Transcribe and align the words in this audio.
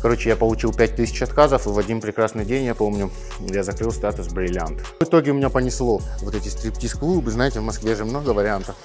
Короче, 0.00 0.28
я 0.28 0.36
получил 0.36 0.72
5000 0.72 1.22
отказов, 1.22 1.66
и 1.66 1.70
в 1.70 1.78
один 1.78 2.00
прекрасный 2.00 2.44
день, 2.44 2.64
я 2.64 2.74
помню, 2.74 3.10
я 3.40 3.64
закрыл 3.64 3.90
статус 3.90 4.28
бриллиант. 4.28 4.80
В 5.00 5.02
итоге 5.02 5.32
у 5.32 5.34
меня 5.34 5.50
понесло 5.50 6.00
вот 6.22 6.34
эти 6.34 6.48
стриптиз-клубы, 6.48 7.30
знаете, 7.32 7.58
в 7.60 7.64
Москве 7.64 7.96
же 7.96 8.04
много 8.04 8.30
вариантов. 8.30 8.76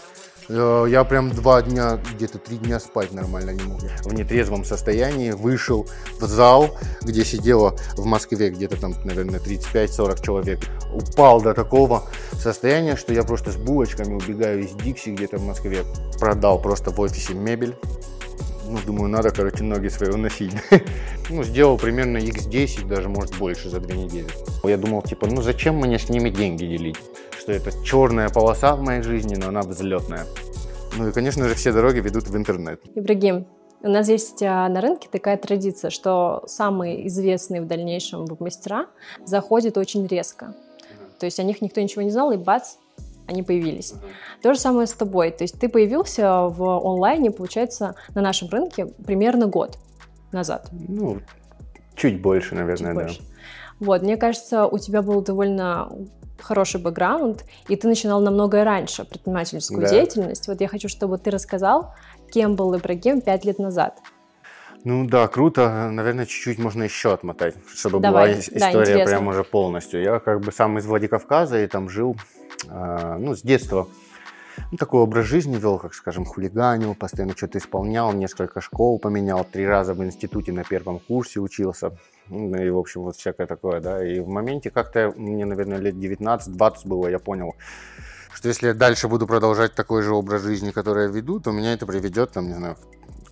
Э, 0.50 0.86
я 0.90 1.04
прям 1.04 1.30
два 1.32 1.62
дня, 1.62 2.00
где-то 2.16 2.38
три 2.38 2.58
дня 2.58 2.80
спать 2.80 3.12
нормально 3.14 3.52
не 3.52 3.64
мог. 3.64 3.82
В 4.04 4.14
нетрезвом 4.14 4.66
состоянии 4.66 5.32
вышел 5.32 5.88
в 6.20 6.26
зал, 6.26 6.78
где 7.02 7.24
сидело 7.24 7.78
в 7.96 8.06
Москве 8.06 8.50
где-то 8.50 8.80
там, 8.80 8.94
наверное, 9.04 9.40
35-40 9.40 10.24
человек. 10.24 10.60
Упал 10.94 11.42
до 11.42 11.54
такого 11.54 12.04
состояния, 12.34 12.96
что 12.96 13.14
я 13.14 13.24
просто 13.24 13.52
с 13.52 13.56
булочками 13.56 14.14
убегаю 14.14 14.64
из 14.64 14.72
Дикси 14.72 15.10
где-то 15.10 15.38
в 15.38 15.46
Москве. 15.46 15.84
Продал 16.20 16.62
просто 16.62 16.92
в 16.92 17.00
офисе 17.00 17.34
мебель. 17.34 17.76
Ну, 18.66 18.80
думаю, 18.86 19.10
надо, 19.10 19.30
короче, 19.30 19.64
ноги 19.64 19.90
свои 19.90 20.10
уносить. 20.10 20.54
ну, 21.30 21.44
сделал 21.44 21.78
примерно 21.78 22.18
x10, 22.18 22.88
даже, 22.88 23.10
может, 23.10 23.38
больше 23.38 23.70
за 23.70 23.80
две 23.80 23.98
недели. 23.98 24.28
Я 24.64 24.78
думал, 24.78 25.02
типа, 25.02 25.28
ну, 25.28 25.42
зачем 25.42 25.76
мне 25.76 26.00
с 26.00 26.10
ними 26.10 26.30
деньги 26.30 26.66
делить? 26.66 26.98
Что 27.44 27.52
это 27.52 27.72
черная 27.84 28.30
полоса 28.30 28.74
в 28.74 28.82
моей 28.82 29.02
жизни, 29.02 29.36
но 29.36 29.50
она 29.50 29.64
взлетная. 29.64 30.26
Ну 30.98 31.10
и, 31.10 31.12
конечно 31.12 31.46
же, 31.46 31.56
все 31.56 31.74
дороги 31.74 32.00
ведут 32.00 32.30
в 32.30 32.38
интернет. 32.38 32.80
Ибрагим, 32.96 33.48
у 33.82 33.90
нас 33.90 34.08
есть 34.08 34.42
а, 34.42 34.70
на 34.70 34.80
рынке 34.80 35.10
такая 35.12 35.36
традиция, 35.36 35.90
что 35.92 36.44
самые 36.48 37.06
известные 37.08 37.62
в 37.62 37.68
дальнейшем 37.68 38.26
мастера 38.40 38.88
заходят 39.26 39.78
очень 39.78 40.08
резко. 40.08 40.56
То 41.20 41.26
есть 41.26 41.38
о 41.38 41.44
них 41.44 41.62
никто 41.62 41.82
ничего 41.82 42.04
не 42.04 42.12
знал, 42.12 42.32
и 42.32 42.38
бац, 42.38 42.76
они 43.28 43.44
появились. 43.44 43.94
То 44.42 44.54
же 44.54 44.60
самое 44.62 44.88
с 44.88 44.94
тобой. 44.94 45.32
То 45.32 45.44
есть 45.44 45.60
ты 45.60 45.68
появился 45.68 46.48
в 46.48 46.64
онлайне, 46.64 47.30
получается, 47.30 47.96
на 48.16 48.22
нашем 48.22 48.48
рынке 48.48 48.86
примерно 48.86 49.48
год 49.48 49.78
назад. 50.32 50.70
Ну, 50.72 51.20
чуть 51.96 52.22
больше, 52.22 52.56
наверное, 52.56 52.92
чуть 52.92 52.98
да. 52.98 53.04
Больше. 53.04 53.22
Вот, 53.82 54.02
мне 54.02 54.16
кажется, 54.16 54.66
у 54.66 54.78
тебя 54.78 55.02
был 55.02 55.22
довольно 55.22 55.92
хороший 56.44 56.82
бэкграунд, 56.82 57.46
и 57.68 57.76
ты 57.76 57.88
начинал 57.88 58.22
намного 58.22 58.64
раньше 58.64 59.06
предпринимательскую 59.06 59.82
да. 59.82 59.90
деятельность. 59.90 60.48
Вот 60.48 60.62
я 60.62 60.68
хочу, 60.68 60.90
чтобы 60.90 61.18
ты 61.18 61.32
рассказал, 61.32 61.94
кем 62.32 62.56
был 62.56 62.76
Ибрагим 62.76 63.22
пять 63.22 63.46
лет 63.46 63.60
назад. 63.60 64.00
Ну 64.84 65.08
да, 65.08 65.28
круто. 65.28 65.90
Наверное, 65.90 66.26
чуть-чуть 66.26 66.60
можно 66.60 66.84
еще 66.84 67.14
отмотать, 67.14 67.56
чтобы 67.74 68.00
Давай. 68.00 68.32
была 68.32 68.40
история 68.40 68.98
да, 68.98 69.06
прям 69.06 69.28
уже 69.28 69.44
полностью. 69.44 70.02
Я 70.02 70.20
как 70.20 70.42
бы 70.42 70.52
сам 70.52 70.78
из 70.78 70.86
Владикавказа 70.86 71.64
и 71.64 71.68
там 71.68 71.88
жил, 71.90 72.18
э, 72.70 73.18
ну, 73.18 73.34
с 73.34 73.42
детства. 73.42 73.88
Ну, 74.72 74.78
такой 74.78 75.02
образ 75.02 75.26
жизни 75.26 75.56
вел, 75.56 75.80
как 75.80 75.94
скажем, 75.94 76.26
хулиганил, 76.26 76.96
постоянно 76.96 77.36
что-то 77.36 77.58
исполнял, 77.60 78.12
несколько 78.12 78.60
школ 78.60 79.00
поменял, 79.00 79.46
три 79.46 79.66
раза 79.66 79.94
в 79.94 80.04
институте 80.04 80.52
на 80.52 80.64
первом 80.64 81.00
курсе 81.00 81.40
учился. 81.40 81.98
Ну, 82.30 82.56
и, 82.56 82.70
в 82.70 82.78
общем, 82.78 83.02
вот 83.02 83.16
всякое 83.16 83.48
такое, 83.48 83.80
да. 83.82 84.06
И 84.06 84.20
в 84.20 84.28
моменте 84.28 84.70
как-то, 84.70 85.14
мне, 85.16 85.46
наверное, 85.46 85.78
лет 85.78 85.96
19-20 85.96 86.88
было, 86.88 87.08
я 87.08 87.20
понял, 87.20 87.56
что 88.34 88.48
если 88.48 88.68
я 88.68 88.74
дальше 88.74 89.08
буду 89.08 89.28
продолжать 89.28 89.76
такой 89.76 90.02
же 90.02 90.14
образ 90.14 90.42
жизни, 90.42 90.72
который 90.72 91.06
я 91.06 91.10
веду, 91.10 91.40
то 91.40 91.52
меня 91.52 91.74
это 91.74 91.86
приведет, 91.86 92.32
там, 92.32 92.48
не 92.48 92.54
знаю, 92.54 92.78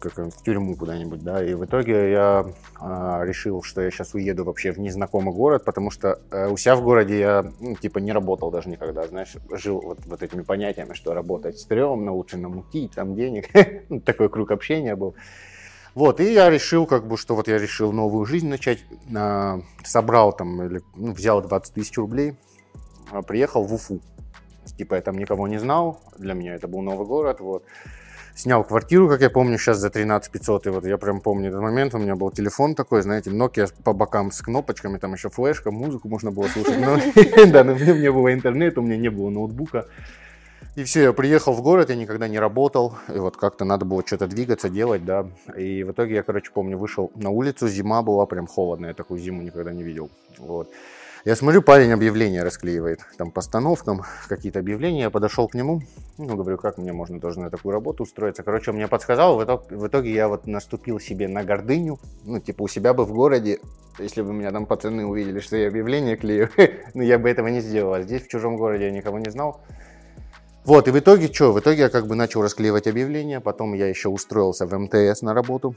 как 0.02 0.17
в 0.17 0.44
тюрьму 0.44 0.75
куда-нибудь, 0.75 1.23
да, 1.23 1.44
и 1.44 1.53
в 1.53 1.64
итоге 1.64 2.11
я 2.11 2.45
а, 2.80 3.23
решил, 3.23 3.61
что 3.61 3.81
я 3.81 3.92
сейчас 3.92 4.14
уеду 4.14 4.44
вообще 4.44 4.72
в 4.72 4.80
незнакомый 4.80 5.33
город, 5.33 5.64
потому 5.64 5.92
что 5.92 6.20
а, 6.31 6.50
у 6.50 6.58
себя 6.58 6.76
в 6.76 6.81
городе 6.81 7.20
я, 7.20 7.52
ну, 7.59 7.76
типа, 7.76 8.00
не 8.00 8.11
работал 8.11 8.52
даже 8.52 8.70
никогда, 8.70 9.08
знаешь, 9.08 9.36
жил 9.52 9.80
вот, 9.80 10.00
вот 10.05 10.23
этими 10.23 10.42
понятиями, 10.42 10.94
что 10.94 11.14
работать 11.14 11.59
стрёмно, 11.59 12.11
лучше 12.11 12.38
намутить 12.38 12.94
там 12.94 13.16
денег, 13.16 13.50
ну, 13.89 14.02
такой 14.02 14.30
круг 14.30 14.52
общения 14.52 14.95
был. 14.95 15.16
Вот, 15.94 16.22
и 16.22 16.34
я 16.34 16.50
решил, 16.50 16.86
как 16.86 17.06
бы, 17.06 17.17
что 17.17 17.36
вот 17.36 17.47
я 17.47 17.58
решил 17.58 17.92
новую 17.92 18.25
жизнь 18.25 18.47
начать. 18.47 18.86
А, 19.14 19.61
собрал 19.83 20.32
там, 20.32 20.64
или, 20.64 20.82
ну, 20.95 21.11
взял 21.11 21.42
20 21.42 21.73
тысяч 21.73 21.98
рублей, 21.98 22.36
а, 23.11 23.21
приехал 23.21 23.64
в 23.64 23.73
Уфу. 23.73 23.99
Типа 24.77 24.95
я 24.95 25.02
там 25.02 25.17
никого 25.17 25.48
не 25.48 25.58
знал, 25.58 25.99
для 26.17 26.33
меня 26.33 26.55
это 26.55 26.67
был 26.67 26.82
новый 26.82 27.05
город, 27.05 27.42
вот. 27.42 27.66
Снял 28.33 28.64
квартиру, 28.64 29.10
как 29.10 29.20
я 29.21 29.30
помню, 29.30 29.58
сейчас 29.58 29.80
за 29.80 29.89
13 29.89 30.32
500, 30.32 30.67
и 30.67 30.70
вот 30.70 30.86
я 30.86 30.98
прям 30.98 31.20
помню 31.20 31.49
этот 31.49 31.61
момент, 31.61 31.93
у 31.93 31.98
меня 31.98 32.16
был 32.16 32.32
телефон 32.32 32.76
такой, 32.76 33.02
знаете, 33.02 33.30
Nokia 33.30 33.70
по 33.83 33.92
бокам 33.92 34.32
с 34.32 34.42
кнопочками, 34.42 34.98
там 34.98 35.14
еще 35.14 35.30
флешка, 35.30 35.70
музыку 35.71 36.08
можно 36.08 36.32
было 36.32 36.48
слушать, 36.48 36.80
но, 36.80 36.98
да, 37.52 37.66
мне 37.66 37.93
не 37.99 38.11
было 38.11 38.33
интернета, 38.33 38.80
у 38.80 38.83
меня 38.83 38.95
не 38.95 39.10
было 39.10 39.30
ноутбука, 39.30 39.87
и 40.76 40.83
все, 40.83 41.04
я 41.04 41.14
приехал 41.14 41.54
в 41.54 41.61
город, 41.61 41.89
я 41.89 41.95
никогда 41.95 42.27
не 42.27 42.39
работал, 42.39 42.95
и 43.14 43.20
вот 43.20 43.36
как-то 43.36 43.65
надо 43.65 43.86
было 43.86 44.04
что-то 44.05 44.27
двигаться, 44.27 44.70
делать, 44.70 45.04
да. 45.04 45.27
И 45.58 45.83
в 45.83 45.92
итоге 45.92 46.15
я, 46.15 46.23
короче, 46.23 46.52
помню, 46.54 46.77
вышел 46.77 47.11
на 47.15 47.30
улицу, 47.30 47.67
зима 47.67 48.02
была 48.02 48.26
прям 48.26 48.48
холодная, 48.48 48.89
я 48.89 48.95
такую 48.95 49.20
зиму 49.20 49.42
никогда 49.42 49.73
не 49.73 49.83
видел, 49.83 50.10
вот. 50.37 50.70
Я 51.23 51.36
смотрю, 51.36 51.61
парень 51.61 51.92
объявления 51.92 52.42
расклеивает, 52.42 53.02
там 53.17 53.30
постановкам 53.30 54.02
какие-то 54.27 54.58
объявления, 54.58 55.02
я 55.02 55.10
подошел 55.11 55.48
к 55.48 55.54
нему, 55.54 55.81
ну, 56.17 56.36
говорю, 56.36 56.58
как 56.58 56.80
мне 56.80 56.93
можно 56.93 57.20
тоже 57.20 57.39
на 57.42 57.52
такую 57.52 57.73
работу 57.73 58.04
устроиться. 58.04 58.42
Короче, 58.42 58.71
он 58.71 58.77
мне 58.77 58.87
подсказал, 58.87 59.37
в 59.37 59.43
итоге, 59.43 59.76
в 59.76 59.87
итоге 59.87 60.11
я 60.11 60.27
вот 60.27 60.48
наступил 60.48 60.99
себе 60.99 61.27
на 61.27 61.43
гордыню, 61.43 61.99
ну, 62.26 62.39
типа 62.39 62.64
у 62.64 62.67
себя 62.67 62.95
бы 62.95 63.05
в 63.05 63.14
городе, 63.14 63.60
если 63.99 64.23
бы 64.23 64.33
меня 64.33 64.52
там 64.52 64.65
пацаны 64.65 65.05
увидели, 65.05 65.42
что 65.42 65.58
я 65.58 65.67
объявление 65.67 66.15
клею, 66.15 66.49
ну, 66.95 67.04
я 67.04 67.20
бы 67.20 67.30
этого 67.30 67.49
не 67.49 67.61
сделал, 67.61 67.93
а 67.93 68.02
здесь 68.02 68.23
в 68.23 68.27
чужом 68.27 68.58
городе 68.58 68.86
я 68.86 68.92
никого 68.92 69.20
не 69.20 69.30
знал, 69.30 69.61
вот, 70.64 70.88
и 70.88 70.92
в 70.92 70.99
итоге 70.99 71.27
что? 71.32 71.54
В 71.54 71.60
итоге 71.60 71.82
я 71.83 71.89
как 71.89 72.08
бы 72.08 72.16
начал 72.16 72.42
расклеивать 72.42 72.88
объявления, 72.88 73.39
потом 73.39 73.73
я 73.73 73.88
еще 73.88 74.10
устроился 74.10 74.66
в 74.66 74.77
МТС 74.77 75.22
на 75.22 75.33
работу. 75.33 75.76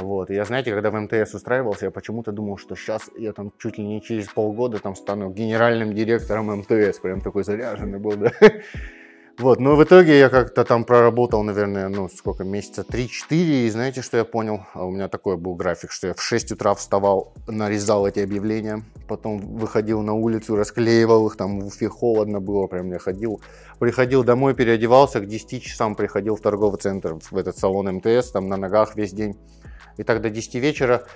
Вот, 0.00 0.30
и 0.30 0.34
я, 0.34 0.44
знаете, 0.44 0.72
когда 0.72 0.90
в 0.90 1.00
МТС 1.00 1.34
устраивался, 1.34 1.86
я 1.86 1.90
почему-то 1.90 2.32
думал, 2.32 2.58
что 2.58 2.74
сейчас 2.74 3.10
я 3.16 3.32
там 3.32 3.52
чуть 3.58 3.78
ли 3.78 3.84
не 3.84 4.02
через 4.02 4.26
полгода 4.26 4.78
там 4.80 4.96
стану 4.96 5.30
генеральным 5.30 5.94
директором 5.94 6.46
МТС, 6.46 6.98
прям 6.98 7.20
такой 7.20 7.44
заряженный 7.44 7.98
был, 7.98 8.16
да. 8.16 8.32
Вот, 9.36 9.58
но 9.58 9.74
в 9.74 9.82
итоге 9.82 10.16
я 10.16 10.28
как-то 10.28 10.64
там 10.64 10.84
проработал, 10.84 11.42
наверное, 11.42 11.88
ну, 11.88 12.08
сколько, 12.08 12.44
месяца 12.44 12.82
3-4, 12.82 13.66
и 13.66 13.68
знаете, 13.68 14.00
что 14.00 14.16
я 14.16 14.24
понял? 14.24 14.60
А 14.74 14.84
у 14.84 14.92
меня 14.92 15.08
такой 15.08 15.36
был 15.36 15.56
график, 15.56 15.90
что 15.90 16.06
я 16.06 16.14
в 16.14 16.22
6 16.22 16.52
утра 16.52 16.72
вставал, 16.74 17.34
нарезал 17.48 18.06
эти 18.06 18.20
объявления, 18.20 18.84
потом 19.08 19.40
выходил 19.40 20.02
на 20.02 20.12
улицу, 20.12 20.54
расклеивал 20.54 21.26
их, 21.26 21.36
там 21.36 21.58
в 21.58 21.66
Уфе 21.66 21.88
холодно 21.88 22.40
было, 22.40 22.68
прям 22.68 22.92
я 22.92 23.00
ходил, 23.00 23.40
приходил 23.80 24.22
домой, 24.22 24.54
переодевался, 24.54 25.18
к 25.18 25.26
10 25.26 25.62
часам 25.62 25.96
приходил 25.96 26.36
в 26.36 26.40
торговый 26.40 26.78
центр, 26.78 27.18
в 27.28 27.36
этот 27.36 27.58
салон 27.58 27.88
МТС, 27.96 28.30
там 28.30 28.48
на 28.48 28.56
ногах 28.56 28.94
весь 28.94 29.12
день, 29.12 29.36
и 29.96 30.04
так 30.04 30.20
до 30.20 30.30
10 30.30 30.54
вечера 30.54 31.06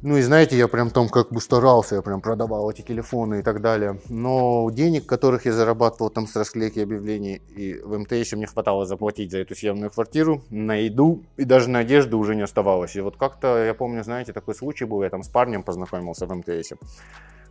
ну 0.00 0.16
и 0.16 0.22
знаете, 0.22 0.56
я 0.56 0.68
прям 0.68 0.90
там 0.90 1.08
как 1.08 1.30
бы 1.30 1.40
старался, 1.40 1.96
я 1.96 2.02
прям 2.02 2.20
продавал 2.20 2.70
эти 2.70 2.82
телефоны 2.82 3.40
и 3.40 3.42
так 3.42 3.60
далее. 3.60 4.00
Но 4.08 4.70
денег, 4.70 5.06
которых 5.06 5.46
я 5.46 5.52
зарабатывал 5.52 6.10
там 6.10 6.26
с 6.26 6.36
расклейки 6.36 6.80
объявлений, 6.80 7.42
и 7.56 7.74
в 7.74 7.98
МТС 7.98 8.32
мне 8.32 8.46
хватало 8.46 8.86
заплатить 8.86 9.30
за 9.30 9.38
эту 9.38 9.54
съемную 9.54 9.90
квартиру, 9.90 10.42
на 10.50 10.76
еду 10.76 11.22
и 11.36 11.44
даже 11.44 11.68
на 11.68 11.80
одежду 11.80 12.18
уже 12.18 12.34
не 12.34 12.42
оставалось. 12.42 12.96
И 12.96 13.00
вот 13.00 13.16
как-то, 13.16 13.64
я 13.64 13.74
помню, 13.74 14.02
знаете, 14.04 14.32
такой 14.32 14.54
случай 14.54 14.84
был, 14.84 15.02
я 15.02 15.10
там 15.10 15.22
с 15.22 15.28
парнем 15.28 15.62
познакомился 15.62 16.26
в 16.26 16.34
МТС. 16.34 16.72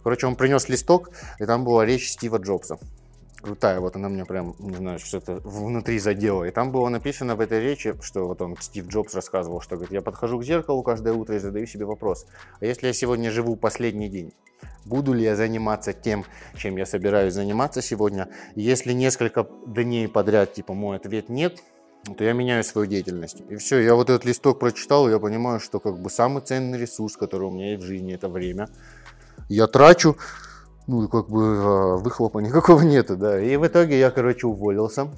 Короче, 0.04 0.26
он 0.28 0.36
принес 0.36 0.68
листок, 0.70 1.12
и 1.40 1.46
там 1.46 1.64
была 1.64 1.86
речь 1.86 2.10
Стива 2.10 2.38
Джобса 2.38 2.80
крутая, 3.42 3.80
вот 3.80 3.96
она 3.96 4.10
мне 4.10 4.26
прям, 4.26 4.56
не 4.60 4.76
знаю, 4.76 5.00
что-то 5.00 5.42
внутри 5.44 6.00
задела. 6.00 6.44
И 6.46 6.52
там 6.52 6.72
было 6.72 6.90
написано 6.90 7.36
в 7.36 7.42
этой 7.42 7.62
речи, 7.62 7.96
что 8.02 8.28
вот 8.28 8.42
он, 8.42 8.56
Стив 8.60 8.88
Джобс 8.88 9.14
рассказывал, 9.14 9.62
что 9.62 9.76
говорит, 9.76 9.94
я 9.94 10.02
подхожу 10.02 10.40
к 10.40 10.44
зеркалу 10.44 10.84
каждое 10.84 11.14
утро 11.14 11.36
и 11.36 11.40
задаю 11.40 11.66
себе 11.66 11.86
вопрос, 11.86 12.26
а 12.60 12.66
если 12.66 12.88
я 12.88 12.94
сегодня 12.94 13.32
живу 13.32 13.56
последний 13.56 14.10
день, 14.10 14.34
буду 14.86 15.14
ли 15.14 15.24
я 15.24 15.36
заниматься 15.36 15.94
тем, 15.94 16.26
чем 16.56 16.78
я 16.78 16.86
собираюсь 16.86 17.34
заниматься 17.34 17.82
сегодня? 17.82 18.30
Если 18.56 18.94
несколько 18.94 19.48
дней 19.66 20.08
подряд, 20.08 20.54
типа, 20.54 20.74
мой 20.74 20.98
ответ 20.98 21.30
нет, 21.30 21.62
то 22.18 22.24
я 22.24 22.34
меняю 22.34 22.64
свою 22.64 22.88
деятельность. 22.88 23.44
И 23.50 23.56
все, 23.58 23.80
я 23.80 23.96
вот 23.96 24.10
этот 24.10 24.26
листок 24.26 24.60
прочитал, 24.60 25.08
и 25.08 25.12
я 25.12 25.20
понимаю, 25.20 25.60
что 25.60 25.80
как 25.80 26.00
бы 26.00 26.10
самый 26.10 26.42
ценный 26.42 26.80
ресурс, 26.80 27.16
который 27.16 27.48
у 27.48 27.52
меня 27.52 27.72
есть 27.72 27.84
в 27.84 27.86
жизни, 27.86 28.14
это 28.16 28.28
время. 28.28 28.70
Я 29.50 29.68
трачу 29.68 30.18
ну, 30.88 31.08
как 31.08 31.30
бы 31.30 31.58
а, 31.58 31.98
выхлопа 31.98 32.40
никакого 32.40 32.82
нету, 32.82 33.16
да. 33.16 33.42
И 33.42 33.56
в 33.58 33.66
итоге 33.66 34.00
я, 34.00 34.12
короче, 34.12 34.48
уволился 34.48 35.10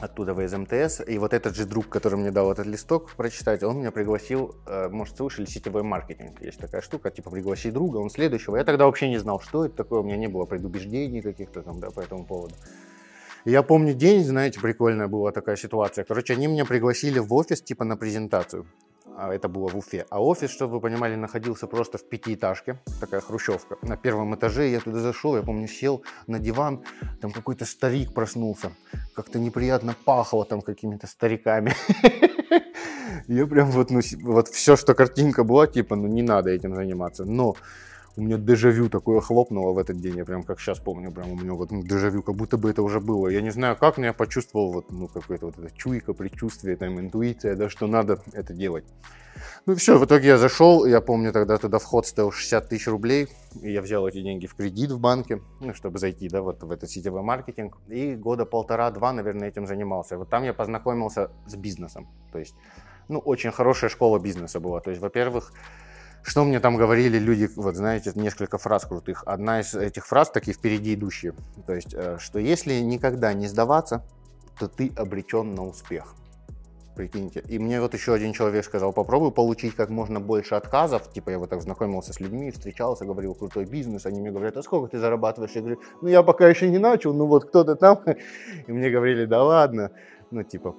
оттуда 0.00 0.34
в 0.34 0.58
МТС. 0.58 1.00
И 1.06 1.18
вот 1.18 1.32
этот 1.32 1.54
же 1.54 1.64
друг, 1.64 1.88
который 1.88 2.18
мне 2.18 2.30
дал 2.30 2.50
этот 2.50 2.66
листок 2.66 3.12
прочитать, 3.12 3.62
он 3.62 3.78
меня 3.78 3.90
пригласил, 3.90 4.56
э, 4.66 4.88
может, 4.88 5.16
слышали, 5.16 5.46
сетевой 5.46 5.82
маркетинг. 5.82 6.40
Есть 6.42 6.58
такая 6.58 6.80
штука, 6.80 7.10
типа, 7.10 7.30
пригласи 7.30 7.70
друга, 7.70 7.98
он 7.98 8.10
следующего. 8.10 8.56
Я 8.56 8.64
тогда 8.64 8.86
вообще 8.86 9.08
не 9.08 9.18
знал, 9.18 9.40
что 9.40 9.64
это 9.64 9.76
такое, 9.76 10.00
у 10.00 10.02
меня 10.02 10.16
не 10.16 10.26
было 10.26 10.44
предубеждений 10.44 11.22
каких-то 11.22 11.62
там, 11.62 11.78
да, 11.78 11.90
по 11.90 12.00
этому 12.00 12.24
поводу. 12.24 12.54
Я 13.44 13.62
помню 13.62 13.92
день, 13.92 14.24
знаете, 14.24 14.60
прикольная 14.60 15.08
была 15.08 15.32
такая 15.32 15.56
ситуация. 15.56 16.04
Короче, 16.04 16.34
они 16.34 16.46
меня 16.46 16.64
пригласили 16.64 17.18
в 17.18 17.32
офис, 17.34 17.60
типа, 17.60 17.84
на 17.84 17.96
презентацию. 17.96 18.66
А 19.16 19.32
это 19.32 19.48
было 19.48 19.68
в 19.68 19.76
Уфе. 19.76 20.06
А 20.10 20.22
офис, 20.22 20.50
чтобы 20.50 20.74
вы 20.74 20.80
понимали, 20.80 21.14
находился 21.14 21.66
просто 21.66 21.98
в 21.98 22.08
пятиэтажке, 22.08 22.78
такая 23.00 23.20
хрущевка. 23.20 23.76
На 23.82 23.96
первом 23.96 24.34
этаже 24.34 24.68
я 24.68 24.80
туда 24.80 25.00
зашел, 25.00 25.36
я 25.36 25.42
помню, 25.42 25.68
сел 25.68 26.02
на 26.26 26.38
диван, 26.38 26.84
там 27.20 27.32
какой-то 27.32 27.64
старик 27.64 28.14
проснулся, 28.14 28.72
как-то 29.14 29.38
неприятно 29.38 29.94
пахло 30.04 30.44
там 30.44 30.60
какими-то 30.62 31.06
стариками. 31.06 31.74
Я 33.28 33.46
прям 33.46 33.70
вот, 33.70 33.90
ну, 33.90 34.00
вот 34.22 34.48
все, 34.48 34.76
что 34.76 34.94
картинка 34.94 35.44
была, 35.44 35.66
типа, 35.66 35.96
ну 35.96 36.08
не 36.08 36.22
надо 36.22 36.50
этим 36.50 36.74
заниматься. 36.74 37.24
Но 37.24 37.54
у 38.16 38.22
меня 38.22 38.36
дежавю 38.36 38.88
такое 38.88 39.20
хлопнуло 39.20 39.72
в 39.72 39.78
этот 39.78 39.98
день, 40.00 40.16
я 40.16 40.24
прям 40.24 40.42
как 40.42 40.60
сейчас 40.60 40.78
помню, 40.78 41.10
прям 41.10 41.32
у 41.32 41.36
меня 41.36 41.54
вот 41.54 41.70
ну, 41.70 41.82
дежавю, 41.82 42.22
как 42.22 42.36
будто 42.36 42.58
бы 42.58 42.70
это 42.70 42.82
уже 42.82 43.00
было. 43.00 43.28
Я 43.28 43.40
не 43.40 43.50
знаю 43.50 43.76
как, 43.76 43.96
но 43.96 44.06
я 44.06 44.12
почувствовал 44.12 44.72
вот, 44.72 44.90
ну, 44.90 45.08
какое-то 45.08 45.46
вот 45.46 45.58
это 45.58 45.70
чуйка, 45.76 46.12
предчувствие, 46.12 46.76
там, 46.76 47.00
интуиция, 47.00 47.56
да, 47.56 47.68
что 47.70 47.86
надо 47.86 48.20
это 48.32 48.52
делать. 48.52 48.84
Ну 49.64 49.74
все, 49.76 49.98
в 49.98 50.04
итоге 50.04 50.28
я 50.28 50.38
зашел, 50.38 50.84
я 50.84 51.00
помню 51.00 51.32
тогда 51.32 51.56
туда 51.56 51.78
вход 51.78 52.06
стоил 52.06 52.30
60 52.30 52.68
тысяч 52.68 52.86
рублей, 52.86 53.28
и 53.62 53.72
я 53.72 53.80
взял 53.80 54.06
эти 54.06 54.20
деньги 54.20 54.46
в 54.46 54.54
кредит 54.54 54.90
в 54.90 55.00
банке, 55.00 55.40
ну, 55.60 55.72
чтобы 55.72 55.98
зайти, 55.98 56.28
да, 56.28 56.42
вот 56.42 56.62
в 56.62 56.70
этот 56.70 56.90
сетевой 56.90 57.22
маркетинг, 57.22 57.78
и 57.88 58.14
года 58.14 58.44
полтора-два, 58.44 59.12
наверное, 59.12 59.48
этим 59.48 59.66
занимался. 59.66 60.18
Вот 60.18 60.28
там 60.28 60.42
я 60.44 60.52
познакомился 60.52 61.30
с 61.46 61.56
бизнесом, 61.56 62.08
то 62.30 62.38
есть, 62.38 62.54
ну, 63.08 63.18
очень 63.18 63.52
хорошая 63.52 63.88
школа 63.88 64.18
бизнеса 64.18 64.60
была, 64.60 64.80
то 64.80 64.90
есть, 64.90 65.00
во-первых, 65.00 65.52
что 66.22 66.44
мне 66.44 66.60
там 66.60 66.76
говорили 66.76 67.18
люди, 67.18 67.48
вот 67.56 67.76
знаете, 67.76 68.12
несколько 68.14 68.58
фраз 68.58 68.86
крутых. 68.86 69.22
Одна 69.26 69.60
из 69.60 69.74
этих 69.74 70.06
фраз 70.06 70.30
такие 70.30 70.54
впереди 70.54 70.94
идущие. 70.94 71.34
То 71.66 71.74
есть, 71.74 71.94
э, 71.94 72.16
что 72.18 72.38
если 72.38 72.80
никогда 72.80 73.32
не 73.32 73.48
сдаваться, 73.48 74.04
то 74.58 74.68
ты 74.68 74.92
обречен 74.96 75.54
на 75.54 75.66
успех. 75.66 76.14
Прикиньте. 76.94 77.42
И 77.48 77.58
мне 77.58 77.80
вот 77.80 77.94
еще 77.94 78.12
один 78.12 78.34
человек 78.34 78.64
сказал, 78.66 78.92
попробуй 78.92 79.32
получить 79.32 79.74
как 79.74 79.88
можно 79.88 80.20
больше 80.20 80.54
отказов. 80.56 81.10
Типа 81.10 81.30
я 81.30 81.38
вот 81.38 81.48
так 81.48 81.62
знакомился 81.62 82.12
с 82.12 82.20
людьми, 82.20 82.50
встречался, 82.50 83.06
говорил, 83.06 83.34
крутой 83.34 83.64
бизнес. 83.64 84.04
Они 84.04 84.20
мне 84.20 84.30
говорят, 84.30 84.58
а 84.58 84.62
сколько 84.62 84.88
ты 84.88 84.98
зарабатываешь? 84.98 85.52
Я 85.52 85.62
говорю, 85.62 85.80
ну 86.02 86.08
я 86.08 86.22
пока 86.22 86.48
еще 86.48 86.68
не 86.68 86.78
начал, 86.78 87.14
ну 87.14 87.26
вот 87.26 87.46
кто-то 87.46 87.76
там. 87.76 88.02
И 88.66 88.72
мне 88.72 88.90
говорили, 88.90 89.24
да 89.24 89.42
ладно. 89.42 89.90
Ну 90.30 90.42
типа, 90.42 90.76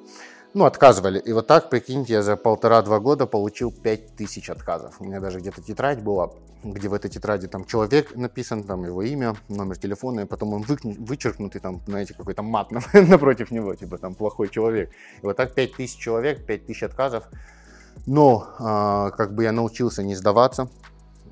ну, 0.53 0.65
отказывали. 0.65 1.19
И 1.19 1.33
вот 1.33 1.47
так, 1.47 1.69
прикиньте, 1.69 2.13
я 2.13 2.21
за 2.21 2.35
полтора-два 2.35 2.99
года 2.99 3.25
получил 3.25 3.71
пять 3.71 4.15
тысяч 4.15 4.49
отказов. 4.49 4.95
У 4.99 5.05
меня 5.05 5.19
даже 5.19 5.39
где-то 5.39 5.61
тетрадь 5.61 6.01
была, 6.01 6.31
где 6.63 6.87
в 6.87 6.93
этой 6.93 7.09
тетради 7.09 7.47
там 7.47 7.65
человек 7.65 8.15
написан, 8.15 8.63
там 8.63 8.85
его 8.85 9.01
имя, 9.01 9.35
номер 9.49 9.77
телефона, 9.77 10.21
и 10.21 10.25
потом 10.25 10.53
он 10.53 10.61
вы, 10.61 10.77
вычеркнутый, 10.83 11.59
там, 11.59 11.81
знаете, 11.87 12.13
какой-то 12.13 12.43
мат 12.43 12.71
напротив 12.93 13.51
него, 13.51 13.73
типа 13.75 13.97
там 13.97 14.13
плохой 14.13 14.49
человек. 14.49 14.91
И 15.21 15.25
вот 15.25 15.37
так 15.37 15.53
пять 15.53 15.73
тысяч 15.75 15.97
человек, 15.97 16.45
пять 16.45 16.65
тысяч 16.65 16.83
отказов. 16.83 17.23
Но 18.05 18.47
а, 18.59 19.11
как 19.11 19.33
бы 19.33 19.43
я 19.43 19.51
научился 19.51 20.03
не 20.03 20.15
сдаваться, 20.15 20.69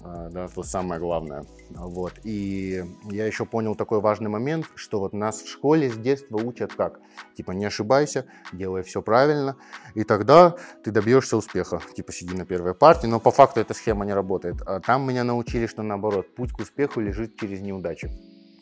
да, 0.03 0.47
то 0.47 0.63
самое 0.63 0.99
главное. 0.99 1.45
Вот. 1.69 2.13
И 2.23 2.83
я 3.09 3.25
еще 3.25 3.45
понял 3.45 3.75
такой 3.75 3.99
важный 3.99 4.29
момент, 4.29 4.65
что 4.75 4.99
вот 4.99 5.13
нас 5.13 5.41
в 5.41 5.49
школе 5.49 5.89
с 5.89 5.97
детства 5.97 6.37
учат 6.37 6.73
как? 6.73 6.99
Типа 7.35 7.51
не 7.51 7.65
ошибайся, 7.65 8.25
делай 8.51 8.83
все 8.83 9.01
правильно, 9.01 9.57
и 9.93 10.03
тогда 10.03 10.55
ты 10.83 10.91
добьешься 10.91 11.37
успеха. 11.37 11.81
Типа 11.95 12.11
сиди 12.11 12.35
на 12.35 12.45
первой 12.45 12.73
партии, 12.73 13.07
но 13.07 13.19
по 13.19 13.31
факту 13.31 13.59
эта 13.59 13.73
схема 13.73 14.05
не 14.05 14.13
работает. 14.13 14.61
А 14.65 14.79
там 14.79 15.07
меня 15.07 15.23
научили, 15.23 15.67
что 15.67 15.83
наоборот, 15.83 16.33
путь 16.35 16.51
к 16.51 16.59
успеху 16.59 16.99
лежит 16.99 17.39
через 17.39 17.61
неудачи. 17.61 18.11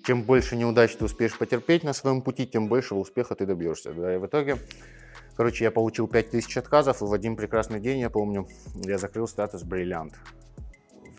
Чем 0.05 0.23
больше 0.23 0.55
неудач 0.55 0.95
ты 0.95 1.05
успеешь 1.05 1.37
потерпеть 1.37 1.83
на 1.83 1.93
своем 1.93 2.21
пути, 2.21 2.47
тем 2.47 2.67
больше 2.67 2.95
успеха 2.95 3.35
ты 3.35 3.45
добьешься. 3.45 3.93
Да? 3.93 4.15
И 4.15 4.17
в 4.17 4.25
итоге 4.25 4.57
Короче, 5.35 5.63
я 5.63 5.71
получил 5.71 6.05
5000 6.09 6.57
отказов, 6.57 7.01
и 7.01 7.05
в 7.05 7.13
один 7.13 7.37
прекрасный 7.37 7.79
день, 7.79 7.99
я 7.99 8.09
помню, 8.09 8.45
я 8.75 8.97
закрыл 8.97 9.25
статус 9.25 9.63
бриллиант 9.63 10.15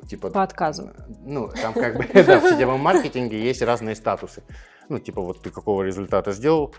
типа... 0.08 0.30
По 0.30 0.42
отказу. 0.42 0.90
Ну, 1.24 1.48
там 1.48 1.74
как 1.74 1.96
бы, 1.96 2.04
да, 2.24 2.40
в 2.40 2.48
сетевом 2.48 2.80
маркетинге 2.80 3.42
есть 3.42 3.62
разные 3.62 3.94
статусы. 3.94 4.42
Ну, 4.88 4.98
типа, 4.98 5.20
вот 5.20 5.42
ты 5.42 5.50
какого 5.50 5.82
результата 5.82 6.32
сделал, 6.32 6.74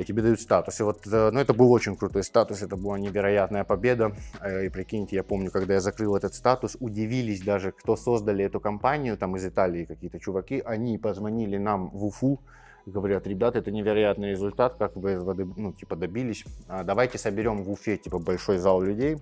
и 0.00 0.04
тебе 0.04 0.22
дают 0.22 0.40
статус. 0.40 0.80
И 0.80 0.82
вот, 0.82 1.06
э, 1.06 1.30
ну, 1.30 1.40
это 1.40 1.52
был 1.52 1.70
очень 1.72 1.94
крутой 1.94 2.24
статус, 2.24 2.62
это 2.62 2.76
была 2.76 2.98
невероятная 2.98 3.64
победа. 3.64 4.12
Э, 4.40 4.66
и 4.66 4.68
прикиньте, 4.70 5.16
я 5.16 5.22
помню, 5.22 5.50
когда 5.50 5.74
я 5.74 5.80
закрыл 5.80 6.16
этот 6.16 6.34
статус, 6.34 6.76
удивились 6.80 7.42
даже, 7.42 7.72
кто 7.72 7.96
создали 7.96 8.44
эту 8.44 8.60
компанию, 8.60 9.18
там 9.18 9.36
из 9.36 9.44
Италии 9.44 9.84
какие-то 9.84 10.18
чуваки, 10.18 10.62
они 10.64 10.98
позвонили 10.98 11.58
нам 11.58 11.90
в 11.90 12.04
Уфу, 12.06 12.40
говорят, 12.86 13.26
ребята, 13.26 13.58
это 13.58 13.70
невероятный 13.70 14.30
результат, 14.30 14.76
как 14.78 14.96
вы, 14.96 15.16
ну, 15.56 15.72
типа, 15.72 15.96
добились. 15.96 16.44
А 16.66 16.82
давайте 16.82 17.18
соберем 17.18 17.62
в 17.62 17.70
Уфе, 17.70 17.98
типа, 17.98 18.18
большой 18.18 18.56
зал 18.58 18.80
людей, 18.80 19.18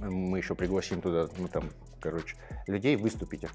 мы 0.00 0.38
еще 0.38 0.54
пригласим 0.54 1.00
туда, 1.00 1.28
ну, 1.38 1.48
там, 1.48 1.70
короче, 2.00 2.36
людей, 2.66 2.96
выступите. 2.96 3.48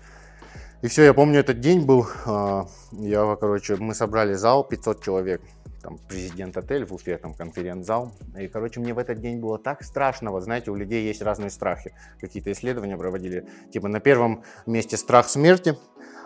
И 0.82 0.88
все, 0.88 1.04
я 1.04 1.14
помню, 1.14 1.40
этот 1.40 1.62
день 1.62 1.86
был, 1.86 2.06
а, 2.26 2.68
я, 2.92 3.38
короче, 3.40 3.78
мы 3.78 3.96
собрали 3.96 4.34
зал, 4.34 4.66
500 4.66 5.02
человек, 5.02 5.42
там, 5.82 5.98
президент 6.10 6.58
отель 6.58 6.86
в 6.86 6.94
Уфе, 6.94 7.18
там, 7.18 7.34
конференц-зал. 7.34 8.12
И, 8.38 8.48
короче, 8.48 8.80
мне 8.80 8.94
в 8.94 8.98
этот 8.98 9.20
день 9.20 9.40
было 9.40 9.58
так 9.58 9.84
страшно, 9.84 10.32
вот, 10.32 10.44
знаете, 10.44 10.72
у 10.72 10.76
людей 10.76 11.06
есть 11.06 11.22
разные 11.22 11.52
страхи. 11.52 11.94
Какие-то 12.20 12.52
исследования 12.52 12.98
проводили, 12.98 13.46
типа, 13.72 13.88
на 13.88 14.00
первом 14.00 14.44
месте 14.66 14.98
страх 14.98 15.30
смерти, 15.30 15.78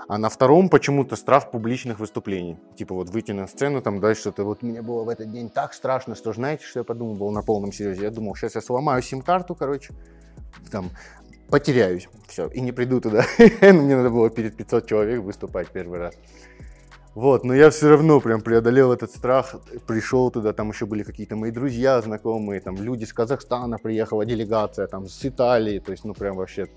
а 0.07 0.17
на 0.17 0.29
втором 0.29 0.69
почему-то 0.69 1.15
страх 1.15 1.51
публичных 1.51 1.99
выступлений. 1.99 2.57
Типа 2.75 2.95
вот 2.95 3.09
выйти 3.09 3.31
на 3.31 3.47
сцену, 3.47 3.81
там 3.81 3.99
дальше 3.99 4.21
что-то. 4.21 4.43
Вот 4.43 4.63
мне 4.63 4.81
было 4.81 5.03
в 5.03 5.09
этот 5.09 5.31
день 5.31 5.49
так 5.49 5.73
страшно, 5.73 6.15
что 6.15 6.33
знаете, 6.33 6.65
что 6.65 6.79
я 6.79 6.83
подумал, 6.83 7.31
на 7.31 7.41
полном 7.41 7.71
серьезе. 7.71 8.03
Я 8.03 8.11
думал, 8.11 8.35
сейчас 8.35 8.55
я 8.55 8.61
сломаю 8.61 9.01
сим-карту, 9.01 9.55
короче, 9.55 9.93
там 10.71 10.89
потеряюсь, 11.49 12.07
все, 12.27 12.47
и 12.47 12.61
не 12.61 12.71
приду 12.71 13.01
туда. 13.01 13.25
Мне 13.61 13.95
надо 13.95 14.09
было 14.09 14.29
перед 14.29 14.55
500 14.55 14.87
человек 14.87 15.21
выступать 15.21 15.69
первый 15.69 15.99
раз. 15.99 16.15
Вот, 17.15 17.43
но 17.43 17.55
я 17.55 17.71
все 17.71 17.89
равно 17.89 18.19
прям 18.21 18.41
преодолел 18.41 18.93
этот 18.93 19.09
страх, 19.09 19.55
пришел 19.87 20.29
туда, 20.29 20.53
там 20.53 20.69
еще 20.69 20.85
были 20.85 21.01
какие-то 21.01 21.35
мои 21.35 21.49
друзья, 21.49 21.99
знакомые, 21.99 22.61
там 22.61 22.75
люди 22.75 23.05
с 23.05 23.13
Казахстана 23.13 23.79
приехала, 23.79 24.23
делегация, 24.23 24.85
там 24.85 25.07
с 25.07 25.25
Италии, 25.25 25.79
то 25.79 25.91
есть, 25.91 26.05
ну 26.05 26.13
прям 26.13 26.35
вообще 26.35 26.67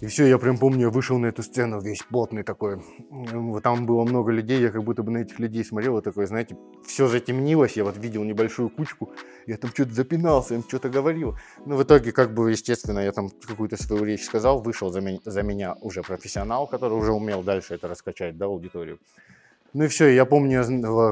и 0.00 0.06
все, 0.06 0.26
я 0.26 0.38
прям 0.38 0.58
помню, 0.58 0.82
я 0.82 0.90
вышел 0.90 1.18
на 1.18 1.26
эту 1.26 1.42
сцену 1.42 1.80
весь 1.80 2.02
потный 2.02 2.44
такой. 2.44 2.80
Там 3.62 3.84
было 3.86 4.04
много 4.04 4.30
людей, 4.30 4.60
я 4.60 4.70
как 4.70 4.84
будто 4.84 5.02
бы 5.02 5.10
на 5.10 5.18
этих 5.18 5.38
людей 5.40 5.64
смотрел, 5.64 5.92
вот 5.92 6.04
такой, 6.04 6.26
знаете, 6.26 6.56
все 6.86 7.08
затемнилось, 7.08 7.76
я 7.76 7.84
вот 7.84 7.96
видел 7.98 8.22
небольшую 8.22 8.70
кучку, 8.70 9.10
я 9.46 9.56
там 9.56 9.70
что-то 9.70 9.92
запинался, 9.92 10.54
им 10.54 10.62
что-то 10.62 10.88
говорил. 10.88 11.36
Ну, 11.66 11.76
в 11.76 11.82
итоге, 11.82 12.12
как 12.12 12.32
бы, 12.32 12.50
естественно, 12.50 13.00
я 13.00 13.12
там 13.12 13.30
какую-то 13.30 13.76
свою 13.76 14.04
речь 14.04 14.24
сказал, 14.24 14.62
вышел 14.62 14.90
за 14.90 15.00
меня, 15.00 15.18
за 15.24 15.42
меня 15.42 15.74
уже 15.80 16.02
профессионал, 16.02 16.66
который 16.68 16.96
уже 16.96 17.12
умел 17.12 17.42
дальше 17.42 17.74
это 17.74 17.88
раскачать, 17.88 18.36
да, 18.36 18.46
аудиторию. 18.46 18.98
Ну 19.74 19.84
и 19.84 19.88
все, 19.88 20.08
я 20.08 20.24
помню, 20.24 20.64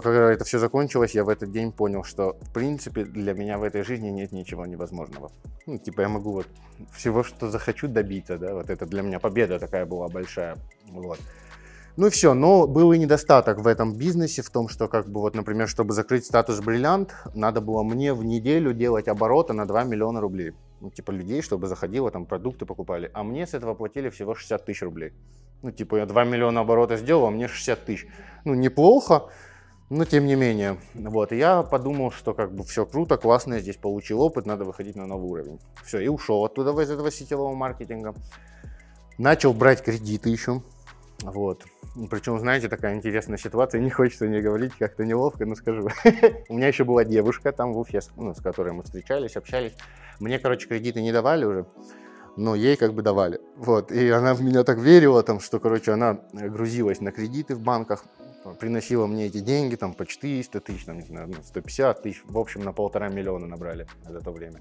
когда 0.03 0.32
это 0.32 0.44
все 0.44 0.58
закончилось, 0.58 1.14
я 1.14 1.25
в 1.25 1.29
этот 1.29 1.53
день 1.53 1.73
понял, 1.73 2.05
что 2.05 2.38
в 2.41 2.53
принципе 2.53 3.05
для 3.05 3.35
меня 3.35 3.59
в 3.59 3.62
этой 3.62 3.83
жизни 3.83 4.09
нет 4.09 4.33
ничего 4.33 4.64
невозможного. 4.64 5.30
Ну, 5.66 5.78
типа 5.78 6.00
я 6.00 6.09
могу 6.09 6.33
вот 6.33 6.47
всего, 6.95 7.23
что 7.23 7.50
захочу 7.50 7.87
добиться, 7.87 8.38
да, 8.38 8.54
вот 8.54 8.71
это 8.71 8.87
для 8.87 9.02
меня 9.02 9.21
победа 9.21 9.59
такая 9.59 9.85
была 9.85 10.09
большая, 10.09 10.57
вот. 10.90 11.19
Ну 11.99 12.07
и 12.09 12.11
все, 12.11 12.35
но 12.35 12.66
был 12.66 12.92
и 12.92 12.99
недостаток 12.99 13.59
в 13.61 13.66
этом 13.66 13.95
бизнесе, 13.95 14.42
в 14.42 14.50
том, 14.50 14.69
что, 14.69 14.87
как 14.87 15.09
бы, 15.09 15.21
вот, 15.21 15.35
например, 15.35 15.66
чтобы 15.66 15.95
закрыть 15.95 16.26
статус 16.26 16.61
бриллиант, 16.61 17.14
надо 17.35 17.62
было 17.62 17.83
мне 17.83 18.12
в 18.12 18.23
неделю 18.23 18.75
делать 18.75 19.09
обороты 19.09 19.54
на 19.54 19.66
2 19.66 19.85
миллиона 19.85 20.21
рублей. 20.21 20.52
Ну, 20.83 20.90
типа, 20.90 21.11
людей, 21.11 21.40
чтобы 21.40 21.69
заходило, 21.69 22.11
там, 22.11 22.26
продукты 22.26 22.66
покупали. 22.66 23.11
А 23.14 23.23
мне 23.23 23.47
с 23.47 23.54
этого 23.54 23.73
платили 23.75 24.11
всего 24.11 24.35
60 24.35 24.66
тысяч 24.66 24.83
рублей. 24.83 25.14
Ну, 25.62 25.70
типа, 25.70 25.96
я 25.96 26.06
2 26.06 26.25
миллиона 26.25 26.60
оборота 26.60 26.96
сделал, 26.96 27.26
а 27.26 27.30
мне 27.30 27.48
60 27.48 27.84
тысяч. 27.84 28.06
Ну, 28.44 28.54
неплохо, 28.54 29.30
но 29.88 30.04
тем 30.04 30.26
не 30.26 30.34
менее. 30.34 30.78
Вот, 30.94 31.32
и 31.32 31.36
я 31.36 31.62
подумал, 31.62 32.10
что 32.10 32.34
как 32.34 32.52
бы 32.52 32.64
все 32.64 32.84
круто, 32.84 33.16
классно, 33.16 33.54
я 33.54 33.60
здесь 33.60 33.76
получил 33.76 34.20
опыт, 34.20 34.46
надо 34.46 34.64
выходить 34.64 34.96
на 34.96 35.06
новый 35.06 35.30
уровень. 35.30 35.60
Все, 35.84 36.00
и 36.00 36.08
ушел 36.08 36.44
оттуда 36.44 36.70
из 36.82 36.90
этого 36.90 37.10
сетевого 37.10 37.54
маркетинга. 37.54 38.14
Начал 39.18 39.52
брать 39.52 39.82
кредиты 39.82 40.28
еще. 40.28 40.62
Вот. 41.22 41.64
Причем, 42.10 42.38
знаете, 42.38 42.68
такая 42.68 42.94
интересная 42.94 43.38
ситуация, 43.38 43.80
не 43.80 43.88
хочется 43.90 44.26
мне 44.26 44.42
говорить, 44.42 44.72
как-то 44.78 45.04
неловко, 45.04 45.46
но 45.46 45.54
скажу. 45.54 45.88
У 46.48 46.54
меня 46.54 46.68
еще 46.68 46.84
была 46.84 47.04
девушка 47.04 47.52
там 47.52 47.72
в 47.72 47.78
Уфе, 47.78 48.00
ну, 48.16 48.34
с 48.34 48.40
которой 48.42 48.75
мы 48.75 48.82
встречались, 48.82 49.36
общались. 49.36 49.72
Мне, 50.20 50.38
короче, 50.38 50.68
кредиты 50.68 51.00
не 51.00 51.12
давали 51.12 51.44
уже 51.44 51.66
но 52.37 52.55
ей 52.55 52.76
как 52.76 52.95
бы 52.95 53.02
давали. 53.02 53.40
Вот, 53.57 53.90
и 53.90 54.09
она 54.11 54.35
в 54.35 54.43
меня 54.43 54.62
так 54.62 54.78
верила, 54.78 55.23
там, 55.23 55.40
что, 55.40 55.59
короче, 55.59 55.93
она 55.93 56.21
грузилась 56.33 57.00
на 57.00 57.12
кредиты 57.12 57.55
в 57.55 57.61
банках, 57.61 58.05
приносила 58.61 59.07
мне 59.07 59.26
эти 59.26 59.40
деньги, 59.40 59.76
там, 59.76 59.95
по 59.95 60.07
400 60.07 60.61
тысяч, 60.61 60.85
там, 60.85 60.99
не 60.99 61.07
знаю, 61.07 61.35
150 61.43 61.97
ну, 61.97 62.02
тысяч, 62.02 62.23
в 62.26 62.38
общем, 62.38 62.62
на 62.62 62.73
полтора 62.73 63.09
миллиона 63.09 63.47
набрали 63.47 63.87
за 64.09 64.21
то 64.21 64.31
время. 64.31 64.61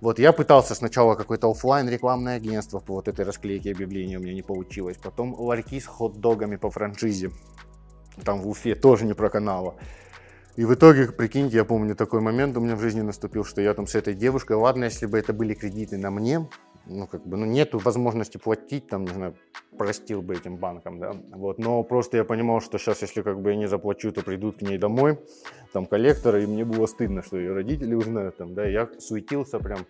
Вот, 0.00 0.18
я 0.18 0.32
пытался 0.32 0.74
сначала 0.74 1.14
какое-то 1.14 1.48
офлайн 1.48 1.88
рекламное 1.88 2.36
агентство 2.36 2.80
по 2.80 2.94
вот 2.94 3.06
этой 3.06 3.24
расклейке 3.24 3.70
объявлений, 3.70 4.16
у 4.16 4.20
меня 4.20 4.34
не 4.34 4.42
получилось. 4.42 4.96
Потом 5.00 5.32
ларьки 5.38 5.78
с 5.78 5.86
хот-догами 5.86 6.56
по 6.56 6.70
франшизе, 6.70 7.30
там 8.24 8.40
в 8.40 8.48
Уфе 8.48 8.74
тоже 8.74 9.04
не 9.04 9.14
проканало. 9.14 9.76
И 10.56 10.64
в 10.64 10.74
итоге, 10.74 11.06
прикиньте, 11.12 11.58
я 11.58 11.64
помню, 11.64 11.94
такой 11.94 12.20
момент 12.20 12.56
у 12.56 12.60
меня 12.60 12.76
в 12.76 12.80
жизни 12.80 13.00
наступил, 13.00 13.44
что 13.44 13.60
я 13.60 13.72
там 13.74 13.86
с 13.86 13.94
этой 13.94 14.14
девушкой, 14.14 14.56
ладно, 14.56 14.84
если 14.84 15.06
бы 15.06 15.18
это 15.18 15.32
были 15.32 15.54
кредиты 15.54 15.96
на 15.96 16.10
мне, 16.10 16.46
ну, 16.86 17.06
как 17.06 17.26
бы, 17.26 17.36
ну, 17.36 17.46
нету 17.46 17.78
возможности 17.78 18.38
платить, 18.38 18.88
там, 18.88 19.04
не 19.04 19.12
знаю, 19.12 19.34
простил 19.78 20.22
бы 20.22 20.34
этим 20.34 20.56
банкам, 20.56 20.98
да, 20.98 21.12
вот, 21.30 21.58
но 21.58 21.82
просто 21.82 22.16
я 22.16 22.24
понимал, 22.24 22.60
что 22.60 22.78
сейчас, 22.78 23.02
если 23.02 23.22
как 23.22 23.40
бы 23.40 23.50
я 23.50 23.56
не 23.56 23.66
заплачу, 23.66 24.12
то 24.12 24.22
придут 24.22 24.58
к 24.58 24.62
ней 24.62 24.78
домой, 24.78 25.18
там, 25.72 25.86
коллекторы, 25.86 26.44
и 26.44 26.46
мне 26.46 26.64
было 26.64 26.86
стыдно, 26.86 27.22
что 27.22 27.38
ее 27.38 27.52
родители 27.52 27.94
узнают, 27.94 28.36
там, 28.36 28.54
да, 28.54 28.66
я 28.66 28.88
суетился 28.98 29.58
прям, 29.58 29.80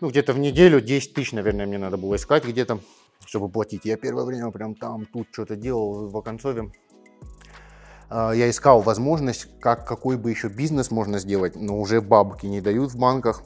ну, 0.00 0.10
где-то 0.10 0.32
в 0.32 0.38
неделю 0.38 0.80
10 0.80 1.14
тысяч, 1.14 1.32
наверное, 1.32 1.66
мне 1.66 1.78
надо 1.78 1.96
было 1.96 2.16
искать 2.16 2.44
где-то, 2.44 2.78
чтобы 3.26 3.48
платить. 3.48 3.84
Я 3.84 3.96
первое 3.96 4.24
время 4.24 4.50
прям 4.50 4.74
там, 4.74 5.06
тут 5.06 5.28
что-то 5.32 5.56
делал 5.56 6.08
в 6.08 6.16
Оконцове, 6.16 6.70
а, 8.10 8.32
я 8.32 8.48
искал 8.48 8.80
возможность, 8.80 9.48
как, 9.60 9.86
какой 9.86 10.16
бы 10.16 10.30
еще 10.30 10.48
бизнес 10.48 10.90
можно 10.90 11.18
сделать, 11.18 11.56
но 11.56 11.80
уже 11.80 12.00
бабки 12.00 12.46
не 12.46 12.60
дают 12.60 12.92
в 12.92 12.98
банках, 12.98 13.42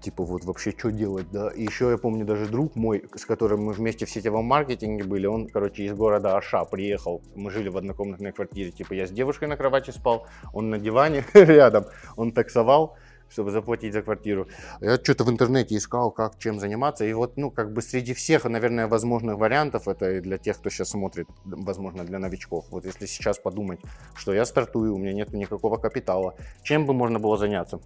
типа 0.00 0.24
вот 0.24 0.44
вообще 0.44 0.72
что 0.76 0.90
делать, 0.90 1.30
да. 1.30 1.48
И 1.50 1.62
еще 1.62 1.90
я 1.90 1.98
помню 1.98 2.24
даже 2.24 2.46
друг 2.46 2.76
мой, 2.76 3.04
с 3.14 3.24
которым 3.24 3.64
мы 3.64 3.72
вместе 3.72 4.06
в 4.06 4.10
сетевом 4.10 4.44
маркетинге 4.44 5.04
были, 5.04 5.26
он, 5.26 5.48
короче, 5.48 5.84
из 5.84 5.94
города 5.94 6.36
Аша 6.36 6.64
приехал, 6.64 7.22
мы 7.34 7.50
жили 7.50 7.68
в 7.68 7.76
однокомнатной 7.76 8.32
квартире, 8.32 8.70
типа 8.70 8.94
я 8.94 9.06
с 9.06 9.10
девушкой 9.10 9.48
на 9.48 9.56
кровати 9.56 9.90
спал, 9.90 10.26
он 10.52 10.70
на 10.70 10.78
диване 10.78 11.24
рядом, 11.34 11.86
он 12.16 12.32
таксовал, 12.32 12.96
чтобы 13.32 13.50
заплатить 13.50 13.92
за 13.92 14.02
квартиру. 14.02 14.46
Я 14.80 14.96
что-то 14.96 15.24
в 15.24 15.30
интернете 15.30 15.76
искал, 15.76 16.10
как, 16.10 16.38
чем 16.38 16.60
заниматься. 16.60 17.04
И 17.04 17.12
вот, 17.12 17.36
ну, 17.36 17.50
как 17.50 17.72
бы 17.72 17.80
среди 17.82 18.12
всех, 18.12 18.44
наверное, 18.44 18.86
возможных 18.86 19.38
вариантов, 19.38 19.88
это 19.88 20.12
и 20.12 20.20
для 20.20 20.38
тех, 20.38 20.58
кто 20.58 20.70
сейчас 20.70 20.90
смотрит, 20.90 21.26
возможно, 21.44 22.04
для 22.04 22.18
новичков. 22.18 22.66
Вот 22.70 22.84
если 22.84 23.06
сейчас 23.06 23.38
подумать, 23.38 23.80
что 24.14 24.34
я 24.34 24.44
стартую, 24.44 24.94
у 24.94 24.98
меня 24.98 25.14
нет 25.14 25.32
никакого 25.32 25.78
капитала, 25.78 26.34
чем 26.62 26.86
бы 26.86 26.92
можно 26.92 27.18
было 27.18 27.38
заняться? 27.38 27.80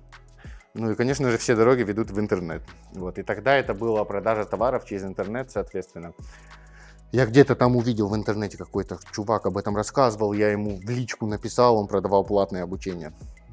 Ну 0.78 0.90
и, 0.90 0.95
конечно 0.95 1.30
же, 1.30 1.38
все 1.38 1.56
дороги 1.56 1.83
ведут 1.83 2.11
в 2.11 2.21
интернет. 2.21 2.62
Вот. 2.92 3.18
И 3.18 3.23
тогда 3.23 3.56
это 3.56 3.75
была 3.75 4.04
продажа 4.04 4.45
товаров 4.45 4.85
через 4.85 5.04
интернет, 5.04 5.50
соответственно. 5.50 6.12
Я 7.12 7.25
где-то 7.25 7.54
там 7.54 7.76
увидел 7.76 8.09
в 8.09 8.16
интернете 8.16 8.59
какой-то 8.59 8.99
чувак 9.12 9.47
об 9.47 9.56
этом 9.56 9.76
рассказывал, 9.76 10.33
я 10.33 10.50
ему 10.50 10.76
в 10.76 10.90
личку 10.90 11.26
написал, 11.26 11.78
он 11.78 11.87
продавал 11.87 12.25
платное 12.25 12.62
обучение. 12.62 13.12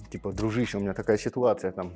Типа, 0.10 0.32
дружище, 0.32 0.78
у 0.78 0.82
меня 0.82 0.94
такая 0.94 1.18
ситуация 1.18 1.72
там. 1.72 1.94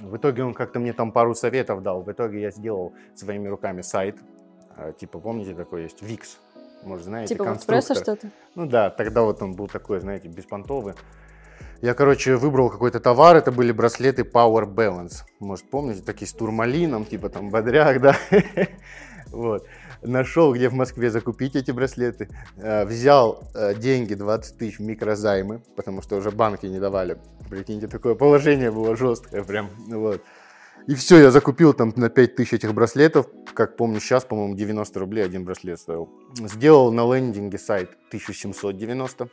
В 0.00 0.16
итоге 0.16 0.44
он 0.44 0.54
как-то 0.54 0.78
мне 0.78 0.92
там 0.92 1.12
пару 1.12 1.34
советов 1.34 1.82
дал. 1.82 2.02
В 2.02 2.10
итоге 2.10 2.40
я 2.40 2.50
сделал 2.50 2.94
своими 3.14 3.48
руками 3.48 3.82
сайт. 3.82 4.16
А, 4.76 4.92
типа, 4.92 5.18
помните, 5.18 5.54
такой 5.54 5.82
есть 5.82 6.02
Wix? 6.02 6.38
Может, 6.84 7.04
знаете, 7.04 7.34
Типа 7.34 7.44
конструктор. 7.44 7.96
что-то? 7.96 8.30
Ну 8.54 8.66
да, 8.66 8.90
тогда 8.90 9.22
вот 9.22 9.42
он 9.42 9.54
был 9.54 9.68
такой, 9.68 10.00
знаете, 10.00 10.28
беспонтовый. 10.28 10.94
Я, 11.82 11.94
короче, 11.94 12.36
выбрал 12.36 12.70
какой-то 12.70 13.00
товар, 13.00 13.34
это 13.34 13.50
были 13.50 13.72
браслеты 13.72 14.22
Power 14.22 14.72
Balance. 14.72 15.24
Может, 15.40 15.68
помните, 15.68 16.00
такие 16.00 16.28
с 16.28 16.32
турмалином, 16.32 17.04
типа 17.04 17.28
там 17.28 17.50
бодряк, 17.50 18.00
да? 18.00 18.16
Вот. 19.32 19.66
Нашел, 20.02 20.54
где 20.54 20.68
в 20.68 20.74
Москве 20.74 21.10
закупить 21.10 21.56
эти 21.56 21.70
браслеты. 21.70 22.28
Э, 22.56 22.84
взял 22.84 23.42
э, 23.54 23.74
деньги, 23.74 24.14
20 24.14 24.58
тысяч 24.58 24.78
микрозаймы, 24.78 25.62
потому 25.74 26.02
что 26.02 26.16
уже 26.16 26.30
банки 26.30 26.66
не 26.66 26.78
давали. 26.78 27.18
Прикиньте, 27.50 27.88
такое 27.88 28.14
положение 28.14 28.70
было 28.70 28.94
жесткое 28.94 29.42
прям. 29.42 29.70
Вот. 29.88 30.22
И 30.86 30.94
все, 30.94 31.18
я 31.18 31.30
закупил 31.30 31.72
там 31.72 31.92
на 31.96 32.10
5 32.10 32.36
тысяч 32.36 32.52
этих 32.52 32.74
браслетов. 32.74 33.26
Как 33.54 33.76
помню, 33.76 34.00
сейчас, 34.00 34.24
по-моему, 34.24 34.54
90 34.54 35.00
рублей 35.00 35.24
один 35.24 35.44
браслет 35.44 35.80
стоил. 35.80 36.10
Сделал 36.34 36.92
на 36.92 37.12
лендинге 37.12 37.58
сайт 37.58 37.90
1790 38.08 39.28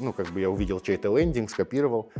ну, 0.00 0.12
как 0.12 0.28
бы 0.28 0.40
я 0.40 0.50
увидел 0.50 0.80
чей-то 0.80 1.16
лендинг, 1.16 1.50
скопировал. 1.50 2.10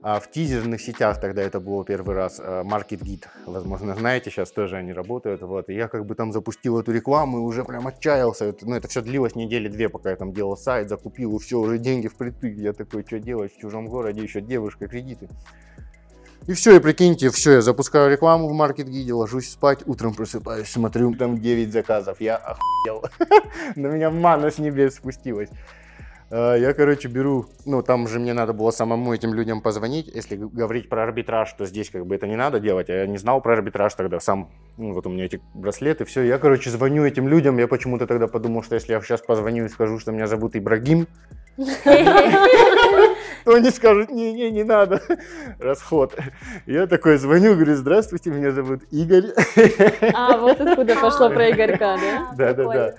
А 0.00 0.20
в 0.20 0.30
тизерных 0.30 0.80
сетях 0.80 1.20
тогда 1.20 1.42
это 1.42 1.58
было 1.58 1.84
первый 1.84 2.14
раз, 2.14 2.38
э, 2.38 2.62
Market 2.64 3.00
Git, 3.00 3.24
возможно, 3.46 3.96
знаете, 3.96 4.30
сейчас 4.30 4.52
тоже 4.52 4.76
они 4.76 4.92
работают, 4.92 5.42
вот, 5.42 5.68
и 5.70 5.74
я 5.74 5.88
как 5.88 6.06
бы 6.06 6.14
там 6.14 6.32
запустил 6.32 6.78
эту 6.78 6.92
рекламу 6.92 7.38
и 7.38 7.40
уже 7.40 7.64
прям 7.64 7.88
отчаялся, 7.88 8.44
это, 8.44 8.64
ну, 8.64 8.76
это 8.76 8.86
все 8.86 9.02
длилось 9.02 9.34
недели 9.34 9.66
две, 9.66 9.88
пока 9.88 10.10
я 10.10 10.16
там 10.16 10.32
делал 10.32 10.56
сайт, 10.56 10.88
закупил, 10.88 11.36
и 11.36 11.40
все, 11.40 11.58
уже 11.58 11.78
деньги 11.78 12.06
впритык, 12.06 12.56
я 12.58 12.72
такой, 12.74 13.04
что 13.04 13.18
делать? 13.18 13.52
В 13.52 13.58
чужом 13.58 13.88
городе, 13.88 14.22
еще 14.22 14.40
девушка, 14.40 14.86
кредиты. 14.86 15.28
И 16.46 16.52
все, 16.52 16.76
и 16.76 16.78
прикиньте, 16.78 17.28
все, 17.30 17.54
я 17.54 17.60
запускаю 17.60 18.08
рекламу 18.08 18.48
в 18.48 18.52
Market 18.52 18.86
Gide, 18.86 19.12
ложусь 19.12 19.50
спать, 19.50 19.80
утром 19.84 20.14
просыпаюсь, 20.14 20.68
смотрю, 20.68 21.12
там 21.16 21.40
9 21.40 21.72
заказов, 21.72 22.20
я 22.20 22.36
охуел, 22.36 23.04
на 23.74 23.88
меня 23.88 24.10
мана 24.10 24.52
с 24.52 24.58
небес 24.58 24.94
спустилась. 24.94 25.50
А, 26.30 26.54
я, 26.56 26.74
короче, 26.74 27.08
беру, 27.08 27.46
ну, 27.64 27.82
там 27.82 28.06
же 28.06 28.18
мне 28.18 28.34
надо 28.34 28.52
было 28.52 28.70
самому 28.70 29.14
этим 29.14 29.32
людям 29.32 29.60
позвонить. 29.62 30.08
Если 30.08 30.36
говорить 30.36 30.88
про 30.88 31.04
арбитраж, 31.04 31.52
то 31.54 31.64
здесь 31.64 31.90
как 31.90 32.06
бы 32.06 32.14
это 32.14 32.26
не 32.26 32.36
надо 32.36 32.60
делать. 32.60 32.90
А 32.90 32.92
я 32.92 33.06
не 33.06 33.18
знал 33.18 33.40
про 33.40 33.54
арбитраж 33.54 33.94
тогда 33.94 34.20
сам. 34.20 34.50
Ну, 34.76 34.92
вот 34.92 35.06
у 35.06 35.10
меня 35.10 35.24
эти 35.24 35.40
браслеты, 35.54 36.04
все. 36.04 36.22
Я, 36.22 36.38
короче, 36.38 36.70
звоню 36.70 37.04
этим 37.04 37.28
людям. 37.28 37.58
Я 37.58 37.66
почему-то 37.66 38.06
тогда 38.06 38.26
подумал, 38.26 38.62
что 38.62 38.74
если 38.74 38.92
я 38.92 39.00
сейчас 39.00 39.22
позвоню 39.22 39.64
и 39.64 39.68
скажу, 39.68 39.98
что 39.98 40.12
меня 40.12 40.26
зовут 40.26 40.54
Ибрагим, 40.54 41.06
то 43.44 43.54
они 43.54 43.70
скажут, 43.70 44.10
не-не, 44.10 44.50
не 44.50 44.62
надо, 44.62 45.02
расход. 45.58 46.14
Я 46.66 46.86
такой 46.86 47.16
звоню, 47.16 47.54
говорю, 47.54 47.74
здравствуйте, 47.74 48.30
меня 48.30 48.52
зовут 48.52 48.82
Игорь. 48.90 49.32
А, 50.14 50.36
вот 50.36 50.60
откуда 50.60 50.94
пошло 50.96 51.30
про 51.30 51.50
Игорька, 51.50 51.96
да? 51.96 52.32
Да-да-да. 52.36 52.94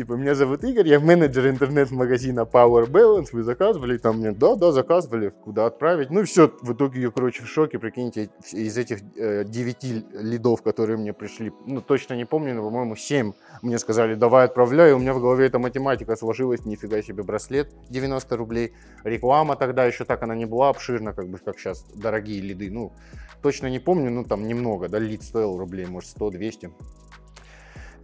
Типа, 0.00 0.14
меня 0.14 0.34
зовут 0.34 0.64
Игорь, 0.64 0.88
я 0.88 0.98
менеджер 0.98 1.46
интернет-магазина 1.50 2.48
Power 2.50 2.90
Balance, 2.90 3.26
вы 3.32 3.42
заказывали? 3.42 3.98
Там 3.98 4.16
мне, 4.16 4.32
да, 4.32 4.54
да, 4.54 4.72
заказывали, 4.72 5.28
куда 5.28 5.66
отправить? 5.66 6.08
Ну, 6.08 6.24
все, 6.24 6.50
в 6.62 6.72
итоге 6.72 7.02
я, 7.02 7.10
короче, 7.10 7.42
в 7.42 7.46
шоке, 7.46 7.78
прикиньте, 7.78 8.30
из 8.50 8.78
этих 8.78 9.00
э, 9.18 9.44
9 9.44 9.84
лидов, 10.22 10.62
которые 10.62 10.96
мне 10.96 11.12
пришли, 11.12 11.52
ну, 11.66 11.82
точно 11.82 12.14
не 12.14 12.24
помню, 12.24 12.54
но, 12.54 12.62
по-моему, 12.62 12.96
7 12.96 13.32
мне 13.60 13.78
сказали, 13.78 14.14
давай 14.14 14.46
отправляй, 14.46 14.94
у 14.94 14.98
меня 14.98 15.12
в 15.12 15.20
голове 15.20 15.44
эта 15.44 15.58
математика 15.58 16.16
сложилась, 16.16 16.64
нифига 16.64 17.02
себе, 17.02 17.22
браслет 17.22 17.70
90 17.90 18.36
рублей, 18.38 18.72
реклама 19.04 19.54
тогда 19.54 19.84
еще 19.84 20.06
так 20.06 20.22
она 20.22 20.34
не 20.34 20.46
была 20.46 20.70
обширна, 20.70 21.12
как 21.12 21.28
бы, 21.28 21.36
как 21.36 21.58
сейчас, 21.58 21.84
дорогие 21.94 22.40
лиды, 22.40 22.70
ну, 22.70 22.94
точно 23.42 23.66
не 23.66 23.80
помню, 23.80 24.10
ну, 24.10 24.24
там 24.24 24.48
немного, 24.48 24.88
да, 24.88 24.98
лид 24.98 25.22
стоил 25.22 25.58
рублей, 25.58 25.84
может, 25.84 26.16
100-200, 26.16 26.72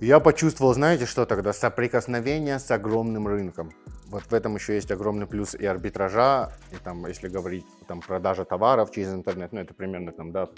я 0.00 0.20
почувствовал, 0.20 0.74
знаете, 0.74 1.06
что 1.06 1.24
тогда? 1.26 1.52
Соприкосновение 1.52 2.58
с 2.58 2.70
огромным 2.70 3.26
рынком. 3.26 3.72
Вот 4.08 4.22
в 4.24 4.34
этом 4.34 4.54
еще 4.54 4.74
есть 4.74 4.90
огромный 4.90 5.26
плюс 5.26 5.54
и 5.54 5.66
арбитража, 5.66 6.52
и 6.72 6.76
там, 6.76 7.06
если 7.06 7.28
говорить, 7.28 7.64
там, 7.88 8.00
продажа 8.00 8.44
товаров 8.44 8.92
через 8.92 9.12
интернет, 9.12 9.52
ну, 9.52 9.60
это 9.60 9.74
примерно 9.74 10.12
там, 10.12 10.32
да, 10.32 10.48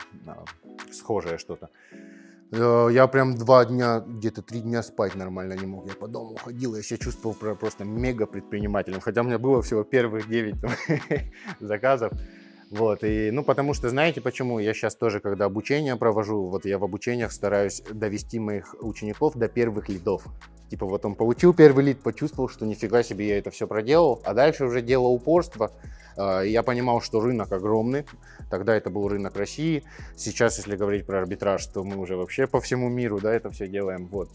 схожее 0.92 1.38
что-то. 1.38 1.70
Э, 2.50 2.88
я 2.90 3.06
прям 3.06 3.36
два 3.36 3.64
дня, 3.64 4.00
где-то 4.00 4.42
три 4.42 4.60
дня 4.60 4.82
спать 4.82 5.14
нормально 5.14 5.54
не 5.54 5.66
мог. 5.66 5.86
Я 5.86 5.94
по 5.94 6.08
дому 6.08 6.36
ходил, 6.36 6.76
я 6.76 6.82
себя 6.82 6.98
чувствовал 6.98 7.34
просто 7.34 7.84
мега 7.84 8.26
предпринимателем. 8.26 9.00
Хотя 9.00 9.22
у 9.22 9.24
меня 9.24 9.38
было 9.38 9.62
всего 9.62 9.84
первых 9.84 10.28
9 10.28 10.56
заказов. 11.60 12.12
Вот, 12.70 13.02
и, 13.02 13.30
ну, 13.30 13.44
потому 13.44 13.72
что, 13.72 13.88
знаете 13.88 14.20
почему? 14.20 14.58
Я 14.58 14.74
сейчас 14.74 14.94
тоже, 14.94 15.20
когда 15.20 15.46
обучение 15.46 15.96
провожу, 15.96 16.48
вот 16.48 16.66
я 16.66 16.78
в 16.78 16.84
обучениях 16.84 17.32
стараюсь 17.32 17.82
довести 17.90 18.38
моих 18.38 18.74
учеников 18.80 19.36
до 19.36 19.48
первых 19.48 19.88
лидов. 19.88 20.24
Типа 20.68 20.84
вот 20.84 21.06
он 21.06 21.14
получил 21.14 21.54
первый 21.54 21.84
лид, 21.84 22.02
почувствовал, 22.02 22.50
что 22.50 22.66
нифига 22.66 23.02
себе 23.02 23.28
я 23.28 23.38
это 23.38 23.50
все 23.50 23.66
проделал, 23.66 24.20
а 24.24 24.34
дальше 24.34 24.66
уже 24.66 24.82
дело 24.82 25.06
упорства. 25.08 25.72
А, 26.18 26.42
я 26.42 26.62
понимал, 26.62 27.00
что 27.00 27.20
рынок 27.20 27.50
огромный, 27.52 28.04
тогда 28.50 28.76
это 28.76 28.90
был 28.90 29.08
рынок 29.08 29.36
России. 29.36 29.82
Сейчас, 30.14 30.58
если 30.58 30.76
говорить 30.76 31.06
про 31.06 31.20
арбитраж, 31.20 31.64
то 31.66 31.82
мы 31.84 31.96
уже 31.96 32.16
вообще 32.16 32.46
по 32.46 32.60
всему 32.60 32.90
миру, 32.90 33.18
да, 33.18 33.32
это 33.32 33.50
все 33.50 33.66
делаем, 33.66 34.08
вот. 34.08 34.28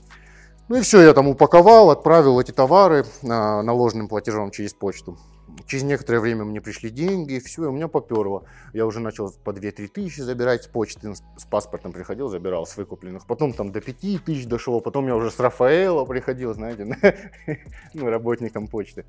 Ну 0.69 0.77
и 0.77 0.81
все, 0.81 1.01
я 1.01 1.13
там 1.13 1.27
упаковал, 1.27 1.91
отправил 1.91 2.39
эти 2.39 2.51
товары 2.51 3.05
а, 3.21 3.61
наложенным 3.61 4.07
платежом 4.07 4.49
через 4.49 4.73
почту. 4.73 5.19
Через 5.67 5.83
некоторое 5.83 6.19
время 6.19 6.43
мне 6.43 6.61
пришли 6.61 6.89
деньги, 6.89 7.39
все, 7.39 7.65
и 7.65 7.67
у 7.67 7.71
меня 7.71 7.87
поперло. 7.87 8.43
Я 8.73 8.85
уже 8.85 8.99
начал 8.99 9.31
по 9.43 9.51
2-3 9.51 9.87
тысячи 9.87 10.21
забирать 10.21 10.63
с 10.63 10.67
почты, 10.67 11.13
с 11.15 11.45
паспортом 11.45 11.93
приходил, 11.93 12.27
забирал 12.27 12.65
с 12.65 12.75
выкупленных. 12.77 13.25
Потом 13.25 13.53
там 13.53 13.71
до 13.71 13.81
5 13.81 14.23
тысяч 14.23 14.45
дошло, 14.45 14.79
потом 14.79 15.07
я 15.07 15.15
уже 15.15 15.31
с 15.31 15.39
Рафаэла 15.39 16.05
приходил, 16.05 16.53
знаете, 16.53 16.97
ну, 17.93 18.09
работником 18.09 18.67
почты. 18.67 19.05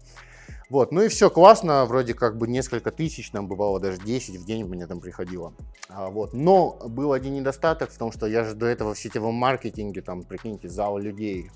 Вот, 0.71 0.93
ну 0.93 1.03
и 1.03 1.09
все 1.09 1.29
классно, 1.29 1.85
вроде 1.85 2.15
как 2.15 2.39
бы 2.39 2.49
несколько 2.49 2.91
тысяч, 2.91 3.33
нам 3.33 3.49
бывало 3.49 3.81
даже 3.81 3.99
10 4.01 4.37
в 4.37 4.47
день 4.47 4.65
мне 4.65 4.87
там 4.87 5.01
приходило. 5.01 5.53
А, 5.89 6.09
вот. 6.09 6.33
Но 6.33 6.79
был 6.89 7.13
один 7.13 7.35
недостаток 7.35 7.91
в 7.91 7.99
том, 7.99 8.13
что 8.13 8.27
я 8.27 8.45
же 8.45 8.55
до 8.55 8.67
этого 8.67 8.95
в 8.95 8.99
сетевом 8.99 9.35
маркетинге, 9.35 10.01
там, 10.01 10.23
прикиньте, 10.23 10.69
зал 10.69 10.99
людей, 10.99 11.51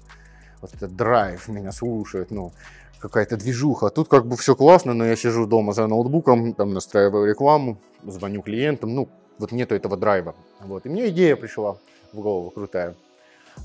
вот 0.61 0.75
этот 0.75 0.95
драйв 0.95 1.49
меня 1.49 1.73
слушает, 1.73 2.31
ну, 2.31 2.53
какая-то 3.01 3.37
движуха. 3.37 3.91
Тут 3.91 4.09
как 4.09 4.27
бы 4.27 4.37
все 4.37 4.55
классно, 4.55 4.95
но 4.95 5.05
я 5.05 5.17
сижу 5.17 5.47
дома 5.47 5.73
за 5.73 5.87
ноутбуком, 5.87 6.55
там 6.55 6.75
настраиваю 6.75 7.29
рекламу, 7.29 7.79
звоню 8.05 8.43
клиентам, 8.43 8.95
ну, 8.95 9.09
вот 9.39 9.53
нету 9.53 9.75
этого 9.75 9.97
драйва. 9.97 10.35
Вот. 10.61 10.87
И 10.87 10.89
мне 10.89 11.09
идея 11.09 11.37
пришла 11.37 11.79
в 12.13 12.21
голову 12.21 12.51
крутая. 12.51 12.95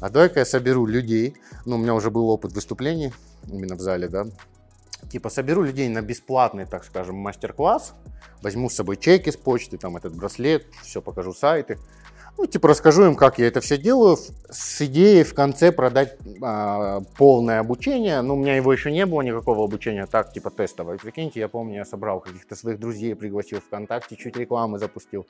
А 0.02 0.10
давай-ка 0.10 0.40
я 0.40 0.46
соберу 0.46 0.86
людей, 0.86 1.36
ну, 1.66 1.76
у 1.76 1.80
меня 1.80 1.94
уже 1.94 2.10
был 2.10 2.30
опыт 2.30 2.54
выступлений 2.54 3.14
именно 3.48 3.76
в 3.76 3.80
зале, 3.80 4.08
да, 4.08 4.26
типа 5.10 5.30
соберу 5.30 5.64
людей 5.64 5.88
на 5.90 6.02
бесплатный, 6.02 6.66
так 6.66 6.84
скажем, 6.84 7.16
мастер-класс, 7.16 7.94
возьму 8.42 8.70
с 8.70 8.76
собой 8.76 8.98
чеки 8.98 9.32
с 9.32 9.38
почты, 9.38 9.78
там 9.78 9.98
этот 9.98 10.16
браслет, 10.16 10.66
все 10.82 11.02
покажу 11.02 11.34
сайты, 11.34 11.78
ну, 12.38 12.46
типа 12.46 12.70
расскажу 12.70 13.06
им, 13.06 13.16
как 13.16 13.40
я 13.40 13.48
это 13.48 13.62
все 13.62 13.78
делаю, 13.78 14.18
с 14.50 14.82
идеей 14.82 15.24
в 15.24 15.34
конце 15.34 15.72
продать 15.72 16.18
а, 16.42 17.02
полное 17.18 17.60
обучение. 17.60 18.22
Ну, 18.22 18.36
у 18.36 18.38
меня 18.38 18.56
его 18.56 18.74
еще 18.74 18.92
не 18.92 19.06
было, 19.06 19.22
никакого 19.22 19.64
обучения, 19.64 20.06
так, 20.06 20.34
типа 20.34 20.50
тестовое. 20.50 20.98
Прикиньте, 20.98 21.40
я 21.40 21.48
помню, 21.48 21.76
я 21.76 21.86
собрал 21.86 22.20
каких-то 22.20 22.56
своих 22.56 22.80
друзей, 22.80 23.16
пригласил 23.16 23.60
ВКонтакте, 23.60 24.16
чуть 24.16 24.36
рекламы 24.36 24.80
запустил. 24.80 25.26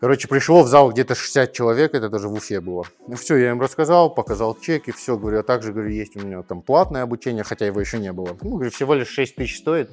Короче, 0.00 0.28
пришло 0.28 0.62
в 0.62 0.68
зал 0.68 0.92
где-то 0.92 1.14
60 1.14 1.52
человек, 1.52 1.94
это 1.94 2.08
даже 2.08 2.28
в 2.28 2.34
Уфе 2.34 2.60
было. 2.60 2.84
Ну 3.06 3.16
все, 3.16 3.36
я 3.36 3.50
им 3.50 3.60
рассказал, 3.60 4.12
показал 4.12 4.54
чеки, 4.54 4.92
все, 4.92 5.16
говорю, 5.16 5.40
а 5.40 5.42
также, 5.42 5.72
говорю, 5.72 5.90
есть 5.90 6.16
у 6.16 6.20
меня 6.20 6.42
там 6.42 6.62
платное 6.62 7.02
обучение, 7.02 7.42
хотя 7.42 7.66
его 7.66 7.80
еще 7.80 7.98
не 7.98 8.12
было. 8.12 8.36
Ну, 8.42 8.56
говорю, 8.56 8.70
всего 8.70 8.94
лишь 8.94 9.08
6 9.08 9.36
тысяч 9.36 9.58
стоит. 9.58 9.90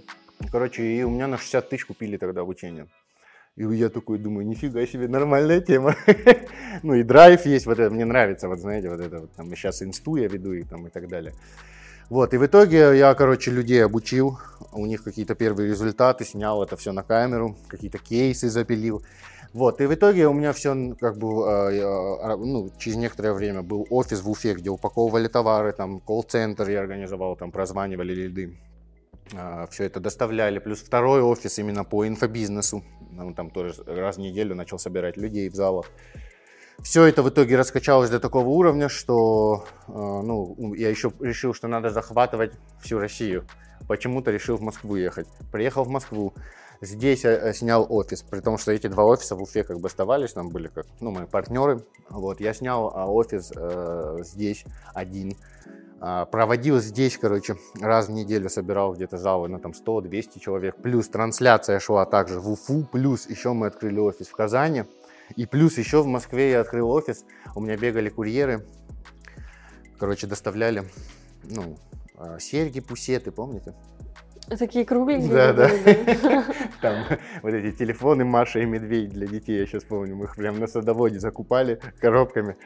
Короче, 0.52 0.84
и 0.84 1.04
у 1.04 1.10
меня 1.10 1.28
на 1.28 1.38
60 1.38 1.70
тысяч 1.70 1.86
купили 1.86 2.18
тогда 2.18 2.42
обучение. 2.42 2.88
И 3.58 3.64
я 3.64 3.90
такой 3.90 4.18
думаю, 4.18 4.48
нифига 4.48 4.86
себе, 4.88 5.10
нормальная 5.10 5.60
тема. 5.60 5.96
ну 6.84 6.94
и 6.94 7.04
драйв 7.04 7.46
есть, 7.46 7.66
вот 7.66 7.80
это 7.80 7.94
мне 7.94 8.06
нравится, 8.06 8.48
вот 8.48 8.60
знаете, 8.60 8.90
вот 8.90 9.02
это 9.02 9.20
вот, 9.20 9.32
там, 9.34 9.54
сейчас 9.56 9.82
инсту 9.82 10.16
я 10.16 10.28
веду 10.28 10.54
и 10.54 10.64
там 10.64 10.88
и 10.88 10.90
так 10.90 11.10
далее. 11.10 11.34
Вот, 12.10 12.34
и 12.34 12.38
в 12.38 12.46
итоге 12.46 12.98
я, 12.98 13.14
короче, 13.14 13.52
людей 13.52 13.84
обучил, 13.84 14.40
у 14.72 14.86
них 14.86 15.04
какие-то 15.04 15.36
первые 15.36 15.70
результаты, 15.70 16.24
снял 16.24 16.64
это 16.64 16.78
все 16.78 16.94
на 16.94 17.04
камеру, 17.04 17.58
какие-то 17.68 17.98
кейсы 17.98 18.50
запилил. 18.50 19.04
Вот, 19.54 19.82
и 19.82 19.86
в 19.86 19.94
итоге 19.94 20.28
у 20.28 20.34
меня 20.34 20.54
все, 20.54 20.96
как 20.98 21.18
бы, 21.18 21.46
э, 21.46 22.36
ну, 22.38 22.70
через 22.78 22.98
некоторое 22.98 23.34
время 23.34 23.64
был 23.64 23.86
офис 23.90 24.22
в 24.22 24.30
Уфе, 24.30 24.54
где 24.54 24.70
упаковывали 24.70 25.28
товары, 25.28 25.74
там, 25.74 26.00
колл-центр 26.00 26.70
я 26.70 26.80
организовал, 26.80 27.36
там, 27.36 27.52
прозванивали 27.52 28.14
лиды. 28.14 28.58
А, 29.36 29.68
все 29.68 29.86
это 29.86 30.00
доставляли. 30.00 30.60
Плюс 30.60 30.80
второй 30.80 31.22
офис 31.22 31.60
именно 31.60 31.84
по 31.84 32.08
инфобизнесу. 32.08 32.84
Ну, 33.12 33.34
там 33.34 33.50
тоже 33.50 33.74
раз 33.86 34.18
в 34.18 34.20
неделю 34.20 34.56
начал 34.56 34.80
собирать 34.80 35.18
людей 35.18 35.50
в 35.50 35.56
залах. 35.56 35.86
Все 36.80 37.06
это 37.06 37.22
в 37.22 37.30
итоге 37.30 37.58
раскачалось 37.58 38.10
до 38.10 38.20
такого 38.20 38.48
уровня, 38.48 38.90
что 38.90 39.66
а, 39.88 40.22
ну, 40.22 40.74
я 40.74 40.90
еще 40.90 41.12
решил, 41.20 41.54
что 41.54 41.68
надо 41.68 41.90
захватывать 41.90 42.54
всю 42.82 43.00
Россию. 43.00 43.46
Почему-то 43.88 44.32
решил 44.32 44.58
в 44.58 44.62
Москву 44.62 44.96
ехать. 44.96 45.28
Приехал 45.52 45.84
в 45.84 45.90
Москву. 45.90 46.34
Здесь 46.84 47.24
я 47.26 47.54
снял 47.54 47.86
офис, 47.88 48.24
при 48.24 48.40
том, 48.40 48.58
что 48.58 48.72
эти 48.72 48.88
два 48.88 49.06
офиса 49.06 49.36
в 49.36 49.42
Уфе 49.44 49.64
как 49.64 49.80
бы 49.80 49.88
оставались, 49.88 50.34
там 50.34 50.50
были 50.50 50.68
как, 50.68 50.88
ну, 51.00 51.12
мои 51.12 51.28
партнеры. 51.28 51.84
Вот, 52.10 52.42
я 52.42 52.56
снял 52.56 52.92
а, 52.96 53.06
офис 53.06 53.52
э, 53.56 54.18
здесь 54.24 54.66
один. 54.96 55.38
А, 56.04 56.26
проводил 56.26 56.80
здесь, 56.80 57.16
короче, 57.16 57.58
раз 57.80 58.08
в 58.08 58.12
неделю 58.12 58.50
собирал 58.50 58.96
где-то 58.96 59.18
залы 59.18 59.48
на 59.50 59.60
там 59.60 59.72
100-200 59.72 60.40
человек. 60.40 60.76
Плюс 60.78 61.08
трансляция 61.08 61.80
шла 61.80 62.06
также 62.06 62.40
в 62.40 62.50
Уфу. 62.52 62.88
Плюс 62.92 63.30
еще 63.30 63.54
мы 63.54 63.68
открыли 63.68 64.00
офис 64.00 64.28
в 64.28 64.36
Казани. 64.36 64.86
И 65.36 65.46
плюс 65.46 65.78
еще 65.78 66.02
в 66.02 66.08
Москве 66.08 66.52
я 66.52 66.62
открыл 66.62 66.90
офис. 66.90 67.24
У 67.56 67.62
меня 67.62 67.78
бегали 67.78 68.10
курьеры. 68.10 68.66
Короче, 70.00 70.26
доставляли, 70.26 70.86
ну, 71.44 71.78
а, 72.18 72.40
серьги, 72.40 72.80
пусеты, 72.80 73.32
помните? 73.32 73.76
Такие 74.58 74.84
кругленькие. 74.84 75.32
Да, 75.32 75.54
да. 75.54 75.70
Там 76.82 77.06
вот 77.44 77.54
эти 77.54 77.76
телефоны 77.78 78.26
Маша 78.26 78.60
и 78.60 78.66
Медведь 78.66 79.12
для 79.12 79.28
детей, 79.28 79.60
я 79.60 79.68
сейчас 79.68 79.84
помню, 79.84 80.16
мы 80.16 80.26
их 80.26 80.36
прям 80.36 80.60
на 80.60 80.66
садоводе 80.66 81.20
закупали 81.20 81.80
коробками. 82.00 82.58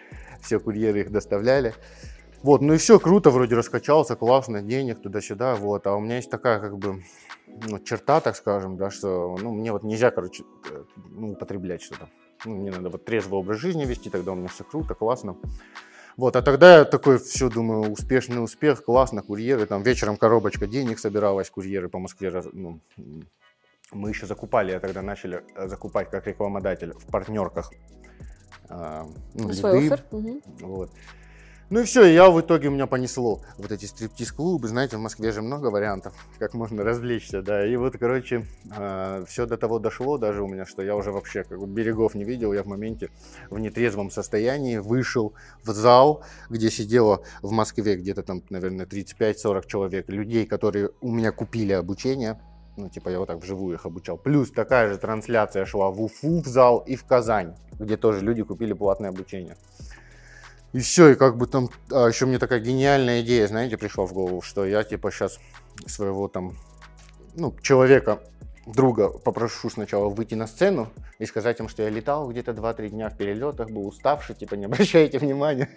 Все, 0.41 0.61
курьеры 0.61 1.01
их 1.01 1.11
доставляли. 1.11 1.73
Вот, 2.43 2.61
ну 2.61 2.73
и 2.73 2.77
все, 2.77 2.99
круто, 2.99 3.29
вроде 3.31 3.55
раскачался, 3.55 4.15
классно, 4.15 4.61
денег 4.61 5.01
туда-сюда, 5.01 5.55
вот. 5.55 5.87
А 5.87 5.95
у 5.95 5.99
меня 5.99 6.17
есть 6.17 6.29
такая, 6.29 6.59
как 6.59 6.77
бы, 6.77 7.03
ну, 7.47 7.79
черта, 7.79 8.21
так 8.21 8.35
скажем, 8.35 8.77
да, 8.77 8.91
что, 8.91 9.37
ну, 9.41 9.51
мне 9.51 9.71
вот 9.71 9.83
нельзя, 9.83 10.11
короче, 10.11 10.43
э, 10.71 10.83
ну, 11.09 11.31
употреблять 11.31 11.81
что-то. 11.81 12.09
Ну, 12.45 12.55
мне 12.55 12.71
надо 12.71 12.89
вот 12.89 13.05
трезвый 13.05 13.39
образ 13.39 13.59
жизни 13.59 13.85
вести, 13.85 14.09
тогда 14.09 14.33
у 14.33 14.35
меня 14.35 14.47
все 14.47 14.63
круто, 14.63 14.93
классно. 14.93 15.37
Вот, 16.17 16.35
а 16.35 16.41
тогда 16.41 16.79
я 16.79 16.85
такой, 16.85 17.17
все, 17.17 17.49
думаю, 17.49 17.91
успешный 17.91 18.43
успех, 18.43 18.83
классно, 18.85 19.21
курьеры, 19.21 19.65
там 19.65 19.83
вечером 19.83 20.15
коробочка 20.15 20.67
денег 20.67 20.99
собиралась, 20.99 21.49
курьеры 21.49 21.89
по 21.89 21.99
Москве, 21.99 22.31
ну, 22.53 22.79
мы 23.91 24.09
еще 24.09 24.25
закупали, 24.25 24.71
я 24.71 24.79
тогда 24.79 25.01
начали 25.01 25.43
э, 25.55 25.67
закупать 25.67 26.09
как 26.09 26.27
рекламодатель 26.27 26.93
в 26.93 27.05
партнерках. 27.07 27.71
А, 28.69 29.07
ну, 29.33 29.53
Свой 29.53 29.85
офер. 29.85 30.03
Угу. 30.11 30.41
Вот. 30.61 30.91
Ну 31.71 31.79
и 31.79 31.83
все, 31.83 32.05
я 32.05 32.29
в 32.29 32.39
итоге 32.39 32.67
у 32.67 32.71
меня 32.71 32.85
понесло 32.85 33.41
вот 33.57 33.71
эти 33.71 33.85
стриптиз-клубы, 33.85 34.67
знаете, 34.67 34.97
в 34.97 34.99
Москве 34.99 35.31
же 35.31 35.41
много 35.41 35.71
вариантов, 35.71 36.13
как 36.37 36.53
можно 36.53 36.83
развлечься, 36.83 37.41
да. 37.41 37.65
И 37.65 37.75
вот, 37.75 37.97
короче, 37.97 38.35
э, 38.35 38.69
а, 38.69 39.25
все 39.27 39.47
до 39.47 39.57
того 39.57 39.79
дошло 39.79 40.19
даже 40.19 40.43
у 40.43 40.47
меня, 40.47 40.67
что 40.67 40.83
я 40.83 40.95
уже 40.95 41.11
вообще 41.11 41.43
как 41.43 41.59
бы 41.59 41.65
берегов 41.65 42.13
не 42.13 42.23
видел, 42.23 42.53
я 42.53 42.61
в 42.61 42.67
моменте 42.67 43.09
в 43.49 43.57
нетрезвом 43.57 44.11
состоянии 44.11 44.77
вышел 44.77 45.33
в 45.63 45.71
зал, 45.71 46.23
где 46.51 46.69
сидело 46.69 47.23
в 47.41 47.51
Москве 47.51 47.95
где-то 47.95 48.21
там, 48.21 48.43
наверное, 48.51 48.85
35-40 48.85 49.65
человек, 49.65 50.07
людей, 50.07 50.45
которые 50.45 50.91
у 51.01 51.11
меня 51.11 51.31
купили 51.31 51.73
обучение, 51.73 52.39
ну, 52.77 52.89
типа, 52.89 53.09
я 53.09 53.17
вот 53.17 53.27
так 53.27 53.39
вживую 53.41 53.75
их 53.75 53.85
обучал. 53.87 54.17
Плюс 54.17 54.51
такая 54.51 54.89
же 54.89 54.99
трансляция 54.99 55.65
шла 55.65 55.89
в 55.89 55.99
Уфу 55.99 56.41
в 56.41 56.45
зал 56.45 56.79
и 56.85 56.95
в 56.95 57.05
Казань, 57.05 57.55
где 57.79 57.97
тоже 57.97 58.19
люди 58.23 58.43
купили 58.43 58.73
платное 58.73 59.09
обучение. 59.09 59.55
И 60.75 60.79
все, 60.79 61.11
и 61.11 61.15
как 61.15 61.37
бы 61.37 61.47
там, 61.47 61.69
а 61.89 62.07
еще 62.07 62.25
мне 62.25 62.37
такая 62.37 62.59
гениальная 62.59 63.21
идея, 63.21 63.47
знаете, 63.47 63.77
пришла 63.77 64.05
в 64.05 64.11
голову, 64.11 64.41
что 64.41 64.65
я 64.65 64.83
типа 64.83 65.09
сейчас 65.09 65.39
своего 65.85 66.27
там, 66.27 66.57
ну, 67.33 67.55
человека, 67.61 68.19
друга 68.65 69.07
попрошу 69.07 69.69
сначала 69.69 70.09
выйти 70.09 70.35
на 70.35 70.47
сцену 70.47 70.89
и 71.17 71.25
сказать 71.25 71.61
им, 71.61 71.69
что 71.69 71.83
я 71.83 71.89
летал 71.89 72.29
где-то 72.29 72.51
2-3 72.51 72.89
дня 72.89 73.09
в 73.09 73.15
перелетах, 73.15 73.69
был 73.69 73.87
уставший, 73.87 74.35
типа 74.35 74.55
не 74.55 74.65
обращайте 74.69 75.17
внимания. 75.17 75.69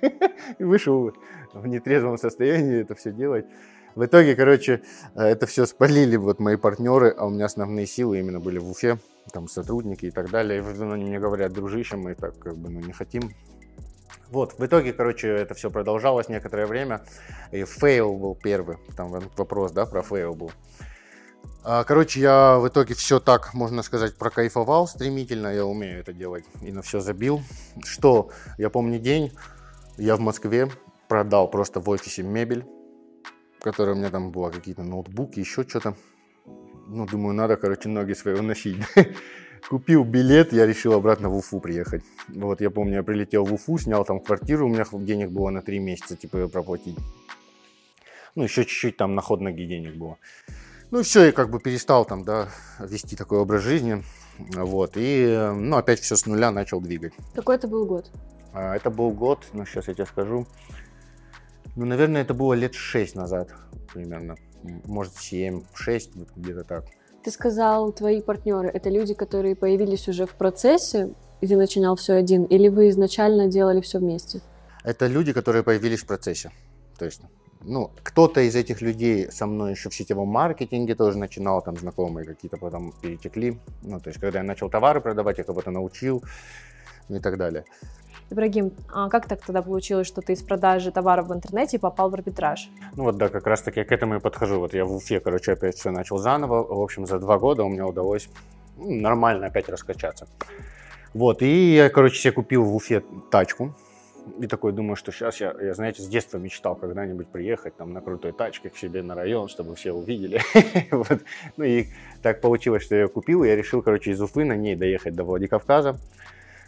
И 0.58 0.64
вышел 0.64 1.12
в 1.52 1.66
нетрезвом 1.68 2.18
состоянии 2.18 2.80
это 2.80 2.96
все 2.96 3.12
делать. 3.12 3.46
В 3.94 4.04
итоге, 4.04 4.34
короче, 4.34 4.82
это 5.14 5.46
все 5.46 5.66
спалили 5.66 6.16
вот 6.16 6.40
мои 6.40 6.56
партнеры, 6.56 7.14
а 7.16 7.26
у 7.26 7.30
меня 7.30 7.44
основные 7.44 7.86
силы 7.86 8.18
именно 8.18 8.40
были 8.40 8.58
в 8.58 8.68
Уфе, 8.68 8.98
там 9.32 9.46
сотрудники 9.46 10.06
и 10.06 10.10
так 10.10 10.28
далее. 10.30 10.60
И 10.60 10.82
они 10.82 11.04
мне 11.04 11.20
говорят, 11.20 11.52
дружище, 11.52 11.94
мы 11.94 12.16
так 12.16 12.36
как 12.40 12.56
бы 12.56 12.68
ну, 12.68 12.80
не 12.80 12.92
хотим 12.92 13.30
вот, 14.30 14.58
в 14.58 14.64
итоге, 14.64 14.92
короче, 14.92 15.28
это 15.28 15.54
все 15.54 15.70
продолжалось 15.70 16.28
некоторое 16.28 16.66
время. 16.66 17.02
И 17.50 17.64
фейл 17.64 18.14
был 18.16 18.34
первый. 18.34 18.76
Там 18.96 19.10
вопрос, 19.36 19.72
да, 19.72 19.86
про 19.86 20.02
фейл 20.02 20.34
был. 20.34 20.50
А, 21.64 21.84
короче, 21.84 22.20
я 22.20 22.58
в 22.58 22.68
итоге 22.68 22.94
все 22.94 23.20
так, 23.20 23.54
можно 23.54 23.82
сказать, 23.82 24.16
прокайфовал 24.16 24.86
стремительно. 24.86 25.48
Я 25.48 25.64
умею 25.64 26.00
это 26.00 26.12
делать. 26.12 26.44
И 26.62 26.72
на 26.72 26.82
все 26.82 27.00
забил. 27.00 27.42
Что, 27.84 28.30
я 28.58 28.68
помню 28.70 28.98
день, 28.98 29.32
я 29.96 30.16
в 30.16 30.20
Москве 30.20 30.70
продал 31.08 31.50
просто 31.50 31.80
в 31.80 31.88
офисе 31.88 32.22
мебель, 32.22 32.66
которая 33.60 33.94
у 33.94 33.98
меня 33.98 34.10
там 34.10 34.30
была, 34.30 34.50
какие-то 34.50 34.82
ноутбуки, 34.82 35.40
еще 35.40 35.62
что-то. 35.62 35.94
Ну, 36.86 37.06
думаю, 37.06 37.34
надо, 37.34 37.56
короче, 37.56 37.88
ноги 37.88 38.12
свои 38.12 38.34
уносить. 38.34 38.78
Купил 39.68 40.04
билет, 40.04 40.52
я 40.52 40.66
решил 40.66 40.92
обратно 40.94 41.28
в 41.28 41.36
Уфу 41.36 41.60
приехать. 41.60 42.02
Вот 42.28 42.60
я 42.60 42.70
помню, 42.70 42.96
я 42.96 43.02
прилетел 43.02 43.44
в 43.44 43.52
Уфу, 43.52 43.78
снял 43.78 44.04
там 44.04 44.20
квартиру, 44.20 44.66
у 44.66 44.68
меня 44.68 44.84
денег 44.92 45.30
было 45.30 45.50
на 45.50 45.62
три 45.62 45.78
месяца, 45.78 46.16
типа, 46.16 46.48
проплатить. 46.48 46.96
Ну, 48.34 48.44
еще 48.44 48.64
чуть-чуть 48.64 48.96
там 48.96 49.14
на 49.14 49.22
ход 49.22 49.40
ноги 49.40 49.64
денег 49.64 49.96
было. 49.96 50.16
Ну, 50.90 51.02
все, 51.02 51.26
я 51.26 51.32
как 51.32 51.50
бы 51.50 51.60
перестал 51.60 52.04
там, 52.04 52.24
да, 52.24 52.48
вести 52.78 53.16
такой 53.16 53.38
образ 53.38 53.62
жизни. 53.62 54.02
Вот, 54.38 54.92
и, 54.94 55.50
ну, 55.54 55.76
опять 55.76 56.00
все 56.00 56.16
с 56.16 56.24
нуля 56.26 56.50
начал 56.50 56.80
двигать. 56.80 57.12
Какой 57.34 57.56
это 57.56 57.66
был 57.68 57.84
год? 57.84 58.10
А, 58.52 58.76
это 58.76 58.90
был 58.90 59.10
год, 59.10 59.46
ну, 59.52 59.66
сейчас 59.66 59.88
я 59.88 59.94
тебе 59.94 60.06
скажу. 60.06 60.46
Ну, 61.76 61.84
наверное, 61.84 62.22
это 62.22 62.34
было 62.34 62.54
лет 62.54 62.74
шесть 62.74 63.16
назад 63.16 63.52
примерно. 63.92 64.36
Может, 64.84 65.14
семь, 65.14 65.62
шесть, 65.74 66.14
где-то 66.36 66.64
так. 66.64 66.84
Ты 67.28 67.32
сказал, 67.32 67.92
твои 67.92 68.22
партнеры 68.22 68.68
это 68.68 68.88
люди, 68.88 69.12
которые 69.12 69.54
появились 69.54 70.08
уже 70.08 70.24
в 70.24 70.30
процессе, 70.30 71.10
и 71.42 71.46
ты 71.46 71.56
начинал 71.56 71.94
все 71.94 72.14
один, 72.14 72.44
или 72.44 72.68
вы 72.68 72.88
изначально 72.88 73.48
делали 73.48 73.82
все 73.82 73.98
вместе? 73.98 74.40
Это 74.82 75.06
люди, 75.08 75.34
которые 75.34 75.62
появились 75.62 76.00
в 76.00 76.06
процессе. 76.06 76.50
То 76.98 77.04
есть, 77.04 77.20
ну, 77.60 77.90
кто-то 78.02 78.40
из 78.40 78.56
этих 78.56 78.80
людей 78.80 79.30
со 79.30 79.44
мной 79.44 79.72
еще 79.72 79.90
в 79.90 79.94
сетевом 79.94 80.28
маркетинге 80.28 80.94
тоже 80.94 81.18
начинал, 81.18 81.60
там 81.60 81.76
знакомые 81.76 82.24
какие-то 82.24 82.56
потом 82.56 82.94
перетекли. 83.02 83.60
Ну, 83.82 84.00
то 84.00 84.08
есть, 84.08 84.18
когда 84.18 84.38
я 84.38 84.44
начал 84.44 84.70
товары 84.70 85.02
продавать, 85.02 85.36
я 85.36 85.44
кого-то 85.44 85.70
научил 85.70 86.24
и 87.10 87.18
так 87.18 87.36
далее. 87.36 87.66
Ибрагим, 88.30 88.72
а 88.92 89.08
как 89.08 89.26
так 89.26 89.40
тогда 89.44 89.62
получилось, 89.62 90.06
что 90.06 90.20
ты 90.20 90.34
из 90.34 90.42
продажи 90.42 90.90
товаров 90.92 91.28
в 91.28 91.34
интернете 91.34 91.78
попал 91.78 92.10
в 92.10 92.14
арбитраж? 92.14 92.68
Ну 92.94 93.04
вот 93.04 93.16
да, 93.16 93.28
как 93.28 93.46
раз 93.46 93.62
таки 93.62 93.82
к 93.84 93.90
этому 93.92 94.16
и 94.16 94.20
подхожу. 94.20 94.58
Вот 94.60 94.74
я 94.74 94.84
в 94.84 94.94
Уфе, 94.94 95.20
короче, 95.20 95.52
опять 95.52 95.76
все 95.76 95.90
начал 95.90 96.18
заново. 96.18 96.62
В 96.62 96.82
общем, 96.82 97.06
за 97.06 97.18
два 97.18 97.38
года 97.38 97.64
у 97.64 97.68
меня 97.68 97.86
удалось 97.86 98.28
ну, 98.76 99.00
нормально 99.00 99.46
опять 99.46 99.68
раскачаться. 99.68 100.28
Вот, 101.14 101.42
и 101.42 101.74
я, 101.74 101.88
короче, 101.88 102.20
себе 102.20 102.32
купил 102.32 102.64
в 102.64 102.74
Уфе 102.74 103.02
тачку. 103.30 103.74
И 104.38 104.46
такой 104.46 104.72
думаю, 104.72 104.94
что 104.94 105.10
сейчас 105.10 105.40
я, 105.40 105.54
я, 105.58 105.72
знаете, 105.72 106.02
с 106.02 106.06
детства 106.06 106.36
мечтал 106.36 106.76
когда-нибудь 106.76 107.28
приехать 107.28 107.76
там 107.76 107.94
на 107.94 108.02
крутой 108.02 108.32
тачке 108.32 108.68
к 108.68 108.76
себе 108.76 109.02
на 109.02 109.14
район, 109.14 109.48
чтобы 109.48 109.74
все 109.74 109.92
увидели. 109.92 110.40
Ну 111.56 111.64
и 111.64 111.86
так 112.22 112.42
получилось, 112.42 112.82
что 112.82 112.94
я 112.94 113.02
ее 113.02 113.08
купил, 113.08 113.42
я 113.42 113.56
решил, 113.56 113.80
короче, 113.80 114.10
из 114.10 114.20
Уфы 114.20 114.44
на 114.44 114.54
ней 114.54 114.76
доехать 114.76 115.14
до 115.14 115.24
Владикавказа. 115.24 115.98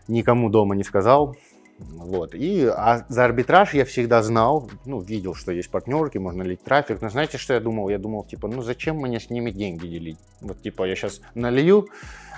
Никому 0.08 0.48
дома 0.48 0.74
не 0.74 0.84
сказал, 0.84 1.36
вот. 1.80 2.34
И 2.34 2.64
а 2.66 3.04
за 3.08 3.24
арбитраж 3.24 3.74
я 3.74 3.84
всегда 3.84 4.22
знал, 4.22 4.70
ну, 4.84 5.00
видел, 5.00 5.34
что 5.34 5.52
есть 5.52 5.70
партнерки, 5.70 6.18
можно 6.18 6.42
лить 6.42 6.62
трафик. 6.62 7.00
Но 7.00 7.08
знаете, 7.08 7.38
что 7.38 7.54
я 7.54 7.60
думал? 7.60 7.88
Я 7.88 7.98
думал, 7.98 8.24
типа, 8.24 8.48
ну 8.48 8.62
зачем 8.62 8.96
мне 8.96 9.18
с 9.18 9.30
ними 9.30 9.50
деньги 9.50 9.86
делить? 9.86 10.18
Вот, 10.40 10.60
типа, 10.60 10.84
я 10.84 10.94
сейчас 10.94 11.20
налью 11.34 11.88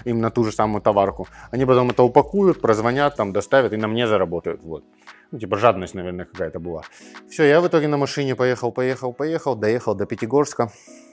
им 0.04 0.20
на 0.20 0.30
ту 0.30 0.44
же 0.44 0.52
самую 0.52 0.82
товарку, 0.82 1.28
они 1.50 1.64
потом 1.64 1.90
это 1.90 2.02
упакуют, 2.02 2.60
прозвонят, 2.60 3.16
там, 3.16 3.32
доставят 3.32 3.72
и 3.72 3.76
на 3.76 3.88
мне 3.88 4.06
заработают. 4.06 4.62
Вот. 4.64 4.84
Ну, 5.30 5.38
типа, 5.38 5.56
жадность, 5.56 5.94
наверное, 5.94 6.26
какая-то 6.26 6.60
была. 6.60 6.82
Все, 7.28 7.44
я 7.44 7.60
в 7.60 7.66
итоге 7.66 7.88
на 7.88 7.96
машине 7.96 8.34
поехал, 8.34 8.72
поехал, 8.72 9.12
поехал, 9.12 9.56
доехал 9.56 9.94
до 9.94 10.06
Пятигорска. 10.06 10.70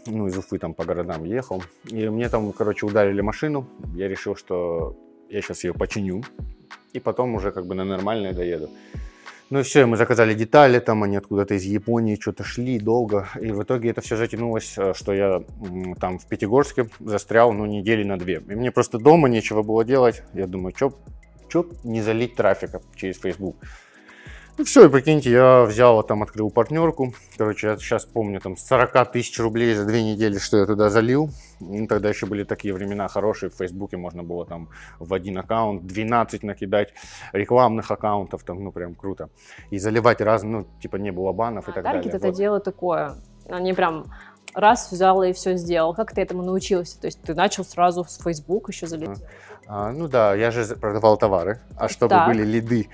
Ну, 0.07 0.27
из 0.27 0.37
Уфы 0.37 0.57
там 0.59 0.73
по 0.73 0.83
городам 0.83 1.23
ехал. 1.23 1.63
И 1.85 2.09
мне 2.09 2.29
там, 2.29 2.51
короче, 2.51 2.85
ударили 2.85 3.21
машину. 3.21 3.67
Я 3.95 4.07
решил, 4.07 4.35
что 4.35 4.97
я 5.29 5.41
сейчас 5.41 5.63
ее 5.63 5.73
починю 5.73 6.23
и 6.93 6.99
потом 6.99 7.35
уже 7.35 7.51
как 7.51 7.65
бы 7.65 7.75
на 7.75 7.85
нормальное 7.85 8.33
доеду. 8.33 8.69
Ну 9.49 9.61
и 9.61 9.63
все, 9.63 9.87
мы 9.87 9.97
заказали 9.97 10.35
детали, 10.35 10.79
там 10.79 11.01
они 11.01 11.17
откуда-то 11.17 11.55
из 11.55 11.63
Японии 11.63 12.19
что-то 12.21 12.43
шли 12.43 12.79
долго. 12.79 13.27
И 13.41 13.51
в 13.51 13.63
итоге 13.63 13.89
это 13.89 14.01
все 14.01 14.15
затянулось, 14.15 14.75
э, 14.77 14.93
что 14.93 15.11
я 15.11 15.41
там 15.99 16.19
в 16.19 16.27
Пятигорске 16.27 16.87
застрял, 16.99 17.51
ну, 17.51 17.65
недели 17.65 18.03
на 18.03 18.17
две. 18.17 18.43
И 18.47 18.55
мне 18.55 18.71
просто 18.71 18.99
дома 18.99 19.27
нечего 19.27 19.63
было 19.63 19.83
делать. 19.83 20.21
Я 20.35 20.45
думаю, 20.45 20.75
что 20.77 20.93
не 21.83 22.01
залить 22.03 22.35
трафика 22.35 22.81
через 22.95 23.19
Facebook. 23.19 23.55
Ну 24.59 24.65
все, 24.65 24.85
и 24.85 24.89
прикиньте, 24.89 25.31
я 25.31 25.63
взял, 25.63 26.03
там 26.03 26.21
открыл 26.21 26.51
партнерку. 26.51 27.15
Короче, 27.37 27.67
я 27.67 27.77
сейчас 27.77 28.05
помню, 28.05 28.39
там 28.41 28.55
40 28.55 29.11
тысяч 29.11 29.39
рублей 29.39 29.73
за 29.73 29.85
две 29.85 30.03
недели, 30.03 30.37
что 30.37 30.57
я 30.57 30.65
туда 30.67 30.89
залил. 30.89 31.31
Ну, 31.59 31.87
тогда 31.87 32.09
еще 32.09 32.25
были 32.25 32.43
такие 32.43 32.73
времена 32.73 33.07
хорошие, 33.07 33.49
в 33.49 33.55
Фейсбуке 33.55 33.97
можно 33.97 34.23
было 34.23 34.45
там 34.45 34.69
в 34.99 35.13
один 35.13 35.37
аккаунт 35.37 35.85
12 35.85 36.43
накидать 36.43 36.93
рекламных 37.33 37.91
аккаунтов, 37.91 38.43
там, 38.43 38.63
ну 38.63 38.71
прям 38.71 38.95
круто. 38.95 39.29
И 39.69 39.79
заливать 39.79 40.21
разные, 40.21 40.51
ну 40.51 40.67
типа 40.81 40.97
не 40.97 41.11
было 41.11 41.31
банов 41.31 41.67
а, 41.67 41.71
и 41.71 41.73
так 41.73 41.83
таргет 41.83 42.03
далее. 42.03 42.17
это 42.17 42.27
вот. 42.27 42.35
дело 42.35 42.59
такое, 42.59 43.15
они 43.49 43.73
прям 43.73 44.05
раз 44.53 44.91
взял 44.91 45.21
и 45.23 45.33
все 45.33 45.55
сделал. 45.55 45.93
Как 45.93 46.13
ты 46.13 46.21
этому 46.21 46.43
научился? 46.43 46.99
То 46.99 47.07
есть 47.07 47.21
ты 47.21 47.33
начал 47.33 47.63
сразу 47.63 48.03
с 48.03 48.17
Facebook 48.17 48.69
еще 48.69 48.87
залить? 48.87 49.21
А, 49.67 49.91
ну 49.91 50.07
да, 50.07 50.33
я 50.33 50.51
же 50.51 50.65
продавал 50.75 51.17
товары, 51.17 51.59
а 51.77 51.87
чтобы 51.89 52.09
так. 52.09 52.27
были 52.27 52.43
лиды 52.43 52.89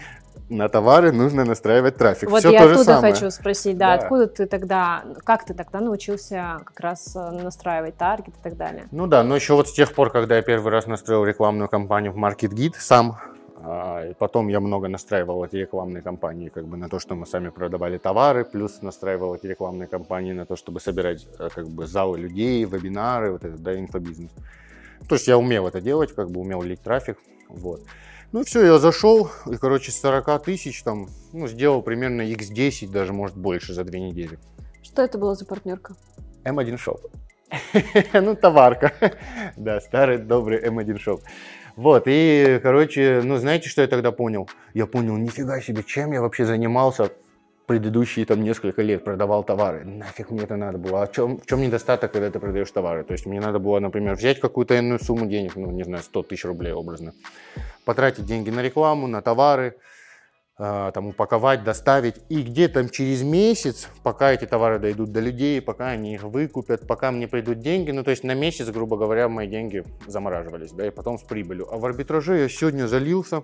на 0.49 0.69
товары 0.69 1.11
нужно 1.11 1.43
настраивать 1.45 1.97
трафик. 1.97 2.29
Вот 2.29 2.39
Все 2.39 2.51
я 2.51 2.63
оттуда 2.63 2.83
самое. 2.83 3.13
хочу 3.13 3.29
спросить, 3.31 3.77
да, 3.77 3.97
да, 3.97 4.03
откуда 4.03 4.27
ты 4.27 4.45
тогда, 4.45 5.03
как 5.23 5.45
ты 5.45 5.53
тогда 5.53 5.79
научился 5.79 6.59
как 6.63 6.79
раз 6.79 7.15
э, 7.15 7.31
настраивать 7.31 7.97
таргет 7.97 8.35
и 8.35 8.43
так 8.43 8.55
далее? 8.55 8.87
Ну 8.91 9.07
да, 9.07 9.23
но 9.23 9.35
еще 9.35 9.55
вот 9.55 9.69
с 9.69 9.73
тех 9.73 9.93
пор, 9.93 10.11
когда 10.11 10.35
я 10.37 10.41
первый 10.41 10.71
раз 10.71 10.87
настроил 10.87 11.25
рекламную 11.25 11.67
кампанию 11.67 12.11
в 12.11 12.17
MarketGit 12.17 12.75
сам, 12.77 13.17
а, 13.57 14.05
и 14.09 14.13
потом 14.13 14.47
я 14.47 14.59
много 14.59 14.87
настраивал 14.87 15.43
эти 15.43 15.55
рекламные 15.55 16.03
кампании 16.03 16.49
как 16.49 16.67
бы 16.67 16.77
на 16.77 16.87
то, 16.87 16.99
что 16.99 17.15
мы 17.15 17.25
сами 17.25 17.49
продавали 17.49 17.97
товары, 17.97 18.45
плюс 18.45 18.81
настраивал 18.83 19.35
эти 19.35 19.47
рекламные 19.47 19.87
кампании 19.87 20.33
на 20.33 20.45
то, 20.45 20.55
чтобы 20.55 20.79
собирать 20.79 21.27
э, 21.39 21.49
как 21.53 21.67
бы 21.67 21.87
залы 21.87 22.19
людей, 22.19 22.63
вебинары, 22.65 23.31
вот 23.31 23.43
это, 23.43 23.57
да, 23.57 23.77
инфобизнес. 23.79 24.29
То 25.09 25.15
есть 25.15 25.27
я 25.27 25.37
умел 25.39 25.67
это 25.67 25.81
делать, 25.81 26.13
как 26.13 26.29
бы 26.29 26.41
умел 26.41 26.61
лить 26.61 26.81
трафик, 26.81 27.17
вот. 27.49 27.81
Ну 28.35 28.43
все, 28.43 28.65
я 28.65 28.79
зашел, 28.79 29.31
и, 29.49 29.55
короче, 29.55 29.93
с 29.93 30.01
40 30.01 30.43
тысяч 30.43 30.83
там, 30.83 31.07
ну, 31.31 31.47
сделал 31.47 31.81
примерно 31.81 32.21
x10, 32.33 32.91
даже, 32.91 33.13
может, 33.13 33.37
больше 33.37 33.73
за 33.73 33.85
две 33.85 34.01
недели. 34.01 34.37
Что 34.83 35.03
это 35.03 35.17
было 35.17 35.35
за 35.35 35.45
партнерка? 35.45 35.95
M1 36.43 36.77
Shop. 36.77 36.99
ну, 38.21 38.35
товарка. 38.35 38.91
да, 39.55 39.79
старый 39.79 40.17
добрый 40.17 40.61
M1 40.67 40.97
Shop. 40.97 41.21
Вот, 41.77 42.03
и, 42.07 42.59
короче, 42.61 43.21
ну, 43.23 43.37
знаете, 43.37 43.69
что 43.69 43.83
я 43.83 43.87
тогда 43.87 44.11
понял? 44.11 44.49
Я 44.73 44.85
понял, 44.85 45.15
нифига 45.15 45.61
себе, 45.61 45.81
чем 45.83 46.11
я 46.11 46.19
вообще 46.19 46.43
занимался 46.43 47.13
предыдущие 47.65 48.25
там 48.25 48.43
несколько 48.43 48.81
лет 48.81 49.03
продавал 49.03 49.43
товары. 49.43 49.83
Нафиг 49.85 50.29
мне 50.29 50.43
это 50.43 50.55
надо 50.55 50.77
было? 50.77 51.03
А 51.03 51.07
в 51.07 51.11
чем, 51.11 51.39
в 51.39 51.45
чем 51.45 51.61
недостаток, 51.61 52.11
когда 52.11 52.29
ты 52.29 52.39
продаешь 52.39 52.71
товары? 52.71 53.03
То 53.03 53.13
есть 53.13 53.25
мне 53.25 53.39
надо 53.39 53.59
было, 53.59 53.79
например, 53.79 54.15
взять 54.15 54.39
какую-то 54.39 54.75
иную 54.75 54.99
сумму 54.99 55.25
денег, 55.25 55.55
ну, 55.55 55.71
не 55.71 55.83
знаю, 55.83 56.03
100 56.03 56.23
тысяч 56.23 56.45
рублей 56.45 56.73
образно, 56.73 57.13
потратить 57.83 58.25
деньги 58.25 58.51
на 58.51 58.61
рекламу, 58.61 59.07
на 59.07 59.21
товары, 59.21 59.77
э, 60.59 60.91
там, 60.93 61.07
упаковать, 61.07 61.63
доставить. 61.63 62.17
И 62.29 62.43
где-то 62.43 62.87
через 62.89 63.23
месяц, 63.23 63.89
пока 64.03 64.31
эти 64.31 64.45
товары 64.45 64.77
дойдут 64.77 65.11
до 65.11 65.19
людей, 65.19 65.59
пока 65.59 65.87
они 65.87 66.13
их 66.13 66.23
выкупят, 66.23 66.87
пока 66.87 67.11
мне 67.11 67.27
придут 67.27 67.59
деньги, 67.59 67.89
ну, 67.89 68.03
то 68.03 68.11
есть 68.11 68.23
на 68.23 68.35
месяц, 68.35 68.67
грубо 68.69 68.95
говоря, 68.95 69.27
мои 69.27 69.47
деньги 69.47 69.83
замораживались, 70.05 70.71
да, 70.71 70.85
и 70.85 70.91
потом 70.91 71.17
с 71.17 71.23
прибылью. 71.23 71.67
А 71.73 71.77
в 71.77 71.85
арбитраже 71.85 72.37
я 72.37 72.49
сегодня 72.49 72.87
залился, 72.87 73.43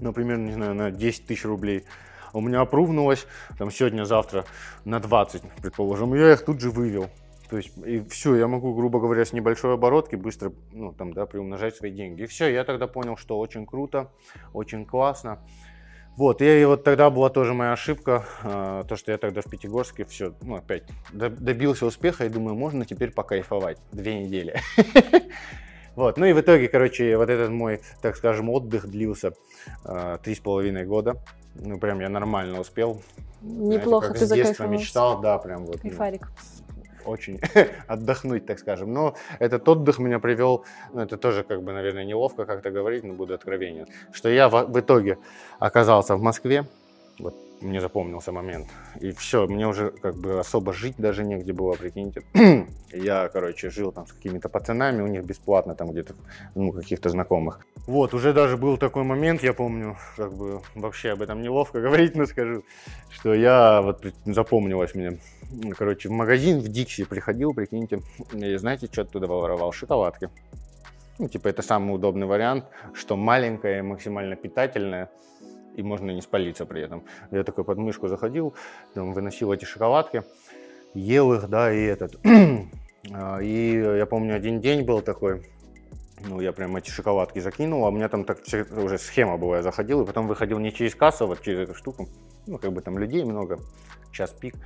например, 0.00 0.36
не 0.36 0.52
знаю, 0.52 0.74
на 0.74 0.90
10 0.90 1.26
тысяч 1.26 1.46
рублей– 1.46 1.84
у 2.36 2.40
меня 2.40 2.60
опрувнулось 2.60 3.26
там 3.58 3.70
сегодня-завтра 3.70 4.44
на 4.84 5.00
20, 5.00 5.42
предположим, 5.62 6.14
я 6.14 6.32
их 6.32 6.44
тут 6.44 6.60
же 6.60 6.70
вывел. 6.70 7.08
То 7.48 7.56
есть, 7.56 7.72
и 7.86 8.00
все, 8.10 8.34
я 8.34 8.48
могу, 8.48 8.74
грубо 8.74 9.00
говоря, 9.00 9.24
с 9.24 9.32
небольшой 9.32 9.74
оборотки 9.74 10.16
быстро, 10.16 10.52
ну, 10.72 10.92
там, 10.92 11.12
да, 11.12 11.26
приумножать 11.26 11.76
свои 11.76 11.92
деньги. 11.92 12.22
И 12.22 12.26
все, 12.26 12.48
я 12.48 12.64
тогда 12.64 12.86
понял, 12.88 13.16
что 13.16 13.38
очень 13.38 13.66
круто, 13.66 14.10
очень 14.52 14.84
классно. 14.84 15.38
Вот, 16.16 16.42
и 16.42 16.64
вот 16.64 16.82
тогда 16.82 17.10
была 17.10 17.28
тоже 17.28 17.54
моя 17.54 17.72
ошибка, 17.72 18.24
а, 18.42 18.84
то, 18.84 18.96
что 18.96 19.12
я 19.12 19.18
тогда 19.18 19.42
в 19.42 19.50
Пятигорске 19.50 20.04
все, 20.06 20.34
ну, 20.42 20.56
опять 20.56 20.84
добился 21.12 21.86
успеха 21.86 22.24
и 22.24 22.28
думаю, 22.28 22.54
можно 22.54 22.84
теперь 22.84 23.12
покайфовать 23.12 23.78
две 23.92 24.20
недели. 24.20 24.60
Вот, 25.96 26.18
ну 26.18 26.26
и 26.26 26.32
в 26.34 26.40
итоге, 26.40 26.68
короче, 26.68 27.16
вот 27.16 27.30
этот 27.30 27.50
мой, 27.50 27.80
так 28.02 28.16
скажем, 28.16 28.50
отдых 28.50 28.86
длился 28.86 29.32
а, 29.84 30.18
три 30.18 30.34
с 30.34 30.40
половиной 30.40 30.84
года. 30.84 31.16
Ну, 31.54 31.78
прям 31.78 32.00
я 32.00 32.10
нормально 32.10 32.60
успел. 32.60 33.00
Неплохо 33.40 34.08
Знаете, 34.08 34.12
как 34.12 34.18
ты 34.18 34.26
с 34.26 34.30
детства 34.30 34.64
мечтал, 34.64 35.20
да, 35.20 35.38
прям 35.38 35.64
вот. 35.64 35.76
Ну, 35.76 35.80
Кайфарик. 35.80 36.28
Ну, 37.06 37.10
очень 37.10 37.40
отдохнуть, 37.86 38.44
так 38.44 38.58
скажем. 38.58 38.92
Но 38.92 39.14
этот 39.38 39.66
отдых 39.68 39.98
меня 39.98 40.18
привел, 40.18 40.66
ну, 40.92 41.00
это 41.00 41.16
тоже, 41.16 41.44
как 41.44 41.62
бы, 41.62 41.72
наверное, 41.72 42.04
неловко 42.04 42.44
как-то 42.44 42.70
говорить, 42.70 43.02
но 43.02 43.14
буду 43.14 43.32
откровенен, 43.32 43.86
что 44.12 44.28
я 44.28 44.50
в, 44.50 44.66
в 44.66 44.78
итоге 44.78 45.18
оказался 45.58 46.14
в 46.16 46.20
Москве, 46.20 46.66
вот 47.18 47.34
мне 47.60 47.80
запомнился 47.80 48.32
момент. 48.32 48.66
И 49.00 49.12
все, 49.12 49.46
мне 49.46 49.66
уже 49.66 49.90
как 49.90 50.14
бы 50.14 50.40
особо 50.40 50.72
жить 50.72 50.94
даже 50.98 51.24
негде 51.24 51.52
было, 51.52 51.72
прикиньте. 51.74 52.22
Я, 52.92 53.28
короче, 53.28 53.70
жил 53.70 53.92
там 53.92 54.06
с 54.06 54.12
какими-то 54.12 54.48
пацанами, 54.48 55.02
у 55.02 55.06
них 55.06 55.24
бесплатно 55.24 55.74
там 55.74 55.90
где-то, 55.90 56.14
ну, 56.54 56.72
каких-то 56.72 57.08
знакомых. 57.08 57.60
Вот, 57.86 58.14
уже 58.14 58.32
даже 58.32 58.56
был 58.56 58.78
такой 58.78 59.04
момент, 59.04 59.42
я 59.42 59.52
помню, 59.52 59.96
как 60.16 60.32
бы 60.32 60.60
вообще 60.74 61.12
об 61.12 61.22
этом 61.22 61.42
неловко 61.42 61.80
говорить, 61.86 62.14
но 62.14 62.26
скажу, 62.26 62.62
что 63.10 63.34
я, 63.34 63.80
вот 63.82 64.04
запомнилось 64.24 64.94
мне, 64.94 65.18
короче, 65.76 66.08
в 66.08 66.12
магазин 66.12 66.60
в 66.60 66.68
Дикси 66.68 67.04
приходил, 67.04 67.54
прикиньте, 67.54 68.00
и 68.32 68.56
знаете, 68.56 68.88
что 68.90 69.02
оттуда 69.02 69.26
воровал? 69.26 69.72
Шоколадки. 69.72 70.30
Ну, 71.18 71.28
типа, 71.28 71.48
это 71.48 71.62
самый 71.62 71.94
удобный 71.94 72.26
вариант, 72.26 72.66
что 72.92 73.16
маленькое, 73.16 73.82
максимально 73.82 74.36
питательное, 74.36 75.08
и 75.76 75.82
можно 75.82 76.10
не 76.10 76.22
спалиться 76.22 76.64
при 76.64 76.82
этом. 76.82 77.04
Я 77.30 77.44
такой 77.44 77.64
под 77.64 77.78
мышку 77.78 78.08
заходил, 78.08 78.54
там, 78.94 79.12
выносил 79.12 79.52
эти 79.52 79.64
шоколадки, 79.64 80.24
ел 80.94 81.32
их, 81.34 81.48
да, 81.48 81.72
и 81.72 81.82
этот. 81.82 82.18
А, 83.12 83.38
и 83.38 83.98
я 83.98 84.04
помню, 84.04 84.34
один 84.34 84.60
день 84.60 84.82
был 84.82 85.00
такой, 85.00 85.42
ну, 86.26 86.40
я 86.40 86.52
прям 86.52 86.74
эти 86.74 86.90
шоколадки 86.90 87.38
закинул, 87.38 87.84
а 87.84 87.90
у 87.90 87.92
меня 87.92 88.08
там 88.08 88.24
так 88.24 88.38
уже 88.76 88.98
схема 88.98 89.36
была, 89.36 89.58
я 89.58 89.62
заходил, 89.62 90.02
и 90.02 90.04
потом 90.04 90.26
выходил 90.26 90.58
не 90.58 90.72
через 90.72 90.96
кассу, 90.96 91.22
а 91.22 91.26
вот 91.28 91.40
через 91.40 91.60
эту 91.60 91.74
штуку, 91.76 92.08
ну, 92.48 92.58
как 92.58 92.72
бы 92.72 92.80
там 92.80 92.98
людей 92.98 93.22
много, 93.22 93.60
час 94.10 94.32
пик. 94.32 94.56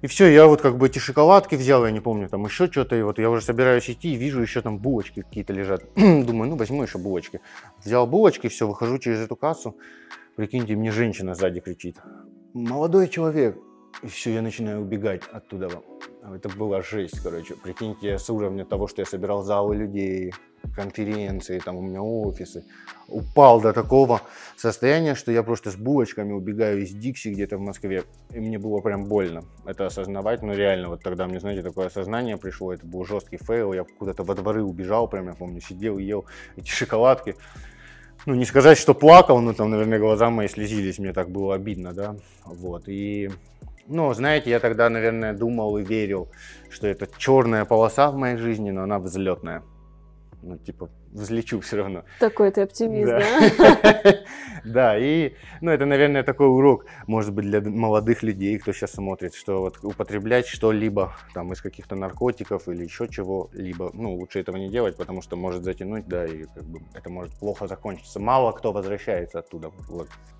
И 0.00 0.06
все, 0.06 0.26
я 0.26 0.46
вот 0.46 0.60
как 0.60 0.76
бы 0.76 0.86
эти 0.86 1.00
шоколадки 1.00 1.56
взял, 1.56 1.84
я 1.84 1.90
не 1.90 2.00
помню, 2.00 2.28
там 2.28 2.44
еще 2.44 2.68
что-то, 2.68 2.94
и 2.94 3.02
вот 3.02 3.18
я 3.18 3.30
уже 3.30 3.42
собираюсь 3.42 3.90
идти, 3.90 4.14
и 4.14 4.16
вижу 4.16 4.40
еще 4.40 4.60
там 4.60 4.78
булочки 4.78 5.22
какие-то 5.22 5.52
лежат. 5.52 5.82
Думаю, 5.96 6.50
ну 6.50 6.56
возьму 6.56 6.84
еще 6.84 6.98
булочки. 6.98 7.40
Взял 7.84 8.06
булочки, 8.06 8.48
все, 8.48 8.68
выхожу 8.68 8.98
через 8.98 9.18
эту 9.18 9.34
кассу, 9.34 9.76
Прикиньте, 10.38 10.76
мне 10.76 10.92
женщина 10.92 11.34
сзади 11.34 11.58
кричит. 11.58 11.96
Молодой 12.54 13.08
человек. 13.08 13.58
И 14.04 14.06
все, 14.06 14.34
я 14.34 14.40
начинаю 14.40 14.82
убегать 14.82 15.22
оттуда. 15.32 15.68
Это 16.32 16.48
была 16.50 16.80
жесть, 16.80 17.20
короче. 17.24 17.56
Прикиньте, 17.56 18.06
я 18.10 18.18
с 18.20 18.30
уровня 18.30 18.64
того, 18.64 18.86
что 18.86 19.02
я 19.02 19.06
собирал 19.06 19.42
залы 19.42 19.74
людей, 19.74 20.32
конференции, 20.76 21.58
там 21.58 21.76
у 21.76 21.82
меня 21.82 22.02
офисы, 22.02 22.64
упал 23.08 23.60
до 23.60 23.72
такого 23.72 24.20
состояния, 24.56 25.16
что 25.16 25.32
я 25.32 25.42
просто 25.42 25.72
с 25.72 25.74
булочками 25.74 26.32
убегаю 26.32 26.82
из 26.84 26.92
Дикси 26.92 27.30
где-то 27.30 27.56
в 27.56 27.60
Москве. 27.60 28.04
И 28.30 28.38
мне 28.38 28.60
было 28.60 28.80
прям 28.80 29.06
больно 29.06 29.42
это 29.66 29.86
осознавать, 29.86 30.42
но 30.42 30.52
реально 30.52 30.90
вот 30.90 31.02
тогда 31.02 31.26
мне, 31.26 31.40
знаете, 31.40 31.64
такое 31.64 31.86
осознание 31.86 32.36
пришло, 32.36 32.72
это 32.72 32.86
был 32.86 33.04
жесткий 33.04 33.38
фейл, 33.38 33.72
я 33.72 33.82
куда-то 33.82 34.22
во 34.22 34.36
дворы 34.36 34.62
убежал, 34.62 35.08
прям 35.08 35.26
я 35.26 35.34
помню, 35.34 35.60
сидел 35.60 35.98
и 35.98 36.04
ел 36.04 36.26
эти 36.54 36.70
шоколадки. 36.70 37.34
Ну, 38.26 38.34
не 38.34 38.44
сказать, 38.44 38.78
что 38.78 38.94
плакал, 38.94 39.40
но 39.40 39.52
там, 39.52 39.70
наверное, 39.70 39.98
глаза 39.98 40.30
мои 40.30 40.48
слезились, 40.48 40.98
мне 40.98 41.12
так 41.12 41.30
было 41.30 41.54
обидно, 41.54 41.92
да, 41.92 42.16
вот, 42.44 42.84
и, 42.88 43.30
ну, 43.86 44.12
знаете, 44.14 44.50
я 44.50 44.60
тогда, 44.60 44.88
наверное, 44.88 45.32
думал 45.32 45.78
и 45.78 45.84
верил, 45.84 46.28
что 46.70 46.86
это 46.86 47.08
черная 47.18 47.64
полоса 47.64 48.10
в 48.10 48.16
моей 48.16 48.36
жизни, 48.36 48.70
но 48.70 48.82
она 48.82 48.98
взлетная, 48.98 49.62
ну, 50.42 50.56
типа, 50.58 50.90
взлечу 51.12 51.60
все 51.60 51.76
равно. 51.76 52.04
Такой 52.20 52.50
ты 52.50 52.62
оптимист, 52.62 53.10
да? 53.10 54.14
Да, 54.64 54.98
и, 54.98 55.34
ну, 55.60 55.70
это, 55.70 55.86
наверное, 55.86 56.22
такой 56.22 56.48
урок, 56.48 56.84
может 57.06 57.32
быть, 57.32 57.46
для 57.46 57.60
молодых 57.60 58.22
людей, 58.22 58.58
кто 58.58 58.72
сейчас 58.72 58.92
смотрит, 58.92 59.34
что 59.34 59.60
вот 59.60 59.78
употреблять 59.82 60.46
что-либо 60.46 61.14
там 61.32 61.52
из 61.52 61.62
каких-то 61.62 61.96
наркотиков 61.96 62.68
или 62.68 62.84
еще 62.84 63.08
чего-либо, 63.08 63.90
ну, 63.94 64.14
лучше 64.14 64.40
этого 64.40 64.56
не 64.56 64.68
делать, 64.68 64.96
потому 64.96 65.22
что 65.22 65.36
может 65.36 65.64
затянуть, 65.64 66.06
да, 66.06 66.26
и 66.26 66.44
как 66.54 66.64
бы 66.64 66.80
это 66.94 67.08
может 67.10 67.32
плохо 67.34 67.66
закончиться. 67.66 68.20
Мало 68.20 68.52
кто 68.52 68.72
возвращается 68.72 69.38
оттуда. 69.38 69.70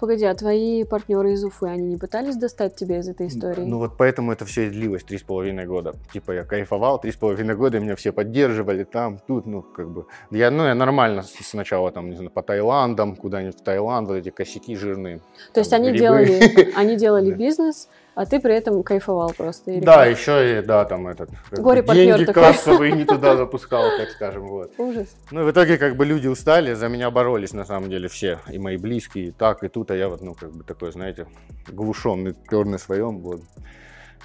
Погоди, 0.01 0.25
а 0.25 0.35
твои 0.35 0.85
партнеры 0.85 1.33
из 1.33 1.45
Уфы, 1.45 1.67
они 1.67 1.87
не 1.87 1.97
пытались 1.97 2.37
достать 2.37 2.77
тебя 2.77 2.99
из 2.99 3.09
этой 3.09 3.29
истории? 3.29 3.63
Ну, 3.63 3.79
вот 3.79 3.97
поэтому 3.97 4.33
это 4.33 4.45
все 4.45 4.67
и 4.67 4.71
длилось 4.71 5.05
три 5.05 5.19
с 5.19 5.23
половиной 5.23 5.67
года. 5.67 5.95
Типа 6.13 6.33
я 6.33 6.45
кайфовал 6.45 7.01
три 7.01 7.13
с 7.13 7.17
половиной 7.17 7.55
года, 7.55 7.81
меня 7.81 7.97
все 7.97 8.13
поддерживали 8.13 8.85
там, 8.85 9.19
тут, 9.27 9.47
ну, 9.47 9.63
как 9.63 9.91
бы, 9.91 10.07
я, 10.31 10.51
ну, 10.59 10.67
я 10.67 10.75
нормально 10.75 11.23
сначала 11.23 11.93
там, 11.93 12.11
не 12.11 12.17
знаю, 12.17 12.31
по 12.31 12.43
Таиландам, 12.43 13.15
куда-нибудь 13.15 13.61
в 13.61 13.63
Таиланд, 13.63 14.09
вот 14.09 14.17
эти 14.17 14.31
косяки 14.31 14.75
жирные. 14.75 15.21
То 15.55 15.61
есть 15.61 15.73
они 15.79 15.93
делали, 15.93 16.73
они 16.75 16.97
делали 16.97 17.31
бизнес, 17.31 17.89
а 18.17 18.27
ты 18.27 18.41
при 18.41 18.57
этом 18.57 18.83
кайфовал 18.83 19.33
просто? 19.33 19.71
Или 19.71 19.85
да, 19.85 20.05
как? 20.05 20.19
еще 20.19 20.59
и, 20.59 20.63
да, 20.63 20.85
там 20.85 21.07
этот, 21.07 21.31
Горе 21.53 21.83
деньги 21.83 22.25
такой. 22.25 22.43
кассовые 22.43 22.93
не 22.93 23.05
туда 23.05 23.37
запускал, 23.43 23.85
так 23.97 24.09
скажем, 24.11 24.49
вот. 24.49 24.73
Ужас. 24.79 25.07
Ну, 25.31 25.45
в 25.45 25.51
итоге, 25.53 25.79
как 25.79 25.95
бы, 25.95 26.05
люди 26.05 26.27
устали, 26.27 26.75
за 26.75 26.89
меня 26.89 27.13
боролись, 27.13 27.53
на 27.53 27.65
самом 27.65 27.89
деле, 27.89 28.09
все, 28.09 28.41
и 28.51 28.59
мои 28.59 28.79
близкие, 28.79 29.27
и 29.27 29.31
так, 29.31 29.63
и 29.63 29.69
тут, 29.69 29.93
а 29.93 29.97
я 29.97 30.09
вот, 30.09 30.23
ну, 30.23 30.35
как 30.35 30.51
бы, 30.51 30.65
такой, 30.65 30.91
знаете, 30.91 31.29
глушенный, 31.69 32.35
перный 32.51 32.81
своем, 32.81 33.21
вот. 33.21 33.43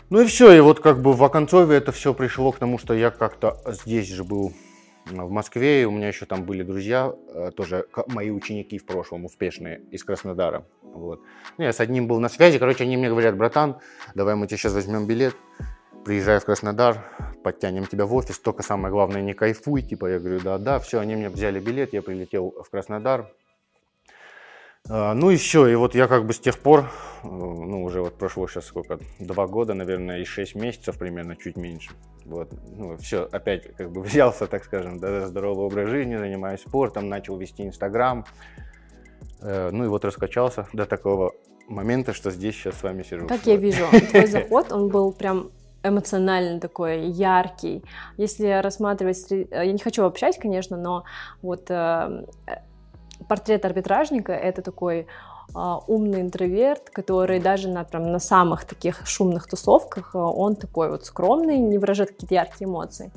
Ну 0.09 0.21
и 0.21 0.25
все, 0.25 0.51
и 0.51 0.59
вот 0.61 0.79
как 0.79 0.99
бы 0.99 1.13
в 1.13 1.23
Оконцове 1.23 1.77
это 1.77 1.91
все 1.91 2.15
пришло 2.15 2.51
к 2.51 2.57
тому, 2.57 2.79
что 2.79 2.95
я 2.95 3.11
как-то 3.11 3.59
здесь 3.67 4.07
же 4.07 4.23
был 4.23 4.51
в 5.05 5.29
Москве, 5.29 5.81
и 5.81 5.85
у 5.85 5.91
меня 5.91 6.07
еще 6.07 6.25
там 6.25 6.43
были 6.43 6.63
друзья, 6.63 7.13
э, 7.27 7.51
тоже 7.55 7.85
мои 8.07 8.31
ученики 8.31 8.77
в 8.77 8.85
прошлом, 8.85 9.25
успешные, 9.25 9.81
из 9.91 10.03
Краснодара. 10.03 10.65
Вот. 10.81 11.21
Ну, 11.57 11.63
я 11.63 11.73
с 11.73 11.79
одним 11.79 12.07
был 12.07 12.19
на 12.19 12.29
связи, 12.29 12.59
короче, 12.59 12.83
они 12.83 12.97
мне 12.97 13.09
говорят, 13.09 13.35
братан, 13.35 13.77
давай 14.15 14.35
мы 14.35 14.47
тебе 14.47 14.57
сейчас 14.57 14.73
возьмем 14.73 15.05
билет, 15.05 15.35
приезжай 16.05 16.39
в 16.39 16.45
Краснодар, 16.45 17.03
подтянем 17.43 17.85
тебя 17.85 18.05
в 18.05 18.13
офис, 18.13 18.39
только 18.39 18.63
самое 18.63 18.91
главное, 18.91 19.21
не 19.21 19.33
кайфуй, 19.33 19.81
типа, 19.81 20.07
я 20.07 20.19
говорю, 20.19 20.39
да, 20.39 20.57
да, 20.57 20.79
все, 20.79 20.99
они 20.99 21.15
мне 21.15 21.29
взяли 21.29 21.59
билет, 21.59 21.93
я 21.93 22.01
прилетел 22.01 22.53
в 22.63 22.69
Краснодар, 22.69 23.31
ну 24.89 25.29
и 25.29 25.37
все, 25.37 25.67
и 25.67 25.75
вот 25.75 25.95
я 25.95 26.07
как 26.07 26.25
бы 26.25 26.33
с 26.33 26.39
тех 26.39 26.59
пор, 26.59 26.91
э, 27.23 27.27
ну 27.27 27.83
уже 27.83 28.01
вот 28.01 28.17
прошло 28.17 28.47
сейчас 28.47 28.65
сколько, 28.65 28.99
два 29.19 29.47
года, 29.47 29.73
наверное, 29.73 30.19
и 30.19 30.25
шесть 30.25 30.55
месяцев 30.55 30.97
примерно, 30.97 31.37
чуть 31.37 31.55
меньше. 31.55 31.91
Вот, 32.25 32.51
ну 32.75 32.97
все, 32.97 33.27
опять 33.31 33.73
как 33.75 33.91
бы 33.91 34.01
взялся, 34.03 34.45
так 34.47 34.65
скажем, 34.65 34.99
да, 34.99 35.27
здоровый 35.27 35.65
образ 35.65 35.89
жизни, 35.89 36.17
занимаюсь 36.17 36.61
спортом, 36.61 37.07
начал 37.07 37.37
вести 37.37 37.63
Инстаграм, 37.63 38.25
э, 39.41 39.69
ну 39.71 39.85
и 39.85 39.87
вот 39.87 40.03
раскачался 40.03 40.67
до 40.73 40.85
такого 40.85 41.31
момента, 41.69 42.13
что 42.13 42.29
здесь 42.29 42.55
сейчас 42.55 42.75
с 42.75 42.83
вами 42.83 43.03
сижу. 43.03 43.27
Как 43.27 43.45
я 43.45 43.55
вижу, 43.55 43.85
твой 44.09 44.27
заход, 44.27 44.73
он 44.73 44.89
был 44.89 45.13
прям 45.13 45.51
эмоциональный 45.81 46.59
такой, 46.59 47.07
яркий. 47.07 47.83
Если 48.17 48.61
рассматривать, 48.61 49.31
э, 49.31 49.45
я 49.49 49.71
не 49.71 49.79
хочу 49.79 50.03
общать, 50.03 50.37
конечно, 50.39 50.75
но 50.75 51.05
вот 51.41 51.69
портрет 53.33 53.65
арбитражника— 53.65 54.31
это 54.49 54.61
такой 54.61 55.07
а, 55.55 55.79
умный 55.87 56.21
интроверт, 56.21 56.91
который 56.91 57.39
даже 57.39 57.67
на, 57.67 57.83
прям, 57.83 58.11
на 58.11 58.19
самых 58.19 58.63
таких 58.63 59.07
шумных 59.07 59.47
тусовках, 59.47 60.13
а, 60.13 60.19
он 60.19 60.55
такой 60.55 60.91
вот 60.91 61.05
скромный, 61.05 61.57
не 61.57 61.79
выражает 61.79 62.11
какие-то 62.11 62.35
яркие 62.35 62.69
эмоции. 62.69 63.11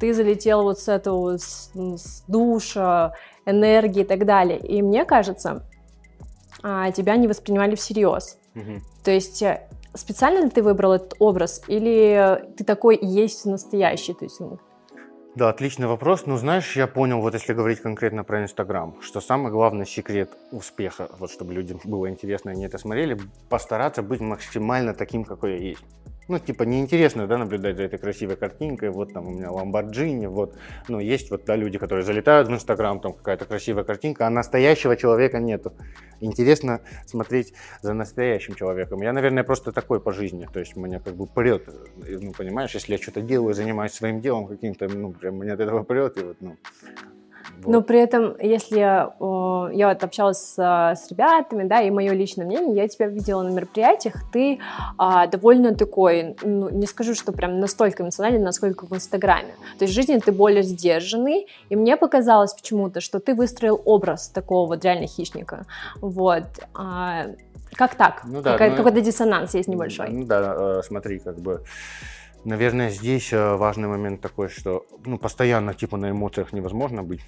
Ты 0.00 0.14
залетел 0.14 0.62
вот 0.62 0.78
с 0.78 0.88
этого, 0.88 1.36
с, 1.36 1.70
с 1.74 2.24
душа, 2.26 3.12
энергии 3.44 4.00
и 4.00 4.06
так 4.06 4.24
далее. 4.24 4.58
И 4.58 4.80
мне 4.80 5.04
кажется, 5.04 5.62
а, 6.62 6.90
тебя 6.90 7.16
не 7.16 7.28
воспринимали 7.28 7.74
всерьез. 7.74 8.38
Угу. 8.54 8.80
То 9.04 9.10
есть 9.10 9.42
э, 9.42 9.68
специально 9.92 10.44
ли 10.44 10.48
ты 10.48 10.62
выбрал 10.62 10.94
этот 10.94 11.12
образ, 11.18 11.60
или 11.68 12.42
ты 12.56 12.64
такой 12.64 12.96
и 12.96 13.06
есть 13.06 13.44
настоящий? 13.44 14.14
То 14.14 14.24
есть 14.24 14.40
ну, 14.40 14.58
да, 15.34 15.50
отличный 15.50 15.86
вопрос. 15.86 16.26
Ну, 16.26 16.36
знаешь, 16.36 16.76
я 16.76 16.86
понял, 16.86 17.20
вот 17.20 17.34
если 17.34 17.52
говорить 17.52 17.80
конкретно 17.80 18.24
про 18.24 18.42
Инстаграм, 18.42 19.00
что 19.00 19.20
самый 19.20 19.52
главный 19.52 19.86
секрет 19.86 20.30
успеха, 20.50 21.08
вот 21.18 21.30
чтобы 21.30 21.52
людям 21.52 21.80
было 21.84 22.08
интересно, 22.08 22.50
они 22.50 22.64
это 22.64 22.78
смотрели, 22.78 23.18
постараться 23.48 24.02
быть 24.02 24.20
максимально 24.20 24.94
таким, 24.94 25.24
какой 25.24 25.52
я 25.52 25.58
есть 25.58 25.84
ну, 26.28 26.38
типа, 26.38 26.64
неинтересно, 26.64 27.26
да, 27.26 27.38
наблюдать 27.38 27.76
за 27.76 27.84
этой 27.84 27.98
красивой 27.98 28.36
картинкой, 28.36 28.90
вот 28.90 29.12
там 29.14 29.26
у 29.26 29.30
меня 29.30 29.50
Ламборджини, 29.50 30.26
вот, 30.26 30.56
ну, 30.88 31.00
есть 31.00 31.30
вот, 31.30 31.44
да, 31.46 31.56
люди, 31.56 31.78
которые 31.78 32.04
залетают 32.04 32.48
в 32.48 32.52
Инстаграм, 32.52 33.00
там 33.00 33.14
какая-то 33.14 33.46
красивая 33.46 33.84
картинка, 33.84 34.26
а 34.26 34.30
настоящего 34.30 34.96
человека 34.96 35.38
нету. 35.40 35.72
Интересно 36.20 36.80
смотреть 37.06 37.54
за 37.80 37.94
настоящим 37.94 38.54
человеком. 38.54 39.00
Я, 39.02 39.12
наверное, 39.12 39.44
просто 39.44 39.72
такой 39.72 40.00
по 40.00 40.12
жизни, 40.12 40.46
то 40.52 40.60
есть 40.60 40.76
меня 40.76 41.00
как 41.00 41.14
бы 41.14 41.26
прет, 41.26 41.68
ну, 41.96 42.32
понимаешь, 42.32 42.74
если 42.74 42.92
я 42.92 42.98
что-то 42.98 43.22
делаю, 43.22 43.54
занимаюсь 43.54 43.92
своим 43.92 44.20
делом 44.20 44.46
каким-то, 44.46 44.88
ну, 44.88 45.12
прям 45.12 45.36
меня 45.36 45.54
от 45.54 45.60
этого 45.60 45.82
прет, 45.82 46.18
и 46.18 46.24
вот, 46.24 46.36
ну, 46.40 46.56
вот. 47.58 47.72
Но 47.72 47.82
при 47.82 48.00
этом, 48.00 48.36
если 48.40 48.78
я, 48.78 49.12
я 49.72 49.88
вот 49.88 50.04
общалась 50.04 50.38
с, 50.38 50.58
с 50.58 51.10
ребятами, 51.10 51.64
да, 51.64 51.80
и 51.82 51.90
мое 51.90 52.12
личное 52.12 52.46
мнение, 52.46 52.76
я 52.76 52.88
тебя 52.88 53.06
видела 53.06 53.42
на 53.42 53.50
мероприятиях, 53.50 54.14
ты 54.32 54.60
а, 54.96 55.26
довольно 55.26 55.74
такой, 55.74 56.36
ну, 56.42 56.68
не 56.70 56.86
скажу, 56.86 57.14
что 57.14 57.32
прям 57.32 57.58
настолько 57.60 58.02
эмоциональный, 58.02 58.40
насколько 58.40 58.86
в 58.86 58.94
Инстаграме. 58.94 59.54
То 59.78 59.84
есть 59.84 59.92
в 59.92 59.96
жизни 59.96 60.18
ты 60.18 60.32
более 60.32 60.62
сдержанный, 60.62 61.46
и 61.68 61.76
мне 61.76 61.96
показалось 61.96 62.54
почему-то, 62.54 63.00
что 63.00 63.18
ты 63.18 63.34
выстроил 63.34 63.80
образ 63.84 64.28
такого 64.28 64.68
вот 64.68 64.84
реально 64.84 65.06
хищника. 65.06 65.66
Вот. 66.00 66.44
А, 66.74 67.26
как 67.74 67.94
так? 67.96 68.22
Ну, 68.24 68.40
да, 68.40 68.52
Какая, 68.52 68.70
ну, 68.70 68.76
какой-то 68.76 69.00
диссонанс 69.00 69.54
есть 69.54 69.68
небольшой. 69.68 70.08
Ну 70.10 70.24
да, 70.24 70.54
э, 70.56 70.82
смотри, 70.84 71.18
как 71.18 71.38
бы 71.38 71.62
Наверное, 72.44 72.90
здесь 72.90 73.32
э, 73.32 73.56
важный 73.56 73.88
момент 73.88 74.20
такой, 74.20 74.48
что 74.48 74.86
ну, 75.04 75.18
постоянно 75.18 75.74
типа 75.74 75.96
на 75.96 76.10
эмоциях 76.10 76.52
невозможно 76.52 77.02
быть. 77.02 77.20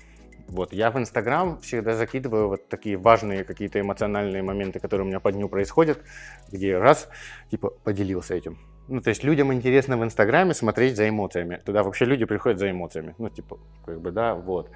Вот, 0.51 0.73
я 0.73 0.91
в 0.91 0.99
Инстаграм 0.99 1.61
всегда 1.61 1.95
закидываю 1.95 2.49
вот 2.49 2.69
такие 2.69 2.97
важные 2.97 3.45
какие-то 3.45 3.81
эмоциональные 3.81 4.43
моменты, 4.43 4.81
которые 4.81 5.05
у 5.05 5.09
меня 5.09 5.21
по 5.21 5.31
дню 5.31 5.49
происходят, 5.49 6.01
где 6.51 6.77
раз, 6.77 7.09
типа, 7.51 7.71
поделился 7.71 8.35
этим. 8.35 8.59
Ну, 8.89 9.01
то 9.01 9.11
есть 9.11 9.23
людям 9.23 9.53
интересно 9.53 9.97
в 9.97 10.03
Инстаграме 10.03 10.53
смотреть 10.53 10.97
за 10.97 11.09
эмоциями. 11.09 11.61
Туда 11.65 11.85
вообще 11.85 12.05
люди 12.05 12.25
приходят 12.25 12.59
за 12.59 12.69
эмоциями. 12.69 13.15
Ну, 13.19 13.29
типа, 13.29 13.59
как 13.87 14.01
бы, 14.01 14.11
да, 14.11 14.35
вот. 14.35 14.71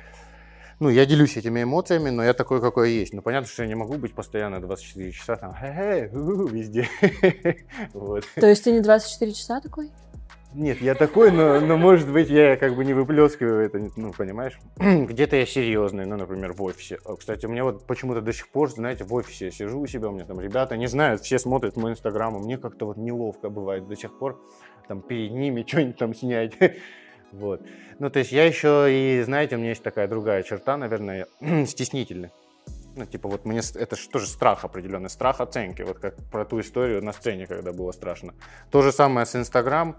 Ну, 0.79 0.88
я 0.88 1.07
делюсь 1.07 1.37
этими 1.37 1.64
эмоциями, 1.64 2.11
но 2.11 2.23
я 2.23 2.35
такой, 2.35 2.61
какой 2.61 2.92
есть. 2.92 3.12
Ну, 3.12 3.23
понятно, 3.23 3.49
что 3.49 3.62
я 3.62 3.68
не 3.68 3.75
могу 3.75 3.94
быть 3.94 4.14
постоянно 4.14 4.61
24 4.61 5.11
часа 5.11 5.37
там, 5.37 5.55
хе-хе, 5.55 6.11
везде. 6.12 6.88
То 8.37 8.47
есть 8.47 8.62
ты 8.62 8.70
не 8.70 8.81
24 8.81 9.33
часа 9.33 9.61
такой? 9.61 9.90
Нет, 10.55 10.81
я 10.81 10.95
такой, 10.95 11.33
но, 11.33 11.59
но 11.59 11.77
может 11.77 12.09
быть 12.12 12.31
я 12.31 12.57
как 12.57 12.77
бы 12.77 12.85
не 12.85 12.95
выплескиваю 12.95 13.67
это, 13.67 13.90
ну 13.97 14.12
понимаешь? 14.12 14.57
Где-то 14.77 15.35
я 15.35 15.47
серьезный, 15.47 16.07
ну, 16.07 16.17
например, 16.17 16.53
в 16.53 16.62
офисе. 16.62 17.01
А, 17.05 17.17
кстати, 17.17 17.45
у 17.47 17.49
меня 17.49 17.64
вот 17.64 17.85
почему-то 17.87 18.21
до 18.21 18.33
сих 18.33 18.49
пор, 18.49 18.71
знаете, 18.71 19.03
в 19.03 19.12
офисе 19.12 19.47
я 19.47 19.51
сижу 19.51 19.81
у 19.81 19.87
себя, 19.88 20.11
у 20.11 20.12
меня 20.12 20.25
там 20.25 20.40
ребята 20.40 20.77
не 20.77 20.87
знают, 20.87 21.23
все 21.23 21.40
смотрят 21.40 21.77
мой 21.77 21.90
инстаграм, 21.90 22.37
и 22.37 22.38
мне 22.38 22.57
как-то 22.57 22.87
вот 22.87 22.97
неловко 22.97 23.51
бывает 23.51 23.88
до 23.88 23.97
сих 23.97 24.17
пор 24.17 24.40
там 24.87 25.01
перед 25.03 25.33
ними 25.33 25.64
что-нибудь 25.67 25.97
там 25.97 26.14
снять. 26.14 26.55
Вот. 27.33 27.62
Ну, 27.99 28.11
то 28.11 28.21
есть 28.21 28.31
я 28.31 28.45
еще 28.45 28.87
и, 28.88 29.21
знаете, 29.23 29.57
у 29.57 29.59
меня 29.59 29.71
есть 29.71 29.83
такая 29.83 30.07
другая 30.07 30.45
черта, 30.45 30.77
наверное, 30.77 31.27
стеснительный. 31.67 32.31
Ну, 32.95 33.07
типа, 33.07 33.29
вот 33.29 33.45
мне 33.45 33.61
это 33.75 33.97
же 33.97 34.09
тоже 34.09 34.29
страх 34.29 34.64
определенный, 34.64 35.11
страх 35.11 35.40
оценки, 35.40 35.83
вот 35.83 35.99
как 35.99 36.14
про 36.31 36.45
ту 36.45 36.61
историю 36.61 37.03
на 37.03 37.12
сцене, 37.12 37.49
когда 37.49 37.73
было 37.73 37.90
страшно. 37.90 38.35
То 38.71 38.83
же 38.83 38.93
самое 38.93 39.27
с 39.27 39.35
Инстаграм 39.35 39.97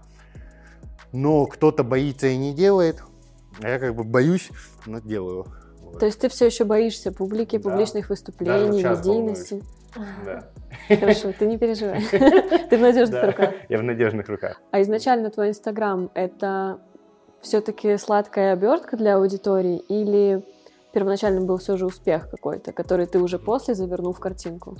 но 1.12 1.46
кто-то 1.46 1.84
боится 1.84 2.26
и 2.28 2.36
не 2.36 2.54
делает, 2.54 3.02
а 3.62 3.68
я 3.68 3.78
как 3.78 3.94
бы 3.94 4.04
боюсь, 4.04 4.50
но 4.86 5.00
делаю. 5.00 5.46
Вот. 5.80 6.00
То 6.00 6.06
есть 6.06 6.20
ты 6.20 6.28
все 6.28 6.46
еще 6.46 6.64
боишься 6.64 7.12
публики, 7.12 7.58
публичных 7.58 8.08
да. 8.08 8.12
выступлений, 8.12 8.82
медийности? 8.82 9.62
Да. 10.24 10.50
Хорошо, 10.88 11.32
ты 11.38 11.46
не 11.46 11.56
переживай. 11.56 12.02
Ты 12.68 12.76
в 12.76 12.80
надежных 12.80 13.24
руках. 13.24 13.54
Я 13.70 13.78
в 13.78 13.82
надежных 13.82 14.28
руках. 14.28 14.60
А 14.70 14.82
изначально 14.82 15.30
твой 15.30 15.48
Инстаграм— 15.48 16.10
это 16.14 16.80
все-таки 17.40 17.96
сладкая 17.96 18.52
обертка 18.52 18.98
для 18.98 19.16
аудитории 19.16 19.78
или 19.78 20.44
первоначально 20.92 21.40
был 21.40 21.56
все 21.58 21.76
же 21.76 21.86
успех 21.86 22.28
какой-то, 22.28 22.72
который 22.72 23.06
ты 23.06 23.18
уже 23.18 23.38
после 23.38 23.74
завернул 23.74 24.12
в 24.12 24.20
картинку? 24.20 24.76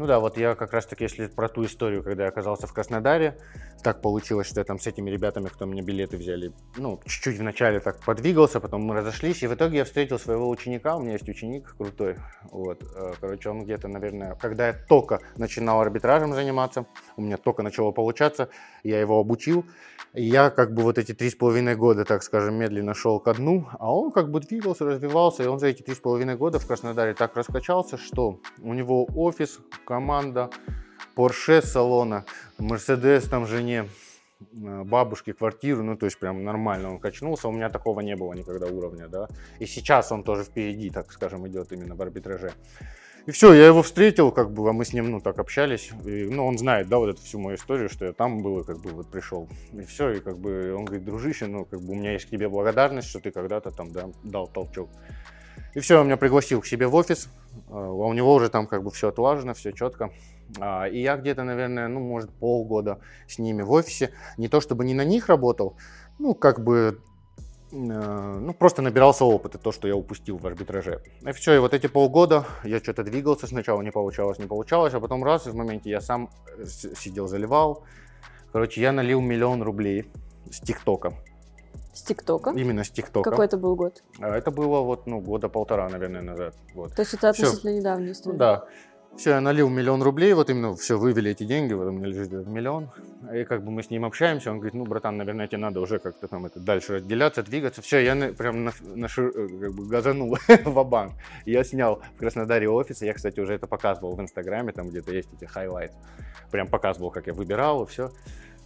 Ну 0.00 0.06
да, 0.06 0.18
вот 0.18 0.38
я 0.38 0.54
как 0.54 0.72
раз 0.72 0.86
таки, 0.86 1.04
если 1.04 1.26
про 1.26 1.46
ту 1.50 1.62
историю, 1.66 2.02
когда 2.02 2.22
я 2.22 2.30
оказался 2.30 2.66
в 2.66 2.72
Краснодаре, 2.72 3.36
так 3.82 4.00
получилось, 4.00 4.46
что 4.46 4.60
я 4.60 4.64
там 4.64 4.78
с 4.78 4.86
этими 4.86 5.10
ребятами, 5.10 5.48
кто 5.48 5.66
мне 5.66 5.82
билеты 5.82 6.16
взяли, 6.16 6.54
ну, 6.78 6.98
чуть-чуть 7.04 7.38
вначале 7.38 7.80
так 7.80 8.02
подвигался, 8.02 8.60
потом 8.60 8.80
мы 8.80 8.94
разошлись, 8.94 9.42
и 9.42 9.46
в 9.46 9.52
итоге 9.52 9.76
я 9.76 9.84
встретил 9.84 10.18
своего 10.18 10.48
ученика, 10.48 10.96
у 10.96 11.02
меня 11.02 11.12
есть 11.12 11.28
ученик 11.28 11.76
крутой, 11.76 12.16
вот, 12.50 12.82
э, 12.82 13.12
короче, 13.20 13.50
он 13.50 13.64
где-то, 13.64 13.88
наверное, 13.88 14.36
когда 14.36 14.68
я 14.68 14.72
только 14.72 15.20
начинал 15.36 15.82
арбитражем 15.82 16.32
заниматься, 16.32 16.86
у 17.18 17.20
меня 17.20 17.36
только 17.36 17.62
начало 17.62 17.90
получаться, 17.90 18.48
я 18.82 18.98
его 18.98 19.20
обучил, 19.20 19.66
я 20.12 20.50
как 20.50 20.74
бы 20.74 20.82
вот 20.82 20.98
эти 20.98 21.14
три 21.14 21.30
с 21.30 21.34
половиной 21.34 21.76
года, 21.76 22.04
так 22.04 22.22
скажем, 22.22 22.54
медленно 22.54 22.94
шел 22.94 23.20
ко 23.20 23.34
дну, 23.34 23.68
а 23.78 23.94
он 23.94 24.10
как 24.10 24.30
бы 24.30 24.40
двигался, 24.40 24.84
развивался, 24.84 25.44
и 25.44 25.46
он 25.46 25.58
за 25.58 25.68
эти 25.68 25.82
три 25.82 25.94
с 25.94 25.98
половиной 25.98 26.36
года 26.36 26.58
в 26.58 26.66
Краснодаре 26.66 27.14
так 27.14 27.36
раскачался, 27.36 27.96
что 27.96 28.40
у 28.60 28.74
него 28.74 29.06
офис, 29.14 29.60
команда, 29.84 30.50
Porsche 31.14 31.62
салона, 31.62 32.24
Mercedes 32.58 33.28
там 33.28 33.46
жене, 33.46 33.88
э, 34.40 34.82
бабушке 34.84 35.32
квартиру, 35.32 35.82
ну, 35.82 35.96
то 35.96 36.06
есть 36.06 36.18
прям 36.18 36.44
нормально 36.44 36.90
он 36.90 36.98
качнулся, 36.98 37.48
у 37.48 37.52
меня 37.52 37.68
такого 37.68 38.00
не 38.00 38.16
было 38.16 38.32
никогда 38.32 38.66
уровня, 38.66 39.06
да, 39.06 39.28
и 39.60 39.66
сейчас 39.66 40.10
он 40.10 40.24
тоже 40.24 40.44
впереди, 40.44 40.90
так 40.90 41.12
скажем, 41.12 41.46
идет 41.46 41.72
именно 41.72 41.94
в 41.94 42.02
арбитраже. 42.02 42.52
И 43.26 43.32
все, 43.32 43.52
я 43.52 43.66
его 43.66 43.82
встретил, 43.82 44.32
как 44.32 44.50
бы, 44.50 44.68
а 44.68 44.72
мы 44.72 44.84
с 44.84 44.92
ним, 44.92 45.10
ну, 45.10 45.20
так 45.20 45.38
общались. 45.38 45.90
И, 46.04 46.28
ну, 46.30 46.46
он 46.46 46.58
знает, 46.58 46.88
да, 46.88 46.98
вот 46.98 47.10
эту 47.10 47.22
всю 47.22 47.38
мою 47.38 47.56
историю, 47.56 47.88
что 47.88 48.06
я 48.06 48.12
там 48.12 48.42
был 48.42 48.60
и, 48.60 48.64
как 48.64 48.78
бы, 48.80 48.90
вот 48.90 49.10
пришел. 49.10 49.48
И 49.72 49.82
все, 49.82 50.10
и, 50.10 50.20
как 50.20 50.38
бы, 50.38 50.74
он 50.74 50.84
говорит, 50.84 51.04
дружище, 51.04 51.46
ну, 51.46 51.64
как 51.64 51.80
бы, 51.80 51.92
у 51.92 51.96
меня 51.96 52.12
есть 52.12 52.26
к 52.26 52.30
тебе 52.30 52.48
благодарность, 52.48 53.08
что 53.08 53.20
ты 53.20 53.30
когда-то 53.30 53.70
там, 53.70 53.92
да, 53.92 54.08
дал 54.24 54.48
толчок. 54.48 54.88
И 55.74 55.80
все, 55.80 56.00
он 56.00 56.06
меня 56.06 56.16
пригласил 56.16 56.60
к 56.60 56.66
себе 56.66 56.86
в 56.86 56.94
офис, 56.94 57.28
а 57.68 57.90
у 57.90 58.12
него 58.12 58.34
уже 58.34 58.48
там, 58.48 58.66
как 58.66 58.82
бы, 58.82 58.90
все 58.90 59.08
отлажено, 59.08 59.54
все 59.54 59.72
четко. 59.72 60.10
А, 60.58 60.86
и 60.86 61.00
я 61.00 61.16
где-то, 61.16 61.44
наверное, 61.44 61.88
ну, 61.88 62.00
может, 62.00 62.30
полгода 62.30 63.00
с 63.28 63.38
ними 63.38 63.62
в 63.62 63.70
офисе. 63.70 64.10
Не 64.38 64.48
то, 64.48 64.60
чтобы 64.60 64.84
не 64.84 64.94
на 64.94 65.04
них 65.04 65.28
работал, 65.28 65.76
ну, 66.18 66.34
как 66.34 66.64
бы 66.64 67.00
ну, 67.72 68.52
просто 68.54 68.82
набирался 68.82 69.24
опыта, 69.24 69.58
то, 69.58 69.72
что 69.72 69.88
я 69.88 69.94
упустил 69.94 70.38
в 70.38 70.46
арбитраже. 70.46 71.02
И 71.26 71.32
все, 71.32 71.54
и 71.54 71.58
вот 71.58 71.74
эти 71.74 71.86
полгода 71.86 72.44
я 72.64 72.78
что-то 72.78 73.02
двигался, 73.04 73.46
сначала 73.46 73.82
не 73.82 73.90
получалось, 73.90 74.38
не 74.38 74.46
получалось, 74.46 74.94
а 74.94 75.00
потом 75.00 75.24
раз, 75.24 75.46
и 75.46 75.50
в 75.50 75.54
моменте 75.54 75.90
я 75.90 76.00
сам 76.00 76.30
э, 76.58 76.64
сидел, 76.66 77.28
заливал. 77.28 77.84
Короче, 78.52 78.80
я 78.80 78.92
налил 78.92 79.20
миллион 79.20 79.62
рублей 79.62 80.10
с 80.50 80.60
ТикТока. 80.60 81.12
С 81.92 82.02
ТикТока? 82.02 82.50
Именно 82.50 82.84
с 82.84 82.90
ТикТока. 82.90 83.30
Какой 83.30 83.46
это 83.46 83.56
был 83.56 83.76
год? 83.76 84.02
А, 84.20 84.36
это 84.36 84.50
было 84.50 84.80
вот, 84.80 85.06
ну, 85.06 85.20
года 85.20 85.48
полтора, 85.48 85.88
наверное, 85.88 86.22
назад. 86.22 86.54
Вот. 86.74 86.94
То 86.94 87.02
есть 87.02 87.14
это 87.14 87.30
относительно 87.30 87.70
недавняя 87.70 88.12
история? 88.12 88.32
Ну, 88.32 88.38
да. 88.38 88.64
Все, 89.16 89.30
я 89.30 89.40
налил 89.40 89.68
миллион 89.68 90.02
рублей, 90.02 90.32
вот 90.32 90.50
именно 90.50 90.74
все, 90.76 90.98
вывели 90.98 91.32
эти 91.32 91.44
деньги, 91.44 91.72
вот 91.74 91.88
у 91.88 91.90
меня 91.90 92.06
лежит 92.06 92.32
этот 92.32 92.46
миллион. 92.46 92.90
И 93.34 93.44
как 93.44 93.62
бы 93.62 93.70
мы 93.70 93.82
с 93.82 93.90
ним 93.90 94.04
общаемся, 94.04 94.50
он 94.50 94.58
говорит, 94.58 94.74
ну, 94.74 94.84
братан, 94.86 95.16
наверное, 95.16 95.46
тебе 95.46 95.58
надо 95.58 95.80
уже 95.80 95.98
как-то 95.98 96.26
там 96.26 96.46
это 96.46 96.58
дальше 96.58 96.94
разделяться, 96.94 97.42
двигаться. 97.42 97.82
Все, 97.82 97.98
я 97.98 98.14
на, 98.14 98.32
прям 98.32 98.64
на, 98.64 98.72
на, 98.80 99.06
э, 99.06 99.08
как 99.08 99.74
бы 99.74 99.86
газанул 99.88 100.38
в 100.64 100.84
банк 100.84 101.12
Я 101.44 101.64
снял 101.64 102.02
в 102.14 102.18
Краснодаре 102.18 102.68
офис, 102.68 103.02
я, 103.02 103.12
кстати, 103.12 103.40
уже 103.40 103.54
это 103.54 103.66
показывал 103.66 104.16
в 104.16 104.20
Инстаграме, 104.20 104.72
там 104.72 104.88
где-то 104.88 105.12
есть 105.12 105.28
эти 105.34 105.44
хайлайты. 105.44 105.94
Прям 106.50 106.66
показывал, 106.68 107.10
как 107.10 107.26
я 107.26 107.34
выбирал 107.34 107.84
и 107.84 107.86
все. 107.86 108.10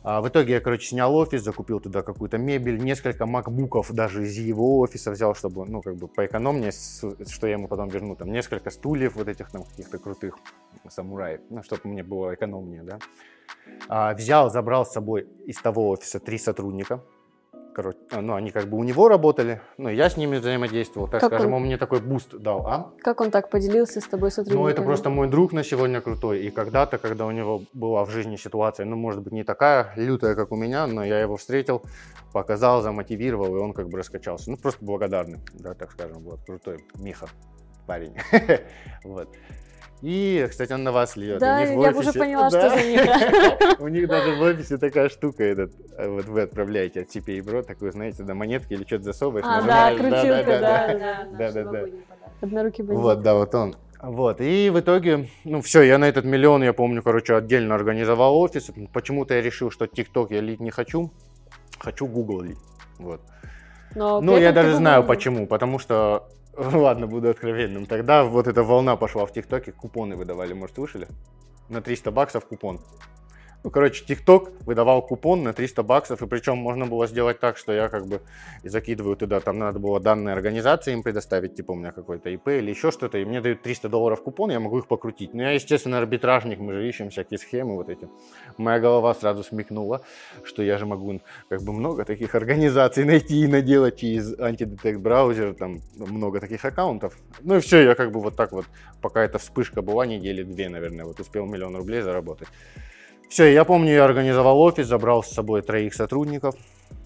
А 0.04 0.20
в 0.20 0.28
итоге 0.28 0.52
я, 0.52 0.60
короче, 0.60 0.88
снял 0.88 1.16
офис, 1.16 1.42
закупил 1.42 1.80
туда 1.80 2.02
какую-то 2.02 2.36
мебель, 2.36 2.76
несколько 2.76 3.24
макбуков 3.24 3.90
даже 3.90 4.24
из 4.24 4.36
его 4.36 4.78
офиса 4.80 5.10
взял, 5.10 5.34
чтобы, 5.34 5.64
ну, 5.64 5.80
как 5.80 5.96
бы 5.96 6.08
поэкономнее, 6.08 6.72
что 6.72 7.46
я 7.46 7.54
ему 7.54 7.68
потом 7.68 7.88
верну, 7.88 8.14
там, 8.14 8.30
несколько 8.30 8.68
стульев 8.68 9.16
вот 9.16 9.28
этих 9.28 9.50
там 9.50 9.64
каких-то 9.64 9.98
крутых 9.98 10.36
самураев, 10.90 11.40
ну, 11.48 11.62
чтобы 11.62 11.88
мне 11.88 12.02
было 12.02 12.34
экономнее, 12.34 12.82
да. 12.82 12.98
А, 13.88 14.12
взял, 14.12 14.50
забрал 14.50 14.84
с 14.84 14.92
собой 14.92 15.26
из 15.46 15.56
того 15.56 15.88
офиса 15.88 16.20
три 16.20 16.36
сотрудника, 16.36 17.02
короче, 17.74 17.98
ну, 18.10 18.34
они 18.34 18.50
как 18.50 18.66
бы 18.66 18.78
у 18.78 18.84
него 18.84 19.08
работали, 19.08 19.60
ну, 19.76 19.88
я 19.88 20.08
с 20.08 20.16
ними 20.16 20.36
взаимодействовал, 20.36 21.08
так 21.08 21.20
как 21.20 21.30
скажем, 21.30 21.52
он... 21.52 21.54
он 21.54 21.62
мне 21.64 21.76
такой 21.76 22.00
буст 22.00 22.34
дал, 22.38 22.66
а? 22.66 22.92
Как 23.00 23.20
он 23.20 23.30
так 23.30 23.50
поделился 23.50 24.00
с 24.00 24.04
тобой 24.04 24.30
сотрудниками? 24.30 24.62
Ну, 24.62 24.68
это 24.68 24.82
просто 24.82 25.10
мой 25.10 25.28
друг 25.28 25.52
на 25.52 25.64
сегодня 25.64 26.00
крутой, 26.00 26.40
и 26.40 26.50
когда-то, 26.50 26.98
когда 26.98 27.26
у 27.26 27.30
него 27.30 27.62
была 27.72 28.04
в 28.04 28.10
жизни 28.10 28.36
ситуация, 28.36 28.86
ну, 28.86 28.96
может 28.96 29.22
быть, 29.22 29.32
не 29.32 29.44
такая 29.44 29.92
лютая, 29.96 30.34
как 30.34 30.52
у 30.52 30.56
меня, 30.56 30.86
но 30.86 31.04
я 31.04 31.20
его 31.20 31.36
встретил, 31.36 31.82
показал, 32.32 32.82
замотивировал, 32.82 33.56
и 33.56 33.58
он 33.58 33.72
как 33.72 33.88
бы 33.88 33.98
раскачался, 33.98 34.50
ну, 34.50 34.56
просто 34.56 34.84
благодарный, 34.84 35.40
да, 35.54 35.74
так 35.74 35.92
скажем, 35.92 36.22
вот, 36.22 36.40
крутой 36.46 36.84
Миха 36.94 37.26
парень, 37.86 38.14
вот. 39.04 39.28
И, 40.04 40.46
кстати, 40.50 40.70
он 40.70 40.84
на 40.84 40.92
вас 40.92 41.16
льет. 41.16 41.38
Да, 41.38 41.60
я 41.60 41.78
офисе... 41.78 42.10
уже 42.10 42.12
поняла, 42.12 42.50
да. 42.50 42.68
что 42.68 42.78
за 42.78 42.86
них. 42.86 43.80
У 43.80 43.88
них 43.88 44.06
даже 44.06 44.34
в 44.34 44.42
офисе 44.42 44.76
такая 44.76 45.08
штука, 45.08 45.42
этот, 45.42 45.72
а 45.96 46.10
вот 46.10 46.26
вы 46.26 46.42
отправляете 46.42 47.00
от 47.00 47.08
CPA 47.08 47.38
Bro, 47.38 47.62
такую, 47.62 47.90
знаете, 47.90 48.22
да, 48.22 48.34
монетки 48.34 48.74
или 48.74 48.84
что-то 48.84 49.04
засовываешь, 49.04 49.46
а, 49.48 49.62
да, 49.62 49.94
крутилка, 49.94 50.44
да, 50.44 50.60
да, 50.60 50.88
да, 50.92 51.26
да, 51.38 51.52
да, 51.52 51.70
да. 51.70 51.86
Однорукий 52.42 52.84
бандит. 52.84 53.02
Вот, 53.02 53.22
да, 53.22 53.34
вот 53.34 53.54
он. 53.54 53.76
Вот, 54.02 54.42
и 54.42 54.68
в 54.68 54.78
итоге, 54.78 55.30
ну 55.44 55.62
все, 55.62 55.80
я 55.80 55.96
на 55.96 56.04
этот 56.04 56.26
миллион, 56.26 56.62
я 56.62 56.74
помню, 56.74 57.02
короче, 57.02 57.34
отдельно 57.34 57.74
организовал 57.74 58.36
офис. 58.36 58.70
Почему-то 58.92 59.32
я 59.32 59.40
решил, 59.40 59.70
что 59.70 59.86
TikTok 59.86 60.26
я 60.34 60.42
лить 60.42 60.60
не 60.60 60.70
хочу, 60.70 61.10
хочу 61.78 62.06
Google 62.06 62.42
лить. 62.42 62.58
Вот. 62.98 63.22
Но 63.94 64.20
ну, 64.20 64.36
я 64.36 64.52
даже 64.52 64.74
знаю 64.74 65.02
почему, 65.04 65.46
потому 65.46 65.78
что 65.78 66.28
Ладно, 66.56 67.06
буду 67.06 67.30
откровенным. 67.30 67.86
Тогда 67.86 68.24
вот 68.24 68.46
эта 68.46 68.62
волна 68.62 68.96
пошла 68.96 69.26
в 69.26 69.32
ТикТоке, 69.32 69.72
купоны 69.72 70.16
выдавали, 70.16 70.52
может, 70.52 70.76
слышали? 70.76 71.08
На 71.68 71.80
300 71.82 72.10
баксов 72.10 72.46
купон. 72.46 72.80
Ну, 73.64 73.70
короче, 73.70 74.04
TikTok 74.04 74.62
выдавал 74.66 75.00
купон 75.00 75.42
на 75.42 75.54
300 75.54 75.82
баксов, 75.82 76.20
и 76.20 76.26
причем 76.26 76.58
можно 76.58 76.84
было 76.84 77.06
сделать 77.06 77.40
так, 77.40 77.56
что 77.56 77.72
я 77.72 77.88
как 77.88 78.06
бы 78.06 78.20
закидываю 78.62 79.16
туда, 79.16 79.40
там 79.40 79.58
надо 79.58 79.78
было 79.78 80.00
данные 80.00 80.34
организации 80.34 80.92
им 80.92 81.02
предоставить, 81.02 81.54
типа 81.54 81.72
у 81.72 81.74
меня 81.74 81.90
какой-то 81.90 82.28
ИП 82.28 82.48
или 82.48 82.68
еще 82.68 82.90
что-то, 82.90 83.16
и 83.16 83.24
мне 83.24 83.40
дают 83.40 83.62
300 83.62 83.88
долларов 83.88 84.22
купон, 84.22 84.50
я 84.50 84.60
могу 84.60 84.80
их 84.80 84.86
покрутить. 84.86 85.32
Но 85.32 85.42
я, 85.44 85.52
естественно, 85.52 85.96
арбитражник, 85.96 86.58
мы 86.58 86.74
же 86.74 86.86
ищем 86.86 87.08
всякие 87.08 87.38
схемы 87.38 87.76
вот 87.76 87.88
эти. 87.88 88.06
Моя 88.58 88.80
голова 88.80 89.14
сразу 89.14 89.42
смекнула, 89.42 90.02
что 90.42 90.62
я 90.62 90.76
же 90.76 90.84
могу 90.84 91.22
как 91.48 91.62
бы 91.62 91.72
много 91.72 92.04
таких 92.04 92.34
организаций 92.34 93.04
найти 93.06 93.44
и 93.44 93.46
наделать 93.46 93.96
через 93.96 94.38
антидетект 94.38 95.00
браузер, 95.00 95.54
там 95.54 95.80
много 95.96 96.38
таких 96.38 96.62
аккаунтов. 96.66 97.16
Ну 97.40 97.56
и 97.56 97.60
все, 97.60 97.80
я 97.80 97.94
как 97.94 98.12
бы 98.12 98.20
вот 98.20 98.36
так 98.36 98.52
вот, 98.52 98.66
пока 99.00 99.24
эта 99.24 99.38
вспышка 99.38 99.80
была, 99.80 100.04
недели 100.04 100.42
две, 100.42 100.68
наверное, 100.68 101.06
вот 101.06 101.18
успел 101.18 101.46
миллион 101.46 101.76
рублей 101.76 102.02
заработать. 102.02 102.48
Все, 103.28 103.52
я 103.52 103.64
помню, 103.64 103.92
я 103.92 104.04
организовал 104.04 104.60
офис, 104.60 104.86
забрал 104.86 105.22
с 105.22 105.30
собой 105.30 105.62
троих 105.62 105.94
сотрудников. 105.94 106.54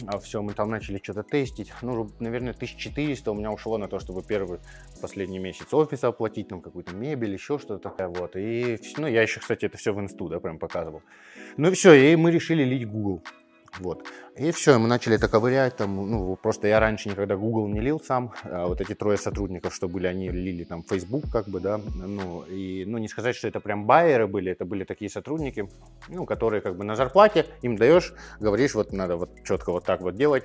А 0.07 0.19
все, 0.19 0.43
мы 0.43 0.53
там 0.53 0.71
начали 0.71 1.01
что-то 1.03 1.23
тестить. 1.23 1.73
Ну, 1.83 2.09
наверное, 2.21 2.53
1400 2.53 3.31
у 3.31 3.35
меня 3.35 3.51
ушло 3.51 3.79
на 3.79 3.89
то, 3.89 3.99
чтобы 3.99 4.23
первый, 4.23 4.61
последний 5.01 5.39
месяц 5.39 5.73
офиса 5.73 6.09
оплатить, 6.09 6.49
там 6.49 6.61
какую-то 6.61 6.95
мебель, 6.95 7.33
еще 7.33 7.59
что-то. 7.59 7.93
Вот. 8.09 8.37
И, 8.37 8.79
ну, 8.97 9.07
я 9.07 9.23
еще, 9.23 9.41
кстати, 9.41 9.65
это 9.65 9.77
все 9.77 9.93
в 9.93 10.01
инсту, 10.01 10.29
да, 10.29 10.39
прям 10.39 10.59
показывал. 10.59 11.03
Ну 11.57 11.73
все, 11.73 11.95
и 11.95 12.15
мы 12.17 12.31
решили 12.31 12.63
лить 12.63 12.89
Google. 12.89 13.23
Вот. 13.81 14.05
И 14.37 14.51
все, 14.53 14.79
мы 14.79 14.89
начали 14.89 15.17
это 15.17 15.29
ковырять. 15.29 15.77
Там, 15.77 16.11
ну, 16.11 16.37
просто 16.37 16.69
я 16.69 16.81
раньше 16.81 17.09
никогда 17.09 17.37
Google 17.37 17.69
не 17.69 17.81
лил 17.81 18.01
сам. 18.01 18.33
А 18.45 18.67
вот 18.67 18.81
эти 18.81 18.95
трое 18.95 19.19
сотрудников, 19.19 19.75
что 19.75 19.89
были, 19.89 20.07
они 20.07 20.31
лили 20.31 20.65
там 20.65 20.83
Facebook, 20.83 21.31
как 21.31 21.49
бы, 21.49 21.61
да. 21.61 21.79
Ну, 21.79 22.43
и, 22.43 22.85
ну, 22.87 22.99
не 22.99 23.09
сказать, 23.09 23.37
что 23.37 23.49
это 23.49 23.61
прям 23.61 23.87
байеры 23.87 24.27
были, 24.27 24.53
это 24.53 24.65
были 24.65 24.85
такие 24.85 25.11
сотрудники, 25.11 25.69
ну, 26.09 26.25
которые 26.25 26.61
как 26.61 26.77
бы 26.77 26.85
на 26.85 26.97
зарплате, 26.97 27.47
им 27.63 27.77
даешь, 27.77 28.13
говоришь, 28.41 28.75
вот 28.75 28.93
надо 28.93 29.17
вот 29.17 29.31
четко 29.45 29.73
вот 29.73 29.85
так 29.85 30.01
вот 30.01 30.17
делать 30.17 30.45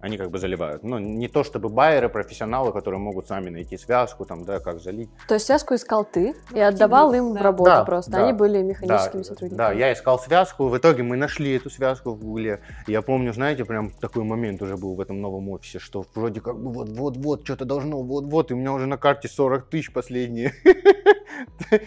они 0.00 0.18
как 0.18 0.30
бы 0.30 0.38
заливают. 0.38 0.82
Ну, 0.82 0.98
не 0.98 1.28
то 1.28 1.44
чтобы 1.44 1.68
байеры, 1.68 2.08
профессионалы, 2.08 2.72
которые 2.72 3.00
могут 3.00 3.26
сами 3.28 3.50
найти 3.50 3.78
связку, 3.78 4.24
там, 4.24 4.44
да, 4.44 4.60
как 4.60 4.80
залить. 4.80 5.08
То 5.28 5.34
есть 5.34 5.46
связку 5.46 5.74
искал 5.74 6.04
ты 6.04 6.34
и 6.52 6.60
отдавал 6.60 7.14
им 7.14 7.32
в 7.32 7.36
работу 7.40 7.70
да, 7.70 7.84
просто, 7.84 8.10
да, 8.10 8.24
они 8.24 8.32
были 8.32 8.62
механическими 8.62 9.22
да, 9.22 9.28
сотрудниками. 9.28 9.58
Да, 9.58 9.72
я 9.72 9.92
искал 9.92 10.18
связку, 10.18 10.68
в 10.68 10.76
итоге 10.76 11.02
мы 11.02 11.16
нашли 11.16 11.56
эту 11.56 11.70
связку 11.70 12.10
в 12.10 12.20
Гугле. 12.20 12.60
Я 12.86 13.02
помню, 13.02 13.32
знаете, 13.32 13.64
прям 13.64 13.90
такой 13.90 14.24
момент 14.24 14.60
уже 14.62 14.76
был 14.76 14.94
в 14.94 15.00
этом 15.00 15.20
новом 15.20 15.48
офисе, 15.48 15.78
что 15.78 16.04
вроде 16.14 16.40
как 16.40 16.58
бы 16.58 16.72
вот-вот-вот, 16.72 17.44
что-то 17.44 17.64
должно, 17.64 18.02
вот-вот, 18.02 18.50
и 18.50 18.54
у 18.54 18.56
меня 18.56 18.72
уже 18.72 18.86
на 18.86 18.98
карте 18.98 19.28
40 19.28 19.68
тысяч 19.68 19.92
последние. 19.92 20.52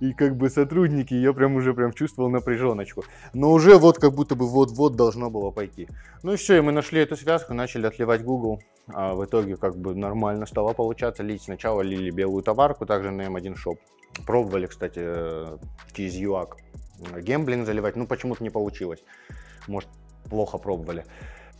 и 0.00 0.12
как 0.12 0.36
бы 0.36 0.50
сотрудники, 0.50 1.14
я 1.14 1.32
прям 1.32 1.56
уже 1.56 1.74
прям 1.74 1.92
чувствовал 1.92 2.30
напряженочку. 2.30 3.04
Но 3.32 3.52
уже 3.52 3.76
вот 3.76 3.98
как 3.98 4.12
будто 4.14 4.34
бы 4.34 4.46
вот-вот 4.46 4.96
должно 4.96 5.30
было 5.30 5.50
пойти. 5.50 5.88
Ну 6.22 6.32
и 6.32 6.36
все, 6.36 6.58
и 6.58 6.60
мы 6.60 6.72
нашли 6.72 7.00
эту 7.00 7.16
связку, 7.16 7.54
начали 7.54 7.86
отливать 7.86 8.22
Google. 8.22 8.60
А 8.92 9.14
в 9.14 9.24
итоге 9.24 9.56
как 9.56 9.76
бы 9.76 9.94
нормально 9.94 10.46
стало 10.46 10.72
получаться 10.72 11.22
лить. 11.22 11.42
Сначала 11.42 11.82
лили 11.82 12.10
белую 12.10 12.42
товарку, 12.42 12.86
также 12.86 13.10
на 13.10 13.22
M1 13.22 13.54
Shop. 13.54 13.78
Пробовали, 14.26 14.66
кстати, 14.66 15.00
через 15.94 16.14
ЮАК 16.14 16.56
гемблинг 17.20 17.66
заливать, 17.66 17.96
ну 17.96 18.06
почему-то 18.06 18.42
не 18.42 18.50
получилось. 18.50 19.02
Может, 19.66 19.88
плохо 20.28 20.58
пробовали. 20.58 21.04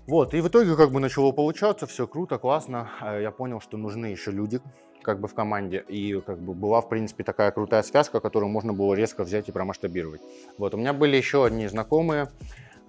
Вот, 0.07 0.35
и 0.35 0.41
в 0.41 0.49
итоге 0.49 0.77
как 0.77 0.91
бы 0.91 1.01
начало 1.01 1.33
получаться, 1.33 1.87
все 1.87 2.07
круто, 2.07 2.39
классно. 2.39 2.91
Э, 3.01 3.23
я 3.23 3.31
понял, 3.31 3.61
что 3.61 3.79
нужны 3.79 4.07
еще 4.07 4.31
люди 4.31 4.61
как 5.05 5.21
бы 5.21 5.29
в 5.29 5.35
команде, 5.35 5.85
и 5.87 6.21
как 6.21 6.39
бы 6.39 6.55
была, 6.55 6.81
в 6.81 6.89
принципе, 6.89 7.23
такая 7.23 7.51
крутая 7.53 7.83
связка, 7.83 8.21
которую 8.21 8.51
можно 8.51 8.73
было 8.73 8.95
резко 8.95 9.23
взять 9.23 9.49
и 9.49 9.53
промасштабировать. 9.53 10.21
Вот, 10.59 10.75
у 10.75 10.77
меня 10.77 10.93
были 10.93 11.17
еще 11.17 11.45
одни 11.45 11.69
знакомые, 11.69 12.29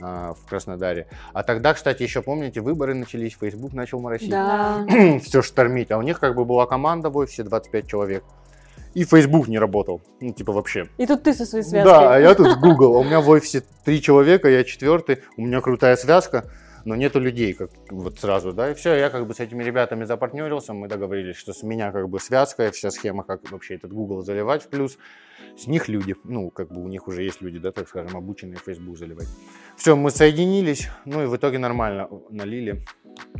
а, 0.01 0.34
в 0.34 0.45
Краснодаре. 0.49 1.07
А 1.34 1.43
тогда, 1.43 1.74
кстати, 1.74 2.03
еще 2.03 2.22
помните, 2.22 2.59
выборы 2.59 2.93
начались, 2.93 3.38
Facebook 3.39 3.74
начал 3.74 4.01
моросить. 4.01 4.30
Да. 4.30 4.86
Все 5.24 5.41
штормить. 5.41 5.91
А 5.91 5.97
у 5.97 6.01
них 6.01 6.20
как 6.20 6.36
бы 6.36 6.43
была 6.43 6.66
команда 6.66 7.09
в 7.09 7.18
офисе 7.18 7.43
25 7.43 7.88
человек. 7.88 8.24
И 8.93 9.03
Facebook 9.03 9.47
не 9.47 9.59
работал. 9.59 10.01
Ну, 10.22 10.34
типа 10.34 10.53
вообще. 10.53 10.88
И 10.97 11.05
тут 11.05 11.24
ты 11.24 11.34
со 11.34 11.45
своей 11.45 11.63
связкой. 11.63 11.91
Да, 11.91 12.16
а 12.16 12.20
я 12.20 12.34
тут 12.34 12.59
Google. 12.59 12.95
А 12.95 12.99
у 12.99 13.03
меня 13.03 13.22
в 13.22 13.30
офисе 13.30 13.63
три 13.84 14.01
человека, 14.01 14.49
я 14.49 14.63
четвертый. 14.63 15.20
У 15.38 15.45
меня 15.45 15.61
крутая 15.61 15.95
связка 15.95 16.45
но 16.86 16.95
нету 16.95 17.19
людей, 17.19 17.53
как 17.53 17.71
вот 17.89 18.19
сразу, 18.19 18.53
да, 18.53 18.71
и 18.71 18.75
все, 18.75 18.93
я 18.93 19.09
как 19.09 19.27
бы 19.27 19.33
с 19.33 19.39
этими 19.39 19.63
ребятами 19.63 20.05
запартнерился, 20.05 20.71
мы 20.73 20.88
договорились, 20.88 21.36
что 21.36 21.51
с 21.51 21.63
меня 21.63 21.91
как 21.91 22.07
бы 22.07 22.19
связка, 22.19 22.71
вся 22.71 22.91
схема, 22.91 23.23
как 23.23 23.51
вообще 23.51 23.75
этот 23.75 23.91
Google 23.91 24.21
заливать 24.21 24.63
в 24.63 24.69
плюс, 24.69 24.97
с 25.57 25.65
них 25.65 25.88
люди, 25.89 26.15
ну, 26.23 26.51
как 26.51 26.71
бы 26.71 26.83
у 26.83 26.88
них 26.88 27.07
уже 27.07 27.23
есть 27.23 27.41
люди, 27.41 27.57
да, 27.57 27.71
так 27.71 27.89
скажем, 27.89 28.15
обученные 28.15 28.57
Facebook 28.63 28.97
заливать. 28.97 29.27
Все, 29.75 29.95
мы 29.95 30.11
соединились, 30.11 30.88
ну 31.05 31.23
и 31.23 31.25
в 31.25 31.36
итоге 31.36 31.57
нормально 31.57 32.07
налили, 32.29 32.86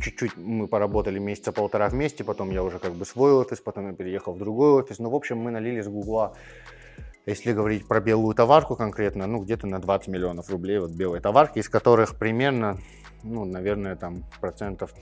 чуть-чуть 0.00 0.36
мы 0.36 0.66
поработали 0.66 1.20
месяца 1.20 1.52
полтора 1.52 1.88
вместе, 1.88 2.24
потом 2.24 2.50
я 2.50 2.64
уже 2.64 2.80
как 2.80 2.94
бы 2.94 3.04
свой 3.04 3.32
офис, 3.32 3.60
потом 3.60 3.86
я 3.88 3.94
переехал 3.94 4.34
в 4.34 4.38
другой 4.38 4.72
офис, 4.72 4.98
ну, 4.98 5.08
в 5.08 5.14
общем, 5.14 5.38
мы 5.38 5.52
налили 5.52 5.80
с 5.80 5.88
Гугла 5.88 6.34
если 7.26 7.52
говорить 7.52 7.88
про 7.88 8.00
белую 8.00 8.36
товарку 8.36 8.76
конкретно, 8.76 9.26
ну, 9.26 9.40
где-то 9.40 9.66
на 9.66 9.80
20 9.80 10.06
миллионов 10.06 10.48
рублей 10.48 10.78
вот 10.78 10.92
белой 10.92 11.20
товарки, 11.20 11.58
из 11.58 11.68
которых 11.68 12.16
примерно 12.16 12.78
ну, 13.26 13.44
наверное, 13.44 13.96
там 13.96 14.24
процентов, 14.40 14.94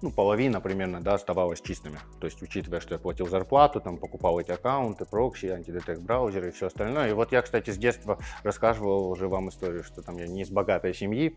ну, 0.00 0.10
половина 0.10 0.60
примерно, 0.60 1.00
да, 1.00 1.14
оставалась 1.14 1.60
чистыми. 1.60 1.98
То 2.20 2.26
есть, 2.26 2.40
учитывая, 2.42 2.80
что 2.80 2.94
я 2.94 2.98
платил 3.00 3.26
зарплату, 3.26 3.80
там, 3.80 3.96
покупал 3.96 4.38
эти 4.38 4.52
аккаунты, 4.52 5.04
прокси, 5.04 5.46
антидетект 5.46 6.00
браузеры 6.00 6.48
и 6.48 6.50
все 6.52 6.66
остальное. 6.66 7.10
И 7.10 7.12
вот 7.12 7.32
я, 7.32 7.42
кстати, 7.42 7.70
с 7.70 7.78
детства 7.78 8.18
рассказывал 8.44 9.10
уже 9.10 9.28
вам 9.28 9.48
историю, 9.48 9.82
что 9.82 10.02
там 10.02 10.16
я 10.16 10.28
не 10.28 10.42
из 10.42 10.50
богатой 10.50 10.94
семьи, 10.94 11.36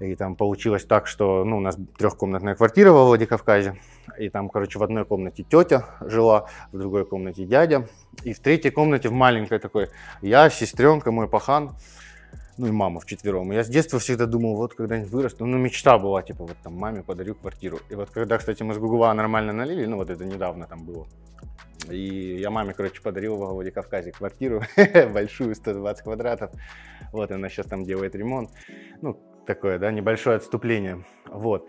и 0.00 0.14
там 0.14 0.36
получилось 0.36 0.84
так, 0.84 1.06
что 1.06 1.44
ну, 1.44 1.58
у 1.58 1.60
нас 1.60 1.76
трехкомнатная 1.98 2.54
квартира 2.54 2.92
во 2.92 3.04
Владикавказе. 3.04 3.80
И 4.18 4.28
там, 4.28 4.48
короче, 4.48 4.78
в 4.78 4.82
одной 4.82 5.04
комнате 5.04 5.42
тетя 5.42 5.96
жила, 6.00 6.48
в 6.72 6.78
другой 6.78 7.04
комнате 7.04 7.44
дядя. 7.44 7.88
И 8.22 8.32
в 8.32 8.40
третьей 8.40 8.70
комнате, 8.70 9.08
в 9.08 9.12
маленькой 9.12 9.58
такой, 9.58 9.88
я, 10.22 10.50
сестренка, 10.50 11.10
мой 11.10 11.28
пахан 11.28 11.76
ну 12.58 12.66
и 12.66 12.70
мама 12.70 13.00
вчетвером. 13.00 13.52
Я 13.52 13.64
с 13.64 13.68
детства 13.68 13.98
всегда 13.98 14.26
думал, 14.26 14.56
вот 14.56 14.74
когда-нибудь 14.74 15.10
вырасту, 15.10 15.46
ну 15.46 15.56
мечта 15.56 15.98
была, 15.98 16.22
типа 16.22 16.44
вот 16.44 16.56
там 16.62 16.74
маме 16.74 17.02
подарю 17.02 17.34
квартиру. 17.34 17.78
И 17.88 17.94
вот 17.94 18.10
когда, 18.10 18.38
кстати, 18.38 18.62
мы 18.62 18.74
с 18.74 18.78
Гугла 18.78 19.12
нормально 19.14 19.52
налили, 19.52 19.86
ну 19.86 19.96
вот 19.96 20.10
это 20.10 20.24
недавно 20.24 20.66
там 20.66 20.84
было, 20.84 21.06
и 21.88 22.36
я 22.40 22.50
маме, 22.50 22.74
короче, 22.74 23.00
подарил 23.00 23.36
в 23.36 23.46
Владикавказе 23.54 24.12
квартиру, 24.12 24.62
большую, 25.12 25.54
120 25.54 26.04
квадратов. 26.04 26.50
Вот, 27.12 27.30
она 27.30 27.48
сейчас 27.48 27.66
там 27.66 27.84
делает 27.84 28.14
ремонт. 28.14 28.50
Ну, 29.00 29.18
такое, 29.46 29.78
да, 29.78 29.90
небольшое 29.90 30.36
отступление. 30.36 31.04
Вот. 31.26 31.68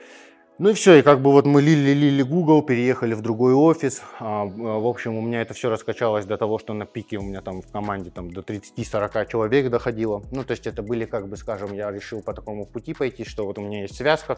Ну 0.59 0.71
и 0.71 0.73
все, 0.73 0.95
и 0.95 1.01
как 1.01 1.21
бы 1.21 1.31
вот 1.31 1.45
мы 1.45 1.61
лили-лили 1.61 2.21
Google, 2.21 2.61
переехали 2.61 3.13
в 3.13 3.21
другой 3.21 3.53
офис. 3.53 4.01
А, 4.19 4.43
в 4.43 4.87
общем, 4.87 5.15
у 5.15 5.21
меня 5.21 5.41
это 5.41 5.53
все 5.53 5.69
раскачалось 5.69 6.25
до 6.25 6.35
того, 6.35 6.59
что 6.59 6.73
на 6.73 6.85
пике 6.85 7.17
у 7.17 7.21
меня 7.21 7.39
там 7.39 7.61
в 7.61 7.71
команде 7.71 8.09
там 8.09 8.29
до 8.29 8.41
30-40 8.41 9.29
человек 9.31 9.69
доходило. 9.69 10.21
Ну, 10.33 10.43
то 10.43 10.51
есть 10.51 10.67
это 10.67 10.83
были, 10.83 11.05
как 11.05 11.29
бы, 11.29 11.37
скажем, 11.37 11.71
я 11.71 11.89
решил 11.91 12.21
по 12.21 12.33
такому 12.33 12.65
пути 12.65 12.93
пойти, 12.93 13.23
что 13.23 13.45
вот 13.45 13.57
у 13.57 13.61
меня 13.61 13.83
есть 13.83 13.95
связка, 13.95 14.37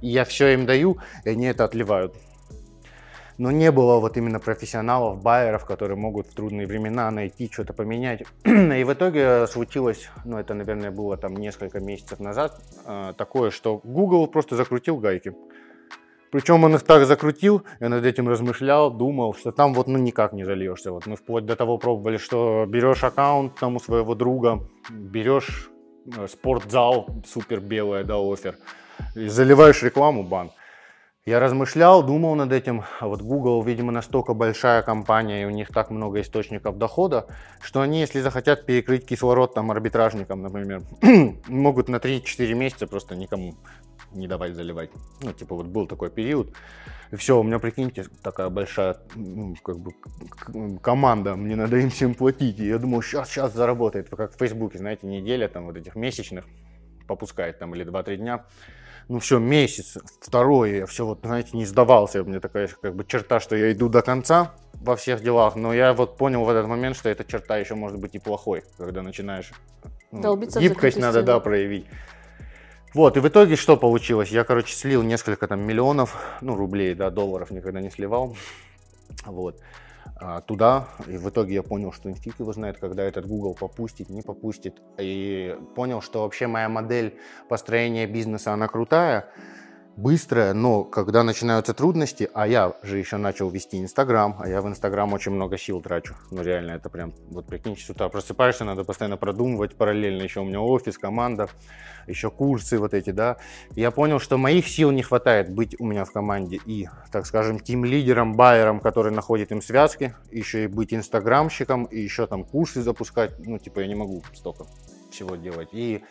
и 0.00 0.08
я 0.08 0.24
все 0.24 0.54
им 0.54 0.64
даю, 0.64 0.96
и 1.26 1.28
они 1.28 1.44
это 1.44 1.64
отливают. 1.64 2.16
Но 3.36 3.52
не 3.52 3.70
было 3.70 4.00
вот 4.00 4.16
именно 4.16 4.40
профессионалов, 4.40 5.22
байеров, 5.22 5.66
которые 5.66 5.96
могут 5.96 6.26
в 6.28 6.34
трудные 6.34 6.66
времена 6.66 7.10
найти, 7.10 7.48
что-то 7.52 7.74
поменять. 7.74 8.22
и 8.44 8.84
в 8.84 8.92
итоге 8.92 9.46
случилось, 9.46 10.08
ну 10.24 10.38
это, 10.38 10.54
наверное, 10.54 10.90
было 10.90 11.18
там 11.18 11.36
несколько 11.36 11.78
месяцев 11.78 12.18
назад, 12.20 12.58
э, 12.86 13.12
такое, 13.18 13.50
что 13.50 13.82
Google 13.84 14.26
просто 14.26 14.56
закрутил 14.56 14.96
гайки. 14.96 15.34
Причем 16.30 16.64
он 16.64 16.74
их 16.74 16.82
так 16.82 17.06
закрутил, 17.06 17.62
я 17.80 17.88
над 17.88 18.04
этим 18.04 18.28
размышлял, 18.28 18.90
думал, 18.90 19.34
что 19.34 19.50
там 19.50 19.72
вот 19.72 19.86
ну 19.86 19.98
никак 19.98 20.32
не 20.32 20.44
зальешься. 20.44 20.92
Вот 20.92 21.06
мы 21.06 21.16
вплоть 21.16 21.46
до 21.46 21.56
того 21.56 21.78
пробовали, 21.78 22.18
что 22.18 22.66
берешь 22.68 23.02
аккаунт 23.02 23.54
там 23.58 23.76
у 23.76 23.80
своего 23.80 24.14
друга, 24.14 24.60
берешь 24.90 25.70
э, 26.16 26.26
спортзал, 26.28 27.08
супер 27.26 27.60
белое, 27.60 28.04
да, 28.04 28.16
офер, 28.16 28.56
и 29.14 29.28
заливаешь 29.28 29.82
рекламу, 29.82 30.22
бан. 30.22 30.50
Я 31.24 31.40
размышлял, 31.40 32.02
думал 32.02 32.36
над 32.36 32.52
этим, 32.52 32.84
а 33.00 33.06
вот 33.06 33.20
Google, 33.20 33.62
видимо, 33.62 33.92
настолько 33.92 34.32
большая 34.32 34.80
компания, 34.80 35.42
и 35.42 35.44
у 35.44 35.50
них 35.50 35.68
так 35.68 35.90
много 35.90 36.22
источников 36.22 36.78
дохода, 36.78 37.26
что 37.60 37.82
они, 37.82 38.00
если 38.00 38.20
захотят 38.20 38.64
перекрыть 38.64 39.06
кислород 39.06 39.52
там 39.52 39.70
арбитражникам, 39.70 40.40
например, 40.40 40.82
могут 41.48 41.88
на 41.88 41.96
3-4 41.96 42.54
месяца 42.54 42.86
просто 42.86 43.14
никому 43.14 43.56
не 44.12 44.26
давать 44.26 44.54
заливать. 44.54 44.90
Ну, 45.22 45.32
типа, 45.32 45.54
вот 45.54 45.66
был 45.66 45.86
такой 45.86 46.10
период. 46.10 46.54
И 47.10 47.16
все, 47.16 47.38
у 47.38 47.42
меня, 47.42 47.58
прикиньте, 47.58 48.06
такая 48.22 48.50
большая, 48.50 48.96
ну, 49.14 49.54
как 49.62 49.78
бы, 49.78 49.92
команда, 50.80 51.36
мне 51.36 51.56
надо 51.56 51.78
им 51.78 51.90
всем 51.90 52.14
платить. 52.14 52.58
И 52.60 52.66
я 52.66 52.78
думал, 52.78 53.02
сейчас, 53.02 53.28
сейчас 53.30 53.54
заработает. 53.54 54.08
Как 54.10 54.34
в 54.34 54.38
Фейсбуке, 54.38 54.78
знаете, 54.78 55.06
неделя 55.06 55.48
там 55.48 55.66
вот 55.66 55.76
этих 55.76 55.94
месячных 55.96 56.44
попускает 57.06 57.58
там 57.58 57.74
или 57.74 57.86
2-3 57.86 58.16
дня. 58.16 58.44
Ну 59.08 59.20
все, 59.20 59.38
месяц, 59.38 59.96
второй, 60.20 60.78
я 60.78 60.86
все 60.86 61.06
вот, 61.06 61.20
знаете, 61.22 61.56
не 61.56 61.64
сдавался. 61.64 62.22
У 62.22 62.26
меня 62.26 62.40
такая 62.40 62.68
как 62.68 62.94
бы 62.94 63.06
черта, 63.06 63.40
что 63.40 63.56
я 63.56 63.72
иду 63.72 63.88
до 63.88 64.02
конца 64.02 64.54
во 64.74 64.96
всех 64.96 65.22
делах. 65.22 65.56
Но 65.56 65.72
я 65.72 65.94
вот 65.94 66.18
понял 66.18 66.44
в 66.44 66.50
этот 66.50 66.66
момент, 66.66 66.94
что 66.94 67.08
эта 67.08 67.24
черта 67.24 67.56
еще 67.56 67.74
может 67.74 67.98
быть 67.98 68.14
и 68.14 68.18
плохой, 68.18 68.64
когда 68.76 69.00
начинаешь 69.00 69.52
ну, 70.12 70.36
гибкость 70.36 70.98
надо, 70.98 71.22
да, 71.22 71.40
проявить. 71.40 71.86
Вот, 72.94 73.16
и 73.16 73.20
в 73.20 73.28
итоге 73.28 73.56
что 73.56 73.76
получилось? 73.76 74.30
Я, 74.30 74.44
короче, 74.44 74.74
слил 74.74 75.02
несколько 75.02 75.46
там 75.46 75.60
миллионов, 75.60 76.16
ну, 76.40 76.56
рублей, 76.56 76.94
да, 76.94 77.10
долларов 77.10 77.50
никогда 77.50 77.80
не 77.80 77.90
сливал. 77.90 78.36
Вот 79.24 79.60
а, 80.20 80.40
туда, 80.40 80.88
и 81.06 81.16
в 81.16 81.28
итоге 81.28 81.54
я 81.54 81.62
понял, 81.62 81.92
что 81.92 82.12
фиг 82.14 82.40
его 82.40 82.52
знает, 82.52 82.78
когда 82.78 83.04
этот 83.04 83.26
Google 83.26 83.54
попустит, 83.54 84.10
не 84.10 84.22
попустит, 84.22 84.80
и 84.98 85.56
понял, 85.76 86.00
что 86.00 86.22
вообще 86.22 86.46
моя 86.46 86.68
модель 86.68 87.18
построения 87.48 88.06
бизнеса, 88.06 88.52
она 88.52 88.68
крутая, 88.68 89.28
быстрая, 89.98 90.54
но 90.54 90.84
когда 90.84 91.24
начинаются 91.24 91.74
трудности, 91.74 92.30
а 92.32 92.46
я 92.46 92.72
же 92.84 92.98
еще 92.98 93.16
начал 93.16 93.50
вести 93.50 93.80
Инстаграм, 93.80 94.36
а 94.38 94.48
я 94.48 94.62
в 94.62 94.68
Инстаграм 94.68 95.12
очень 95.12 95.32
много 95.32 95.58
сил 95.58 95.80
трачу, 95.80 96.14
ну 96.30 96.40
реально, 96.42 96.72
это 96.72 96.88
прям, 96.88 97.12
вот 97.30 97.46
прикинь, 97.46 97.76
с 97.76 97.90
утра 97.90 98.08
просыпаешься, 98.08 98.64
надо 98.64 98.84
постоянно 98.84 99.16
продумывать 99.16 99.74
параллельно, 99.74 100.22
еще 100.22 100.40
у 100.40 100.44
меня 100.44 100.60
офис, 100.60 100.96
команда, 100.98 101.48
еще 102.06 102.30
курсы 102.30 102.78
вот 102.78 102.94
эти, 102.94 103.10
да. 103.10 103.38
Я 103.72 103.90
понял, 103.90 104.20
что 104.20 104.38
моих 104.38 104.68
сил 104.68 104.92
не 104.92 105.02
хватает 105.02 105.52
быть 105.52 105.74
у 105.80 105.84
меня 105.84 106.04
в 106.04 106.12
команде 106.12 106.60
и, 106.64 106.88
так 107.10 107.26
скажем, 107.26 107.58
тим-лидером, 107.58 108.34
байером, 108.34 108.78
который 108.78 109.10
находит 109.10 109.50
им 109.50 109.60
связки, 109.60 110.14
еще 110.30 110.64
и 110.64 110.66
быть 110.68 110.94
инстаграмщиком, 110.94 111.86
и 111.86 111.98
еще 111.98 112.28
там 112.28 112.44
курсы 112.44 112.82
запускать, 112.82 113.32
ну 113.44 113.58
типа 113.58 113.80
я 113.80 113.88
не 113.88 113.96
могу 113.96 114.22
столько 114.32 114.64
всего 115.10 115.34
делать. 115.34 115.70
И 115.72 116.04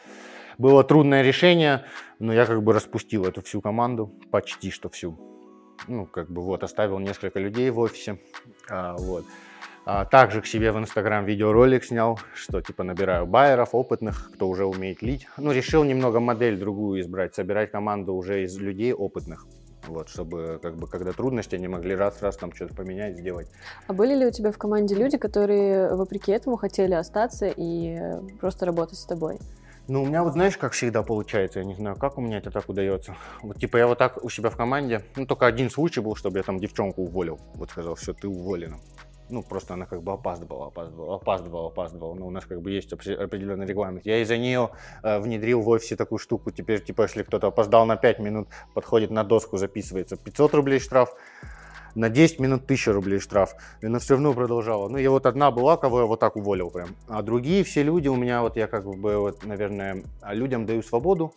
было 0.57 0.83
трудное 0.83 1.21
решение, 1.21 1.85
но 2.20 2.34
я 2.34 2.45
как 2.45 2.63
бы 2.63 2.74
распустил 2.74 3.26
эту 3.26 3.41
всю 3.41 3.61
команду, 3.61 4.13
почти 4.32 4.72
что 4.72 4.89
всю. 4.89 5.18
Ну, 5.88 6.05
как 6.05 6.30
бы 6.30 6.41
вот, 6.41 6.63
оставил 6.63 6.99
несколько 6.99 7.39
людей 7.39 7.70
в 7.70 7.80
офисе, 7.80 8.20
а, 8.70 8.95
вот. 8.97 9.26
А 9.89 10.03
также 10.03 10.41
к 10.41 10.45
себе 10.47 10.74
в 10.74 10.78
Инстаграм 10.78 11.24
видеоролик 11.24 11.86
снял, 11.86 12.20
что 12.34 12.61
типа 12.61 12.84
набираю 12.84 13.26
байеров, 13.26 13.70
опытных, 13.72 14.32
кто 14.34 14.49
уже 14.49 14.65
умеет 14.65 15.01
лить. 15.01 15.28
Ну, 15.38 15.53
решил 15.53 15.86
немного 15.86 16.20
модель 16.20 16.59
другую 16.59 16.99
избрать, 16.99 17.36
собирать 17.36 17.72
команду 17.72 18.13
уже 18.13 18.43
из 18.43 18.57
людей 18.57 18.91
опытных. 18.91 19.45
Вот, 19.88 20.09
чтобы, 20.09 20.59
как 20.61 20.76
бы, 20.76 20.88
когда 20.88 21.13
трудности, 21.13 21.55
они 21.55 21.70
могли 21.70 21.95
раз-раз 21.95 22.36
там 22.36 22.51
что-то 22.51 22.76
поменять, 22.76 23.18
сделать. 23.18 23.47
А 23.88 23.93
были 23.93 24.13
ли 24.13 24.26
у 24.26 24.32
тебя 24.32 24.51
в 24.51 24.57
команде 24.57 24.95
люди, 24.95 25.18
которые, 25.18 25.95
вопреки 25.95 26.34
этому, 26.34 26.57
хотели 26.57 26.93
остаться 26.93 27.47
и 27.47 27.97
просто 28.41 28.65
работать 28.65 28.97
с 28.97 29.05
тобой? 29.05 29.39
Ну, 29.89 30.03
у 30.03 30.05
меня 30.05 30.21
вот 30.23 30.33
знаешь, 30.33 30.57
как 30.57 30.73
всегда 30.73 31.01
получается, 31.01 31.59
я 31.59 31.65
не 31.65 31.73
знаю, 31.73 31.95
как 31.95 32.17
у 32.17 32.21
меня 32.21 32.39
это 32.39 32.51
так 32.51 32.67
удается. 32.67 33.15
Вот 33.41 33.57
типа 33.57 33.77
я 33.77 33.88
вот 33.88 33.97
так 33.97 34.21
у 34.21 34.29
себя 34.29 34.49
в 34.49 34.57
команде, 34.57 35.03
ну 35.15 35.25
только 35.25 35.45
один 35.45 35.69
случай 35.69 36.01
был, 36.01 36.15
чтобы 36.15 36.39
я 36.39 36.43
там 36.43 36.59
девчонку 36.59 37.03
уволил. 37.03 37.39
Вот 37.53 37.69
сказал, 37.69 37.95
все, 37.95 38.13
ты 38.13 38.27
уволена. 38.27 38.79
Ну, 39.29 39.43
просто 39.43 39.73
она 39.73 39.85
как 39.85 40.03
бы 40.03 40.13
опаздывала, 40.13 40.67
опаздывала, 40.67 41.15
опаздывала, 41.15 41.67
опаздывала. 41.67 42.13
Но 42.15 42.27
у 42.27 42.31
нас 42.31 42.45
как 42.45 42.61
бы 42.61 42.71
есть 42.71 42.93
определенный 42.93 43.65
регламент. 43.65 44.05
Я 44.05 44.21
из-за 44.21 44.38
нее 44.38 44.69
э, 45.03 45.19
внедрил 45.19 45.61
в 45.61 45.67
офисе 45.67 45.97
такую 45.97 46.19
штуку. 46.19 46.51
Теперь, 46.51 46.81
типа, 46.81 47.03
если 47.03 47.23
кто-то 47.23 47.47
опоздал 47.47 47.85
на 47.85 47.97
5 47.97 48.19
минут, 48.19 48.47
подходит 48.73 49.11
на 49.11 49.25
доску, 49.25 49.57
записывается 49.57 50.15
500 50.15 50.53
рублей 50.53 50.79
штраф 50.79 51.13
на 51.97 52.09
10 52.09 52.39
минут 52.39 52.63
1000 52.63 52.93
рублей 52.93 53.19
штраф. 53.19 53.55
И 53.81 53.87
она 53.87 53.97
все 53.99 54.13
равно 54.13 54.33
продолжала. 54.33 54.87
Ну, 54.87 54.97
я 54.97 55.09
вот 55.09 55.25
одна 55.25 55.51
была, 55.51 55.77
кого 55.77 56.01
я 56.01 56.05
вот 56.05 56.19
так 56.19 56.35
уволил 56.35 56.69
прям. 56.69 56.89
А 57.07 57.21
другие 57.23 57.63
все 57.63 57.83
люди 57.83 58.07
у 58.07 58.15
меня, 58.15 58.41
вот 58.41 58.55
я 58.55 58.67
как 58.67 58.85
бы, 58.85 59.17
вот, 59.17 59.43
наверное, 59.45 60.03
людям 60.29 60.65
даю 60.65 60.83
свободу. 60.83 61.33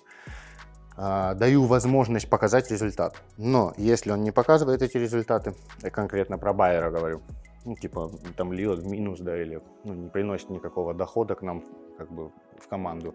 э, 0.96 1.34
даю 1.34 1.64
возможность 1.64 2.28
показать 2.28 2.70
результат. 2.70 3.22
Но 3.38 3.72
если 3.78 4.12
он 4.12 4.22
не 4.22 4.32
показывает 4.32 4.82
эти 4.82 4.98
результаты, 4.98 5.54
я 5.82 5.90
конкретно 5.90 6.38
про 6.38 6.52
байера 6.52 6.90
говорю, 6.90 7.22
ну, 7.64 7.74
типа, 7.74 8.10
там 8.36 8.52
льет 8.52 8.78
в 8.80 8.86
минус, 8.86 9.20
да, 9.20 9.40
или 9.40 9.60
ну, 9.84 9.94
не 9.94 10.08
приносит 10.08 10.50
никакого 10.50 10.94
дохода 10.94 11.34
к 11.34 11.42
нам, 11.42 11.64
как 11.98 12.10
бы, 12.12 12.30
в 12.58 12.68
команду. 12.68 13.14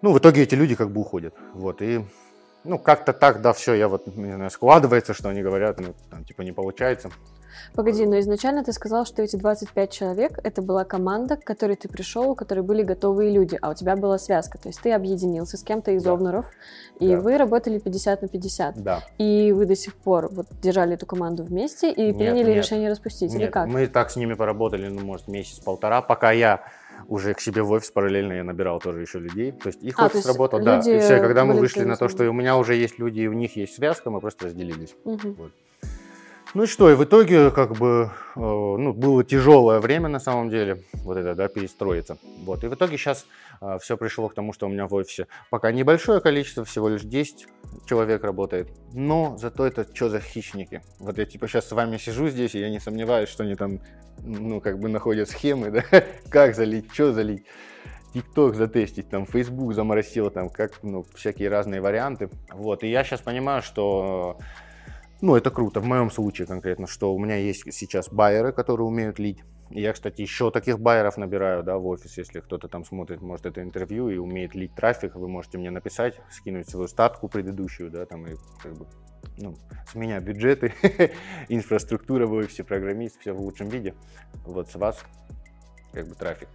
Ну, 0.00 0.12
в 0.12 0.18
итоге 0.18 0.42
эти 0.42 0.54
люди 0.54 0.74
как 0.74 0.90
бы 0.90 1.00
уходят. 1.00 1.34
Вот, 1.54 1.82
и, 1.82 2.04
ну, 2.64 2.78
как-то 2.78 3.12
так, 3.12 3.40
да, 3.40 3.52
все, 3.52 3.74
я 3.74 3.88
вот, 3.88 4.06
не 4.06 4.34
знаю, 4.34 4.50
складывается, 4.50 5.14
что 5.14 5.28
они 5.28 5.42
говорят, 5.42 5.80
ну, 5.80 5.94
там, 6.10 6.24
типа, 6.24 6.42
не 6.42 6.52
получается. 6.52 7.10
Погоди, 7.74 8.04
но 8.04 8.18
изначально 8.18 8.64
ты 8.64 8.72
сказал, 8.72 9.06
что 9.06 9.22
эти 9.22 9.36
25 9.36 9.90
человек— 9.90 10.38
это 10.44 10.62
была 10.62 10.84
команда, 10.84 11.36
к 11.36 11.44
которой 11.44 11.76
ты 11.76 11.88
пришел, 11.88 12.30
у 12.30 12.34
которой 12.34 12.60
были 12.60 12.82
готовые 12.82 13.30
люди, 13.30 13.58
а 13.60 13.70
у 13.70 13.74
тебя 13.74 13.96
была 13.96 14.18
связка. 14.18 14.58
То 14.58 14.68
есть 14.68 14.80
ты 14.80 14.92
объединился 14.92 15.56
с 15.56 15.62
кем-то 15.62 15.92
из 15.92 16.02
да. 16.02 16.12
Овнеров, 16.12 16.46
и 17.00 17.08
да. 17.08 17.20
вы 17.20 17.38
работали 17.38 17.78
50 17.78 18.22
на 18.22 18.28
50. 18.28 18.82
Да. 18.82 19.02
И 19.18 19.52
вы 19.52 19.66
до 19.66 19.76
сих 19.76 19.94
пор 19.94 20.28
вот 20.30 20.46
держали 20.62 20.94
эту 20.94 21.06
команду 21.06 21.44
вместе 21.44 21.90
и 21.90 22.06
нет, 22.06 22.16
приняли 22.16 22.48
нет. 22.48 22.56
решение 22.56 22.90
распустить, 22.90 23.32
нет, 23.32 23.40
или 23.40 23.50
как? 23.50 23.66
мы 23.68 23.86
так 23.86 24.10
с 24.10 24.16
ними 24.16 24.34
поработали, 24.34 24.88
ну, 24.88 25.00
может, 25.00 25.28
месяц-полтора, 25.28 26.02
пока 26.02 26.32
я 26.32 26.62
уже 27.08 27.34
к 27.34 27.40
себе 27.40 27.62
в 27.62 27.70
офис 27.70 27.90
параллельно 27.90 28.32
я 28.34 28.44
набирал 28.44 28.80
тоже 28.80 29.00
еще 29.00 29.18
людей. 29.18 29.52
То 29.52 29.68
есть 29.68 29.82
их 29.82 29.98
а, 29.98 30.06
офис 30.06 30.26
работал, 30.26 30.62
да. 30.62 30.78
И 30.78 30.98
все, 30.98 31.18
когда 31.18 31.44
мы 31.44 31.54
вышли 31.54 31.84
на 31.84 31.96
то, 31.96 32.08
что 32.08 32.28
у 32.28 32.32
меня 32.32 32.56
уже 32.56 32.74
есть 32.74 32.98
люди, 32.98 33.20
и 33.20 33.26
у 33.26 33.32
них 33.32 33.56
есть 33.56 33.74
связка, 33.74 34.10
мы 34.10 34.20
просто 34.20 34.46
разделились. 34.46 34.94
Угу. 35.04 35.32
Вот. 35.32 35.52
Ну 36.54 36.64
и 36.64 36.66
что, 36.66 36.90
и 36.90 36.94
в 36.94 37.02
итоге 37.02 37.50
как 37.50 37.76
бы 37.76 38.10
э, 38.36 38.40
ну, 38.40 38.92
было 38.92 39.24
тяжелое 39.24 39.80
время 39.80 40.08
на 40.08 40.20
самом 40.20 40.50
деле, 40.50 40.84
вот 41.02 41.16
это, 41.16 41.34
да, 41.34 41.48
перестроиться. 41.48 42.18
Вот, 42.44 42.62
и 42.62 42.68
в 42.68 42.74
итоге 42.74 42.98
сейчас 42.98 43.24
э, 43.62 43.78
все 43.80 43.96
пришло 43.96 44.28
к 44.28 44.34
тому, 44.34 44.52
что 44.52 44.66
у 44.66 44.68
меня 44.68 44.86
в 44.86 44.92
офисе 44.92 45.28
пока 45.48 45.72
небольшое 45.72 46.20
количество, 46.20 46.66
всего 46.66 46.90
лишь 46.90 47.02
10 47.04 47.46
человек 47.86 48.22
работает, 48.22 48.68
но 48.92 49.34
зато 49.38 49.66
это 49.66 49.86
что 49.94 50.10
за 50.10 50.20
хищники. 50.20 50.82
Вот 50.98 51.16
я 51.16 51.24
типа 51.24 51.48
сейчас 51.48 51.68
с 51.68 51.72
вами 51.72 51.96
сижу 51.96 52.28
здесь, 52.28 52.54
и 52.54 52.60
я 52.60 52.68
не 52.68 52.80
сомневаюсь, 52.80 53.30
что 53.30 53.44
они 53.44 53.54
там, 53.54 53.80
ну, 54.18 54.60
как 54.60 54.78
бы 54.78 54.90
находят 54.90 55.30
схемы, 55.30 55.70
да, 55.90 56.04
как 56.28 56.54
залить, 56.54 56.92
что 56.92 57.14
залить. 57.14 57.46
ТикТок 58.12 58.56
затестить, 58.56 59.08
там, 59.08 59.24
Facebook 59.24 59.72
заморосил, 59.72 60.30
там, 60.30 60.50
как, 60.50 60.82
ну, 60.82 61.06
всякие 61.14 61.48
разные 61.48 61.80
варианты. 61.80 62.28
Вот, 62.52 62.84
и 62.84 62.90
я 62.90 63.04
сейчас 63.04 63.22
понимаю, 63.22 63.62
что 63.62 64.36
ну, 65.22 65.36
это 65.36 65.52
круто, 65.52 65.80
в 65.80 65.86
моем 65.86 66.10
случае 66.10 66.48
конкретно, 66.48 66.88
что 66.88 67.14
у 67.14 67.18
меня 67.18 67.36
есть 67.36 67.72
сейчас 67.72 68.08
байеры, 68.08 68.52
которые 68.52 68.88
умеют 68.88 69.20
лить. 69.20 69.38
Я, 69.70 69.92
кстати, 69.92 70.20
еще 70.20 70.50
таких 70.50 70.80
байеров 70.80 71.16
набираю, 71.16 71.62
да, 71.62 71.78
в 71.78 71.86
офис, 71.86 72.18
если 72.18 72.40
кто-то 72.40 72.66
там 72.66 72.84
смотрит, 72.84 73.22
может, 73.22 73.46
это 73.46 73.62
интервью 73.62 74.10
и 74.10 74.18
умеет 74.18 74.56
лить 74.56 74.74
трафик, 74.74 75.14
вы 75.14 75.28
можете 75.28 75.58
мне 75.58 75.70
написать, 75.70 76.20
скинуть 76.30 76.68
свою 76.68 76.88
статку 76.88 77.28
предыдущую, 77.28 77.88
да, 77.88 78.04
там, 78.04 78.26
и 78.26 78.34
как 78.60 78.74
бы, 78.74 78.86
ну, 79.38 79.54
с 79.90 79.94
меня 79.94 80.18
бюджеты, 80.18 80.74
инфраструктура 81.48 82.26
в 82.26 82.32
офисе, 82.32 82.64
программист, 82.64 83.20
все 83.20 83.32
в 83.32 83.40
лучшем 83.40 83.68
виде. 83.68 83.94
Вот 84.44 84.70
с 84.70 84.74
вас, 84.74 84.98
как 85.92 86.08
бы, 86.08 86.16
трафик. 86.16 86.48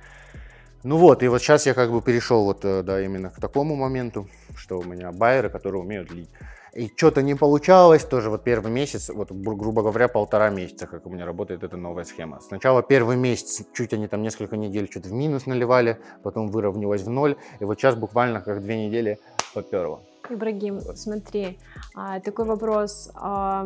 Ну 0.83 0.97
вот, 0.97 1.23
и 1.23 1.27
вот 1.29 1.41
сейчас 1.41 1.65
я 1.65 1.73
как 1.73 1.91
бы 1.91 2.01
перешел 2.01 2.43
вот, 2.43 2.65
э, 2.65 2.83
да, 2.83 3.01
именно 3.01 3.29
к 3.29 3.39
такому 3.39 3.75
моменту, 3.75 4.27
что 4.55 4.77
у 4.77 4.83
меня 4.83 5.11
байеры, 5.11 5.49
которые 5.49 5.81
умеют 5.81 6.11
лить. 6.11 6.29
И 6.77 6.93
что-то 6.95 7.23
не 7.23 7.33
получалось, 7.33 8.05
тоже 8.05 8.29
вот 8.29 8.43
первый 8.43 8.71
месяц, 8.71 9.09
вот 9.09 9.31
грубо 9.31 9.81
говоря, 9.81 10.07
полтора 10.07 10.51
месяца, 10.51 10.85
как 10.85 11.07
у 11.07 11.09
меня 11.09 11.25
работает 11.25 11.63
эта 11.63 11.75
новая 11.75 12.03
схема. 12.03 12.39
Сначала 12.39 12.83
первый 12.83 13.17
месяц, 13.17 13.65
чуть 13.73 13.93
они 13.93 14.07
там 14.07 14.21
несколько 14.21 14.57
недель 14.57 14.87
что-то 14.87 15.09
в 15.09 15.11
минус 15.11 15.47
наливали, 15.47 15.97
потом 16.21 16.49
выровнялось 16.49 17.01
в 17.01 17.09
ноль, 17.09 17.35
и 17.59 17.65
вот 17.65 17.79
сейчас 17.79 17.95
буквально 17.95 18.41
как 18.41 18.61
две 18.61 18.85
недели 18.85 19.17
поперло. 19.55 20.01
Ибрагим, 20.29 20.79
смотри, 20.93 21.57
а, 21.95 22.19
такой 22.19 22.45
вопрос. 22.45 23.09
А, 23.15 23.65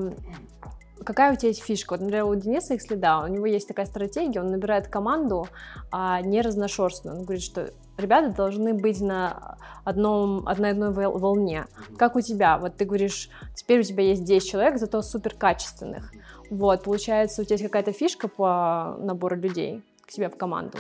какая 1.04 1.34
у 1.34 1.36
тебя 1.36 1.50
есть 1.50 1.64
фишка? 1.64 1.94
Вот, 1.96 2.00
например, 2.00 2.24
у 2.24 2.36
Дениса 2.36 2.76
их 2.76 2.82
следа, 2.82 3.26
у 3.26 3.28
него 3.28 3.46
есть 3.46 3.68
такая 3.68 3.88
стратегия, 3.88 4.40
он 4.40 4.52
набирает 4.52 4.88
команду 4.88 5.50
а, 5.92 6.22
не 6.22 6.42
разношерстную. 6.42 7.18
Он 7.18 7.24
говорит, 7.26 7.44
что 7.44 7.72
ребята 7.98 8.30
должны 8.30 8.74
быть 8.74 9.02
на 9.02 9.58
одном, 9.84 10.48
одной, 10.48 10.72
одной 10.72 10.92
волне. 10.92 11.66
Как 11.98 12.16
у 12.16 12.22
тебя? 12.22 12.58
Вот 12.58 12.78
ты 12.78 12.86
говоришь, 12.86 13.30
теперь 13.56 13.80
у 13.80 13.84
тебя 13.84 14.04
есть 14.04 14.24
10 14.24 14.50
человек, 14.50 14.78
зато 14.78 15.02
супер 15.02 15.36
качественных. 15.36 16.12
Вот, 16.50 16.84
получается, 16.84 17.42
у 17.42 17.46
тебя 17.46 17.56
есть 17.56 17.64
какая-то 17.64 17.92
фишка 17.92 18.28
по 18.28 18.98
набору 19.00 19.36
людей 19.36 19.84
к 20.06 20.12
себе 20.12 20.30
в 20.30 20.38
команду? 20.38 20.80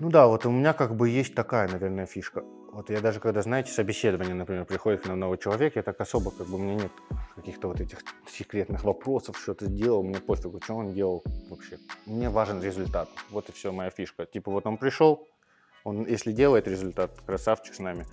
Ну 0.00 0.10
да, 0.10 0.26
вот 0.26 0.46
у 0.46 0.50
меня 0.50 0.72
как 0.72 0.96
бы 0.96 1.08
есть 1.08 1.34
такая, 1.34 1.68
наверное, 1.68 2.06
фишка. 2.06 2.44
Вот 2.72 2.90
я 2.90 3.00
даже 3.00 3.18
когда, 3.18 3.42
знаете, 3.42 3.72
собеседование, 3.72 4.34
например, 4.34 4.64
приходит 4.64 5.02
к 5.02 5.06
нам 5.08 5.18
новый 5.18 5.38
человек, 5.38 5.76
я 5.76 5.82
так 5.82 6.00
особо, 6.00 6.30
как 6.30 6.46
бы, 6.46 6.56
у 6.56 6.58
меня 6.58 6.74
нет 6.74 6.92
каких-то 7.34 7.68
вот 7.68 7.80
этих 7.80 7.98
секретных 8.30 8.84
вопросов, 8.84 9.38
что 9.38 9.54
ты 9.54 9.66
сделал, 9.66 10.02
мне 10.02 10.20
пофигу, 10.20 10.60
что 10.62 10.74
он 10.74 10.92
делал 10.92 11.24
вообще. 11.50 11.78
Мне 12.06 12.28
важен 12.28 12.62
результат. 12.62 13.08
Вот 13.30 13.48
и 13.48 13.52
все 13.52 13.72
моя 13.72 13.90
фишка. 13.90 14.26
Типа 14.26 14.50
вот 14.50 14.66
он 14.66 14.76
пришел, 14.76 15.26
он, 15.88 16.06
если 16.06 16.32
делает 16.32 16.68
результат, 16.68 17.10
красавчик 17.26 17.74
с 17.74 17.78
нами. 17.78 18.06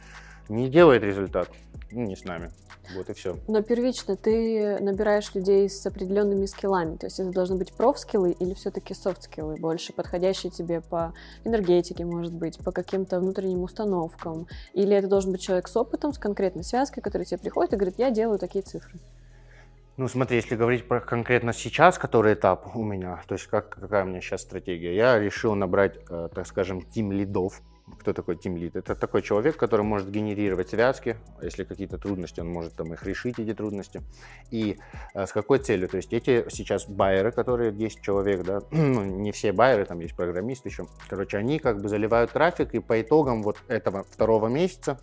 Не 0.49 0.69
делает 0.69 1.03
результат, 1.03 1.49
ну, 1.91 2.03
не 2.03 2.15
с 2.15 2.23
нами. 2.23 2.51
Вот 2.95 3.09
и 3.09 3.13
все. 3.13 3.37
Но 3.47 3.63
первично 3.63 4.15
ты 4.15 4.77
набираешь 4.79 5.33
людей 5.33 5.67
с 5.67 5.85
определенными 5.85 6.45
скиллами. 6.45 6.97
То 6.97 7.07
есть 7.07 7.19
это 7.19 7.31
должны 7.31 7.57
быть 7.57 7.73
проф-скиллы 7.73 8.31
или 8.31 8.53
все-таки 8.53 8.93
софт-скиллы, 8.93 9.55
больше 9.55 9.91
подходящие 9.91 10.51
тебе 10.51 10.81
по 10.81 11.13
энергетике, 11.43 12.05
может 12.05 12.33
быть, 12.33 12.59
по 12.59 12.71
каким-то 12.71 13.19
внутренним 13.19 13.63
установкам. 13.63 14.47
Или 14.73 14.95
это 14.95 15.07
должен 15.07 15.31
быть 15.31 15.41
человек 15.41 15.67
с 15.67 15.75
опытом, 15.75 16.13
с 16.13 16.19
конкретной 16.19 16.63
связкой, 16.63 17.01
который 17.01 17.25
тебе 17.25 17.39
приходит 17.39 17.73
и 17.73 17.77
говорит, 17.77 17.95
я 17.97 18.11
делаю 18.11 18.37
такие 18.37 18.61
цифры. 18.61 18.99
Ну, 19.97 20.09
смотри, 20.09 20.35
если 20.35 20.57
говорить 20.57 20.89
про 20.89 20.99
конкретно 20.99 21.53
сейчас, 21.53 21.97
который 21.97 22.33
этап 22.33 22.75
у 22.75 22.83
меня, 22.83 23.21
то 23.27 23.35
есть 23.35 23.47
как, 23.47 23.69
какая 23.69 24.03
у 24.03 24.07
меня 24.07 24.19
сейчас 24.19 24.41
стратегия, 24.41 24.93
я 24.93 25.17
решил 25.17 25.55
набрать, 25.55 25.97
э, 26.09 26.27
так 26.33 26.45
скажем, 26.47 26.81
тим 26.81 27.13
лидов. 27.13 27.61
Кто 27.99 28.13
такой 28.13 28.35
тим 28.35 28.57
лид? 28.57 28.75
Это 28.75 28.95
такой 28.95 29.21
человек, 29.21 29.57
который 29.57 29.83
может 29.83 30.09
генерировать 30.09 30.69
связки, 30.69 31.17
если 31.41 31.63
какие-то 31.63 31.97
трудности, 31.97 32.39
он 32.41 32.49
может 32.49 32.73
там 32.73 32.91
их 32.93 33.03
решить, 33.03 33.39
эти 33.39 33.53
трудности. 33.53 34.01
И 34.51 34.79
э, 35.13 35.25
с 35.25 35.31
какой 35.31 35.59
целью? 35.59 35.87
То 35.87 35.97
есть 35.97 36.11
эти 36.11 36.45
сейчас 36.49 36.89
байеры, 36.89 37.31
которые 37.31 37.71
10 37.71 38.01
человек, 38.01 38.43
да, 38.43 38.63
ну, 38.71 39.05
не 39.05 39.31
все 39.31 39.53
байеры, 39.53 39.85
там 39.85 40.01
есть 40.01 40.15
программисты 40.15 40.67
еще, 40.67 40.87
короче, 41.07 41.37
они 41.37 41.57
как 41.59 41.81
бы 41.81 41.87
заливают 41.87 42.31
трафик, 42.31 42.73
и 42.73 42.79
по 42.79 43.01
итогам 43.01 43.43
вот 43.43 43.57
этого 43.69 44.03
второго 44.03 44.47
месяца 44.49 44.99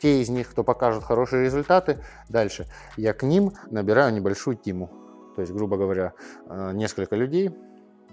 те 0.00 0.20
из 0.20 0.28
них, 0.28 0.50
кто 0.50 0.64
покажет 0.64 1.04
хорошие 1.04 1.44
результаты, 1.44 1.98
дальше 2.28 2.66
я 2.96 3.12
к 3.12 3.22
ним 3.22 3.52
набираю 3.70 4.12
небольшую 4.12 4.56
тиму. 4.56 4.90
То 5.36 5.42
есть, 5.42 5.52
грубо 5.52 5.76
говоря, 5.76 6.12
э, 6.48 6.72
несколько 6.74 7.16
людей, 7.16 7.50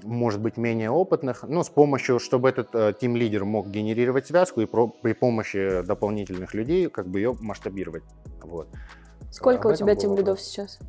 может 0.04 0.40
быть, 0.40 0.58
менее 0.58 0.92
опытных, 0.92 1.44
но 1.44 1.64
с 1.64 1.70
помощью, 1.70 2.20
чтобы 2.20 2.50
этот 2.50 2.70
э, 2.74 2.94
тим-лидер 3.00 3.46
мог 3.46 3.68
генерировать 3.68 4.28
связку 4.28 4.62
и 4.62 4.66
про, 4.66 4.88
при 4.88 5.14
помощи 5.14 5.82
дополнительных 5.82 6.54
людей 6.54 6.90
как 6.90 7.08
бы 7.08 7.20
ее 7.20 7.36
масштабировать. 7.40 8.04
Вот. 8.44 8.68
Сколько 9.32 9.70
Об 9.70 9.74
у 9.74 9.78
тебя 9.78 9.96
тим-лидов 9.96 10.40
сейчас? 10.40 10.80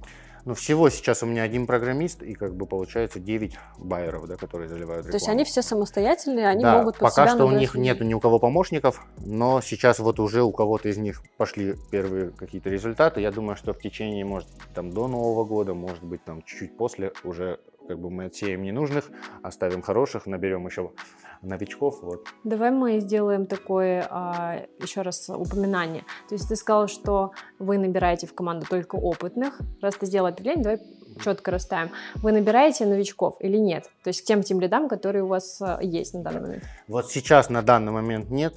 Ну, 0.45 0.55
всего 0.55 0.89
сейчас 0.91 1.22
у 1.22 1.26
меня 1.26 1.43
один 1.43 1.66
программист 1.66 2.22
и 2.22 2.34
как 2.34 2.55
бы 2.55 2.66
получается 2.66 3.20
9 3.20 3.57
байеров, 3.78 4.26
да, 4.26 4.36
которые 4.36 4.68
заливают 4.68 5.07
рекламу. 5.07 5.12
То 5.12 5.16
есть 5.16 5.28
они 5.28 5.45
все 5.45 5.62
самостоятельные, 5.62 6.49
они 6.49 6.62
да, 6.62 6.78
могут 6.78 6.99
под 6.99 7.11
пока 7.11 7.28
что 7.28 7.47
у 7.47 7.51
них 7.51 7.74
нет 7.74 8.01
ни 8.01 8.14
у 8.14 8.20
кого 8.20 8.39
помощников, 8.39 9.07
но 9.18 9.61
сейчас 9.61 9.99
вот 9.99 10.20
уже 10.20 10.43
у 10.43 10.53
кого-то 10.53 10.89
из 10.89 10.99
них 10.99 11.22
пошли 11.36 11.74
первые 11.91 12.30
какие-то 12.30 12.70
результаты. 12.70 13.20
Я 13.20 13.30
думаю, 13.30 13.57
что 13.57 13.72
в 13.72 13.78
течение, 13.78 14.24
может, 14.24 14.49
там 14.74 14.91
до 14.91 15.09
Нового 15.09 15.45
года, 15.45 15.74
может 15.74 16.03
быть, 16.03 16.24
там 16.24 16.43
чуть-чуть 16.43 16.76
после 16.76 17.12
уже 17.24 17.61
как 17.89 17.99
бы 17.99 18.11
мы 18.11 18.26
отсеем 18.26 18.62
ненужных, 18.62 19.11
оставим 19.43 19.80
хороших, 19.80 20.26
наберем 20.26 20.66
еще 20.66 20.93
новичков. 21.41 22.03
Вот. 22.03 22.26
Давай 22.45 22.70
мы 22.70 23.01
сделаем 23.01 23.47
такое 23.47 24.07
а, 24.11 24.66
еще 24.80 25.03
раз 25.03 25.28
упоминание. 25.30 26.05
То 26.28 26.34
есть 26.34 26.49
ты 26.49 26.57
сказал, 26.57 26.86
что 26.89 27.32
вы 27.59 27.78
набираете 27.78 28.26
в 28.26 28.34
команду 28.34 28.66
только 28.68 28.97
опытных. 28.97 29.59
Раз 29.80 29.95
ты 29.97 30.07
сделал 30.07 30.26
определение, 30.26 30.62
давай 30.62 30.80
четко 31.24 31.51
расставим. 31.51 31.91
Вы 32.16 32.32
набираете 32.32 32.84
новичков 32.84 33.36
или 33.41 33.57
нет? 33.57 33.84
То 34.05 34.09
есть 34.09 34.22
к 34.22 34.24
тем 34.24 34.43
тем 34.43 34.61
лидам, 34.61 34.89
которые 34.89 35.24
у 35.24 35.28
вас 35.28 35.61
а, 35.62 35.78
есть 35.80 36.12
на 36.12 36.22
данный 36.22 36.41
момент. 36.41 36.64
Вот 36.89 37.11
сейчас 37.11 37.49
на 37.49 37.62
данный 37.62 37.93
момент 37.93 38.28
нет, 38.28 38.55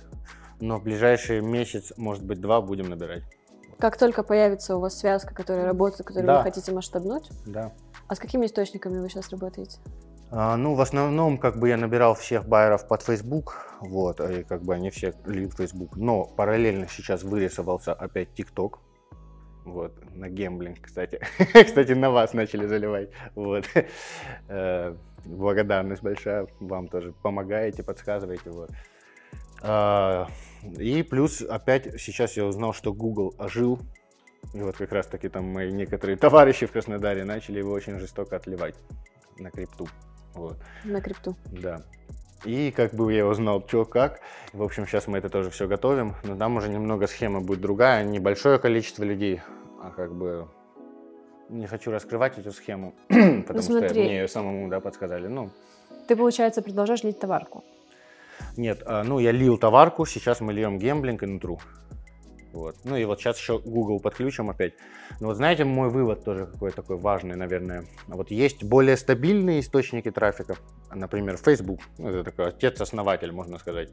но 0.60 0.78
в 0.78 0.84
ближайший 0.84 1.40
месяц, 1.42 1.94
может 1.96 2.26
быть, 2.26 2.42
два 2.42 2.62
будем 2.62 2.90
набирать. 2.90 3.24
Как 3.80 3.98
только 3.98 4.24
появится 4.24 4.76
у 4.76 4.80
вас 4.80 5.00
связка, 5.00 5.34
которая 5.34 5.66
работает, 5.66 6.06
которую 6.06 6.28
да. 6.28 6.38
вы 6.38 6.44
хотите 6.44 6.72
масштабнуть? 6.72 7.30
Да. 7.48 7.72
А 8.12 8.16
с 8.16 8.20
какими 8.20 8.46
источниками 8.46 9.00
вы 9.00 9.08
сейчас 9.08 9.30
работаете? 9.30 9.78
А, 10.32 10.58
ну, 10.58 10.76
в 10.76 10.82
основном, 10.82 11.38
как 11.38 11.58
бы 11.58 11.70
я 11.70 11.78
набирал 11.78 12.14
всех 12.14 12.46
байеров 12.46 12.86
под 12.86 13.04
Facebook, 13.04 13.66
вот, 13.80 14.20
и 14.20 14.44
как 14.44 14.64
бы 14.64 14.76
они 14.76 14.90
все 14.90 15.14
лид 15.26 15.54
Facebook. 15.54 15.96
Но 15.96 16.26
параллельно 16.26 16.90
сейчас 16.90 17.24
вырисовался 17.24 17.94
опять 17.94 18.28
TikTok, 18.38 18.80
вот, 19.64 19.94
на 20.14 20.28
гемблинг, 20.28 20.82
кстати. 20.82 21.22
кстати, 21.54 21.94
на 21.94 22.12
вас 22.12 22.34
начали 22.34 22.68
заливать, 22.68 23.12
вот. 23.34 23.64
Э, 24.50 24.94
благодарность 25.24 26.04
большая, 26.04 26.48
вам 26.60 26.90
тоже 26.90 27.14
помогаете, 27.24 27.82
подсказываете, 27.82 28.50
вот. 28.50 28.72
А, 29.62 30.28
И 30.78 31.02
плюс 31.04 31.42
опять 31.42 31.98
сейчас 31.98 32.36
я 32.36 32.44
узнал, 32.44 32.74
что 32.74 32.92
Google 32.92 33.34
ожил. 33.38 33.80
И 34.54 34.62
вот 34.62 34.76
как 34.76 34.92
раз 34.92 35.08
таки 35.08 35.30
там 35.30 35.46
мои 35.46 35.72
некоторые 35.72 36.18
товарищи 36.18 36.66
в 36.66 36.72
Краснодаре 36.72 37.24
начали 37.24 37.60
его 37.60 37.72
очень 37.72 38.00
жестоко 38.00 38.36
отливать 38.36 38.76
на 39.38 39.50
крипту. 39.50 39.88
Вот. 40.34 40.58
На 40.84 41.02
крипту. 41.02 41.36
Да. 41.46 41.82
И 42.44 42.72
как 42.72 42.94
бы 42.94 43.14
я 43.14 43.26
узнал, 43.26 43.64
что 43.68 43.86
как. 43.86 44.20
В 44.52 44.64
общем, 44.64 44.88
сейчас 44.88 45.08
мы 45.08 45.20
это 45.20 45.30
тоже 45.30 45.50
все 45.52 45.68
готовим. 45.68 46.16
Но 46.24 46.36
там 46.36 46.58
уже 46.58 46.70
немного 46.70 47.08
схема 47.08 47.40
будет 47.40 47.62
другая. 47.62 48.04
Небольшое 48.04 48.58
количество 48.58 49.04
людей, 49.04 49.42
а 49.82 49.92
как 49.92 50.14
бы 50.14 50.48
не 51.50 51.68
хочу 51.68 51.92
раскрывать 51.92 52.38
эту 52.38 52.52
схему, 52.52 52.96
потому 53.08 53.60
ну, 53.60 53.62
что 53.62 53.94
мне 53.94 54.20
ее 54.20 54.28
самому 54.28 54.70
да, 54.70 54.80
подсказали. 54.80 55.28
Ну, 55.28 55.52
Ты, 56.08 56.16
получается, 56.16 56.62
продолжаешь 56.62 57.04
лить 57.04 57.20
товарку? 57.20 57.64
Нет, 58.58 58.82
а, 58.86 59.04
ну 59.04 59.20
я 59.20 59.32
лил 59.32 59.58
товарку, 59.58 60.06
сейчас 60.06 60.42
мы 60.42 60.54
льем 60.54 60.80
гемблинг 60.80 61.24
и 61.24 61.26
нутру. 61.26 61.60
Вот. 62.54 62.76
Ну 62.84 62.98
и 62.98 63.06
вот 63.06 63.20
сейчас 63.20 63.38
еще 63.38 63.60
Google 63.60 64.00
подключим 64.00 64.50
опять. 64.50 64.74
Но 65.20 65.28
вот 65.28 65.38
знаете, 65.38 65.64
мой 65.64 65.90
вывод 65.90 66.24
тоже 66.24 66.46
какой 66.46 66.72
такой 66.72 66.98
важный, 66.98 67.36
наверное. 67.36 67.86
Вот 68.08 68.32
есть 68.32 68.64
более 68.64 68.98
стабильные 68.98 69.62
источники 69.62 70.12
трафика, 70.12 70.56
например, 70.94 71.38
Facebook. 71.38 71.80
Ну, 71.98 72.10
это 72.10 72.24
такой 72.24 72.48
отец-основатель, 72.50 73.32
можно 73.32 73.58
сказать. 73.58 73.90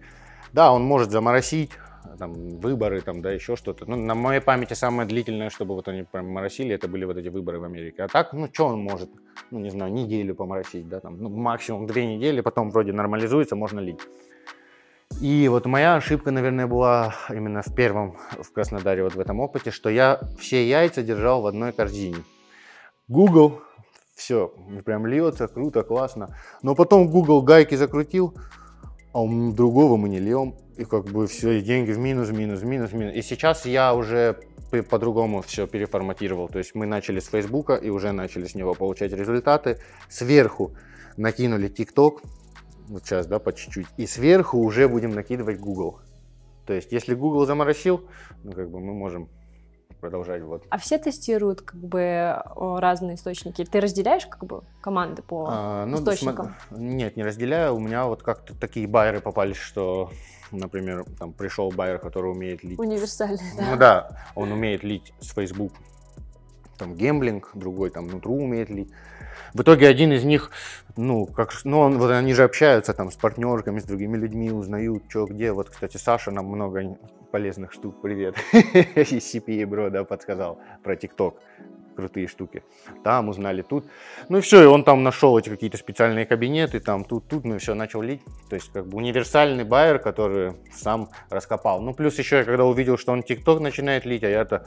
Да, 0.53 0.73
он 0.73 0.83
может 0.83 1.11
заморосить 1.11 1.71
там, 2.19 2.59
выборы, 2.59 3.01
там, 3.01 3.23
да, 3.23 3.31
еще 3.31 3.57
что-то. 3.57 3.85
Ну, 3.87 3.97
на 3.97 4.15
моей 4.15 4.41
памяти 4.41 4.75
самое 4.75 5.09
длительное, 5.09 5.51
чтобы 5.51 5.75
вот 5.75 5.89
они 5.89 6.05
прям 6.05 6.29
моросили, 6.29 6.75
это 6.75 6.89
были 6.89 7.05
вот 7.05 7.17
эти 7.17 7.29
выборы 7.29 7.59
в 7.59 7.65
Америке. 7.65 8.05
А 8.05 8.09
так, 8.09 8.33
ну, 8.33 8.49
что 8.53 8.67
он 8.69 8.81
может? 8.81 9.11
Ну, 9.51 9.59
не 9.59 9.71
знаю, 9.71 9.93
неделю 9.93 10.35
поморосить, 10.35 10.89
да, 10.89 11.01
там, 11.01 11.19
ну, 11.19 11.29
максимум 11.29 11.87
две 11.87 12.07
недели, 12.07 12.41
потом 12.41 12.71
вроде 12.71 12.93
нормализуется, 12.93 13.57
можно 13.57 13.81
лить. 13.81 14.01
И 15.21 15.49
вот 15.49 15.67
моя 15.67 15.97
ошибка, 15.97 16.31
наверное, 16.31 16.67
была 16.67 17.15
именно 17.29 17.63
в 17.63 17.75
первом, 17.75 18.17
в 18.41 18.53
Краснодаре, 18.53 19.03
вот 19.03 19.15
в 19.15 19.21
этом 19.21 19.41
опыте, 19.41 19.73
что 19.73 19.91
я 19.91 20.21
все 20.39 20.69
яйца 20.69 21.03
держал 21.03 21.43
в 21.43 21.47
одной 21.47 21.73
корзине. 21.73 22.19
Google, 23.09 23.61
все, 24.15 24.53
прям 24.85 25.07
льется, 25.07 25.49
круто, 25.49 25.83
классно. 25.83 26.37
Но 26.63 26.75
потом 26.75 27.09
Google 27.09 27.43
гайки 27.43 27.75
закрутил, 27.75 28.35
а 29.13 29.25
другого 29.27 29.97
мы 29.97 30.09
не 30.09 30.21
льем. 30.21 30.55
И 30.77 30.85
как 30.85 31.07
бы 31.07 31.27
все, 31.27 31.59
и 31.59 31.63
деньги 31.63 31.91
в 31.91 31.99
минус, 31.99 32.31
минус, 32.31 32.63
минус, 32.63 32.93
минус. 32.93 33.15
И 33.17 33.23
сейчас 33.23 33.67
я 33.67 33.95
уже 33.95 34.39
по-другому 34.89 35.43
все 35.43 35.67
переформатировал. 35.67 36.49
То 36.49 36.59
есть 36.59 36.77
мы 36.77 36.87
начали 36.87 37.19
с 37.19 37.27
Фейсбука 37.27 37.75
и 37.75 37.91
уже 37.91 38.13
начали 38.13 38.47
с 38.47 38.55
него 38.55 38.75
получать 38.75 39.13
результаты. 39.13 39.79
Сверху 40.09 40.77
накинули 41.17 41.69
ТикТок, 41.69 42.23
вот 42.89 43.05
сейчас, 43.05 43.26
да, 43.26 43.39
по 43.39 43.53
чуть-чуть. 43.53 43.86
И 43.97 44.07
сверху 44.07 44.59
уже 44.59 44.89
будем 44.89 45.11
накидывать 45.11 45.59
Google. 45.59 46.01
То 46.66 46.72
есть, 46.72 46.93
если 46.93 47.14
Google 47.14 47.47
заморосил, 47.47 48.05
ну, 48.45 48.53
как 48.53 48.70
бы 48.70 48.80
мы 48.80 48.93
можем 48.93 49.28
продолжать 50.01 50.43
вот. 50.43 50.64
А 50.70 50.78
все 50.78 50.99
тестируют 50.99 51.62
как 51.62 51.80
бы 51.80 52.43
разные 52.57 53.16
источники? 53.16 53.64
Ты 53.64 53.80
разделяешь 53.80 54.26
как 54.26 54.45
бы 54.45 54.62
команды 54.80 55.22
по 55.22 55.47
а, 55.51 55.86
ну, 55.86 55.99
источникам? 55.99 56.55
См... 56.68 56.82
Нет, 56.82 57.16
не 57.16 57.24
разделяю. 57.24 57.74
У 57.74 57.80
меня 57.80 58.07
вот 58.07 58.22
как-то 58.22 58.55
такие 58.55 58.86
байеры 58.86 59.20
попались, 59.20 59.57
что, 59.57 60.11
например, 60.51 61.05
там 61.18 61.32
пришел 61.32 61.70
байер, 61.70 61.99
который 61.99 62.30
умеет 62.30 62.62
лить. 62.62 62.78
Универсальный, 62.78 63.39
да. 63.57 63.70
Ну 63.70 63.76
да, 63.76 64.24
он 64.34 64.53
умеет 64.53 64.84
лить 64.84 65.12
с 65.20 65.32
Facebook, 65.32 65.72
там 66.76 66.95
гемблинг, 66.95 67.51
другой 67.55 67.91
там 67.91 68.09
нутру 68.09 68.34
умеет 68.34 68.70
лить. 68.70 68.91
В 69.55 69.62
итоге 69.62 69.89
один 69.89 70.12
из 70.12 70.24
них, 70.24 70.51
ну, 70.97 71.26
как, 71.26 71.53
ну, 71.64 71.80
он, 71.80 71.99
вот 71.99 72.11
они 72.11 72.34
же 72.34 72.45
общаются 72.45 72.95
там 72.95 73.11
с 73.11 73.16
партнерками, 73.16 73.78
с 73.80 73.84
другими 73.84 74.16
людьми, 74.16 74.51
узнают, 74.51 75.05
что 75.09 75.26
где. 75.26 75.53
Вот, 75.53 75.70
кстати, 75.70 75.97
Саша 75.97 76.30
нам 76.30 76.47
много 76.47 76.97
полезных 77.30 77.72
штук, 77.72 78.01
привет, 78.01 78.36
из 78.53 79.34
CPA 79.34 79.64
Bro, 79.64 79.91
да, 79.91 80.05
подсказал 80.05 80.59
про 80.82 80.97
ТикТок 80.97 81.41
крутые 81.99 82.29
штуки. 82.29 82.63
Там 83.03 83.29
узнали 83.29 83.63
тут. 83.63 83.85
Ну 84.29 84.39
и 84.39 84.41
все, 84.41 84.63
и 84.63 84.67
он 84.67 84.85
там 84.85 85.03
нашел 85.03 85.37
эти 85.37 85.49
какие-то 85.49 85.79
специальные 85.79 86.27
кабинеты, 86.27 86.79
там 86.79 87.05
тут, 87.05 87.27
тут, 87.27 87.45
ну 87.45 87.57
и 87.57 87.59
все, 87.59 87.75
начал 87.75 88.03
лить. 88.03 88.23
То 88.49 88.55
есть 88.55 88.71
как 88.73 88.87
бы 88.87 88.99
универсальный 88.99 89.65
байер, 89.65 89.99
который 89.99 90.53
сам 90.73 91.09
раскопал. 91.29 91.83
Ну 91.83 91.93
плюс 91.93 92.17
еще 92.19 92.37
я 92.37 92.45
когда 92.45 92.65
увидел, 92.65 92.97
что 92.97 93.11
он 93.11 93.25
ТикТок 93.25 93.59
начинает 93.59 94.05
лить, 94.05 94.23
а 94.23 94.29
я-то 94.29 94.65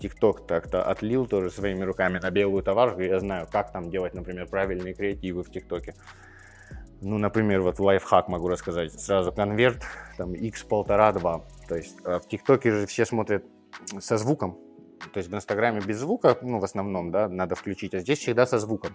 ТикТок 0.00 0.46
так-то 0.46 0.84
отлил 0.84 1.26
тоже 1.26 1.50
своими 1.50 1.82
руками 1.82 2.20
на 2.20 2.30
белую 2.30 2.62
товарку, 2.62 3.00
я 3.00 3.18
знаю, 3.18 3.48
как 3.50 3.72
там 3.72 3.90
делать, 3.90 4.14
например, 4.14 4.46
правильные 4.46 4.94
креативы 4.94 5.42
в 5.42 5.50
ТикТоке. 5.50 5.96
Ну, 7.02 7.18
например, 7.18 7.62
вот 7.62 7.80
лайфхак 7.80 8.28
могу 8.28 8.46
рассказать. 8.48 8.92
Сразу 8.92 9.32
конверт, 9.32 9.82
там, 10.18 10.34
x 10.34 10.62
полтора, 10.62 11.12
два. 11.12 11.42
То 11.66 11.76
есть 11.76 11.96
а 12.04 12.20
в 12.20 12.28
ТикТоке 12.28 12.70
же 12.70 12.86
все 12.86 13.04
смотрят 13.06 13.44
со 13.98 14.18
звуком, 14.18 14.58
то 15.12 15.18
есть 15.18 15.30
в 15.30 15.34
Инстаграме 15.34 15.80
без 15.80 15.98
звука, 15.98 16.36
ну, 16.42 16.58
в 16.58 16.64
основном, 16.64 17.10
да, 17.10 17.28
надо 17.28 17.54
включить, 17.54 17.94
а 17.94 18.00
здесь 18.00 18.18
всегда 18.18 18.46
со 18.46 18.58
звуком. 18.58 18.94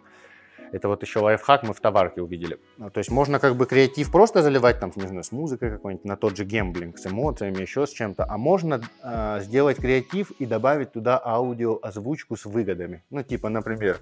Это 0.71 0.87
вот 0.87 1.01
еще 1.03 1.19
лайфхак 1.19 1.63
мы 1.63 1.73
в 1.73 1.79
товарке 1.79 2.21
увидели. 2.21 2.59
Ну, 2.77 2.89
то 2.89 2.99
есть 2.99 3.11
можно 3.11 3.39
как 3.39 3.55
бы 3.55 3.65
креатив 3.65 4.11
просто 4.11 4.41
заливать, 4.41 4.79
там, 4.79 4.91
не 4.95 5.07
знаю, 5.07 5.23
с 5.23 5.31
музыкой 5.31 5.71
какой-нибудь, 5.71 6.05
на 6.05 6.17
тот 6.17 6.37
же 6.37 6.45
гемблинг, 6.45 6.97
с 6.97 7.07
эмоциями, 7.07 7.61
еще 7.61 7.85
с 7.85 7.91
чем-то. 7.91 8.25
А 8.27 8.37
можно 8.37 8.81
э, 9.03 9.39
сделать 9.41 9.77
креатив 9.77 10.31
и 10.31 10.45
добавить 10.45 10.91
туда 10.91 11.21
аудио 11.23 11.79
озвучку 11.81 12.35
с 12.35 12.45
выгодами. 12.45 13.03
Ну, 13.09 13.23
типа, 13.23 13.49
например, 13.49 13.99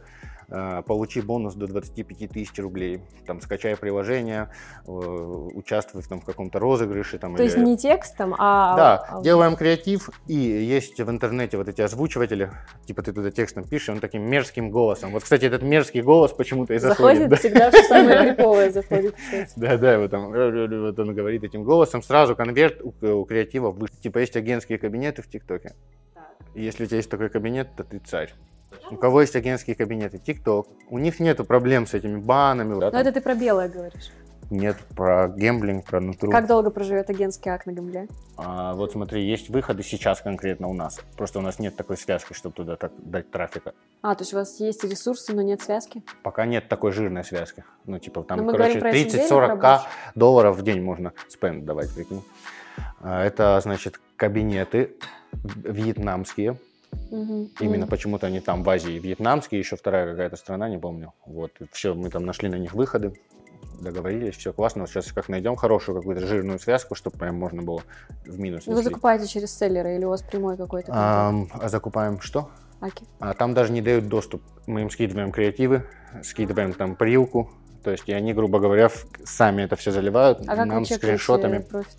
Э, 0.49 0.83
получи 0.85 1.21
бонус 1.21 1.55
до 1.55 1.67
25 1.67 2.29
тысяч 2.29 2.59
рублей. 2.59 3.01
Там, 3.25 3.41
скачай 3.41 3.75
приложение, 3.75 4.49
э, 4.85 4.91
участвуй 4.91 6.03
там, 6.03 6.21
в 6.21 6.25
каком-то 6.25 6.59
розыгрыше. 6.59 7.17
Там, 7.17 7.35
То 7.35 7.43
или... 7.43 7.49
есть 7.49 7.57
не 7.57 7.77
текстом, 7.77 8.35
а... 8.37 8.75
Да, 8.75 9.21
делаем 9.23 9.55
креатив, 9.55 10.09
и 10.27 10.35
есть 10.35 10.99
в 10.99 11.09
интернете 11.09 11.57
вот 11.57 11.67
эти 11.67 11.81
озвучиватели, 11.81 12.51
типа 12.85 13.01
ты 13.01 13.13
туда 13.13 13.31
текстом 13.31 13.63
пишешь, 13.63 13.89
он 13.89 13.99
таким 13.99 14.23
мерзким 14.29 14.69
голосом. 14.69 15.11
Вот, 15.11 15.23
кстати, 15.23 15.45
этот 15.45 15.63
мерзкий 15.63 16.01
голос 16.01 16.31
почему-то 16.65 16.73
и 16.73 16.77
заходит. 16.77 17.29
Заходит, 17.29 17.29
да? 17.29 17.35
всегда 17.35 17.71
все 17.71 17.83
самое 17.83 18.19
криповое 18.35 18.71
заходит, 18.71 19.15
кстати. 19.15 19.51
Да, 19.55 19.77
да, 19.77 19.99
вот, 19.99 20.11
там, 20.11 20.31
вот 20.31 20.99
он 20.99 21.15
говорит 21.15 21.43
этим 21.43 21.63
голосом, 21.63 22.01
сразу 22.01 22.35
конверт 22.35 22.81
у, 22.81 22.93
у 23.05 23.25
креатива 23.25 23.71
выше. 23.71 23.93
Типа 24.01 24.19
есть 24.19 24.35
агентские 24.35 24.77
кабинеты 24.77 25.21
в 25.21 25.29
ТикТоке. 25.29 25.73
Если 26.55 26.83
у 26.83 26.87
тебя 26.87 26.97
есть 26.97 27.09
такой 27.09 27.29
кабинет, 27.29 27.69
то 27.75 27.83
ты 27.83 27.99
царь. 27.99 28.33
У 28.91 28.95
кого 28.95 29.21
есть 29.21 29.35
агентские 29.35 29.75
кабинеты? 29.75 30.17
ТикТок. 30.17 30.67
У 30.89 30.97
них 30.97 31.19
нет 31.19 31.45
проблем 31.47 31.85
с 31.87 31.93
этими 31.93 32.17
банами. 32.17 32.73
Но 32.73 32.87
это 32.87 33.11
ты 33.11 33.21
про 33.21 33.35
белое 33.35 33.69
говоришь. 33.69 34.11
Нет, 34.53 34.77
про 34.95 35.29
гемблинг, 35.29 35.83
про 35.83 35.99
нутру. 35.99 36.29
Как 36.29 36.45
долго 36.45 36.69
проживет 36.69 37.09
агентский 37.09 37.49
акт 37.49 37.65
на 37.65 37.71
гембле? 37.71 38.07
А, 38.37 38.75
вот 38.75 38.91
смотри, 38.91 39.27
есть 39.27 39.49
выходы 39.49 39.81
сейчас 39.81 40.21
конкретно 40.21 40.67
у 40.67 40.73
нас. 40.73 40.99
Просто 41.17 41.39
у 41.39 41.41
нас 41.41 41.57
нет 41.57 41.75
такой 41.75 41.97
связки, 41.97 42.33
чтобы 42.33 42.53
туда 42.53 42.75
так 42.75 42.91
дать 42.99 43.31
трафика. 43.31 43.73
А, 44.03 44.13
то 44.13 44.21
есть 44.21 44.31
у 44.31 44.37
вас 44.37 44.59
есть 44.59 44.83
ресурсы, 44.83 45.33
но 45.33 45.41
нет 45.41 45.63
связки? 45.63 46.03
Пока 46.21 46.45
нет 46.45 46.69
такой 46.69 46.91
жирной 46.91 47.23
связки. 47.23 47.63
Ну, 47.85 47.97
типа 47.97 48.21
там, 48.21 48.47
короче, 48.47 48.77
30-40к 48.77 49.79
долларов 50.13 50.55
в 50.55 50.61
день 50.61 50.83
можно 50.83 51.13
спенд 51.29 51.65
давать, 51.65 51.91
прикинь. 51.91 52.21
А, 53.01 53.25
это, 53.25 53.59
значит, 53.59 53.99
кабинеты 54.17 54.95
вьетнамские, 55.31 56.59
Угу. 57.09 57.49
Именно 57.59 57.87
почему-то 57.87 58.27
они 58.27 58.39
там 58.39 58.61
в 58.61 58.69
Азии, 58.69 58.99
вьетнамские, 58.99 59.57
еще 59.57 59.75
вторая 59.75 60.11
какая-то 60.11 60.35
страна, 60.35 60.69
не 60.69 60.77
помню. 60.77 61.11
Вот, 61.25 61.51
все, 61.71 61.95
мы 61.95 62.11
там 62.11 62.23
нашли 62.23 62.49
на 62.49 62.55
них 62.55 62.73
выходы, 62.73 63.13
договорились, 63.79 64.35
все 64.35 64.53
классно. 64.53 64.81
Вот 64.81 64.89
сейчас 64.89 65.11
как 65.11 65.29
найдем 65.29 65.55
хорошую 65.55 65.97
какую-то 65.97 66.25
жирную 66.25 66.59
связку, 66.59 66.95
чтобы 66.95 67.17
прям 67.17 67.35
можно 67.35 67.61
было 67.61 67.81
в 68.25 68.39
минус. 68.39 68.65
Вы 68.65 68.83
закупаете 68.83 69.27
через 69.27 69.57
селлера 69.57 69.95
или 69.95 70.05
у 70.05 70.09
вас 70.09 70.21
прямой 70.21 70.57
какой-то? 70.57 70.91
А 70.91 71.33
закупаем 71.67 72.19
что? 72.19 72.49
Аки. 72.81 73.05
А 73.19 73.33
там 73.33 73.53
даже 73.53 73.71
не 73.71 73.81
дают 73.81 74.07
доступ. 74.07 74.41
Мы 74.67 74.81
им 74.81 74.89
скидываем 74.89 75.31
креативы, 75.31 75.87
скидываем 76.21 76.73
там 76.73 76.95
прилку, 76.95 77.49
то 77.83 77.91
есть 77.91 78.07
и 78.07 78.13
они, 78.13 78.33
грубо 78.33 78.59
говоря, 78.59 78.89
сами 79.23 79.61
это 79.61 79.75
все 79.75 79.91
заливают 79.91 80.39
а 80.47 80.55
как 80.55 80.65
нам 80.65 80.85
скриншотами. 80.85 81.59
Профит? 81.59 81.97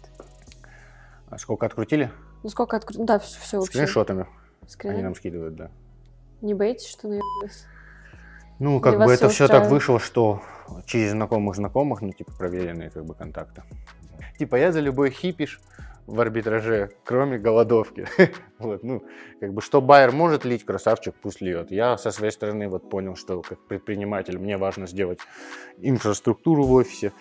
А 1.30 1.38
сколько 1.38 1.66
открутили? 1.66 2.10
Ну 2.42 2.50
сколько 2.50 2.76
открутили? 2.76 3.04
Да, 3.06 3.18
все, 3.18 3.38
все 3.40 3.60
Скриншотами. 3.62 4.26
Скрины? 4.68 4.94
Они 4.94 5.02
нам 5.02 5.14
скидывают, 5.14 5.56
да. 5.56 5.70
Не 6.42 6.54
боитесь, 6.54 6.86
что 6.86 7.08
наебались? 7.08 7.64
Ну, 8.64 8.80
как 8.80 8.94
Или 8.94 9.04
бы 9.04 9.12
это 9.12 9.28
все 9.28 9.46
так 9.46 9.68
вышло, 9.68 10.00
что 10.00 10.40
через 10.86 11.10
знакомых 11.10 11.54
знакомых, 11.54 12.00
ну, 12.00 12.12
типа, 12.12 12.32
проверенные 12.32 12.88
как 12.88 13.04
бы 13.04 13.14
контакты. 13.14 13.62
Типа, 14.38 14.56
я 14.56 14.72
за 14.72 14.80
любой 14.80 15.10
хипиш 15.10 15.60
в 16.06 16.18
арбитраже, 16.18 16.88
кроме 17.04 17.36
голодовки. 17.36 18.06
вот, 18.58 18.82
ну, 18.82 19.02
как 19.38 19.52
бы, 19.52 19.60
что 19.60 19.82
Байер 19.82 20.12
может 20.12 20.46
лить, 20.46 20.64
красавчик, 20.64 21.14
пусть 21.22 21.42
льет. 21.42 21.70
Я 21.70 21.98
со 21.98 22.10
своей 22.10 22.32
стороны 22.32 22.70
вот 22.70 22.88
понял, 22.88 23.16
что 23.16 23.42
как 23.42 23.58
предприниматель 23.68 24.38
мне 24.38 24.56
важно 24.56 24.86
сделать 24.86 25.18
инфраструктуру 25.76 26.64
в 26.64 26.72
офисе, 26.72 27.12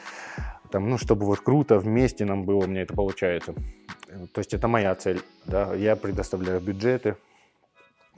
там, 0.71 0.89
ну, 0.89 0.97
чтобы 0.97 1.25
вот 1.25 1.41
круто 1.41 1.77
вместе 1.77 2.23
нам 2.23 2.45
было, 2.45 2.65
мне 2.67 2.83
это 2.83 2.93
получается. 2.93 3.53
То 4.33 4.39
есть 4.39 4.53
это 4.53 4.69
моя 4.69 4.95
цель, 4.95 5.21
да, 5.45 5.73
я 5.75 5.97
предоставляю 5.97 6.61
бюджеты, 6.61 7.17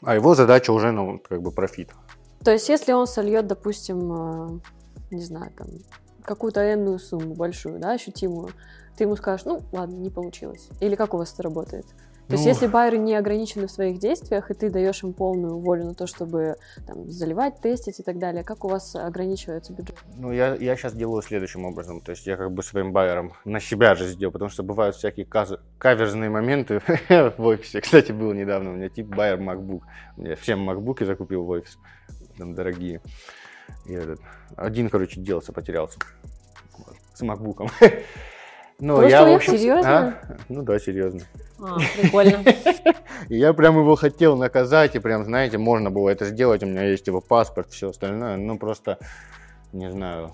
а 0.03 0.13
его 0.13 0.35
задача 0.35 0.69
уже, 0.69 0.91
ну, 0.91 1.17
как 1.17 1.41
бы 1.41 1.51
профит. 1.51 1.89
То 2.45 2.51
есть 2.51 2.69
если 2.69 2.93
он 2.93 3.07
сольет, 3.07 3.47
допустим, 3.47 4.13
э, 4.13 4.59
не 5.09 5.23
знаю, 5.23 5.51
там, 5.57 5.67
какую-то 6.23 6.61
энную 6.73 6.99
сумму 6.99 7.33
большую, 7.33 7.79
да, 7.79 7.93
ощутимую, 7.93 8.49
ты 8.95 9.05
ему 9.05 9.15
скажешь, 9.15 9.45
ну, 9.45 9.61
ладно, 9.71 9.95
не 9.95 10.11
получилось. 10.11 10.69
Или 10.79 10.95
как 10.95 11.15
у 11.15 11.17
вас 11.17 11.33
это 11.33 11.41
работает? 11.41 11.85
То 12.27 12.33
ну, 12.33 12.37
есть, 12.37 12.45
если 12.47 12.65
байеры 12.65 12.97
не 12.97 13.13
ограничены 13.13 13.67
в 13.67 13.71
своих 13.71 13.99
действиях, 13.99 14.49
и 14.49 14.55
ты 14.55 14.71
даешь 14.71 15.03
им 15.03 15.13
полную 15.13 15.59
волю 15.59 15.85
на 15.85 15.93
то, 15.93 16.07
чтобы 16.07 16.55
там, 16.87 17.07
заливать, 17.07 17.61
тестить 17.61 17.99
и 17.99 18.03
так 18.03 18.17
далее, 18.17 18.43
как 18.43 18.65
у 18.65 18.67
вас 18.67 18.95
ограничивается 18.95 19.73
бюджет? 19.73 19.97
Ну, 20.15 20.31
я, 20.31 20.55
я 20.55 20.75
сейчас 20.75 20.93
делаю 20.93 21.21
следующим 21.21 21.65
образом. 21.65 22.01
То 22.01 22.11
есть, 22.11 22.25
я 22.25 22.35
как 22.35 22.51
бы 22.51 22.63
своим 22.63 22.93
байером 22.93 23.33
на 23.43 23.59
себя 23.59 23.93
же 23.93 24.07
сделал, 24.07 24.31
потому 24.31 24.49
что 24.49 24.63
бывают 24.63 24.95
всякие 24.95 25.27
каз- 25.27 25.59
каверзные 25.77 26.31
моменты 26.31 26.81
в 27.37 27.45
офисе. 27.45 27.81
Кстати, 27.81 28.11
был 28.11 28.33
недавно 28.33 28.71
у 28.71 28.73
меня 28.73 28.89
тип 28.89 29.07
байер 29.07 29.39
MacBook. 29.39 29.81
Я 30.17 30.35
всем 30.35 30.67
MacBook 30.67 31.05
закупил 31.05 31.43
в 31.43 31.49
офис. 31.49 31.77
Там 32.37 32.53
дорогие. 32.53 33.01
И 33.85 33.93
этот, 33.93 34.19
один, 34.55 34.89
короче, 34.89 35.19
делся, 35.19 35.53
потерялся. 35.53 35.99
С 37.13 37.21
макбуком. 37.21 37.69
Ну, 38.77 38.97
Просто 38.97 39.09
я, 39.09 39.25
в 39.25 39.33
общем, 39.33 39.57
серьезно? 39.57 39.97
А? 39.97 40.37
Ну 40.49 40.61
да, 40.63 40.79
серьезно. 40.79 41.21
А, 41.59 41.77
прикольно. 41.97 42.43
И 43.29 43.37
я 43.37 43.53
прям 43.53 43.77
его 43.77 43.95
хотел 43.95 44.35
наказать, 44.35 44.95
и 44.95 44.99
прям, 44.99 45.23
знаете, 45.23 45.57
можно 45.57 45.89
было 45.91 46.09
это 46.09 46.25
сделать, 46.25 46.61
у 46.61 46.65
меня 46.65 46.83
есть 46.83 47.07
его 47.07 47.21
паспорт, 47.21 47.71
все 47.71 47.91
остальное, 47.91 48.35
ну 48.35 48.57
просто, 48.57 48.99
не 49.71 49.89
знаю. 49.89 50.33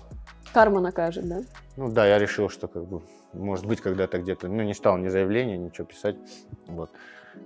Карма 0.52 0.80
накажет, 0.80 1.28
да? 1.28 1.42
Ну 1.76 1.88
да, 1.88 2.04
я 2.04 2.18
решил, 2.18 2.48
что 2.48 2.66
как 2.66 2.84
бы, 2.84 3.02
может 3.32 3.64
быть, 3.64 3.80
когда-то 3.80 4.18
где-то, 4.18 4.48
ну 4.48 4.64
не 4.64 4.74
стал 4.74 4.98
ни 4.98 5.06
заявления, 5.06 5.56
ничего 5.56 5.86
писать, 5.86 6.16
вот. 6.66 6.90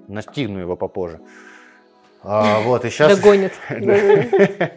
Настигну 0.08 0.58
его 0.60 0.76
попозже. 0.76 1.20
А, 2.28 2.60
вот, 2.60 2.84
и 2.84 2.90
сейчас... 2.90 3.16
Догонит. 3.18 3.52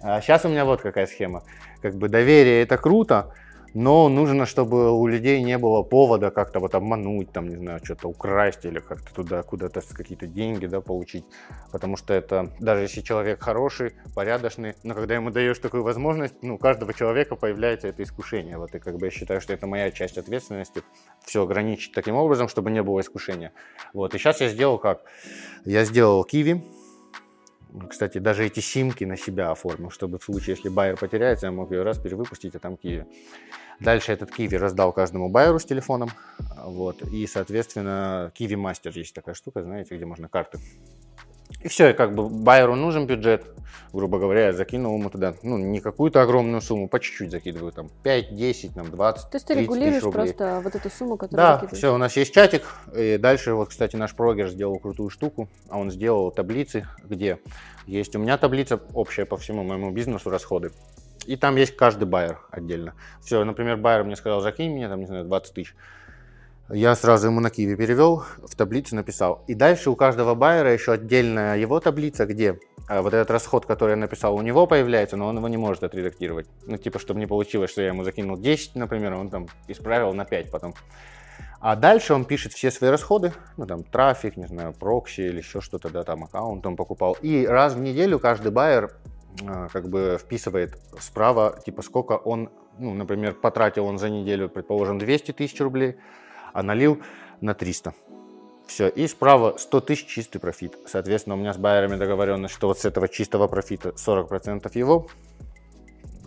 А 0.00 0.20
сейчас 0.20 0.44
у 0.44 0.48
меня 0.48 0.64
вот 0.64 0.80
какая 0.80 1.08
схема. 1.08 1.42
Как 1.82 1.96
бы 1.96 2.08
доверие 2.08 2.62
это 2.62 2.78
круто, 2.78 3.34
но 3.74 4.08
нужно, 4.08 4.46
чтобы 4.46 4.92
у 4.92 5.06
людей 5.08 5.42
не 5.42 5.58
было 5.58 5.82
повода 5.82 6.30
как-то 6.30 6.60
вот 6.60 6.76
обмануть, 6.76 7.32
там, 7.32 7.48
не 7.48 7.56
знаю, 7.56 7.80
что-то 7.82 8.08
украсть 8.08 8.64
или 8.64 8.78
как-то 8.78 9.12
туда 9.12 9.42
куда-то 9.42 9.82
какие-то 9.92 10.28
деньги, 10.28 10.66
да, 10.66 10.80
получить. 10.80 11.24
Потому 11.72 11.96
что 11.96 12.14
это, 12.14 12.52
даже 12.60 12.82
если 12.82 13.00
человек 13.00 13.42
хороший, 13.42 13.94
порядочный, 14.14 14.74
но 14.84 14.94
когда 14.94 15.16
ему 15.16 15.30
даешь 15.30 15.58
такую 15.58 15.82
возможность, 15.82 16.34
ну, 16.42 16.54
у 16.54 16.58
каждого 16.58 16.94
человека 16.94 17.34
появляется 17.34 17.88
это 17.88 18.04
искушение. 18.04 18.56
Вот 18.56 18.74
и 18.76 18.78
как 18.78 18.98
бы 18.98 19.06
я 19.06 19.10
считаю, 19.10 19.40
что 19.40 19.52
это 19.52 19.66
моя 19.66 19.90
часть 19.90 20.16
ответственности, 20.16 20.82
все 21.24 21.42
ограничить 21.42 21.92
таким 21.92 22.14
образом, 22.14 22.48
чтобы 22.48 22.70
не 22.70 22.84
было 22.84 23.00
искушения. 23.00 23.52
Вот, 23.92 24.14
и 24.14 24.18
сейчас 24.18 24.40
я 24.40 24.48
сделал 24.48 24.78
как? 24.78 25.02
Я 25.64 25.84
сделал 25.84 26.22
киви, 26.22 26.64
кстати, 27.86 28.18
даже 28.18 28.44
эти 28.44 28.60
симки 28.60 29.04
на 29.04 29.16
себя 29.16 29.50
оформил, 29.50 29.90
чтобы 29.90 30.18
в 30.18 30.24
случае, 30.24 30.56
если 30.56 30.68
байер 30.68 30.96
потеряется, 30.96 31.46
я 31.46 31.52
мог 31.52 31.70
ее 31.70 31.82
раз 31.82 31.98
перевыпустить, 31.98 32.54
а 32.54 32.58
там 32.58 32.76
киви. 32.76 33.06
Дальше 33.80 34.12
этот 34.12 34.32
киви 34.32 34.56
раздал 34.56 34.92
каждому 34.92 35.28
байеру 35.28 35.58
с 35.58 35.64
телефоном. 35.64 36.10
Вот, 36.64 37.02
и, 37.02 37.26
соответственно, 37.26 38.32
киви 38.34 38.56
мастер 38.56 38.92
есть 38.96 39.14
такая 39.14 39.34
штука, 39.34 39.62
знаете, 39.62 39.94
где 39.94 40.04
можно 40.04 40.28
карты 40.28 40.58
и 41.62 41.68
все, 41.68 41.92
как 41.92 42.14
бы 42.14 42.28
байеру 42.28 42.74
нужен 42.74 43.06
бюджет, 43.06 43.44
грубо 43.92 44.18
говоря, 44.18 44.46
я 44.46 44.52
закинул 44.52 44.98
ему 44.98 45.10
туда, 45.10 45.34
ну, 45.42 45.58
не 45.58 45.80
какую-то 45.80 46.22
огромную 46.22 46.60
сумму, 46.60 46.88
по 46.88 47.00
чуть-чуть 47.00 47.30
закидываю, 47.30 47.72
там, 47.72 47.88
5, 48.02 48.34
10, 48.34 48.74
там, 48.74 48.90
20, 48.90 49.30
То 49.30 49.36
есть 49.36 49.46
ты 49.46 49.54
регулируешь 49.54 50.02
просто 50.02 50.60
вот 50.62 50.74
эту 50.74 50.90
сумму, 50.90 51.16
которую 51.16 51.36
Да, 51.36 51.66
все, 51.72 51.94
у 51.94 51.98
нас 51.98 52.16
есть 52.16 52.32
чатик, 52.32 52.62
и 52.94 53.18
дальше, 53.18 53.54
вот, 53.54 53.70
кстати, 53.70 53.96
наш 53.96 54.14
прогер 54.14 54.48
сделал 54.48 54.78
крутую 54.78 55.10
штуку, 55.10 55.48
а 55.68 55.78
он 55.78 55.90
сделал 55.90 56.30
таблицы, 56.30 56.86
где 57.04 57.38
есть 57.86 58.14
у 58.16 58.18
меня 58.18 58.36
таблица 58.38 58.80
общая 58.94 59.24
по 59.24 59.36
всему 59.36 59.62
моему 59.62 59.90
бизнесу, 59.90 60.30
расходы, 60.30 60.70
и 61.26 61.36
там 61.36 61.56
есть 61.56 61.76
каждый 61.76 62.04
байер 62.04 62.40
отдельно. 62.50 62.94
Все, 63.22 63.44
например, 63.44 63.76
байер 63.76 64.04
мне 64.04 64.16
сказал, 64.16 64.40
закинь 64.40 64.72
мне, 64.72 64.88
там, 64.88 65.00
не 65.00 65.06
знаю, 65.06 65.24
20 65.24 65.54
тысяч. 65.54 65.74
Я 66.70 66.94
сразу 66.96 67.28
ему 67.28 67.40
на 67.40 67.48
Киви 67.48 67.76
перевел, 67.76 68.24
в 68.42 68.54
таблицу 68.54 68.94
написал. 68.94 69.42
И 69.46 69.54
дальше 69.54 69.88
у 69.88 69.96
каждого 69.96 70.34
байера 70.34 70.70
еще 70.70 70.92
отдельная 70.92 71.56
его 71.56 71.80
таблица, 71.80 72.26
где 72.26 72.60
а, 72.88 73.00
вот 73.00 73.14
этот 73.14 73.30
расход, 73.30 73.64
который 73.64 73.92
я 73.92 73.96
написал, 73.96 74.34
у 74.34 74.42
него 74.42 74.66
появляется, 74.66 75.16
но 75.16 75.28
он 75.28 75.38
его 75.38 75.48
не 75.48 75.56
может 75.56 75.82
отредактировать. 75.82 76.46
Ну, 76.66 76.76
типа, 76.76 76.98
чтобы 76.98 77.20
не 77.20 77.26
получилось, 77.26 77.70
что 77.70 77.80
я 77.80 77.88
ему 77.88 78.04
закинул 78.04 78.36
10, 78.36 78.74
например, 78.74 79.14
он 79.14 79.30
там 79.30 79.46
исправил 79.66 80.12
на 80.12 80.26
5 80.26 80.50
потом. 80.50 80.74
А 81.58 81.74
дальше 81.74 82.12
он 82.12 82.26
пишет 82.26 82.52
все 82.52 82.70
свои 82.70 82.90
расходы, 82.90 83.32
ну, 83.56 83.66
там, 83.66 83.82
трафик, 83.82 84.36
не 84.36 84.46
знаю, 84.46 84.74
прокси 84.74 85.22
или 85.22 85.38
еще 85.38 85.62
что-то, 85.62 85.88
да, 85.88 86.04
там, 86.04 86.24
аккаунт 86.24 86.66
он 86.66 86.76
покупал. 86.76 87.16
И 87.22 87.46
раз 87.46 87.72
в 87.72 87.80
неделю 87.80 88.18
каждый 88.18 88.52
байер 88.52 88.92
а, 89.42 89.68
как 89.68 89.88
бы 89.88 90.18
вписывает 90.20 90.78
справа, 91.00 91.58
типа, 91.64 91.80
сколько 91.80 92.12
он, 92.12 92.50
ну, 92.78 92.92
например, 92.92 93.32
потратил 93.32 93.86
он 93.86 93.98
за 93.98 94.10
неделю, 94.10 94.50
предположим, 94.50 94.98
200 94.98 95.32
тысяч 95.32 95.58
рублей, 95.62 95.96
а 96.58 96.62
налил 96.64 97.00
на 97.40 97.54
300. 97.54 97.94
Все, 98.66 98.88
и 98.88 99.06
справа 99.06 99.54
100 99.56 99.80
тысяч 99.80 100.06
чистый 100.06 100.40
профит. 100.40 100.76
Соответственно, 100.86 101.36
у 101.36 101.38
меня 101.38 101.54
с 101.54 101.56
байерами 101.56 101.96
договоренность, 101.96 102.52
что 102.52 102.66
вот 102.66 102.80
с 102.80 102.84
этого 102.84 103.08
чистого 103.08 103.46
профита 103.46 103.90
40% 103.90 104.76
его, 104.76 105.06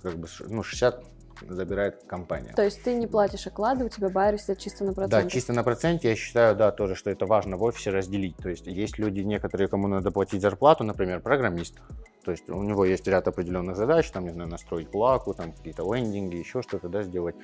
как 0.01 0.15
бы, 0.17 0.27
ну, 0.47 0.63
60 0.63 1.03
забирает 1.49 2.03
компания. 2.07 2.53
То 2.55 2.63
есть 2.63 2.81
ты 2.81 2.95
не 2.95 3.07
платишь 3.07 3.45
оклады, 3.45 3.83
у 3.83 3.89
тебя 3.89 4.09
байеры 4.09 4.37
сидят 4.37 4.59
чисто 4.59 4.85
на 4.85 4.93
проценте? 4.93 5.23
Да, 5.23 5.29
чисто 5.29 5.53
на 5.53 5.63
проценте. 5.63 6.09
Я 6.09 6.15
считаю, 6.15 6.55
да, 6.55 6.71
тоже, 6.71 6.95
что 6.95 7.09
это 7.09 7.25
важно 7.25 7.57
в 7.57 7.63
офисе 7.63 7.89
разделить. 7.89 8.37
То 8.37 8.49
есть 8.49 8.67
есть 8.67 8.97
люди, 8.99 9.19
некоторые, 9.19 9.67
кому 9.67 9.87
надо 9.87 10.11
платить 10.11 10.41
зарплату, 10.41 10.85
например, 10.85 11.19
программист. 11.19 11.81
То 12.23 12.31
есть 12.31 12.49
у 12.49 12.63
него 12.63 12.85
есть 12.85 13.05
ряд 13.07 13.27
определенных 13.27 13.75
задач, 13.75 14.09
там, 14.11 14.23
не 14.25 14.31
знаю, 14.31 14.49
настроить 14.49 14.89
плаку, 14.89 15.33
там, 15.33 15.51
какие-то 15.51 15.83
лендинги, 15.93 16.37
еще 16.37 16.61
что-то, 16.61 16.87
да, 16.87 17.03
сделать. 17.03 17.35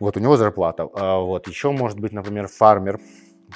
Вот 0.00 0.16
у 0.16 0.20
него 0.20 0.36
зарплата. 0.36 0.88
А 0.94 1.18
вот 1.18 1.48
еще 1.48 1.70
может 1.70 2.00
быть, 2.00 2.12
например, 2.12 2.48
фармер, 2.48 3.00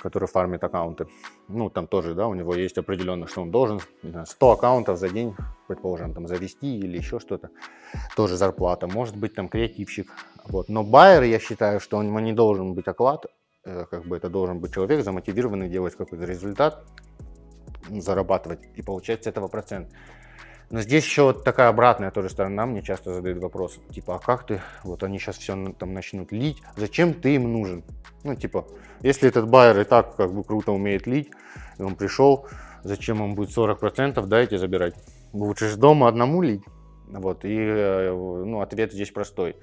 который 0.02 0.28
фармит 0.28 0.62
аккаунты. 0.62 1.06
Ну, 1.48 1.70
там 1.70 1.86
тоже, 1.86 2.14
да, 2.14 2.26
у 2.26 2.34
него 2.34 2.54
есть 2.54 2.78
определенно, 2.78 3.26
что 3.26 3.42
он 3.42 3.50
должен, 3.50 3.80
не 4.02 4.10
знаю, 4.10 4.26
100 4.26 4.50
аккаунтов 4.50 4.98
за 4.98 5.08
день, 5.08 5.34
предположим, 5.66 6.14
там 6.14 6.26
завести 6.26 6.78
или 6.78 6.98
еще 6.98 7.18
что-то. 7.18 7.50
Тоже 8.16 8.36
зарплата. 8.36 8.86
Может 8.86 9.16
быть, 9.16 9.34
там 9.34 9.48
креативщик. 9.48 10.12
Вот. 10.44 10.68
Но 10.68 10.84
байер, 10.84 11.22
я 11.22 11.38
считаю, 11.38 11.80
что 11.80 11.98
у 11.98 12.02
него 12.02 12.20
не 12.20 12.32
должен 12.32 12.74
быть 12.74 12.86
оклад, 12.86 13.26
э, 13.64 13.86
как 13.90 14.06
бы 14.06 14.16
это 14.16 14.28
должен 14.28 14.60
быть 14.60 14.74
человек 14.74 15.04
замотивированный 15.04 15.68
делать 15.68 15.96
какой-то 15.96 16.24
результат, 16.24 16.84
зарабатывать 17.90 18.60
и 18.76 18.82
получать 18.82 19.24
с 19.24 19.26
этого 19.26 19.48
процент. 19.48 19.88
Но 20.70 20.82
здесь 20.82 21.04
еще 21.04 21.22
вот 21.22 21.44
такая 21.44 21.68
обратная 21.68 22.10
тоже 22.10 22.28
сторона, 22.28 22.66
мне 22.66 22.82
часто 22.82 23.14
задают 23.14 23.38
вопрос, 23.42 23.78
типа, 23.90 24.16
а 24.16 24.18
как 24.18 24.46
ты, 24.46 24.60
вот 24.84 25.02
они 25.02 25.18
сейчас 25.18 25.38
все 25.38 25.72
там 25.78 25.94
начнут 25.94 26.30
лить, 26.30 26.62
зачем 26.76 27.14
ты 27.14 27.36
им 27.36 27.50
нужен? 27.50 27.84
Ну, 28.22 28.34
типа, 28.34 28.66
если 29.00 29.28
этот 29.28 29.48
байер 29.48 29.80
и 29.80 29.84
так 29.84 30.16
как 30.16 30.32
бы 30.32 30.44
круто 30.44 30.72
умеет 30.72 31.06
лить, 31.06 31.30
и 31.78 31.82
он 31.82 31.94
пришел, 31.94 32.46
зачем 32.84 33.22
он 33.22 33.34
будет 33.34 33.56
40%, 33.56 34.26
дайте 34.26 34.58
забирать. 34.58 34.94
Лучше 35.32 35.68
же 35.68 35.76
дома 35.76 36.08
одному 36.08 36.42
лить. 36.42 36.64
Вот, 37.06 37.46
и, 37.46 37.56
э, 37.56 38.10
ну, 38.12 38.60
ответ 38.60 38.92
здесь 38.92 39.10
простой. 39.10 39.56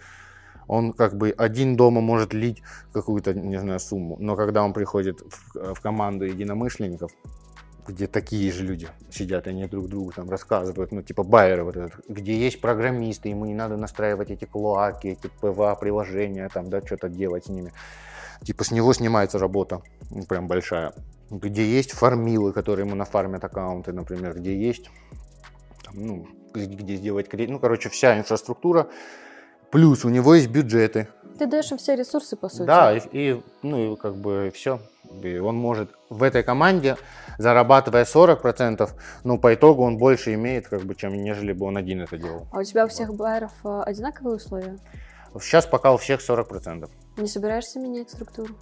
Он 0.68 0.94
как 0.94 1.16
бы 1.16 1.30
один 1.38 1.76
дома 1.76 2.02
может 2.02 2.34
лить 2.34 2.64
какую-то, 2.92 3.36
не 3.36 3.60
знаю, 3.60 3.80
сумму, 3.80 4.18
но 4.20 4.36
когда 4.36 4.64
он 4.64 4.74
приходит 4.74 5.20
в, 5.22 5.76
в 5.76 5.82
команду 5.82 6.26
единомышленников, 6.26 7.12
где 7.88 8.08
такие 8.08 8.52
же 8.52 8.64
люди 8.64 8.88
сидят, 9.12 9.48
они 9.48 9.66
друг 9.68 9.88
другу 9.88 10.12
там 10.12 10.30
рассказывают, 10.30 10.92
ну, 10.92 11.02
типа 11.02 11.24
байеры 11.24 11.64
вот 11.64 11.78
этот, 11.78 11.94
где 12.08 12.38
есть 12.38 12.62
программисты, 12.62 13.30
ему 13.30 13.46
не 13.46 13.54
надо 13.54 13.78
настраивать 13.78 14.32
эти 14.32 14.46
клоаки, 14.46 15.08
эти 15.08 15.30
ПВА-приложения, 15.42 16.50
там, 16.50 16.70
да, 16.70 16.82
что-то 16.82 17.10
делать 17.10 17.46
с 17.46 17.50
ними. 17.50 17.72
Типа 18.44 18.64
с 18.64 18.72
него 18.72 18.94
снимается 18.94 19.40
работа, 19.40 19.82
ну, 20.10 20.24
прям 20.24 20.48
большая. 20.48 20.94
Где 21.30 21.66
есть 21.66 21.92
фармилы, 21.92 22.54
которые 22.54 22.86
ему 22.86 22.96
нафармят 22.96 23.44
аккаунты, 23.44 23.94
например, 23.94 24.38
где 24.38 24.56
есть, 24.58 24.90
там, 25.84 25.96
ну, 25.96 26.28
где 26.54 26.96
сделать 26.96 27.28
кредит, 27.28 27.50
ну, 27.50 27.60
короче, 27.60 27.90
вся 27.90 28.18
инфраструктура, 28.18 28.88
плюс 29.72 30.06
у 30.06 30.10
него 30.10 30.36
есть 30.36 30.50
бюджеты. 30.50 31.08
Ты 31.38 31.48
даешь 31.48 31.72
им 31.72 31.78
все 31.78 31.96
ресурсы, 31.96 32.36
по 32.36 32.50
сути. 32.50 32.68
Да, 32.68 32.96
и, 32.96 33.02
и 33.12 33.44
ну, 33.62 33.94
и 33.94 33.98
как 33.98 34.16
бы 34.16 34.52
все. 34.54 34.80
Он 35.40 35.56
может 35.56 35.90
в 36.10 36.24
этой 36.24 36.44
команде 36.44 36.98
зарабатывая 37.38 38.06
40%, 38.06 38.90
ну, 39.24 39.38
по 39.38 39.54
итогу 39.54 39.84
он 39.84 39.98
больше 39.98 40.34
имеет, 40.34 40.68
как 40.68 40.82
бы, 40.82 40.96
чем 40.96 41.14
нежели 41.22 41.54
бы 41.54 41.66
он 41.66 41.78
один 41.78 42.02
это 42.02 42.18
делал. 42.18 42.48
А 42.52 42.60
у 42.60 42.64
тебя 42.64 42.86
у 42.86 42.88
всех 42.88 43.14
байеров 43.14 43.52
э, 43.64 43.82
одинаковые 43.86 44.38
условия? 44.38 44.78
Сейчас 45.40 45.66
пока 45.66 45.94
у 45.94 45.98
всех 45.98 46.22
40%. 46.22 46.90
Не 47.18 47.28
собираешься 47.28 47.80
менять 47.80 48.10
структуру? 48.10 48.56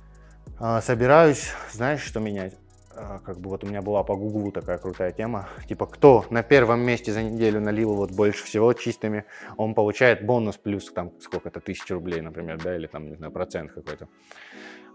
А, 0.59 0.81
собираюсь, 0.81 1.51
знаешь, 1.71 2.01
что 2.01 2.19
менять? 2.19 2.55
А, 2.95 3.19
как 3.19 3.39
бы 3.39 3.49
вот 3.49 3.63
у 3.63 3.67
меня 3.67 3.81
была 3.81 4.03
по 4.03 4.15
Гуглу 4.15 4.51
такая 4.51 4.77
крутая 4.77 5.11
тема, 5.11 5.49
типа 5.67 5.87
кто 5.87 6.25
на 6.29 6.43
первом 6.43 6.81
месте 6.81 7.11
за 7.11 7.23
неделю 7.23 7.59
налил 7.59 7.93
вот 7.93 8.11
больше 8.11 8.43
всего 8.43 8.71
чистыми, 8.73 9.25
он 9.57 9.73
получает 9.73 10.25
бонус 10.25 10.57
плюс 10.57 10.91
там 10.91 11.11
сколько-то 11.19 11.59
тысяч 11.59 11.89
рублей, 11.89 12.21
например, 12.21 12.61
да, 12.61 12.75
или 12.75 12.85
там, 12.85 13.09
не 13.09 13.15
знаю, 13.15 13.31
процент 13.31 13.71
какой-то. 13.71 14.07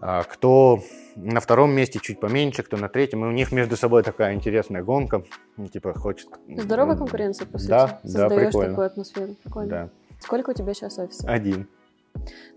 А 0.01 0.23
кто 0.23 0.79
на 1.15 1.39
втором 1.41 1.71
месте 1.71 1.99
чуть 1.99 2.19
поменьше, 2.19 2.63
кто 2.63 2.77
на 2.77 2.87
третьем, 2.87 3.25
и 3.25 3.27
у 3.27 3.31
них 3.31 3.51
между 3.51 3.75
собой 3.75 4.03
такая 4.03 4.33
интересная 4.33 4.83
гонка, 4.83 5.23
ну, 5.57 5.67
типа 5.67 5.93
хочет... 5.93 6.29
Здоровая 6.47 6.95
конкуренция, 6.95 7.45
по 7.45 7.57
сути. 7.57 7.69
Да, 7.69 7.99
да, 8.03 8.29
прикольно. 8.29 8.69
такую 8.69 8.87
атмосферу, 8.87 9.35
прикольно. 9.43 9.69
Да. 9.69 9.89
Сколько 10.21 10.51
у 10.51 10.53
тебя 10.53 10.73
сейчас 10.73 10.99
офисов? 10.99 11.29
Один. 11.29 11.67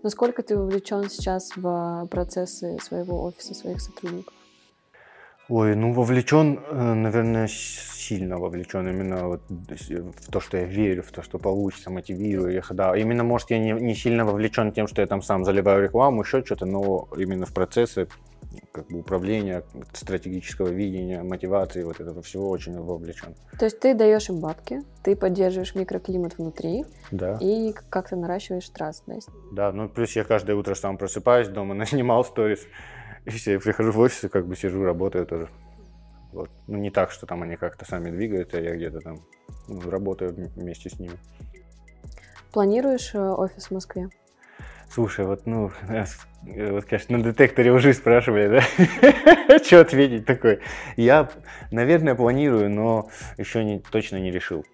Насколько 0.03 0.41
ты 0.43 0.57
вовлечен 0.57 1.09
сейчас 1.09 1.51
в 1.55 2.07
процессы 2.09 2.79
своего 2.79 3.23
офиса, 3.23 3.53
своих 3.53 3.81
сотрудников? 3.81 4.33
Ой, 5.55 5.75
ну 5.75 5.93
вовлечен, 5.93 6.59
э, 6.67 6.93
наверное, 6.95 7.47
сильно 7.47 8.39
вовлечен 8.39 8.89
именно 8.89 9.27
вот 9.27 9.41
в 9.49 10.31
то, 10.31 10.39
что 10.39 10.57
я 10.57 10.63
верю, 10.63 11.03
в 11.03 11.11
то, 11.11 11.21
что 11.21 11.37
получится, 11.37 11.91
мотивирую 11.91 12.57
их, 12.57 12.73
да. 12.73 12.97
Именно, 12.97 13.23
может, 13.23 13.51
я 13.51 13.59
не, 13.59 13.71
не 13.71 13.93
сильно 13.93 14.25
вовлечен 14.25 14.71
тем, 14.71 14.87
что 14.87 15.01
я 15.01 15.07
там 15.07 15.21
сам 15.21 15.45
заливаю 15.45 15.83
рекламу, 15.83 16.23
еще 16.23 16.43
что-то, 16.43 16.65
но 16.65 17.07
именно 17.15 17.45
в 17.45 17.53
процессы 17.53 18.07
как 18.71 18.87
бы 18.87 18.99
управления, 18.99 19.63
стратегического 19.93 20.69
видения, 20.69 21.21
мотивации, 21.21 21.83
вот 21.83 21.99
этого 21.99 22.23
всего 22.23 22.49
очень 22.49 22.79
вовлечен. 22.79 23.35
То 23.59 23.65
есть 23.65 23.79
ты 23.79 23.93
даешь 23.93 24.29
им 24.29 24.39
бабки, 24.39 24.81
ты 25.03 25.15
поддерживаешь 25.15 25.75
микроклимат 25.75 26.37
внутри, 26.37 26.85
да. 27.11 27.37
и 27.39 27.73
как-то 27.89 28.15
наращиваешь 28.15 28.67
траст, 28.69 29.03
да? 29.51 29.71
Ну 29.71 29.87
плюс 29.87 30.15
я 30.15 30.23
каждое 30.23 30.55
утро 30.55 30.73
сам 30.73 30.97
просыпаюсь, 30.97 31.47
дома 31.47 31.73
наснимал 31.75 32.25
сторис, 32.25 32.65
я 33.45 33.59
прихожу 33.59 33.91
в 33.91 33.99
офис 33.99 34.23
и 34.23 34.29
как 34.29 34.47
бы 34.47 34.55
сижу, 34.55 34.83
работаю 34.83 35.25
тоже. 35.25 35.49
Вот. 36.31 36.49
Ну, 36.67 36.77
не 36.77 36.89
так, 36.89 37.11
что 37.11 37.25
там 37.25 37.43
они 37.43 37.55
как-то 37.55 37.85
сами 37.85 38.09
двигаются, 38.09 38.57
а 38.57 38.61
я 38.61 38.75
где-то 38.75 38.99
там 39.01 39.17
ну, 39.67 39.89
работаю 39.89 40.33
вместе 40.55 40.89
с 40.89 40.99
ними. 40.99 41.17
Планируешь 42.51 43.13
э, 43.13 43.19
офис 43.19 43.67
в 43.67 43.71
Москве? 43.71 44.09
Слушай, 44.89 45.25
вот, 45.25 45.45
ну, 45.45 45.71
вот, 46.41 46.85
конечно, 46.85 47.17
на 47.17 47.23
детекторе 47.23 47.71
уже 47.71 47.93
спрашивали, 47.93 48.47
да? 48.47 49.59
Что 49.63 49.81
ответить 49.81 50.25
такое? 50.25 50.59
Я, 50.97 51.29
наверное, 51.71 52.15
планирую, 52.15 52.69
но 52.69 53.09
еще 53.37 53.63
не, 53.63 53.79
точно 53.79 54.17
не 54.17 54.31
решил. 54.31 54.65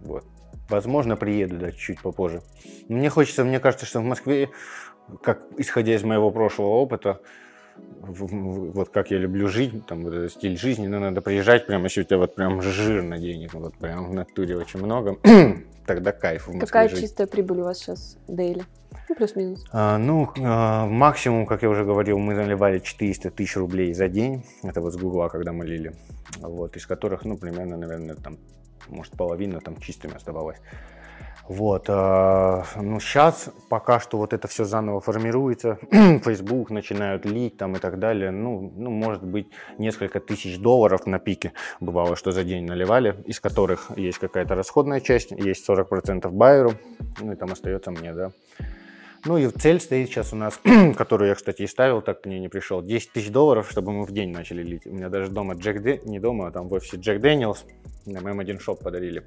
Вот. 0.00 0.24
Возможно, 0.68 1.16
приеду, 1.16 1.58
да, 1.58 1.72
чуть 1.72 2.00
попозже. 2.00 2.42
Мне 2.88 3.10
хочется, 3.10 3.44
мне 3.44 3.60
кажется, 3.60 3.86
что 3.86 4.00
в 4.00 4.04
Москве, 4.04 4.50
как 5.22 5.42
исходя 5.56 5.94
из 5.94 6.02
моего 6.02 6.30
прошлого 6.30 6.68
опыта, 6.68 7.20
вот 8.02 8.88
как 8.90 9.10
я 9.10 9.18
люблю 9.18 9.48
жить, 9.48 9.86
там 9.86 10.02
вот 10.02 10.12
этот 10.12 10.32
стиль 10.32 10.56
жизни, 10.58 10.86
но 10.86 10.98
надо 10.98 11.20
приезжать 11.20 11.66
прямо, 11.66 11.84
если 11.84 12.02
у 12.02 12.04
тебя 12.04 12.18
вот 12.18 12.34
прям 12.34 12.60
жирно 12.60 13.18
денег, 13.18 13.54
вот 13.54 13.74
прям 13.74 14.10
в 14.10 14.14
натуре 14.14 14.56
очень 14.56 14.80
много, 14.80 15.18
тогда 15.86 16.12
кайф 16.12 16.44
в 16.44 16.48
Москве 16.48 16.66
Какая 16.66 16.88
жить. 16.88 17.00
чистая 17.00 17.26
прибыль 17.26 17.60
у 17.60 17.64
вас 17.64 17.78
сейчас 17.78 18.18
дейли? 18.28 18.64
Ну, 19.08 19.14
плюс-минус. 19.14 19.64
А, 19.72 19.98
ну, 19.98 20.30
а, 20.38 20.86
максимум, 20.86 21.46
как 21.46 21.62
я 21.62 21.68
уже 21.68 21.84
говорил, 21.84 22.18
мы 22.18 22.34
наливали 22.34 22.78
400 22.78 23.30
тысяч 23.30 23.56
рублей 23.56 23.92
за 23.94 24.08
день. 24.08 24.44
Это 24.62 24.80
вот 24.80 24.92
с 24.92 24.96
Гугла, 24.96 25.28
когда 25.28 25.52
мы 25.52 25.66
лили. 25.66 25.94
Вот, 26.40 26.76
из 26.76 26.86
которых, 26.86 27.24
ну, 27.24 27.36
примерно, 27.36 27.76
наверное, 27.76 28.16
там, 28.16 28.38
может, 28.88 29.12
половина 29.12 29.60
там 29.60 29.76
чистыми 29.78 30.14
оставалась. 30.14 30.58
Вот, 31.52 31.84
э, 31.88 32.62
ну 32.76 32.98
сейчас 32.98 33.50
пока 33.68 34.00
что 34.00 34.16
вот 34.16 34.32
это 34.32 34.48
все 34.48 34.64
заново 34.64 35.02
формируется, 35.02 35.78
Facebook 36.24 36.70
начинают 36.70 37.26
лить 37.26 37.58
там 37.58 37.76
и 37.76 37.78
так 37.78 37.98
далее, 37.98 38.30
ну, 38.30 38.72
ну, 38.74 38.90
может 38.90 39.22
быть, 39.22 39.48
несколько 39.76 40.18
тысяч 40.18 40.58
долларов 40.58 41.04
на 41.06 41.18
пике 41.18 41.52
бывало, 41.78 42.16
что 42.16 42.32
за 42.32 42.42
день 42.42 42.64
наливали, 42.64 43.16
из 43.26 43.38
которых 43.38 43.90
есть 43.96 44.18
какая-то 44.18 44.54
расходная 44.54 45.00
часть, 45.00 45.30
есть 45.30 45.68
40% 45.68 46.30
байеру, 46.30 46.72
ну 47.20 47.32
и 47.32 47.36
там 47.36 47.52
остается 47.52 47.90
мне, 47.90 48.14
да. 48.14 48.32
Ну 49.24 49.38
и 49.38 49.48
цель 49.50 49.78
стоит 49.78 50.08
сейчас 50.08 50.32
у 50.32 50.36
нас, 50.36 50.60
которую 50.96 51.28
я, 51.28 51.36
кстати, 51.36 51.62
и 51.62 51.66
ставил, 51.68 52.02
так 52.02 52.22
к 52.22 52.26
ней 52.26 52.40
не 52.40 52.48
пришел, 52.48 52.82
10 52.82 53.12
тысяч 53.12 53.30
долларов, 53.30 53.70
чтобы 53.70 53.92
мы 53.92 54.04
в 54.04 54.10
день 54.10 54.32
начали 54.32 54.64
лить. 54.64 54.84
У 54.84 54.92
меня 54.92 55.08
даже 55.10 55.30
дома 55.30 55.54
Джек, 55.54 55.80
Дэ... 55.80 56.00
не 56.04 56.18
дома, 56.18 56.48
а 56.48 56.50
там 56.50 56.68
в 56.68 56.72
офисе 56.72 56.96
Джек 56.96 57.20
Дэниелс, 57.20 57.64
на 58.04 58.20
моем 58.20 58.40
один 58.40 58.58
шоп 58.58 58.82
подарили. 58.82 59.22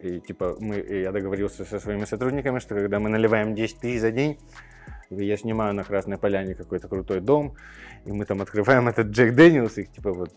И 0.00 0.18
типа 0.18 0.56
мы, 0.58 0.80
и 0.80 1.02
я 1.02 1.12
договорился 1.12 1.64
со 1.64 1.78
своими 1.78 2.04
сотрудниками, 2.04 2.58
что 2.58 2.74
когда 2.74 2.98
мы 2.98 3.10
наливаем 3.10 3.54
10 3.54 3.78
тысяч 3.78 4.00
за 4.00 4.10
день, 4.10 4.40
я 5.10 5.36
снимаю 5.36 5.72
на 5.72 5.84
Красной 5.84 6.18
Поляне 6.18 6.56
какой-то 6.56 6.88
крутой 6.88 7.20
дом, 7.20 7.54
и 8.04 8.10
мы 8.10 8.24
там 8.24 8.42
открываем 8.42 8.88
этот 8.88 9.08
Jack 9.08 9.36
Daniel's, 9.36 9.78
и 9.78 9.84
типа 9.84 10.12
вот 10.12 10.32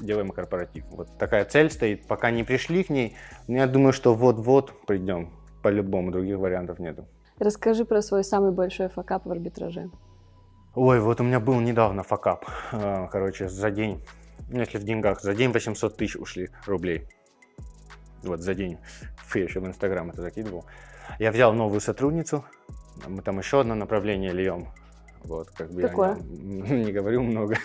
делаем 0.00 0.30
корпоратив. 0.30 0.84
Вот 0.92 1.18
такая 1.18 1.44
цель 1.44 1.70
стоит, 1.70 2.06
пока 2.06 2.30
не 2.30 2.44
пришли 2.44 2.84
к 2.84 2.88
ней, 2.88 3.16
но 3.48 3.56
я 3.56 3.66
думаю, 3.66 3.92
что 3.92 4.14
вот-вот 4.14 4.86
придем, 4.86 5.30
по-любому, 5.62 6.10
других 6.10 6.38
вариантов 6.38 6.78
нету. 6.78 7.06
Расскажи 7.40 7.86
про 7.86 8.02
свой 8.02 8.22
самый 8.22 8.52
большой 8.52 8.90
факап 8.90 9.24
в 9.24 9.30
арбитраже. 9.30 9.90
Ой, 10.74 11.00
вот 11.00 11.22
у 11.22 11.24
меня 11.24 11.40
был 11.40 11.58
недавно 11.58 12.02
факап. 12.02 12.44
А, 12.70 13.08
короче, 13.08 13.48
за 13.48 13.70
день, 13.70 14.04
если 14.50 14.76
в 14.76 14.84
деньгах, 14.84 15.22
за 15.22 15.34
день 15.34 15.50
800 15.50 15.96
тысяч 15.96 16.16
ушли 16.16 16.50
рублей. 16.66 17.08
Вот 18.22 18.40
за 18.40 18.54
день. 18.54 18.76
Фу, 19.26 19.38
я 19.38 19.44
еще 19.44 19.60
в 19.60 19.66
Инстаграм 19.66 20.10
это 20.10 20.20
закидывал. 20.20 20.66
Я 21.18 21.32
взял 21.32 21.54
новую 21.54 21.80
сотрудницу. 21.80 22.44
Мы 23.08 23.22
там 23.22 23.38
еще 23.38 23.60
одно 23.60 23.74
направление 23.74 24.32
льем. 24.32 24.68
Вот, 25.24 25.50
как 25.50 25.70
бы 25.70 25.80
Какое? 25.80 26.16
я 26.16 26.22
не, 26.22 26.60
не 26.84 26.92
говорю 26.92 27.22
много. 27.22 27.56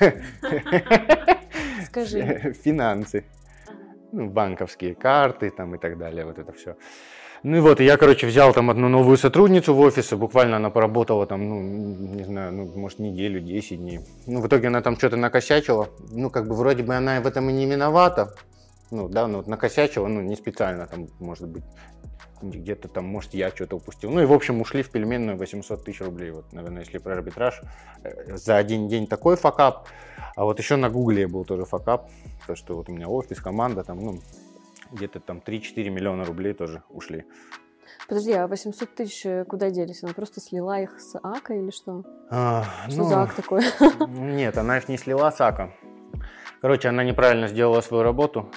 Скажи. 1.86 2.54
Финансы. 2.64 3.26
Ну, 4.14 4.30
банковские 4.30 4.96
карты 4.96 5.50
там 5.50 5.76
и 5.76 5.78
так 5.78 5.98
далее. 5.98 6.26
Вот 6.26 6.40
это 6.40 6.54
все. 6.54 6.78
Ну 7.44 7.58
и 7.58 7.60
вот, 7.60 7.80
я, 7.80 7.98
короче, 7.98 8.28
взял 8.28 8.54
там 8.54 8.70
одну 8.70 8.90
новую 8.90 9.18
сотрудницу 9.18 9.74
в 9.74 9.80
офисе, 9.80 10.16
буквально 10.16 10.58
она 10.58 10.70
поработала 10.70 11.26
там, 11.26 11.48
ну, 11.48 11.62
не 11.62 12.24
знаю, 12.24 12.54
ну, 12.54 12.72
может, 12.76 13.00
неделю, 13.00 13.40
10 13.40 13.78
дней. 13.78 14.00
Ну, 14.26 14.42
в 14.42 14.48
итоге 14.48 14.68
она 14.68 14.82
там 14.82 14.98
что-то 14.98 15.18
накосячила. 15.18 15.90
Ну, 16.12 16.30
как 16.30 16.48
бы, 16.48 16.56
вроде 16.56 16.84
бы 16.84 16.96
она 16.96 17.22
в 17.22 17.28
этом 17.28 17.50
и 17.50 17.54
не 17.54 17.66
виновата. 17.66 18.34
Ну, 18.92 19.10
да, 19.10 19.28
ну, 19.28 19.44
накосячила, 19.46 20.08
ну, 20.08 20.22
не 20.22 20.36
специально, 20.36 20.88
там, 20.88 21.08
может 21.20 21.48
быть, 21.48 21.64
где-то 22.42 22.88
там, 22.88 23.06
может, 23.06 23.34
я 23.34 23.50
что-то 23.50 23.78
упустил. 23.78 24.12
Ну 24.12 24.22
и, 24.22 24.26
в 24.26 24.34
общем, 24.34 24.62
ушли 24.62 24.84
в 24.84 24.90
пельменную 24.90 25.38
800 25.38 25.84
тысяч 25.84 26.02
рублей. 26.02 26.32
Вот, 26.32 26.52
наверное, 26.54 26.82
если 26.82 26.98
про 26.98 27.14
арбитраж. 27.14 27.62
Э, 28.04 28.36
за 28.36 28.58
один 28.58 28.88
день 28.88 29.08
такой 29.08 29.36
факап. 29.36 29.88
А 30.36 30.44
вот 30.44 30.60
еще 30.60 30.76
на 30.76 30.90
Гугле 30.90 31.28
был 31.28 31.46
тоже 31.46 31.66
факап. 31.66 32.10
То, 32.48 32.56
что 32.56 32.76
вот 32.76 32.90
у 32.90 32.92
меня 32.92 33.08
офис, 33.08 33.40
команда, 33.40 33.84
там, 33.84 34.04
ну, 34.04 34.20
где-то 34.92 35.20
там 35.20 35.42
3-4 35.46 35.90
миллиона 35.90 36.26
рублей 36.26 36.54
тоже 36.54 36.84
ушли. 36.90 37.26
Подожди, 38.08 38.34
а 38.34 38.48
800 38.48 38.96
тысяч 38.96 39.26
э, 39.26 39.46
куда 39.46 39.70
делись? 39.70 40.04
Она 40.04 40.14
просто 40.14 40.40
слила 40.40 40.80
их 40.80 41.00
с 41.00 41.18
АКа 41.22 41.54
или 41.54 41.72
что? 41.72 42.04
А, 42.30 42.64
что 42.88 42.98
ну, 42.98 43.10
за 43.10 43.24
АК 43.24 43.34
такой? 43.34 43.64
Нет, 44.08 44.58
она 44.58 44.78
их 44.78 44.88
не 44.90 44.98
слила 44.98 45.32
с 45.32 45.42
АКа. 45.42 45.72
Короче, 46.62 46.90
она 46.90 47.04
неправильно 47.04 47.48
сделала 47.48 47.82
свою 47.82 48.04
работу, 48.04 48.52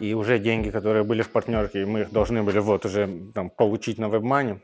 и 0.00 0.14
уже 0.14 0.38
деньги, 0.38 0.70
которые 0.70 1.04
были 1.04 1.22
в 1.22 1.30
партнерке, 1.30 1.86
мы 1.86 2.00
их 2.00 2.12
должны 2.12 2.42
были 2.42 2.58
вот 2.58 2.84
уже 2.84 3.30
там, 3.34 3.50
получить 3.50 3.98
на 3.98 4.06
WebMoney 4.06 4.60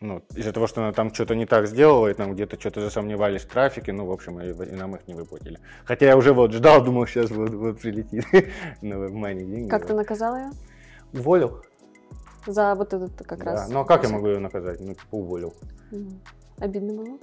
ну, 0.00 0.22
из-за 0.34 0.52
того, 0.52 0.66
что 0.66 0.82
она 0.82 0.92
там 0.92 1.12
что-то 1.12 1.34
не 1.34 1.44
так 1.44 1.66
сделала, 1.66 2.08
и 2.08 2.14
там 2.14 2.32
где-то 2.32 2.58
что-то 2.58 2.80
засомневались 2.80 3.42
в 3.42 3.48
трафике, 3.48 3.92
ну, 3.92 4.06
в 4.06 4.12
общем, 4.12 4.40
и, 4.40 4.48
и 4.48 4.74
нам 4.74 4.96
их 4.96 5.06
не 5.06 5.14
выплатили. 5.14 5.58
Хотя 5.84 6.06
я 6.06 6.16
уже 6.16 6.32
вот 6.32 6.52
ждал, 6.52 6.82
думал, 6.84 7.06
сейчас 7.06 7.30
вот, 7.30 7.50
вот 7.50 7.80
прилетит 7.80 8.24
на 8.82 8.94
WebMoney 8.94 9.44
деньги. 9.44 9.68
Как 9.68 9.86
ты 9.86 9.92
наказал 9.92 10.36
ее? 10.36 10.50
Уволил. 11.12 11.62
За 12.46 12.74
вот 12.74 12.94
этот 12.94 13.14
как 13.26 13.44
да. 13.44 13.52
раз? 13.52 13.68
Ну, 13.68 13.80
а 13.80 13.84
как 13.84 14.02
я 14.02 14.08
могу 14.08 14.28
ее 14.28 14.38
наказать? 14.38 14.80
Ну, 14.80 14.94
типа 14.94 15.14
уволил. 15.16 15.54
Обидно 16.58 16.94
было? 16.94 17.18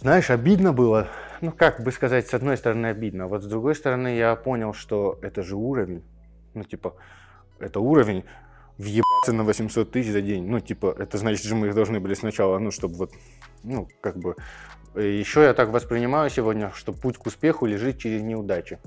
Знаешь, 0.00 0.30
обидно 0.30 0.72
было. 0.72 1.08
Ну, 1.42 1.52
как 1.52 1.82
бы 1.82 1.92
сказать, 1.92 2.26
с 2.26 2.32
одной 2.32 2.56
стороны 2.56 2.86
обидно, 2.86 3.26
вот 3.26 3.42
с 3.42 3.46
другой 3.46 3.74
стороны 3.74 4.16
я 4.16 4.34
понял, 4.36 4.72
что 4.72 5.18
это 5.20 5.42
же 5.42 5.56
уровень. 5.56 6.02
Ну, 6.54 6.64
типа, 6.64 6.94
это 7.58 7.80
уровень 7.80 8.24
въебаться 8.78 9.32
на 9.32 9.44
800 9.44 9.90
тысяч 9.90 10.10
за 10.10 10.20
день. 10.20 10.46
Ну, 10.46 10.60
типа, 10.60 10.94
это 10.98 11.18
значит 11.18 11.44
же 11.44 11.54
мы 11.54 11.68
их 11.68 11.74
должны 11.74 12.00
были 12.00 12.14
сначала, 12.14 12.58
ну, 12.58 12.70
чтобы 12.70 12.96
вот, 12.96 13.12
ну, 13.62 13.88
как 14.00 14.18
бы... 14.18 14.36
Еще 14.94 15.42
я 15.42 15.54
так 15.54 15.70
воспринимаю 15.70 16.30
сегодня, 16.30 16.70
что 16.72 16.92
путь 16.92 17.18
к 17.18 17.26
успеху 17.26 17.66
лежит 17.66 17.98
через 17.98 18.22
неудачи. 18.22 18.78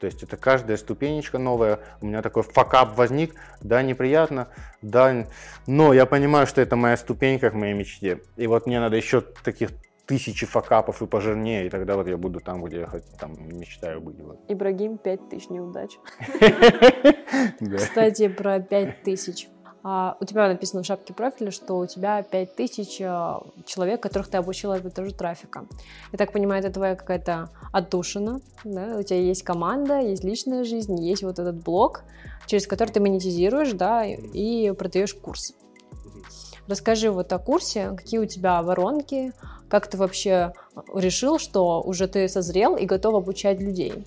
То 0.00 0.06
есть 0.06 0.22
это 0.22 0.36
каждая 0.36 0.76
ступенечка 0.76 1.38
новая. 1.38 1.80
У 2.02 2.06
меня 2.06 2.20
такой 2.20 2.42
факап 2.42 2.96
возник. 2.96 3.34
Да, 3.62 3.82
неприятно, 3.82 4.48
да, 4.82 5.26
но 5.66 5.94
я 5.94 6.04
понимаю, 6.04 6.46
что 6.46 6.60
это 6.60 6.76
моя 6.76 6.98
ступенька 6.98 7.50
к 7.50 7.54
моей 7.54 7.72
мечте. 7.72 8.20
И 8.36 8.46
вот 8.46 8.66
мне 8.66 8.80
надо 8.80 8.96
еще 8.96 9.22
таких 9.22 9.70
тысячи 10.06 10.46
факапов 10.46 11.02
и 11.02 11.06
пожирнее, 11.06 11.66
и 11.66 11.70
тогда 11.70 11.96
вот 11.96 12.06
я 12.06 12.16
буду 12.16 12.40
там, 12.40 12.64
где 12.64 12.80
я 12.80 12.90
там 13.18 13.32
мечтаю 13.58 14.00
быть. 14.00 14.20
Вот. 14.20 14.38
Ибрагим, 14.48 14.98
пять 14.98 15.28
тысяч 15.28 15.50
неудач. 15.50 15.98
Кстати, 17.76 18.28
про 18.28 18.60
пять 18.60 19.02
тысяч. 19.02 19.48
А, 19.88 20.16
у 20.20 20.24
тебя 20.24 20.48
написано 20.48 20.82
в 20.82 20.86
шапке 20.86 21.14
профиля, 21.14 21.52
что 21.52 21.78
у 21.78 21.86
тебя 21.86 22.20
5000 22.20 23.02
а, 23.02 23.42
человек, 23.66 24.02
которых 24.02 24.28
ты 24.28 24.36
обучила 24.36 24.74
арбитражу 24.74 25.12
трафика. 25.12 25.64
Я 26.10 26.18
так 26.18 26.32
понимаю, 26.32 26.60
это 26.60 26.72
твоя 26.72 26.96
какая-то 26.96 27.50
отдушина, 27.72 28.40
да? 28.64 28.96
у 28.98 29.02
тебя 29.04 29.20
есть 29.20 29.44
команда, 29.44 30.00
есть 30.00 30.24
личная 30.24 30.64
жизнь, 30.64 31.00
есть 31.00 31.22
вот 31.22 31.38
этот 31.38 31.62
блог, 31.62 32.02
через 32.46 32.66
который 32.66 32.90
ты 32.90 33.00
монетизируешь, 33.00 33.74
да, 33.74 34.04
и 34.04 34.72
продаешь 34.72 35.14
курс. 35.14 35.54
Расскажи 36.66 37.12
вот 37.12 37.32
о 37.32 37.38
курсе, 37.38 37.92
какие 37.96 38.18
у 38.18 38.26
тебя 38.26 38.60
воронки, 38.62 39.32
как 39.68 39.88
ты 39.88 39.96
вообще 39.96 40.52
решил, 40.94 41.38
что 41.38 41.80
уже 41.82 42.06
ты 42.08 42.28
созрел 42.28 42.76
и 42.76 42.86
готов 42.86 43.14
обучать 43.14 43.60
людей? 43.60 44.04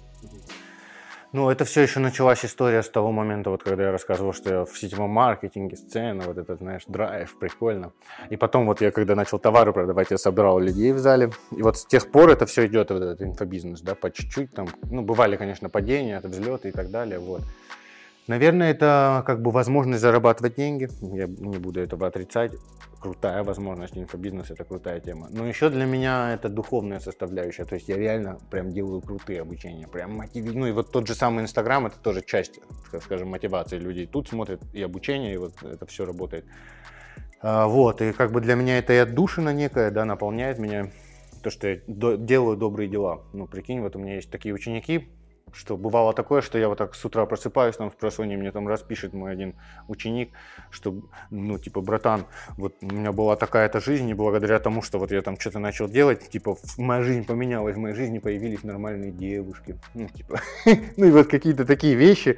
Ну, 1.31 1.51
это 1.51 1.63
все 1.63 1.81
еще 1.81 1.99
началась 1.99 2.43
история 2.43 2.81
с 2.81 2.89
того 2.89 3.11
момента, 3.11 3.51
вот 3.51 3.61
когда 3.61 3.83
я 3.83 3.91
рассказывал, 3.91 4.33
что 4.33 4.49
я 4.51 4.65
в 4.65 4.75
сетевом 4.75 5.11
маркетинге, 5.11 5.77
сцена, 5.77 6.23
вот 6.25 6.39
это, 6.39 6.55
знаешь, 6.55 6.81
драйв, 6.87 7.37
прикольно. 7.37 7.91
И 8.31 8.35
потом 8.35 8.65
вот 8.65 8.81
я, 8.81 8.89
когда 8.89 9.13
начал 9.13 9.37
товары 9.37 9.71
продавать, 9.71 10.09
я 10.09 10.17
собирал 10.17 10.57
людей 10.57 10.91
в 10.91 10.97
зале. 10.97 11.29
И 11.55 11.61
вот 11.61 11.77
с 11.77 11.85
тех 11.85 12.11
пор 12.11 12.31
это 12.31 12.47
все 12.47 12.65
идет, 12.65 12.89
вот 12.89 13.03
этот 13.03 13.21
инфобизнес, 13.21 13.81
да, 13.81 13.93
по 13.93 14.09
чуть-чуть 14.09 14.55
там. 14.55 14.69
Ну, 14.89 15.03
бывали, 15.03 15.35
конечно, 15.35 15.69
падения, 15.69 16.17
это 16.17 16.29
взлеты 16.29 16.69
и 16.69 16.71
так 16.71 16.89
далее, 16.89 17.19
вот. 17.19 17.43
Наверное, 18.25 18.71
это 18.71 19.23
как 19.27 19.43
бы 19.43 19.51
возможность 19.51 20.01
зарабатывать 20.01 20.55
деньги. 20.55 20.89
Я 21.01 21.27
не 21.27 21.57
буду 21.57 21.79
этого 21.79 22.07
отрицать. 22.07 22.53
Крутая 22.99 23.43
возможность, 23.43 23.97
инфобизнес 23.97 24.51
это 24.51 24.65
крутая 24.65 24.99
тема. 24.99 25.27
Но 25.31 25.47
еще 25.47 25.69
для 25.69 25.85
меня 25.85 26.33
это 26.33 26.49
духовная 26.49 26.99
составляющая. 26.99 27.65
То 27.65 27.75
есть 27.75 27.87
я 27.87 27.97
реально 27.97 28.39
прям 28.51 28.71
делаю 28.71 29.01
крутые 29.01 29.41
обучения. 29.41 29.87
Прям 29.87 30.15
мотивирую. 30.15 30.59
Ну 30.59 30.67
и 30.67 30.71
вот 30.71 30.91
тот 30.91 31.07
же 31.07 31.15
самый 31.15 31.43
Инстаграм, 31.43 31.85
это 31.85 31.97
тоже 31.99 32.21
часть, 32.21 32.59
скажем, 33.01 33.29
мотивации 33.29 33.77
людей. 33.77 34.05
Тут 34.05 34.27
смотрят 34.27 34.61
и 34.73 34.81
обучение, 34.81 35.33
и 35.33 35.37
вот 35.37 35.53
это 35.63 35.85
все 35.85 36.05
работает. 36.05 36.45
А, 37.41 37.67
вот, 37.67 38.01
и 38.01 38.11
как 38.11 38.31
бы 38.31 38.41
для 38.41 38.55
меня 38.55 38.79
это 38.79 38.93
и 38.93 38.97
отдушина 38.97 39.53
некая, 39.53 39.91
да, 39.91 40.03
наполняет 40.03 40.59
меня 40.59 40.89
то, 41.41 41.49
что 41.49 41.69
я 41.69 41.79
делаю 41.87 42.57
добрые 42.57 42.89
дела. 42.89 43.21
Ну, 43.31 43.47
прикинь, 43.47 43.79
вот 43.79 43.95
у 43.95 43.99
меня 43.99 44.15
есть 44.15 44.29
такие 44.29 44.53
ученики, 44.53 45.09
что 45.53 45.77
бывало 45.77 46.13
такое, 46.13 46.41
что 46.41 46.57
я 46.57 46.69
вот 46.69 46.77
так 46.77 46.95
с 46.95 47.05
утра 47.05 47.25
просыпаюсь, 47.25 47.77
там 47.77 47.89
в 47.89 47.95
просоне 47.95 48.37
мне 48.37 48.51
там 48.51 48.67
распишет 48.67 49.13
мой 49.13 49.31
один 49.31 49.55
ученик, 49.87 50.31
что, 50.69 50.95
ну, 51.29 51.57
типа, 51.57 51.81
братан, 51.81 52.25
вот 52.57 52.75
у 52.81 52.85
меня 52.85 53.11
была 53.11 53.35
такая-то 53.35 53.79
жизнь, 53.79 54.09
и 54.09 54.13
благодаря 54.13 54.59
тому, 54.59 54.81
что 54.81 54.99
вот 54.99 55.11
я 55.11 55.21
там 55.21 55.39
что-то 55.39 55.59
начал 55.59 55.87
делать, 55.87 56.29
типа, 56.29 56.57
моя 56.77 57.03
жизнь 57.03 57.25
поменялась, 57.25 57.75
в 57.75 57.79
моей 57.79 57.95
жизни 57.95 58.19
появились 58.19 58.63
нормальные 58.63 59.11
девушки, 59.11 59.77
ну, 59.93 60.07
типа, 60.07 60.41
ну, 60.97 61.05
и 61.05 61.11
вот 61.11 61.27
какие-то 61.27 61.65
такие 61.65 61.95
вещи, 61.95 62.37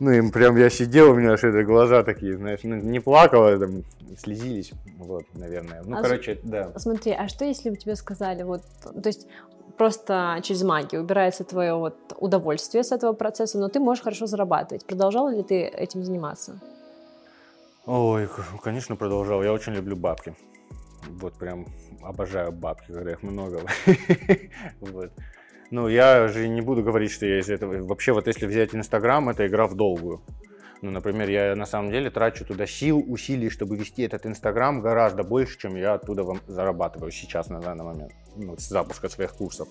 ну, 0.00 0.10
и 0.12 0.30
прям 0.30 0.56
я 0.56 0.70
сидел, 0.70 1.10
у 1.10 1.14
меня 1.14 1.32
аж 1.32 1.44
это 1.44 1.62
глаза 1.62 2.02
такие, 2.02 2.36
знаешь, 2.36 2.60
ну, 2.62 2.76
не 2.76 3.00
плакала, 3.00 3.58
там, 3.58 3.84
слезились, 4.18 4.72
вот, 4.96 5.24
наверное. 5.34 5.82
Ну, 5.84 5.98
а 5.98 6.02
короче, 6.02 6.36
с... 6.36 6.38
да. 6.42 6.72
Смотри, 6.78 7.12
а 7.12 7.28
что 7.28 7.44
если 7.44 7.68
бы 7.68 7.76
тебе 7.76 7.94
сказали, 7.96 8.42
вот, 8.42 8.62
то 8.82 9.06
есть 9.06 9.26
просто 9.80 10.38
через 10.42 10.62
магию 10.62 11.00
убирается 11.00 11.42
твое 11.42 11.72
вот 11.72 11.96
удовольствие 12.18 12.84
с 12.84 12.92
этого 12.92 13.14
процесса, 13.14 13.58
но 13.58 13.70
ты 13.70 13.80
можешь 13.80 14.04
хорошо 14.04 14.26
зарабатывать. 14.26 14.84
Продолжал 14.84 15.30
ли 15.30 15.42
ты 15.42 15.62
этим 15.62 16.04
заниматься? 16.04 16.60
Ой, 17.86 18.28
конечно, 18.62 18.96
продолжал. 18.96 19.42
Я 19.42 19.54
очень 19.54 19.72
люблю 19.72 19.96
бабки. 19.96 20.34
Вот 21.08 21.32
прям 21.32 21.64
обожаю 22.02 22.52
бабки, 22.52 22.92
когда 22.92 23.12
их 23.12 23.22
много. 23.22 23.60
вот. 24.80 25.12
Ну, 25.70 25.88
я 25.88 26.28
же 26.28 26.46
не 26.48 26.60
буду 26.60 26.82
говорить, 26.82 27.10
что 27.10 27.24
я 27.24 27.38
из 27.38 27.48
этого... 27.48 27.82
Вообще, 27.82 28.12
вот 28.12 28.26
если 28.26 28.44
взять 28.44 28.74
Инстаграм, 28.74 29.30
это 29.30 29.46
игра 29.46 29.66
в 29.66 29.74
долгую. 29.74 30.20
Ну, 30.82 30.90
например, 30.90 31.28
я 31.28 31.54
на 31.56 31.66
самом 31.66 31.90
деле 31.90 32.10
трачу 32.10 32.44
туда 32.44 32.66
сил, 32.66 33.04
усилий, 33.06 33.50
чтобы 33.50 33.76
вести 33.76 34.02
этот 34.02 34.24
Инстаграм 34.24 34.80
гораздо 34.80 35.22
больше, 35.24 35.58
чем 35.58 35.76
я 35.76 35.94
оттуда 35.94 36.24
вам 36.24 36.40
зарабатываю 36.46 37.12
сейчас 37.12 37.50
на 37.50 37.60
данный 37.60 37.84
момент 37.84 38.12
ну, 38.36 38.56
с 38.56 38.68
запуска 38.68 39.08
своих 39.08 39.32
курсов. 39.32 39.68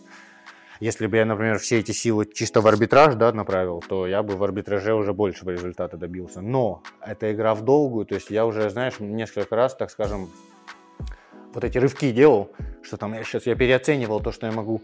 Если 0.80 1.08
бы 1.08 1.18
я, 1.18 1.26
например, 1.26 1.60
все 1.60 1.80
эти 1.80 1.92
силы 1.92 2.26
чисто 2.26 2.62
в 2.62 2.68
арбитраж 2.68 3.16
да, 3.16 3.34
направил, 3.34 3.84
то 3.86 4.08
я 4.08 4.24
бы 4.24 4.38
в 4.38 4.44
арбитраже 4.44 4.94
уже 4.94 5.14
большего 5.14 5.50
результата 5.50 5.98
добился. 5.98 6.42
Но 6.42 6.84
это 7.02 7.34
игра 7.34 7.54
в 7.54 7.66
долгую, 7.66 8.06
то 8.06 8.16
есть 8.16 8.30
я 8.30 8.46
уже, 8.46 8.70
знаешь, 8.70 9.00
несколько 9.00 9.56
раз, 9.56 9.76
так 9.76 9.90
скажем, 9.90 10.30
вот 11.54 11.64
эти 11.64 11.78
рывки 11.78 12.12
делал, 12.12 12.52
что 12.82 12.98
там 12.98 13.14
я 13.14 13.24
сейчас 13.24 13.46
я 13.46 13.56
переоценивал 13.56 14.22
то, 14.22 14.32
что 14.32 14.46
я 14.46 14.54
могу 14.54 14.82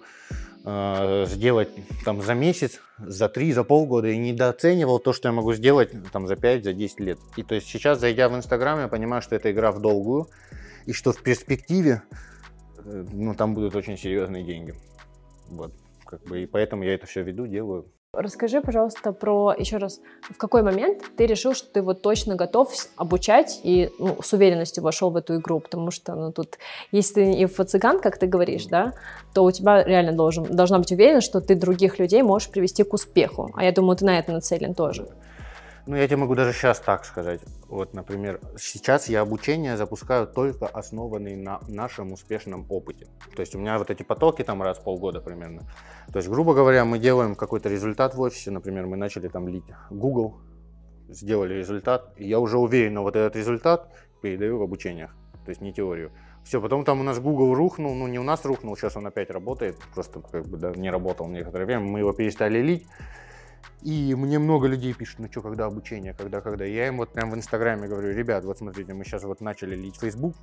э, 0.66 1.26
сделать 1.28 1.70
там 2.04 2.22
за 2.22 2.34
месяц, 2.34 2.82
за 2.98 3.30
три, 3.30 3.54
за 3.54 3.64
полгода, 3.64 4.08
и 4.08 4.18
недооценивал 4.18 5.00
то, 5.00 5.14
что 5.14 5.30
я 5.30 5.34
могу 5.34 5.54
сделать 5.54 5.92
там 6.12 6.28
за 6.28 6.36
5, 6.36 6.64
за 6.64 6.74
10 6.74 7.00
лет. 7.00 7.20
И 7.38 7.44
то 7.44 7.56
есть 7.56 7.68
сейчас, 7.68 8.00
зайдя 8.00 8.30
в 8.30 8.36
Инстаграм, 8.36 8.80
я 8.80 8.88
понимаю, 8.88 9.22
что 9.22 9.36
это 9.36 9.52
игра 9.52 9.72
в 9.72 9.80
долгую, 9.80 10.28
и 10.86 10.94
что 10.94 11.12
в 11.12 11.22
перспективе 11.22 12.02
Э, 12.86 13.06
ну, 13.12 13.34
там 13.34 13.54
будут 13.54 13.76
очень 13.76 13.98
серьезные 13.98 14.44
деньги. 14.44 14.74
Вот, 15.50 15.74
как 16.06 16.24
бы, 16.24 16.44
и 16.44 16.46
поэтому 16.46 16.84
я 16.84 16.94
это 16.94 17.08
все 17.08 17.24
веду, 17.24 17.48
делаю. 17.48 17.92
Расскажи, 18.18 18.62
пожалуйста, 18.62 19.12
про 19.12 19.54
еще 19.58 19.78
раз, 19.78 20.00
в 20.22 20.38
какой 20.38 20.64
момент 20.64 21.04
ты 21.18 21.26
решил, 21.26 21.54
что 21.54 21.68
ты 21.72 21.82
вот 21.82 22.02
точно 22.02 22.36
готов 22.36 22.72
обучать 22.96 23.60
и 23.64 23.90
ну, 24.00 24.18
с 24.22 24.34
уверенностью 24.34 24.84
вошел 24.84 25.10
в 25.10 25.16
эту 25.16 25.38
игру, 25.38 25.60
потому 25.60 25.92
что 25.92 26.16
ну, 26.16 26.32
тут, 26.32 26.58
если 26.92 27.14
ты 27.16 27.44
инфо-цыган, 27.44 28.00
как 28.00 28.18
ты 28.18 28.28
говоришь, 28.28 28.66
да, 28.66 28.94
то 29.34 29.44
у 29.44 29.52
тебя 29.52 29.84
реально 29.84 30.14
должен, 30.14 30.44
должна 30.46 30.80
быть 30.80 30.92
уверенность, 30.92 31.28
что 31.28 31.42
ты 31.42 31.56
других 31.56 32.00
людей 32.00 32.22
можешь 32.24 32.50
привести 32.50 32.84
к 32.84 32.94
успеху, 32.94 33.52
а 33.56 33.64
я 33.64 33.72
думаю, 33.72 33.98
ты 33.98 34.06
на 34.06 34.20
это 34.20 34.32
нацелен 34.32 34.74
тоже. 34.74 35.08
Ну, 35.88 35.96
я 35.96 36.08
тебе 36.08 36.18
могу 36.18 36.34
даже 36.34 36.52
сейчас 36.52 36.80
так 36.80 37.06
сказать. 37.06 37.42
Вот, 37.68 37.94
например, 37.94 38.40
сейчас 38.58 39.08
я 39.08 39.22
обучение 39.22 39.78
запускаю 39.78 40.26
только 40.26 40.66
основанный 40.66 41.36
на 41.36 41.60
нашем 41.68 42.12
успешном 42.12 42.66
опыте. 42.70 43.08
То 43.36 43.42
есть 43.42 43.54
у 43.54 43.60
меня 43.60 43.78
вот 43.78 43.92
эти 43.92 44.02
потоки 44.02 44.42
там 44.42 44.64
раз 44.64 44.80
в 44.80 44.84
полгода 44.84 45.22
примерно. 45.22 45.62
То 46.12 46.18
есть, 46.18 46.28
грубо 46.28 46.56
говоря, 46.56 46.86
мы 46.86 46.98
делаем 46.98 47.36
какой-то 47.36 47.70
результат 47.70 48.16
в 48.16 48.22
офисе. 48.22 48.50
Например, 48.50 48.88
мы 48.88 48.98
начали 48.98 49.28
там 49.28 49.48
лить 49.48 49.66
Google, 49.92 50.38
сделали 51.08 51.54
результат. 51.54 52.14
И 52.18 52.28
я 52.28 52.40
уже 52.40 52.58
уверен, 52.58 53.00
вот 53.02 53.16
этот 53.16 53.36
результат 53.36 53.92
передаю 54.24 54.58
в 54.58 54.64
обучениях. 54.64 55.16
То 55.46 55.50
есть 55.50 55.62
не 55.62 55.72
теорию. 55.72 56.12
Все, 56.44 56.60
потом 56.62 56.84
там 56.84 57.00
у 57.00 57.04
нас 57.04 57.20
Google 57.20 57.54
рухнул, 57.54 57.94
ну 57.94 58.08
не 58.08 58.18
у 58.18 58.24
нас 58.24 58.44
рухнул, 58.46 58.76
сейчас 58.76 58.98
он 58.98 59.06
опять 59.06 59.32
работает, 59.32 59.78
просто 59.94 60.20
как 60.20 60.46
бы 60.48 60.58
да, 60.58 60.72
не 60.76 60.92
работал 60.92 61.28
некоторое 61.28 61.66
время, 61.66 61.82
мы 61.86 62.00
его 62.00 62.14
перестали 62.14 62.60
лить. 62.60 62.88
И 63.82 64.16
мне 64.16 64.40
много 64.40 64.68
людей 64.68 64.94
пишут, 64.94 65.20
ну 65.20 65.28
что, 65.30 65.42
когда 65.42 65.66
обучение, 65.66 66.14
когда, 66.14 66.42
когда. 66.42 66.66
Я 66.66 66.88
им 66.88 66.98
вот 66.98 67.14
прям 67.14 67.32
в 67.32 67.36
Инстаграме 67.36 67.88
говорю, 67.88 68.14
ребят, 68.14 68.44
вот 68.46 68.58
смотрите, 68.58 68.94
мы 68.94 69.04
сейчас 69.04 69.24
вот 69.24 69.42
начали 69.42 69.76
лить 69.76 69.98
Facebook, 70.00 70.36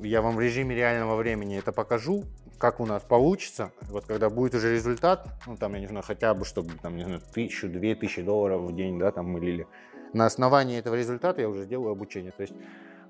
я 0.00 0.22
вам 0.22 0.36
в 0.36 0.40
режиме 0.40 0.74
реального 0.74 1.16
времени 1.16 1.58
это 1.58 1.72
покажу, 1.72 2.24
как 2.58 2.80
у 2.80 2.86
нас 2.86 3.02
получится. 3.02 3.72
Вот 3.88 4.06
когда 4.06 4.30
будет 4.30 4.54
уже 4.54 4.72
результат, 4.72 5.26
ну 5.46 5.56
там, 5.56 5.74
я 5.74 5.80
не 5.80 5.86
знаю, 5.86 6.04
хотя 6.06 6.34
бы, 6.34 6.44
чтобы 6.44 6.72
там, 6.80 6.96
не 6.96 7.04
знаю, 7.04 7.20
тысячу, 7.32 7.68
две 7.68 7.94
тысячи 7.94 8.22
долларов 8.22 8.62
в 8.62 8.74
день, 8.74 8.98
да, 8.98 9.10
там 9.10 9.26
мы 9.26 9.40
лили. 9.40 9.66
На 10.12 10.26
основании 10.26 10.78
этого 10.78 10.94
результата 10.94 11.40
я 11.40 11.48
уже 11.48 11.64
сделаю 11.64 11.92
обучение. 11.92 12.32
То 12.32 12.42
есть 12.42 12.54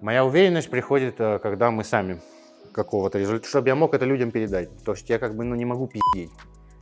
моя 0.00 0.24
уверенность 0.24 0.70
приходит, 0.70 1.20
э, 1.20 1.38
когда 1.38 1.70
мы 1.70 1.84
сами 1.84 2.20
какого-то 2.72 3.18
результата, 3.18 3.48
чтобы 3.48 3.68
я 3.68 3.74
мог 3.74 3.94
это 3.94 4.04
людям 4.04 4.30
передать. 4.30 4.70
То 4.84 4.92
есть 4.92 5.08
я 5.10 5.18
как 5.18 5.34
бы, 5.34 5.44
ну, 5.44 5.54
не 5.54 5.64
могу 5.64 5.88
пиздеть 5.88 6.30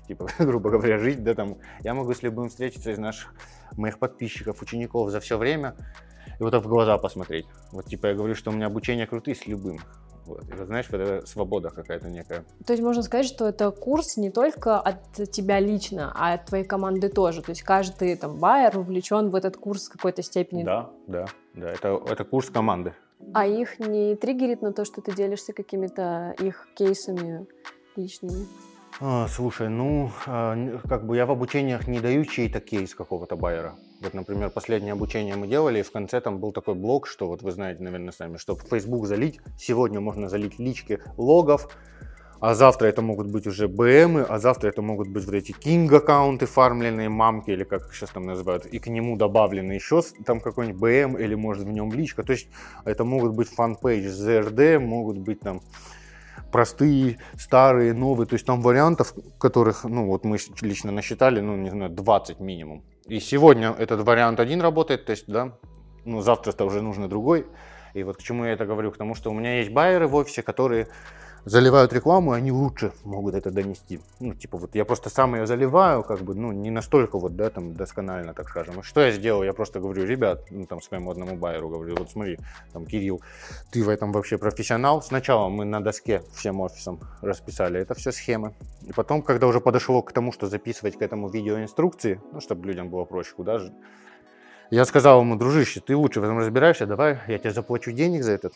типа, 0.07 0.29
грубо 0.39 0.71
говоря, 0.71 0.99
жить, 0.99 1.23
да, 1.23 1.35
там, 1.35 1.57
я 1.81 1.95
могу 1.95 2.15
с 2.15 2.23
любым 2.23 2.49
встретиться 2.49 2.91
из 2.91 2.99
наших, 2.99 3.35
моих 3.77 3.99
подписчиков, 3.99 4.63
учеников 4.63 5.11
за 5.11 5.21
все 5.21 5.39
время, 5.39 5.75
и 6.39 6.43
вот 6.43 6.55
в 6.55 6.69
глаза 6.69 6.99
посмотреть. 6.99 7.47
Вот, 7.73 7.87
типа, 7.87 8.07
я 8.09 8.15
говорю, 8.15 8.35
что 8.35 8.51
у 8.51 8.55
меня 8.55 8.67
обучение 8.67 9.07
крутые 9.07 9.35
с 9.35 9.47
любым. 9.47 9.79
Вот. 10.27 10.43
Вот, 10.45 10.67
знаешь, 10.67 10.87
вот 10.91 11.01
это 11.01 11.27
свобода 11.27 11.71
какая-то 11.71 12.09
некая. 12.09 12.45
То 12.67 12.73
есть 12.73 12.83
можно 12.83 13.03
сказать, 13.03 13.27
что 13.27 13.47
это 13.47 13.71
курс 13.71 14.17
не 14.17 14.31
только 14.31 14.81
от 14.81 15.13
тебя 15.31 15.61
лично, 15.61 16.13
а 16.15 16.35
от 16.35 16.47
твоей 16.47 16.65
команды 16.65 17.09
тоже. 17.09 17.43
То 17.43 17.51
есть 17.51 17.63
каждый 17.63 18.17
там 18.17 18.39
байер 18.39 18.79
увлечен 18.79 19.31
в 19.31 19.35
этот 19.35 19.57
курс 19.57 19.89
в 19.89 19.93
какой-то 19.93 20.23
степени. 20.23 20.65
Да, 20.65 20.91
да, 21.07 21.27
да. 21.55 21.71
Это, 21.71 22.01
это 22.09 22.25
курс 22.25 22.49
команды. 22.49 22.95
А 23.33 23.47
их 23.47 23.79
не 23.79 24.17
триггерит 24.17 24.63
на 24.63 24.73
то, 24.73 24.85
что 24.85 25.01
ты 25.01 25.15
делишься 25.15 25.53
какими-то 25.53 26.35
их 26.39 26.69
кейсами 26.75 27.47
личными? 27.97 28.47
А, 29.01 29.27
слушай, 29.27 29.69
ну, 29.69 30.13
а, 30.27 30.79
как 30.89 31.05
бы 31.05 31.17
я 31.17 31.27
в 31.27 31.31
обучениях 31.33 31.89
не 31.89 31.99
даю 31.99 32.25
чей-то 32.25 32.61
кейс 32.61 32.95
какого-то 32.95 33.35
байера. 33.35 33.75
Вот, 34.01 34.15
например, 34.15 34.51
последнее 34.51 34.93
обучение 34.93 35.35
мы 35.35 35.49
делали, 35.49 35.81
и 35.81 35.83
в 35.83 35.91
конце 35.91 36.21
там 36.21 36.39
был 36.39 36.53
такой 36.53 36.75
блок, 36.75 37.09
что 37.09 37.27
вот 37.27 37.43
вы 37.43 37.51
знаете, 37.51 37.83
наверное, 37.83 38.13
сами, 38.13 38.37
чтобы 38.37 38.61
в 38.61 38.69
Facebook 38.69 39.07
залить, 39.07 39.41
сегодня 39.59 40.01
можно 40.01 40.29
залить 40.29 40.61
лички 40.61 41.01
логов, 41.17 41.77
а 42.41 42.55
завтра 42.55 42.87
это 42.87 43.03
могут 43.03 43.27
быть 43.27 43.49
уже 43.49 43.67
БМы, 43.67 44.23
а 44.23 44.39
завтра 44.39 44.69
это 44.69 44.81
могут 44.81 45.09
быть 45.09 45.25
вот 45.25 45.35
эти 45.35 45.51
King 45.51 45.93
аккаунты, 45.93 46.47
фармленные 46.47 47.09
мамки, 47.09 47.51
или 47.51 47.65
как 47.65 47.87
их 47.87 47.95
сейчас 47.97 48.11
там 48.11 48.27
называют, 48.27 48.65
и 48.67 48.79
к 48.79 48.87
нему 48.87 49.17
добавлены 49.17 49.73
еще 49.73 50.03
там 50.25 50.39
какой-нибудь 50.39 50.81
БМ, 50.81 51.17
или 51.17 51.35
может 51.35 51.65
в 51.65 51.71
нем 51.71 51.93
личка. 51.93 52.23
То 52.23 52.33
есть 52.33 52.47
это 52.85 53.05
могут 53.05 53.33
быть 53.33 53.49
fan 53.49 53.74
page 53.74 54.07
ЗРД, 54.07 54.79
могут 54.79 55.19
быть 55.19 55.41
там 55.41 55.63
простые, 56.53 57.19
старые, 57.39 57.93
новые. 57.95 58.27
То 58.27 58.35
есть 58.35 58.47
там 58.47 58.63
вариантов, 58.63 59.15
которых, 59.39 59.85
ну 59.85 60.07
вот 60.07 60.25
мы 60.25 60.39
лично 60.63 60.93
насчитали, 60.93 61.41
ну 61.41 61.57
не 61.57 61.71
знаю, 61.71 61.91
20 61.91 62.41
минимум. 62.41 62.83
И 63.07 63.21
сегодня 63.21 63.75
этот 63.79 64.01
вариант 64.01 64.41
один 64.41 64.61
работает, 64.61 65.05
то 65.07 65.11
есть, 65.11 65.27
да, 65.27 65.59
ну 66.05 66.21
завтра-то 66.21 66.65
уже 66.65 66.81
нужно 66.81 67.09
другой. 67.09 67.47
И 67.95 68.03
вот 68.03 68.17
к 68.17 68.23
чему 68.23 68.45
я 68.45 68.53
это 68.53 68.67
говорю? 68.67 68.91
К 68.91 68.97
тому, 68.97 69.15
что 69.15 69.31
у 69.31 69.35
меня 69.35 69.59
есть 69.59 69.71
байеры 69.71 70.07
в 70.09 70.15
офисе, 70.15 70.43
которые 70.43 70.89
заливают 71.45 71.93
рекламу, 71.93 72.33
они 72.33 72.53
лучше 72.53 72.93
могут 73.05 73.35
это 73.35 73.51
донести. 73.51 74.01
Ну, 74.21 74.35
типа 74.35 74.59
вот 74.59 74.75
я 74.75 74.85
просто 74.85 75.11
сам 75.11 75.35
ее 75.35 75.47
заливаю, 75.47 76.03
как 76.03 76.23
бы, 76.23 76.35
ну, 76.35 76.53
не 76.53 76.71
настолько 76.71 77.19
вот, 77.19 77.37
да, 77.37 77.51
там, 77.51 77.75
досконально, 77.75 78.35
так 78.35 78.49
скажем. 78.49 78.83
что 78.83 79.01
я 79.01 79.11
сделал? 79.13 79.43
Я 79.43 79.53
просто 79.53 79.81
говорю, 79.81 80.05
ребят, 80.05 80.47
ну, 80.51 80.67
там, 80.67 80.81
своему 80.81 81.11
одному 81.11 81.37
байеру 81.37 81.69
говорю, 81.69 81.97
вот 81.97 82.11
смотри, 82.11 82.39
там, 82.73 82.87
Кирилл, 82.87 83.21
ты 83.71 83.83
в 83.85 83.89
этом 83.89 84.13
вообще 84.13 84.39
профессионал. 84.39 85.03
Сначала 85.03 85.49
мы 85.49 85.65
на 85.65 85.81
доске 85.81 86.23
всем 86.35 86.61
офисом 86.61 87.01
расписали 87.21 87.81
это 87.81 87.95
все 87.95 88.13
схемы. 88.13 88.55
И 88.83 88.93
потом, 88.93 89.23
когда 89.23 89.47
уже 89.47 89.61
подошло 89.61 90.03
к 90.03 90.13
тому, 90.13 90.33
что 90.33 90.47
записывать 90.47 90.97
к 90.99 91.03
этому 91.03 91.29
видеоинструкции, 91.29 92.21
ну, 92.33 92.41
чтобы 92.41 92.67
людям 92.67 92.89
было 92.89 93.05
проще, 93.05 93.35
куда 93.35 93.59
же, 93.59 93.73
я 94.71 94.85
сказал 94.87 95.21
ему, 95.21 95.37
дружище, 95.37 95.81
ты 95.81 95.95
лучше 95.95 96.21
в 96.21 96.25
этом 96.25 96.39
разбираешься, 96.39 96.87
давай 96.87 97.19
я 97.29 97.39
тебе 97.39 97.51
заплачу 97.51 97.93
денег 97.93 98.23
за 98.23 98.33
этот, 98.33 98.55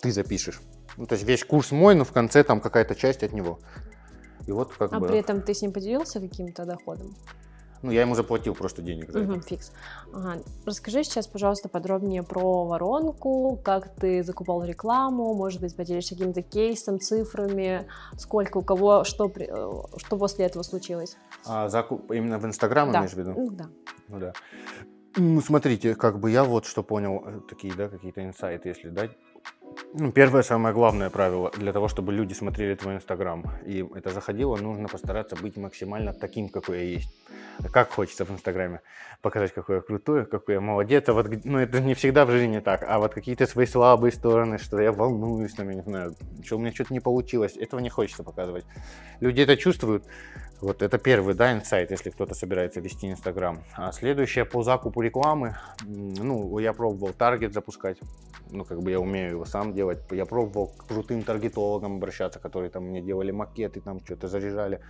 ты 0.00 0.10
запишешь. 0.10 0.60
Ну, 0.96 1.06
то 1.06 1.14
есть 1.14 1.26
весь 1.26 1.44
курс 1.44 1.72
мой, 1.72 1.94
но 1.94 2.04
в 2.04 2.12
конце 2.12 2.44
там 2.44 2.60
какая-то 2.60 2.94
часть 2.94 3.22
от 3.22 3.32
него. 3.32 3.58
И 4.46 4.52
вот 4.52 4.72
как 4.74 4.92
а 4.92 5.00
бы... 5.00 5.08
при 5.08 5.18
этом 5.18 5.42
ты 5.42 5.54
с 5.54 5.62
ним 5.62 5.72
поделился 5.72 6.20
каким-то 6.20 6.64
доходом? 6.64 7.14
Ну, 7.84 7.90
я 7.90 8.00
ему 8.00 8.14
заплатил 8.14 8.54
просто 8.54 8.80
денег 8.80 9.10
за 9.10 9.20
угу, 9.20 9.34
это. 9.34 9.46
Фикс. 9.46 9.70
Ага. 10.14 10.38
Расскажи 10.64 11.04
сейчас, 11.04 11.26
пожалуйста, 11.26 11.68
подробнее 11.68 12.22
про 12.22 12.64
воронку, 12.64 13.60
как 13.62 13.94
ты 13.96 14.22
закупал 14.22 14.64
рекламу, 14.64 15.34
может 15.34 15.60
быть, 15.60 15.76
поделишься 15.76 16.14
каким-то 16.14 16.40
кейсом, 16.40 16.98
цифрами, 16.98 17.86
сколько 18.16 18.56
у 18.56 18.62
кого, 18.62 19.04
что, 19.04 19.30
э, 19.36 19.98
что 19.98 20.16
после 20.16 20.46
этого 20.46 20.62
случилось. 20.62 21.18
А 21.44 21.68
закуп 21.68 22.10
именно 22.10 22.38
в 22.38 22.46
Инстаграм 22.46 22.90
да. 22.90 23.00
имеешь 23.00 23.12
в 23.12 23.18
виду? 23.18 23.34
Ну, 23.36 23.50
да. 23.50 23.66
Ну 24.08 24.18
да. 24.18 24.32
Ну, 25.16 25.42
смотрите, 25.42 25.94
как 25.94 26.18
бы 26.18 26.30
я 26.30 26.42
вот 26.42 26.64
что 26.64 26.82
понял, 26.82 27.22
э, 27.26 27.40
такие, 27.50 27.74
да, 27.74 27.90
какие-то 27.90 28.24
инсайты, 28.24 28.70
если 28.70 28.88
дать. 28.88 29.10
Ну, 29.94 30.12
первое, 30.12 30.42
самое 30.42 30.74
главное 30.74 31.08
правило 31.10 31.50
для 31.56 31.72
того, 31.72 31.88
чтобы 31.88 32.12
люди 32.12 32.32
смотрели 32.32 32.74
твой 32.74 32.96
Инстаграм, 32.96 33.44
и 33.64 33.86
это 33.94 34.10
заходило, 34.10 34.56
нужно 34.56 34.88
постараться 34.88 35.36
быть 35.36 35.56
максимально 35.56 36.12
таким, 36.12 36.48
какой 36.48 36.78
я 36.78 36.84
есть. 36.84 37.10
Как 37.72 37.90
хочется 37.90 38.24
в 38.24 38.30
Инстаграме 38.30 38.80
показать, 39.22 39.54
какой 39.54 39.76
я 39.76 39.82
крутой, 39.82 40.26
какой 40.26 40.54
я 40.54 40.60
молодец. 40.60 41.08
А 41.08 41.12
вот, 41.12 41.28
ну, 41.44 41.58
это 41.58 41.80
не 41.80 41.94
всегда 41.94 42.26
в 42.26 42.30
жизни 42.30 42.58
так. 42.60 42.84
А 42.86 42.98
вот 42.98 43.14
какие-то 43.14 43.46
свои 43.46 43.66
слабые 43.66 44.12
стороны, 44.12 44.58
что 44.58 44.80
я 44.80 44.92
волнуюсь, 44.92 45.54
там, 45.54 45.68
я 45.68 45.76
не 45.76 45.82
знаю, 45.82 46.14
что 46.44 46.56
у 46.56 46.58
меня 46.58 46.72
что-то 46.72 46.92
не 46.92 47.00
получилось, 47.00 47.56
этого 47.56 47.80
не 47.80 47.88
хочется 47.88 48.22
показывать. 48.24 48.64
Люди 49.20 49.42
это 49.42 49.56
чувствуют. 49.56 50.04
Вот 50.60 50.82
это 50.82 50.98
первый, 50.98 51.34
да, 51.34 51.52
инсайт, 51.52 51.90
если 51.90 52.10
кто-то 52.10 52.34
собирается 52.34 52.80
вести 52.80 53.10
Инстаграм. 53.10 53.62
А 53.76 53.92
следующее 53.92 54.44
по 54.44 54.62
закупу 54.62 55.02
рекламы, 55.02 55.56
ну, 55.84 56.58
я 56.58 56.72
пробовал 56.72 57.12
таргет 57.12 57.52
запускать, 57.52 57.98
ну, 58.50 58.64
как 58.64 58.80
бы 58.80 58.90
я 58.90 59.00
умею 59.00 59.30
его 59.30 59.44
сам 59.44 59.63
делать. 59.72 60.00
Я 60.10 60.26
пробовал 60.26 60.68
к 60.68 60.86
крутым 60.86 61.22
таргетологам 61.22 61.96
обращаться, 61.96 62.38
которые 62.38 62.70
там 62.70 62.84
мне 62.84 63.00
делали 63.00 63.30
макеты, 63.30 63.80
там 63.80 64.00
что-то 64.04 64.28
заряжали. 64.28 64.80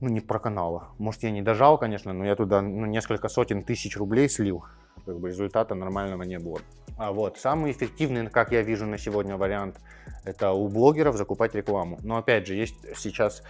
Ну, 0.00 0.08
не 0.08 0.20
про 0.20 0.38
канала. 0.38 0.88
Может, 0.98 1.22
я 1.22 1.30
не 1.30 1.42
дожал, 1.42 1.78
конечно, 1.78 2.12
но 2.12 2.24
я 2.24 2.36
туда 2.36 2.60
ну, 2.60 2.86
несколько 2.86 3.28
сотен 3.28 3.62
тысяч 3.62 3.96
рублей 3.96 4.28
слил. 4.28 4.64
Как 5.06 5.18
бы 5.18 5.28
результата 5.28 5.74
нормального 5.74 6.22
не 6.22 6.38
было. 6.38 6.58
А 6.96 7.12
вот 7.12 7.38
самый 7.38 7.72
эффективный, 7.72 8.28
как 8.28 8.52
я 8.52 8.62
вижу 8.62 8.86
на 8.86 8.98
сегодня 8.98 9.36
вариант, 9.36 9.80
это 10.24 10.52
у 10.52 10.68
блогеров 10.68 11.16
закупать 11.16 11.54
рекламу. 11.54 11.98
Но 12.02 12.18
опять 12.18 12.46
же, 12.46 12.54
есть 12.54 12.76
сейчас 12.96 13.42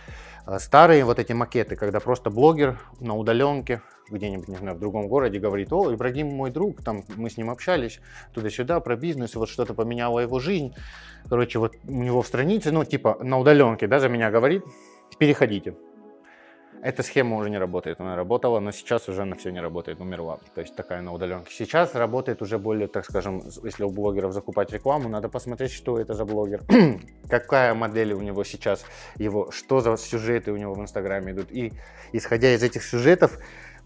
старые 0.59 1.05
вот 1.05 1.19
эти 1.19 1.33
макеты, 1.33 1.77
когда 1.77 2.01
просто 2.01 2.31
блогер 2.31 2.79
на 3.01 3.17
удаленке 3.17 3.83
где-нибудь, 4.11 4.49
не 4.49 4.57
знаю, 4.57 4.77
в 4.77 4.81
другом 4.81 5.09
городе 5.09 5.39
говорит, 5.39 5.73
о, 5.73 5.93
Ибрагим 5.93 6.29
мой 6.29 6.51
друг, 6.51 6.83
там 6.83 7.05
мы 7.17 7.31
с 7.31 7.37
ним 7.37 7.51
общались 7.51 8.01
туда-сюда 8.35 8.81
про 8.81 8.97
бизнес, 8.97 9.35
вот 9.35 9.49
что-то 9.49 9.75
поменяло 9.75 10.19
его 10.19 10.39
жизнь. 10.39 10.75
Короче, 11.29 11.59
вот 11.59 11.77
у 11.87 12.03
него 12.03 12.23
в 12.23 12.27
странице, 12.27 12.73
ну, 12.73 12.85
типа 12.85 13.19
на 13.21 13.39
удаленке, 13.39 13.87
да, 13.87 14.01
за 14.01 14.09
меня 14.09 14.31
говорит, 14.31 14.65
переходите. 15.19 15.75
Эта 16.83 17.05
схема 17.05 17.37
уже 17.37 17.49
не 17.49 17.59
работает, 17.59 18.01
она 18.01 18.17
работала, 18.17 18.59
но 18.59 18.73
сейчас 18.73 19.09
уже 19.09 19.23
она 19.23 19.37
все 19.37 19.51
не 19.51 19.61
работает, 19.61 20.01
умерла. 20.01 20.41
То 20.53 20.63
есть 20.63 20.75
такая 20.75 21.01
на 21.01 21.13
удаленке. 21.13 21.55
Сейчас 21.55 21.95
работает 21.95 22.43
уже 22.43 22.59
более, 22.59 22.89
так 22.89 23.05
скажем, 23.05 23.41
если 23.63 23.85
у 23.85 23.91
блогеров 23.91 24.33
закупать 24.33 24.73
рекламу, 24.73 25.09
надо 25.09 25.29
посмотреть, 25.29 25.71
что 25.71 26.01
это 26.01 26.15
за 26.15 26.25
блогер, 26.25 26.63
какая 27.31 27.75
модель 27.75 28.13
у 28.15 28.21
него 28.21 28.43
сейчас, 28.43 28.85
его, 29.17 29.53
что 29.53 29.81
за 29.81 29.97
сюжеты 29.97 30.51
у 30.51 30.57
него 30.57 30.75
в 30.75 30.81
Инстаграме 30.81 31.31
идут. 31.31 31.53
И 31.53 31.73
исходя 32.11 32.53
из 32.53 32.65
этих 32.65 32.83
сюжетов, 32.83 33.39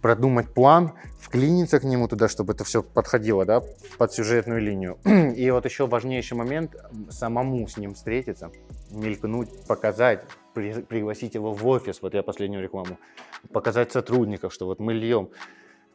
продумать 0.03 0.53
план, 0.53 0.93
вклиниться 1.19 1.81
к 1.81 1.85
нему 1.85 2.09
туда, 2.09 2.29
чтобы 2.29 2.53
это 2.53 2.65
все 2.65 2.83
подходило, 2.83 3.45
да, 3.45 3.63
под 3.99 4.13
сюжетную 4.13 4.61
линию. 4.61 4.99
И 5.37 5.51
вот 5.51 5.65
еще 5.65 5.87
важнейший 5.87 6.37
момент, 6.37 6.77
самому 7.11 7.67
с 7.67 7.77
ним 7.77 7.95
встретиться, 7.95 8.51
мелькнуть, 8.91 9.49
показать, 9.67 10.25
при, 10.55 10.83
пригласить 10.83 11.35
его 11.35 11.53
в 11.53 11.67
офис, 11.67 12.01
вот 12.03 12.15
я 12.15 12.23
последнюю 12.23 12.63
рекламу, 12.63 12.99
показать 13.53 13.93
сотрудников, 13.93 14.53
что 14.53 14.67
вот 14.67 14.81
мы 14.81 14.95
льем, 14.95 15.31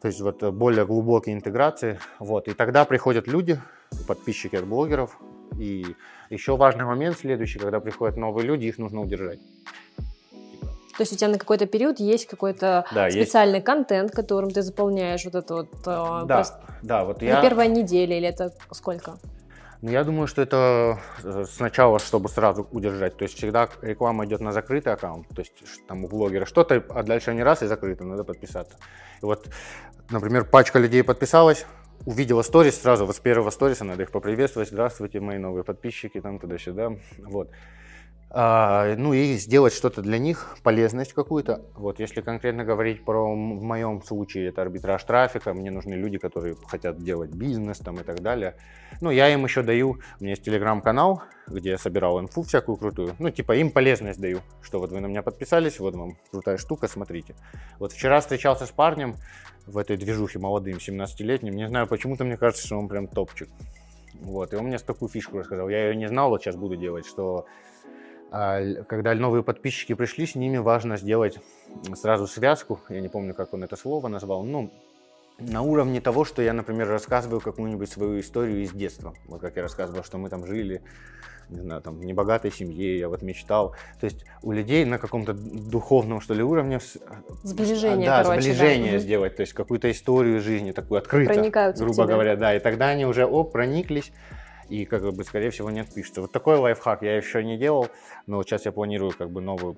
то 0.02 0.08
есть 0.08 0.20
вот 0.22 0.44
более 0.54 0.86
глубокие 0.86 1.36
интеграции, 1.36 2.00
вот, 2.20 2.48
и 2.48 2.54
тогда 2.54 2.86
приходят 2.86 3.28
люди, 3.28 3.60
подписчики 4.08 4.56
от 4.56 4.66
блогеров, 4.66 5.20
и 5.58 5.96
еще 6.30 6.56
важный 6.58 6.86
момент 6.86 7.18
следующий, 7.18 7.60
когда 7.60 7.80
приходят 7.80 8.18
новые 8.18 8.46
люди, 8.46 8.66
их 8.66 8.78
нужно 8.78 9.02
удержать. 9.02 9.40
То 10.98 11.02
есть 11.02 11.14
у 11.14 11.16
тебя 11.16 11.30
на 11.30 11.38
какой-то 11.38 11.66
период 11.66 12.00
есть 12.00 12.28
какой-то 12.28 12.86
да, 12.92 13.10
специальный 13.10 13.56
есть... 13.56 13.66
контент, 13.66 14.12
которым 14.12 14.52
ты 14.52 14.62
заполняешь 14.62 15.24
вот 15.26 15.36
это 15.36 15.54
вот... 15.56 15.74
Э, 15.86 16.26
да, 16.26 16.36
прост... 16.36 16.54
да, 16.82 17.06
вот 17.06 17.22
я... 17.22 17.42
первая 17.42 17.68
неделя 17.68 18.18
или 18.18 18.28
это 18.28 18.54
сколько? 18.72 19.18
Ну, 19.82 19.90
я 19.90 20.04
думаю, 20.04 20.28
что 20.28 20.44
это 20.44 21.00
э, 21.24 21.46
сначала, 21.50 21.98
чтобы 21.98 22.30
сразу 22.30 22.68
удержать. 22.72 23.18
То 23.18 23.24
есть 23.24 23.36
всегда 23.36 23.68
реклама 23.82 24.26
идет 24.26 24.40
на 24.40 24.52
закрытый 24.52 24.94
аккаунт. 24.94 25.28
То 25.30 25.42
есть 25.42 25.54
там 25.88 26.06
у 26.06 26.08
блогера 26.08 26.46
что-то, 26.46 26.84
а 26.90 27.02
дальше 27.02 27.32
они 27.32 27.42
раз 27.42 27.64
и 27.64 27.68
закрыто, 27.68 28.04
надо 28.04 28.24
подписаться. 28.24 28.78
И 29.22 29.26
вот, 29.26 29.48
например, 30.12 30.46
пачка 30.46 30.78
людей 30.78 31.04
подписалась, 31.04 31.66
увидела 32.06 32.44
сторис, 32.44 32.80
сразу 32.80 33.08
вот 33.08 33.16
с 33.16 33.20
первого 33.20 33.50
сториса 33.50 33.84
надо 33.84 34.04
их 34.04 34.12
поприветствовать. 34.12 34.70
Здравствуйте, 34.70 35.20
мои 35.20 35.40
новые 35.40 35.64
подписчики, 35.64 36.22
там 36.22 36.38
туда-сюда. 36.38 36.92
Вот. 37.18 37.50
А, 38.34 38.96
ну 38.96 39.14
и 39.14 39.34
сделать 39.34 39.74
что-то 39.74 40.02
для 40.02 40.18
них, 40.18 40.56
полезность 40.64 41.12
какую-то. 41.12 41.66
Вот 41.76 42.00
если 42.00 42.22
конкретно 42.22 42.64
говорить 42.64 43.04
про, 43.04 43.30
в 43.30 43.36
моем 43.36 44.02
случае, 44.02 44.48
это 44.48 44.62
арбитраж 44.62 45.04
трафика, 45.04 45.54
мне 45.54 45.70
нужны 45.70 45.96
люди, 45.96 46.18
которые 46.18 46.56
хотят 46.66 47.04
делать 47.04 47.32
бизнес 47.32 47.80
там 47.80 48.00
и 48.00 48.04
так 48.04 48.22
далее. 48.22 48.56
Ну, 49.02 49.12
я 49.12 49.28
им 49.34 49.44
еще 49.44 49.64
даю, 49.64 50.00
у 50.20 50.24
меня 50.24 50.32
есть 50.32 50.44
телеграм-канал, 50.44 51.24
где 51.48 51.72
я 51.72 51.78
собирал 51.78 52.22
инфу 52.22 52.44
всякую 52.44 52.78
крутую. 52.78 53.16
Ну, 53.20 53.32
типа 53.32 53.58
им 53.58 53.70
полезность 53.70 54.22
даю, 54.22 54.40
что 54.62 54.80
вот 54.80 54.92
вы 54.92 55.02
на 55.02 55.08
меня 55.08 55.24
подписались, 55.24 55.80
вот 55.82 55.96
вам 55.96 56.16
крутая 56.32 56.56
штука, 56.56 56.88
смотрите. 56.88 57.36
Вот 57.80 57.92
вчера 57.92 58.22
встречался 58.22 58.66
с 58.66 58.72
парнем 58.72 59.18
в 59.66 59.78
этой 59.78 59.98
движухе 59.98 60.40
молодым, 60.40 60.78
17-летним, 60.78 61.54
не 61.54 61.68
знаю, 61.68 61.86
почему-то 61.86 62.24
мне 62.24 62.38
кажется, 62.38 62.66
что 62.66 62.78
он 62.78 62.88
прям 62.88 63.08
топчик. 63.08 63.50
Вот, 64.22 64.54
и 64.54 64.56
он 64.56 64.68
мне 64.68 64.78
такую 64.78 65.10
фишку 65.10 65.40
рассказал, 65.40 65.68
я 65.68 65.90
ее 65.90 65.98
не 65.98 66.08
знал, 66.08 66.30
вот 66.30 66.42
сейчас 66.42 66.56
буду 66.56 66.78
делать, 66.78 67.06
что 67.06 67.46
когда 68.32 69.14
новые 69.14 69.44
подписчики 69.44 69.94
пришли, 69.94 70.26
с 70.26 70.36
ними 70.36 70.58
важно 70.58 70.96
сделать 70.96 71.38
сразу 71.96 72.28
связку. 72.28 72.80
Я 72.88 73.02
не 73.02 73.10
помню, 73.10 73.34
как 73.34 73.54
он 73.54 73.64
это 73.64 73.76
слово 73.76 74.08
назвал. 74.08 74.44
Ну, 74.44 74.72
на 75.38 75.62
уровне 75.62 76.00
того, 76.00 76.24
что 76.24 76.42
я, 76.42 76.54
например, 76.54 76.88
рассказываю 76.88 77.42
какую-нибудь 77.42 77.90
свою 77.90 78.22
историю 78.22 78.64
из 78.64 78.72
детства. 78.72 79.14
Вот 79.28 79.42
как 79.42 79.58
я 79.58 79.64
рассказывал, 79.64 80.04
что 80.04 80.18
мы 80.18 80.30
там 80.30 80.46
жили, 80.46 80.82
не 81.50 81.60
знаю, 81.60 81.82
там, 81.82 81.98
в 81.98 82.06
небогатой 82.06 82.52
семье, 82.52 82.98
я 82.98 83.10
вот 83.10 83.22
мечтал. 83.22 83.76
То 84.00 84.06
есть 84.06 84.24
у 84.42 84.54
людей 84.54 84.86
на 84.86 84.98
каком-то 84.98 85.34
духовном, 85.34 86.22
что 86.22 86.34
ли, 86.34 86.42
уровне... 86.42 86.80
Сближение, 87.44 88.08
да, 88.08 88.24
короче. 88.24 88.42
сближение 88.42 88.94
да. 88.94 89.00
сделать, 89.00 89.36
то 89.36 89.42
есть 89.42 89.52
какую-то 89.52 89.92
историю 89.92 90.40
жизни 90.40 90.72
такую 90.72 91.00
открыто, 91.00 91.74
грубо 91.78 92.06
говоря, 92.06 92.38
да. 92.38 92.56
И 92.56 92.60
тогда 92.60 92.88
они 92.90 93.06
уже, 93.06 93.26
о, 93.26 93.44
прониклись, 93.44 94.14
и 94.72 94.86
как 94.86 95.04
бы, 95.14 95.24
скорее 95.24 95.50
всего, 95.50 95.70
не 95.70 95.82
отпишется. 95.82 96.22
Вот 96.22 96.32
такой 96.32 96.58
лайфхак 96.58 97.02
я 97.02 97.18
еще 97.18 97.44
не 97.44 97.58
делал, 97.58 97.88
но 98.26 98.38
вот 98.38 98.48
сейчас 98.48 98.66
я 98.66 98.72
планирую 98.72 99.12
как 99.12 99.30
бы 99.30 99.42
новую 99.42 99.76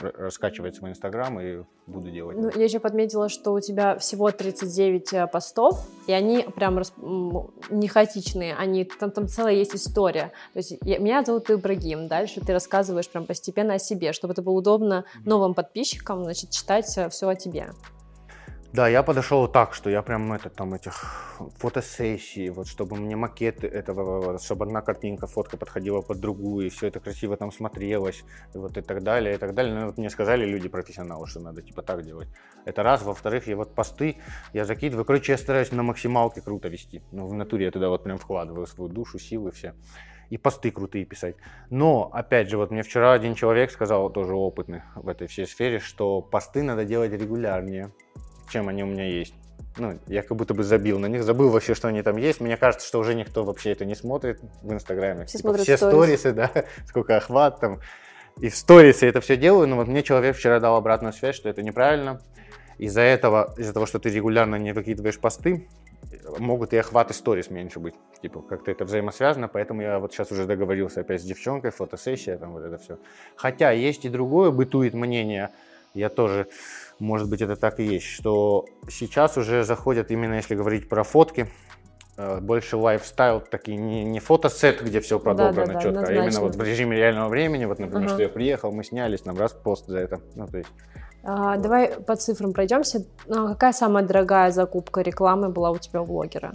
раскачивать 0.00 0.76
свой 0.76 0.90
инстаграм 0.90 1.38
и 1.40 1.62
буду 1.86 2.10
делать. 2.10 2.38
Ну, 2.38 2.50
я 2.54 2.64
еще 2.64 2.78
подметила, 2.78 3.28
что 3.28 3.52
у 3.52 3.60
тебя 3.60 3.98
всего 3.98 4.30
39 4.30 5.12
э, 5.12 5.26
постов, 5.26 5.84
и 6.06 6.12
они 6.12 6.46
прям 6.54 6.78
расп... 6.78 6.94
не 7.70 7.88
хаотичные, 7.88 8.54
они, 8.54 8.84
там, 8.84 9.10
там 9.10 9.28
целая 9.28 9.54
есть 9.54 9.74
история. 9.74 10.32
То 10.52 10.58
есть 10.58 10.74
я, 10.84 10.98
меня 10.98 11.24
зовут 11.24 11.50
Ибрагим, 11.50 12.08
дальше 12.08 12.40
ты 12.40 12.52
рассказываешь 12.52 13.08
прям 13.08 13.26
постепенно 13.26 13.74
о 13.74 13.78
себе, 13.78 14.12
чтобы 14.12 14.32
это 14.32 14.42
было 14.42 14.54
удобно 14.54 15.04
новым 15.24 15.54
подписчикам, 15.54 16.24
значит, 16.24 16.50
читать 16.50 16.96
э, 16.96 17.08
все 17.10 17.28
о 17.28 17.34
тебе. 17.34 17.70
Да, 18.72 18.86
я 18.86 19.02
подошел 19.02 19.48
так, 19.48 19.74
что 19.74 19.90
я 19.90 20.00
прям 20.00 20.32
это, 20.32 20.48
там 20.48 20.74
этих 20.74 20.94
фотосессий, 21.58 22.50
вот 22.50 22.68
чтобы 22.68 22.94
мне 22.94 23.16
макеты 23.16 23.66
этого, 23.66 24.38
чтобы 24.38 24.64
одна 24.64 24.80
картинка, 24.80 25.26
фотка 25.26 25.56
подходила 25.56 26.02
под 26.02 26.20
другую, 26.20 26.68
и 26.68 26.70
все 26.70 26.86
это 26.86 27.00
красиво 27.00 27.36
там 27.36 27.50
смотрелось, 27.50 28.22
и 28.54 28.58
вот 28.58 28.76
и 28.76 28.80
так 28.80 29.02
далее, 29.02 29.34
и 29.34 29.38
так 29.38 29.54
далее. 29.54 29.74
Ну, 29.74 29.86
вот 29.86 29.98
мне 29.98 30.08
сказали 30.08 30.44
люди 30.44 30.68
профессионалы, 30.68 31.26
что 31.26 31.40
надо 31.40 31.62
типа 31.62 31.82
так 31.82 32.04
делать. 32.04 32.28
Это 32.64 32.84
раз. 32.84 33.02
Во-вторых, 33.02 33.48
я 33.48 33.56
вот 33.56 33.74
посты 33.74 34.18
я 34.52 34.64
закидываю. 34.64 35.04
Короче, 35.04 35.32
я 35.32 35.38
стараюсь 35.38 35.72
на 35.72 35.82
максималке 35.82 36.40
круто 36.40 36.68
вести. 36.68 37.02
Ну, 37.10 37.26
в 37.26 37.34
натуре 37.34 37.64
я 37.64 37.72
туда 37.72 37.88
вот 37.88 38.04
прям 38.04 38.18
вкладываю 38.18 38.68
свою 38.68 38.88
душу, 38.88 39.18
силы 39.18 39.50
все. 39.50 39.74
и 40.28 40.38
посты 40.38 40.70
крутые 40.70 41.04
писать. 41.04 41.34
Но, 41.70 42.08
опять 42.12 42.48
же, 42.48 42.56
вот 42.56 42.70
мне 42.70 42.82
вчера 42.82 43.12
один 43.12 43.34
человек 43.34 43.72
сказал, 43.72 44.10
тоже 44.10 44.34
опытный 44.34 44.82
в 44.94 45.08
этой 45.08 45.26
всей 45.26 45.46
сфере, 45.46 45.80
что 45.80 46.22
посты 46.22 46.62
надо 46.62 46.84
делать 46.84 47.10
регулярнее, 47.12 47.92
чем 48.50 48.68
они 48.68 48.82
у 48.82 48.86
меня 48.86 49.06
есть. 49.06 49.34
Ну, 49.76 49.98
я 50.08 50.22
как 50.22 50.36
будто 50.36 50.52
бы 50.52 50.62
забил 50.64 50.98
на 50.98 51.06
них, 51.06 51.22
забыл 51.22 51.50
вообще, 51.50 51.74
что 51.74 51.88
они 51.88 52.02
там 52.02 52.16
есть. 52.16 52.40
Мне 52.40 52.56
кажется, 52.56 52.86
что 52.86 52.98
уже 52.98 53.14
никто 53.14 53.44
вообще 53.44 53.70
это 53.70 53.84
не 53.84 53.94
смотрит 53.94 54.40
в 54.62 54.72
Инстаграме. 54.72 55.26
Все 55.26 55.38
типа, 55.38 55.48
смотрят 55.48 55.64
все 55.64 55.76
сторисы, 55.76 56.32
да, 56.32 56.50
сколько 56.86 57.16
охват 57.16 57.60
там. 57.60 57.80
И 58.40 58.48
в 58.48 58.56
сторисы 58.56 59.06
это 59.06 59.20
все 59.20 59.36
делаю, 59.36 59.68
но 59.68 59.76
вот 59.76 59.86
мне 59.86 60.02
человек 60.02 60.36
вчера 60.36 60.60
дал 60.60 60.76
обратную 60.76 61.12
связь, 61.12 61.36
что 61.36 61.48
это 61.48 61.62
неправильно. 61.62 62.20
Из-за 62.78 63.02
этого, 63.02 63.54
из-за 63.58 63.72
того, 63.72 63.86
что 63.86 63.98
ты 63.98 64.08
регулярно 64.08 64.56
не 64.56 64.72
выкидываешь 64.72 65.18
посты, 65.18 65.68
могут 66.38 66.72
и 66.72 66.78
охваты 66.78 67.14
сторис 67.14 67.50
меньше 67.50 67.78
быть. 67.78 67.94
Типа, 68.22 68.40
как-то 68.42 68.70
это 68.70 68.84
взаимосвязано, 68.84 69.48
поэтому 69.48 69.82
я 69.82 69.98
вот 69.98 70.12
сейчас 70.12 70.32
уже 70.32 70.46
договорился 70.46 71.00
опять 71.00 71.20
с 71.20 71.24
девчонкой, 71.24 71.70
фотосессия, 71.70 72.36
там 72.36 72.52
вот 72.52 72.62
это 72.62 72.78
все. 72.78 72.98
Хотя 73.36 73.70
есть 73.70 74.04
и 74.04 74.08
другое, 74.08 74.50
бытует 74.50 74.94
мнение, 74.94 75.50
я 75.94 76.08
тоже, 76.08 76.48
может 77.00 77.28
быть, 77.28 77.42
это 77.42 77.56
так 77.56 77.80
и 77.80 77.84
есть, 77.84 78.06
что 78.06 78.66
сейчас 78.88 79.36
уже 79.36 79.64
заходят, 79.64 80.10
именно 80.10 80.34
если 80.34 80.54
говорить 80.54 80.88
про 80.88 81.02
фотки, 81.02 81.50
э, 82.16 82.40
больше 82.40 82.76
лайфстайл, 82.76 83.40
такие 83.40 83.76
не, 83.76 84.04
не 84.04 84.20
фотосет, 84.20 84.84
где 84.84 85.00
все 85.00 85.18
продобрано 85.18 85.66
да, 85.66 85.72
да, 85.74 85.80
четко, 85.80 86.00
да, 86.02 86.06
а 86.06 86.12
именно 86.12 86.40
вот 86.40 86.56
в 86.56 86.62
режиме 86.62 86.96
реального 86.96 87.28
времени, 87.28 87.64
вот, 87.64 87.78
например, 87.78 88.06
ага. 88.06 88.14
что 88.14 88.22
я 88.22 88.28
приехал, 88.28 88.70
мы 88.70 88.84
снялись, 88.84 89.24
нам 89.24 89.38
раз 89.38 89.52
пост 89.52 89.86
за 89.86 89.98
это, 89.98 90.20
ну, 90.34 90.46
то 90.46 90.58
есть 90.58 90.70
а, 91.22 91.56
давай 91.56 91.88
по 91.88 92.16
цифрам 92.16 92.52
пройдемся. 92.52 93.04
А, 93.28 93.48
какая 93.48 93.72
самая 93.72 94.04
дорогая 94.04 94.50
закупка 94.50 95.02
рекламы 95.02 95.50
была 95.50 95.70
у 95.70 95.78
тебя 95.78 96.02
у 96.02 96.06
блогера? 96.06 96.52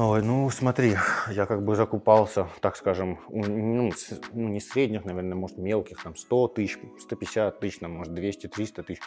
Ой, 0.00 0.22
ну 0.22 0.48
смотри, 0.50 0.96
я 1.28 1.44
как 1.46 1.64
бы 1.64 1.74
закупался, 1.74 2.46
так 2.60 2.76
скажем, 2.76 3.18
ну, 3.30 3.90
ну 4.32 4.48
не 4.48 4.60
средних, 4.60 5.04
наверное, 5.04 5.34
может 5.34 5.58
мелких, 5.58 6.00
там 6.00 6.14
100 6.14 6.48
тысяч, 6.48 6.78
150 7.00 7.58
тысяч, 7.58 7.80
там, 7.80 7.94
может 7.94 8.16
200-300 8.16 8.84
тысяч. 8.84 9.00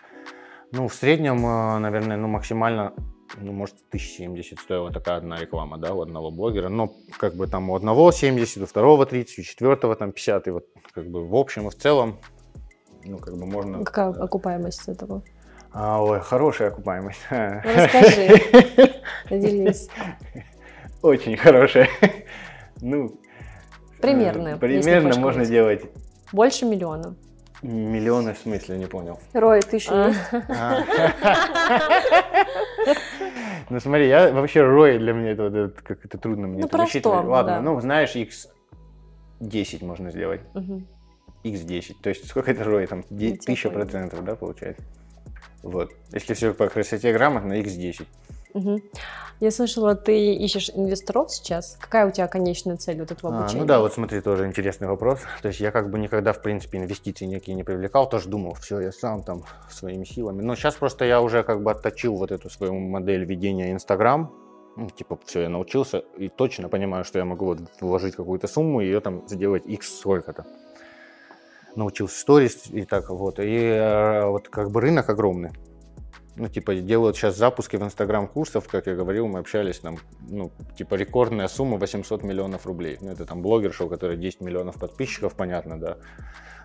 Ну, 0.74 0.90
в 0.90 0.94
среднем, 0.94 1.46
а, 1.46 1.80
наверное, 1.80 2.18
ну 2.18 2.28
максимально, 2.28 2.94
ну, 3.38 3.54
может, 3.54 3.76
1070 3.88 4.60
стоила 4.60 4.92
такая 4.92 5.16
одна 5.16 5.38
реклама, 5.38 5.78
да, 5.78 5.94
у 5.94 6.02
одного 6.02 6.30
блогера. 6.30 6.68
Но 6.68 6.94
как 7.18 7.36
бы 7.36 7.48
там 7.48 7.70
у 7.70 7.76
одного 7.78 8.12
70, 8.12 8.64
у 8.64 8.66
второго 8.66 9.06
30, 9.06 9.40
у 9.40 9.44
четвертого 9.44 9.96
там 9.96 10.12
50, 10.12 10.48
и 10.50 10.52
вот 10.52 10.66
как 10.94 11.08
бы 11.08 11.26
в 11.26 11.36
общем 11.36 11.68
и 11.68 11.70
в 11.70 11.76
целом 11.76 12.20
ну, 13.06 13.18
как 13.18 13.38
бы 13.38 13.46
можно... 13.46 13.86
Какая 13.86 14.10
окупаемость 14.10 14.90
этого? 14.90 15.24
А, 15.72 16.04
ой, 16.04 16.20
хорошая 16.20 16.68
окупаемость. 16.68 17.22
Ну, 17.32 17.62
расскажи, 17.64 19.02
поделись. 19.30 19.88
Очень 21.02 21.38
хорошая. 21.38 21.90
Ну, 22.84 23.20
примерно. 24.02 24.58
Примерно 24.58 25.16
можно 25.20 25.46
делать. 25.46 25.84
Больше 26.32 26.66
миллиона. 26.66 27.16
Миллионы 27.62 28.34
в 28.34 28.40
смысле, 28.40 28.80
не 28.80 28.88
понял. 28.88 29.20
Рой, 29.34 29.62
ты 29.62 29.76
еще 29.76 30.08
есть. 30.08 30.20
Ну 33.70 33.80
смотри, 33.80 34.08
я 34.08 34.34
вообще 34.34 34.64
Рой 34.64 34.98
для 34.98 35.14
меня 35.14 35.32
это 35.32 35.72
как 35.84 36.04
это 36.04 36.18
трудно 36.18 36.48
мне 36.48 36.64
это 36.64 36.78
высчитывать. 36.78 37.26
Ладно, 37.26 37.62
ну 37.62 37.80
знаешь, 37.80 38.16
x 38.16 38.50
10 39.40 39.84
можно 39.84 40.10
сделать 40.10 40.42
x10. 41.44 41.96
То 42.02 42.10
есть 42.10 42.28
сколько 42.28 42.52
это 42.52 42.64
ROI? 42.64 42.88
Там 42.88 43.04
1000 43.10 43.70
процентов, 43.70 44.24
да, 44.24 44.36
получается? 44.36 44.84
Вот. 45.64 45.92
Если 46.12 46.34
все 46.34 46.54
по 46.54 46.70
красоте 46.70 47.14
грамотно, 47.14 47.54
x10. 47.54 48.06
Угу. 48.54 48.82
Я 49.40 49.52
слышала, 49.52 49.96
ты 49.96 50.36
ищешь 50.36 50.70
инвесторов 50.70 51.32
сейчас. 51.32 51.78
Какая 51.80 52.08
у 52.08 52.12
тебя 52.12 52.28
конечная 52.28 52.78
цель 52.78 53.00
вот 53.00 53.12
этого 53.12 53.36
обучения? 53.36 53.62
А, 53.62 53.64
ну 53.64 53.68
да, 53.68 53.80
вот 53.80 53.94
смотри, 53.94 54.22
тоже 54.22 54.46
интересный 54.46 54.88
вопрос. 54.88 55.22
То 55.42 55.48
есть 55.48 55.60
я 55.60 55.72
как 55.72 55.90
бы 55.90 55.98
никогда, 55.98 56.34
в 56.34 56.42
принципе, 56.42 56.78
инвестиции 56.78 57.26
некие 57.26 57.56
не 57.56 57.64
привлекал, 57.64 58.08
тоже 58.08 58.30
думал, 58.30 58.54
все, 58.54 58.80
я 58.80 58.92
сам 58.92 59.24
там 59.24 59.44
своими 59.70 60.04
силами. 60.04 60.42
Но 60.42 60.56
сейчас 60.56 60.76
просто 60.76 61.06
я 61.06 61.22
уже 61.22 61.44
как 61.44 61.64
бы 61.64 61.72
отточил 61.72 62.16
вот 62.16 62.32
эту 62.32 62.50
свою 62.50 62.74
модель 62.74 63.26
ведения 63.26 63.72
Инстаграм. 63.72 64.32
Ну, 64.78 64.90
типа, 64.90 65.18
все, 65.26 65.42
я 65.42 65.50
научился 65.50 66.04
и 66.18 66.30
точно 66.30 66.70
понимаю, 66.70 67.04
что 67.04 67.20
я 67.20 67.26
могу 67.26 67.46
вот 67.46 67.60
вложить 67.82 68.16
какую-то 68.16 68.48
сумму 68.48 68.82
и 68.82 68.86
ее 68.86 69.02
там 69.02 69.28
сделать 69.28 69.66
x 69.66 70.00
сколько-то 70.00 70.46
научился 71.76 72.20
сторис 72.20 72.68
и 72.70 72.84
так 72.84 73.10
вот. 73.10 73.40
И 73.40 73.56
э, 73.56 74.26
вот 74.26 74.50
как 74.50 74.72
бы 74.72 74.82
рынок 74.82 75.10
огромный. 75.10 75.52
Ну, 76.38 76.48
типа, 76.48 76.76
делают 76.76 77.18
сейчас 77.18 77.38
запуски 77.38 77.76
в 77.76 77.84
Инстаграм 77.84 78.26
курсов, 78.28 78.68
как 78.68 78.88
я 78.88 78.96
говорил, 78.96 79.28
мы 79.28 79.40
общались, 79.40 79.80
там, 79.80 79.98
ну, 80.30 80.52
типа, 80.78 80.96
рекордная 80.96 81.50
сумма 81.50 81.78
800 81.78 82.24
миллионов 82.24 82.66
рублей. 82.66 82.98
Ну, 83.02 83.12
это 83.12 83.26
там 83.26 83.42
блогерша, 83.42 83.84
у 83.84 83.90
которой 83.90 84.16
10 84.16 84.40
миллионов 84.42 84.80
подписчиков, 84.80 85.36
понятно, 85.36 85.80
да. 85.80 85.98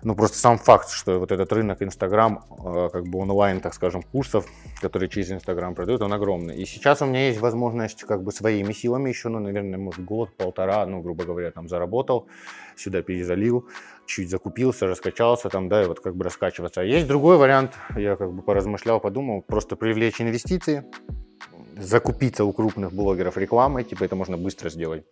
Ну, 0.03 0.15
просто 0.15 0.37
сам 0.37 0.57
факт, 0.57 0.89
что 0.89 1.19
вот 1.19 1.31
этот 1.31 1.51
рынок 1.51 1.81
Инстаграм, 1.81 2.45
э, 2.63 2.89
как 2.93 3.07
бы 3.07 3.19
онлайн, 3.19 3.59
так 3.59 3.73
скажем, 3.73 4.03
курсов, 4.03 4.45
которые 4.79 5.09
через 5.09 5.31
Инстаграм 5.31 5.75
продают, 5.75 6.01
он 6.01 6.13
огромный. 6.13 6.55
И 6.55 6.65
сейчас 6.65 7.01
у 7.01 7.05
меня 7.05 7.27
есть 7.27 7.41
возможность, 7.41 8.03
как 8.03 8.23
бы, 8.23 8.31
своими 8.31 8.73
силами 8.73 9.09
еще, 9.09 9.29
ну, 9.29 9.39
наверное, 9.39 9.79
может, 9.79 10.05
год, 10.05 10.37
полтора, 10.37 10.85
ну, 10.85 11.01
грубо 11.01 11.25
говоря, 11.25 11.51
там, 11.51 11.67
заработал, 11.67 12.27
сюда 12.75 13.01
перезалил, 13.01 13.67
чуть 14.07 14.29
закупился, 14.29 14.87
раскачался 14.87 15.49
там, 15.49 15.69
да, 15.69 15.83
и 15.83 15.87
вот 15.87 15.99
как 15.99 16.15
бы 16.15 16.23
раскачиваться. 16.23 16.81
А 16.81 16.83
есть 16.83 17.07
другой 17.07 17.37
вариант, 17.37 17.73
я 17.95 18.15
как 18.15 18.33
бы 18.33 18.41
поразмышлял, 18.41 18.99
подумал, 18.99 19.41
просто 19.41 19.75
привлечь 19.75 20.19
инвестиции, 20.21 20.85
закупиться 21.77 22.43
у 22.45 22.53
крупных 22.53 22.93
блогеров 22.93 23.37
рекламой, 23.37 23.83
типа 23.83 24.03
это 24.03 24.15
можно 24.15 24.37
быстро 24.37 24.69
сделать. 24.69 25.05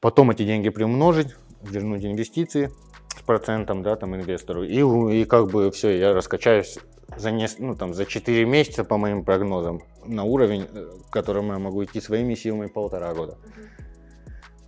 Потом 0.00 0.30
эти 0.30 0.44
деньги 0.44 0.68
приумножить, 0.68 1.34
вернуть 1.62 2.04
инвестиции 2.04 2.70
с 3.16 3.22
процентом, 3.22 3.82
да, 3.82 3.96
там 3.96 4.14
инвестору, 4.14 4.64
и, 4.64 5.20
и 5.20 5.24
как 5.24 5.50
бы 5.50 5.70
все, 5.70 5.96
я 5.96 6.12
раскачаюсь 6.12 6.78
за, 7.16 7.30
не, 7.30 7.48
ну, 7.58 7.74
там, 7.74 7.94
за 7.94 8.06
4 8.06 8.44
месяца, 8.44 8.84
по 8.84 8.98
моим 8.98 9.24
прогнозам, 9.24 9.82
на 10.04 10.24
уровень, 10.24 10.66
э, 10.72 10.86
к 11.08 11.12
которому 11.12 11.52
я 11.52 11.58
могу 11.58 11.84
идти 11.84 12.00
своими 12.00 12.34
силами 12.34 12.66
полтора 12.66 13.14
года. 13.14 13.38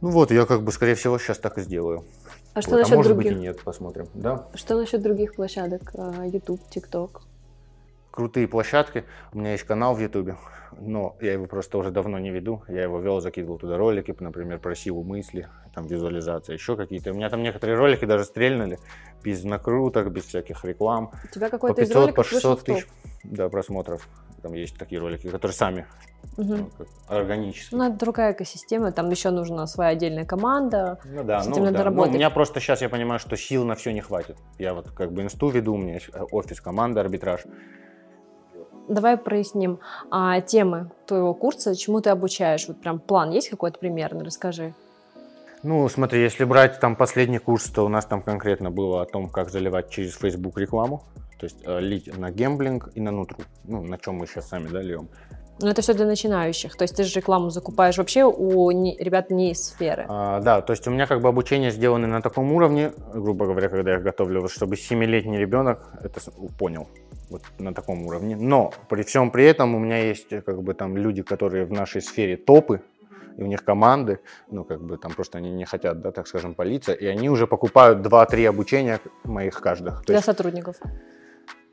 Ну 0.00 0.10
вот, 0.10 0.30
я 0.30 0.46
как 0.46 0.62
бы, 0.62 0.72
скорее 0.72 0.94
всего, 0.94 1.18
сейчас 1.18 1.38
так 1.38 1.58
и 1.58 1.62
сделаю. 1.62 2.04
А 2.56 2.62
что 2.62 2.70
вот, 2.70 2.78
насчет 2.78 2.94
а 2.94 2.96
может 2.96 3.12
других? 3.12 3.32
быть 3.32 3.38
и 3.38 3.42
нет, 3.42 3.60
посмотрим. 3.62 4.08
Да? 4.14 4.48
Что 4.54 4.78
насчет 4.78 5.02
других 5.02 5.34
площадок? 5.34 5.92
А, 5.94 6.24
YouTube, 6.24 6.62
TikTok? 6.74 7.20
Крутые 8.10 8.48
площадки. 8.48 9.04
У 9.34 9.38
меня 9.38 9.52
есть 9.52 9.64
канал 9.64 9.94
в 9.94 10.00
YouTube, 10.00 10.30
но 10.80 11.16
я 11.20 11.34
его 11.34 11.44
просто 11.44 11.76
уже 11.76 11.90
давно 11.90 12.18
не 12.18 12.30
веду. 12.30 12.62
Я 12.68 12.84
его 12.84 12.98
вел, 12.98 13.20
закидывал 13.20 13.58
туда 13.58 13.76
ролики, 13.76 14.16
например, 14.18 14.58
про 14.58 14.74
силу 14.74 15.02
мысли, 15.02 15.50
там 15.74 15.86
визуализация, 15.86 16.54
еще 16.54 16.76
какие-то. 16.76 17.12
У 17.12 17.14
меня 17.14 17.28
там 17.28 17.42
некоторые 17.42 17.76
ролики 17.76 18.06
даже 18.06 18.24
стрельнули 18.24 18.78
без 19.22 19.44
накруток, 19.44 20.10
без 20.10 20.24
всяких 20.24 20.64
реклам. 20.64 21.10
У 21.24 21.34
тебя 21.34 21.50
какой-то 21.50 21.74
по 21.74 21.80
500, 21.82 21.90
из 21.90 21.94
роликов 21.94 22.16
по 22.16 22.24
600 22.24 22.64
тысяч 22.64 22.86
да, 23.22 23.50
просмотров. 23.50 24.08
Там 24.46 24.54
есть 24.54 24.78
такие 24.78 25.00
ролики, 25.00 25.28
которые 25.28 25.56
сами 25.56 25.86
угу. 26.36 26.70
органически. 27.08 27.74
Ну, 27.74 27.82
это 27.82 27.98
другая 27.98 28.32
экосистема, 28.32 28.92
там 28.92 29.10
еще 29.10 29.30
нужна 29.30 29.66
своя 29.66 29.90
отдельная 29.90 30.24
команда. 30.24 31.00
Ну 31.04 31.24
да, 31.24 31.42
ну, 31.44 31.72
да. 31.72 31.82
работать. 31.82 32.12
Ну, 32.12 32.12
у 32.12 32.16
меня 32.16 32.30
просто 32.30 32.60
сейчас 32.60 32.80
я 32.80 32.88
понимаю, 32.88 33.18
что 33.18 33.36
сил 33.36 33.64
на 33.64 33.74
все 33.74 33.92
не 33.92 34.02
хватит. 34.02 34.36
Я 34.56 34.72
вот 34.74 34.92
как 34.92 35.10
бы 35.10 35.22
инсту 35.22 35.48
веду, 35.48 35.74
у 35.74 35.78
меня 35.78 35.94
есть 35.94 36.10
офис, 36.30 36.60
команда, 36.60 37.00
арбитраж. 37.00 37.40
Давай 38.88 39.16
проясним 39.16 39.80
а, 40.12 40.40
темы 40.40 40.92
твоего 41.08 41.34
курса, 41.34 41.74
чему 41.74 42.00
ты 42.00 42.10
обучаешь. 42.10 42.68
Вот 42.68 42.80
прям 42.80 43.00
план 43.00 43.32
есть 43.32 43.48
какой-то 43.48 43.80
примерный, 43.80 44.24
расскажи. 44.24 44.74
Ну, 45.64 45.88
смотри, 45.88 46.22
если 46.22 46.44
брать 46.44 46.78
там 46.78 46.94
последний 46.94 47.38
курс, 47.38 47.64
то 47.64 47.84
у 47.84 47.88
нас 47.88 48.06
там 48.06 48.22
конкретно 48.22 48.70
было 48.70 49.02
о 49.02 49.06
том, 49.06 49.28
как 49.28 49.50
заливать 49.50 49.90
через 49.90 50.14
Facebook 50.16 50.56
рекламу. 50.56 51.02
То 51.38 51.44
есть 51.44 51.56
э, 51.64 51.80
лить 51.80 52.16
на 52.16 52.30
гемблинг 52.30 52.90
и 52.94 53.00
на 53.00 53.10
нутру. 53.10 53.38
Ну, 53.64 53.82
на 53.82 53.98
чем 53.98 54.16
мы 54.16 54.26
сейчас 54.26 54.48
сами 54.48 54.68
да, 54.68 54.82
льем. 54.82 55.08
Но 55.60 55.70
это 55.70 55.80
все 55.80 55.94
для 55.94 56.04
начинающих. 56.04 56.76
То 56.76 56.82
есть 56.82 56.96
ты 56.96 57.04
же 57.04 57.14
рекламу 57.18 57.50
закупаешь 57.50 57.96
вообще 57.96 58.24
у 58.24 58.70
не, 58.70 58.96
ребят 58.98 59.30
не 59.30 59.52
из 59.52 59.68
сферы. 59.68 60.04
А, 60.08 60.40
да, 60.40 60.60
то 60.60 60.72
есть 60.72 60.86
у 60.86 60.90
меня 60.90 61.06
как 61.06 61.22
бы 61.22 61.28
обучение 61.28 61.70
сделано 61.70 62.06
на 62.06 62.20
таком 62.20 62.52
уровне, 62.52 62.92
грубо 63.14 63.46
говоря, 63.46 63.68
когда 63.68 63.92
я 63.92 63.98
готовлю, 63.98 64.48
чтобы 64.48 64.76
7-летний 64.76 65.38
ребенок 65.38 65.92
это 66.02 66.20
понял. 66.58 66.88
Вот 67.30 67.42
на 67.58 67.74
таком 67.74 68.06
уровне. 68.06 68.36
Но 68.36 68.72
при 68.88 69.02
всем 69.02 69.30
при 69.30 69.44
этом 69.46 69.74
у 69.74 69.78
меня 69.78 69.98
есть 69.98 70.28
как 70.28 70.62
бы 70.62 70.74
там 70.74 70.96
люди, 70.96 71.22
которые 71.22 71.64
в 71.64 71.72
нашей 71.72 72.02
сфере 72.02 72.36
топы, 72.36 72.82
и 73.36 73.42
у 73.42 73.46
них 73.46 73.64
команды, 73.64 74.20
ну, 74.50 74.64
как 74.64 74.80
бы 74.80 74.96
там 74.96 75.12
просто 75.12 75.38
они 75.38 75.50
не 75.50 75.64
хотят, 75.64 76.00
да, 76.00 76.10
так 76.10 76.26
скажем, 76.26 76.54
палиться, 76.54 76.92
и 76.92 77.06
они 77.06 77.28
уже 77.28 77.46
покупают 77.46 78.06
2-3 78.06 78.46
обучения 78.46 79.00
моих 79.24 79.60
каждых. 79.60 80.04
Для 80.06 80.16
есть, 80.16 80.26
сотрудников? 80.26 80.76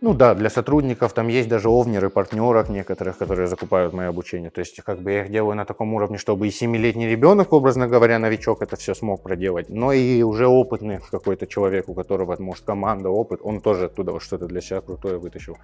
Ну 0.06 0.14
да, 0.14 0.36
для 0.36 0.50
сотрудников 0.50 1.14
там 1.14 1.30
есть 1.30 1.48
даже 1.48 1.70
овнеры, 1.70 2.10
партнеров 2.10 2.68
некоторых, 2.68 3.18
которые 3.18 3.48
закупают 3.48 3.94
мое 3.94 4.10
обучение. 4.10 4.50
То 4.50 4.60
есть 4.60 4.76
как 4.82 5.00
бы 5.00 5.14
я 5.14 5.24
их 5.24 5.32
делаю 5.32 5.56
на 5.56 5.64
таком 5.64 5.94
уровне, 5.94 6.18
чтобы 6.18 6.46
и 6.46 6.52
семилетний 6.52 7.10
ребенок, 7.10 7.54
образно 7.54 7.88
говоря, 7.88 8.20
новичок 8.20 8.62
это 8.62 8.76
все 8.76 8.96
смог 8.96 9.24
проделать, 9.24 9.70
но 9.70 9.94
и 9.94 10.22
уже 10.22 10.46
опытный 10.46 11.00
какой-то 11.10 11.48
человек, 11.48 11.88
у 11.88 11.94
которого, 11.94 12.36
может, 12.42 12.66
команда, 12.66 13.08
опыт, 13.08 13.40
он 13.44 13.62
тоже 13.62 13.86
оттуда 13.86 14.20
что-то 14.20 14.48
для 14.48 14.60
себя 14.60 14.82
крутое 14.82 15.18
вытащил. 15.18 15.58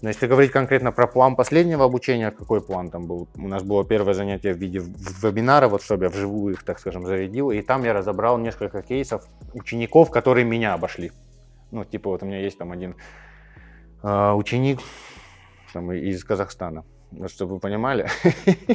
Но 0.00 0.08
если 0.08 0.26
говорить 0.28 0.50
конкретно 0.50 0.90
про 0.90 1.06
план 1.06 1.36
последнего 1.36 1.84
обучения, 1.84 2.30
какой 2.30 2.62
план 2.62 2.88
там 2.88 3.06
был? 3.06 3.28
У 3.36 3.48
нас 3.48 3.62
было 3.62 3.84
первое 3.84 4.14
занятие 4.14 4.54
в 4.54 4.56
виде 4.56 4.80
вебинара, 5.22 5.68
вот 5.68 5.82
чтобы 5.82 6.04
я 6.04 6.08
вживую 6.08 6.54
их, 6.54 6.62
так 6.62 6.78
скажем, 6.78 7.04
зарядил, 7.04 7.50
и 7.50 7.60
там 7.60 7.84
я 7.84 7.92
разобрал 7.92 8.38
несколько 8.38 8.80
кейсов 8.80 9.26
учеников, 9.52 10.10
которые 10.10 10.46
меня 10.46 10.72
обошли. 10.72 11.12
Ну, 11.70 11.84
типа 11.84 12.08
вот 12.08 12.22
у 12.22 12.26
меня 12.26 12.38
есть 12.38 12.56
там 12.56 12.72
один 12.72 12.94
ученик 14.04 14.80
там, 15.72 15.92
из 15.92 16.24
Казахстана. 16.24 16.84
Вот, 17.10 17.30
чтобы 17.30 17.54
вы 17.54 17.60
понимали, 17.60 18.08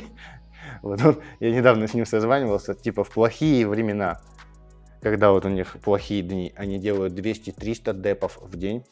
вот 0.81 1.01
он, 1.03 1.21
я 1.39 1.51
недавно 1.51 1.87
с 1.87 1.93
ним 1.93 2.05
созванивался, 2.05 2.73
типа 2.73 3.03
в 3.03 3.09
плохие 3.09 3.67
времена, 3.67 4.21
когда 5.01 5.31
вот 5.31 5.45
у 5.45 5.49
них 5.49 5.77
плохие 5.83 6.21
дни, 6.21 6.53
они 6.55 6.79
делают 6.79 7.13
200-300 7.13 8.01
депов 8.01 8.37
в 8.41 8.57
день, 8.57 8.85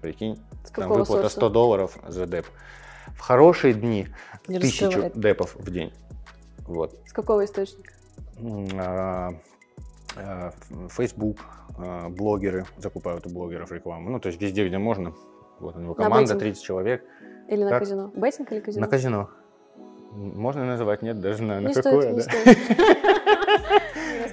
прикинь, 0.00 0.38
там 0.74 0.88
выплата 0.88 1.28
сорта? 1.28 1.28
100 1.28 1.48
долларов 1.50 1.98
за 2.06 2.26
деп. 2.26 2.46
В 3.16 3.20
хорошие 3.20 3.74
дни 3.74 4.06
Не 4.46 4.58
1000 4.58 5.12
депов 5.14 5.56
в 5.56 5.70
день. 5.70 5.92
Вот. 6.60 6.98
С 7.06 7.12
какого 7.12 7.44
источника? 7.44 7.94
А, 8.74 9.30
а, 10.16 10.52
Facebook, 10.90 11.38
а, 11.78 12.08
блогеры 12.10 12.66
закупают 12.76 13.26
у 13.26 13.30
блогеров 13.30 13.72
рекламу. 13.72 14.10
Ну, 14.10 14.20
то 14.20 14.28
есть 14.28 14.40
везде, 14.40 14.66
где 14.68 14.78
можно, 14.78 15.14
вот 15.60 15.76
у 15.76 15.80
него 15.80 15.94
команда, 15.94 16.34
30 16.34 16.62
человек. 16.62 17.04
Или 17.48 17.64
на 17.64 17.78
казино? 17.78 18.10
Беттинг 18.14 18.52
или 18.52 18.60
казино? 18.60 18.84
На 18.86 18.90
казино. 18.90 19.30
Можно 20.12 20.64
называть, 20.64 21.02
нет, 21.02 21.20
даже 21.20 21.42
на, 21.42 21.60
не 21.60 21.66
на 21.66 21.72
стоит, 21.72 21.84
какое, 21.84 22.12
не 22.12 22.22
да? 22.22 23.74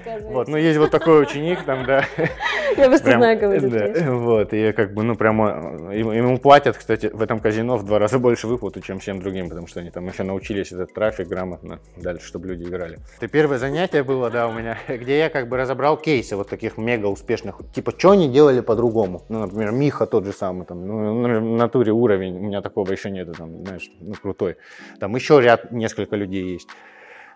Стоит. 0.06 0.24
Вот, 0.26 0.48
ну 0.48 0.58
есть 0.58 0.78
вот 0.78 0.92
такой 0.92 1.24
ученик 1.24 1.64
там, 1.64 1.84
да. 1.86 2.06
Я 2.78 2.90
просто 2.90 3.06
прям, 3.08 3.22
знаю, 3.22 3.40
кого 3.40 3.60
да, 3.60 4.12
Вот, 4.12 4.54
и 4.54 4.72
как 4.72 4.94
бы, 4.94 5.02
ну 5.02 5.16
прямо, 5.16 5.92
ему 5.92 6.38
платят, 6.38 6.78
кстати, 6.78 7.08
в 7.08 7.22
этом 7.24 7.40
казино 7.40 7.78
в 7.78 7.86
два 7.86 7.98
раза 7.98 8.20
больше 8.20 8.46
выплаты, 8.48 8.82
чем 8.82 9.00
всем 9.00 9.20
другим, 9.20 9.50
потому 9.50 9.66
что 9.66 9.80
они 9.80 9.90
там 9.90 10.08
еще 10.08 10.22
научились 10.22 10.72
этот 10.72 10.94
трафик 10.94 11.28
грамотно 11.28 11.80
дальше, 11.98 12.28
чтобы 12.28 12.50
люди 12.50 12.64
играли. 12.66 13.00
Это 13.18 13.28
первое 13.28 13.58
занятие 13.58 14.04
было, 14.04 14.30
да, 14.30 14.48
у 14.48 14.54
меня, 14.54 14.78
где 14.88 15.18
я 15.18 15.30
как 15.30 15.50
бы 15.50 15.58
разобрал 15.58 15.98
кейсы 15.98 16.36
вот 16.36 16.50
таких 16.50 16.78
мега 16.78 17.08
успешных, 17.08 17.62
типа, 17.74 17.92
что 17.98 18.12
они 18.12 18.30
делали 18.30 18.60
по-другому. 18.60 19.24
Ну, 19.30 19.40
например, 19.40 19.72
Миха 19.72 20.06
тот 20.06 20.26
же 20.26 20.34
самый, 20.34 20.68
там, 20.68 20.86
ну, 20.86 21.24
в 21.24 21.58
натуре 21.58 21.92
уровень, 21.92 22.36
у 22.38 22.42
меня 22.42 22.62
такого 22.62 22.92
еще 22.92 23.10
нету, 23.10 23.34
там, 23.34 23.66
знаешь, 23.66 23.90
ну, 24.00 24.14
крутой. 24.14 24.58
Там 25.00 25.16
еще 25.16 25.42
ряд, 25.42 25.72
несколько 25.72 26.16
людей 26.16 26.44
есть. 26.44 26.68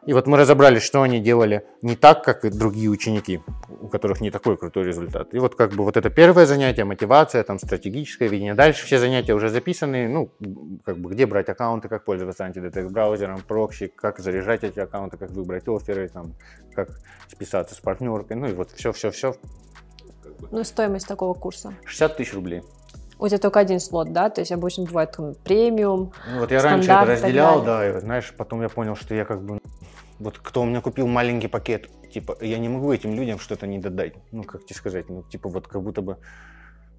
И 0.05 0.13
вот 0.13 0.27
мы 0.27 0.37
разобрались, 0.37 0.83
что 0.83 1.01
они 1.01 1.19
делали 1.19 1.65
не 1.81 1.95
так, 1.95 2.23
как 2.23 2.45
и 2.45 2.49
другие 2.49 2.89
ученики, 2.89 3.41
у 3.81 3.87
которых 3.87 4.21
не 4.21 4.31
такой 4.31 4.57
крутой 4.57 4.85
результат. 4.85 5.33
И 5.33 5.39
вот 5.39 5.55
как 5.55 5.73
бы 5.73 5.83
вот 5.83 5.97
это 5.97 6.09
первое 6.09 6.45
занятие, 6.45 6.85
мотивация, 6.85 7.43
там 7.43 7.59
стратегическое 7.59 8.27
видение. 8.27 8.53
Дальше 8.53 8.85
все 8.85 8.97
занятия 8.97 9.33
уже 9.33 9.49
записаны, 9.49 10.07
ну, 10.07 10.31
как 10.85 10.97
бы 10.97 11.11
где 11.11 11.25
брать 11.25 11.49
аккаунты, 11.49 11.89
как 11.89 12.05
пользоваться 12.05 12.45
антидетект 12.45 12.89
браузером, 12.89 13.41
прокси, 13.45 13.87
как 13.87 14.19
заряжать 14.19 14.63
эти 14.63 14.79
аккаунты, 14.79 15.17
как 15.17 15.31
выбрать 15.31 15.67
оферы, 15.67 16.07
там, 16.07 16.33
как 16.73 16.89
списаться 17.27 17.75
с 17.75 17.79
партнеркой, 17.79 18.37
ну 18.37 18.47
и 18.47 18.53
вот 18.53 18.71
все-все-все. 18.71 19.35
Ну, 20.51 20.63
стоимость 20.63 21.07
такого 21.07 21.33
курса? 21.33 21.73
60 21.85 22.17
тысяч 22.17 22.33
рублей. 22.33 22.61
У 23.19 23.27
тебя 23.27 23.37
только 23.37 23.59
один 23.59 23.81
слот, 23.81 24.13
да? 24.13 24.29
То 24.29 24.39
есть 24.39 24.53
обычно 24.53 24.85
бывает 24.85 25.11
там, 25.11 25.35
премиум, 25.43 26.13
ну, 26.33 26.39
Вот 26.39 26.51
я 26.51 26.61
раньше 26.61 26.89
это 26.89 27.05
разделял, 27.05 27.61
да, 27.63 27.87
и 27.87 27.99
знаешь, 27.99 28.33
потом 28.37 28.61
я 28.61 28.69
понял, 28.69 28.95
что 28.95 29.13
я 29.13 29.25
как 29.25 29.41
бы 29.41 29.59
вот 30.19 30.37
кто 30.37 30.61
у 30.61 30.65
меня 30.65 30.81
купил 30.81 31.07
маленький 31.07 31.47
пакет, 31.47 31.89
типа, 32.11 32.37
я 32.41 32.57
не 32.57 32.69
могу 32.69 32.91
этим 32.91 33.13
людям 33.13 33.39
что-то 33.39 33.67
не 33.67 33.79
додать. 33.79 34.15
Ну, 34.31 34.43
как 34.43 34.65
тебе 34.65 34.75
сказать, 34.75 35.09
ну, 35.09 35.23
типа, 35.23 35.49
вот 35.49 35.67
как 35.67 35.81
будто 35.81 36.01
бы, 36.01 36.17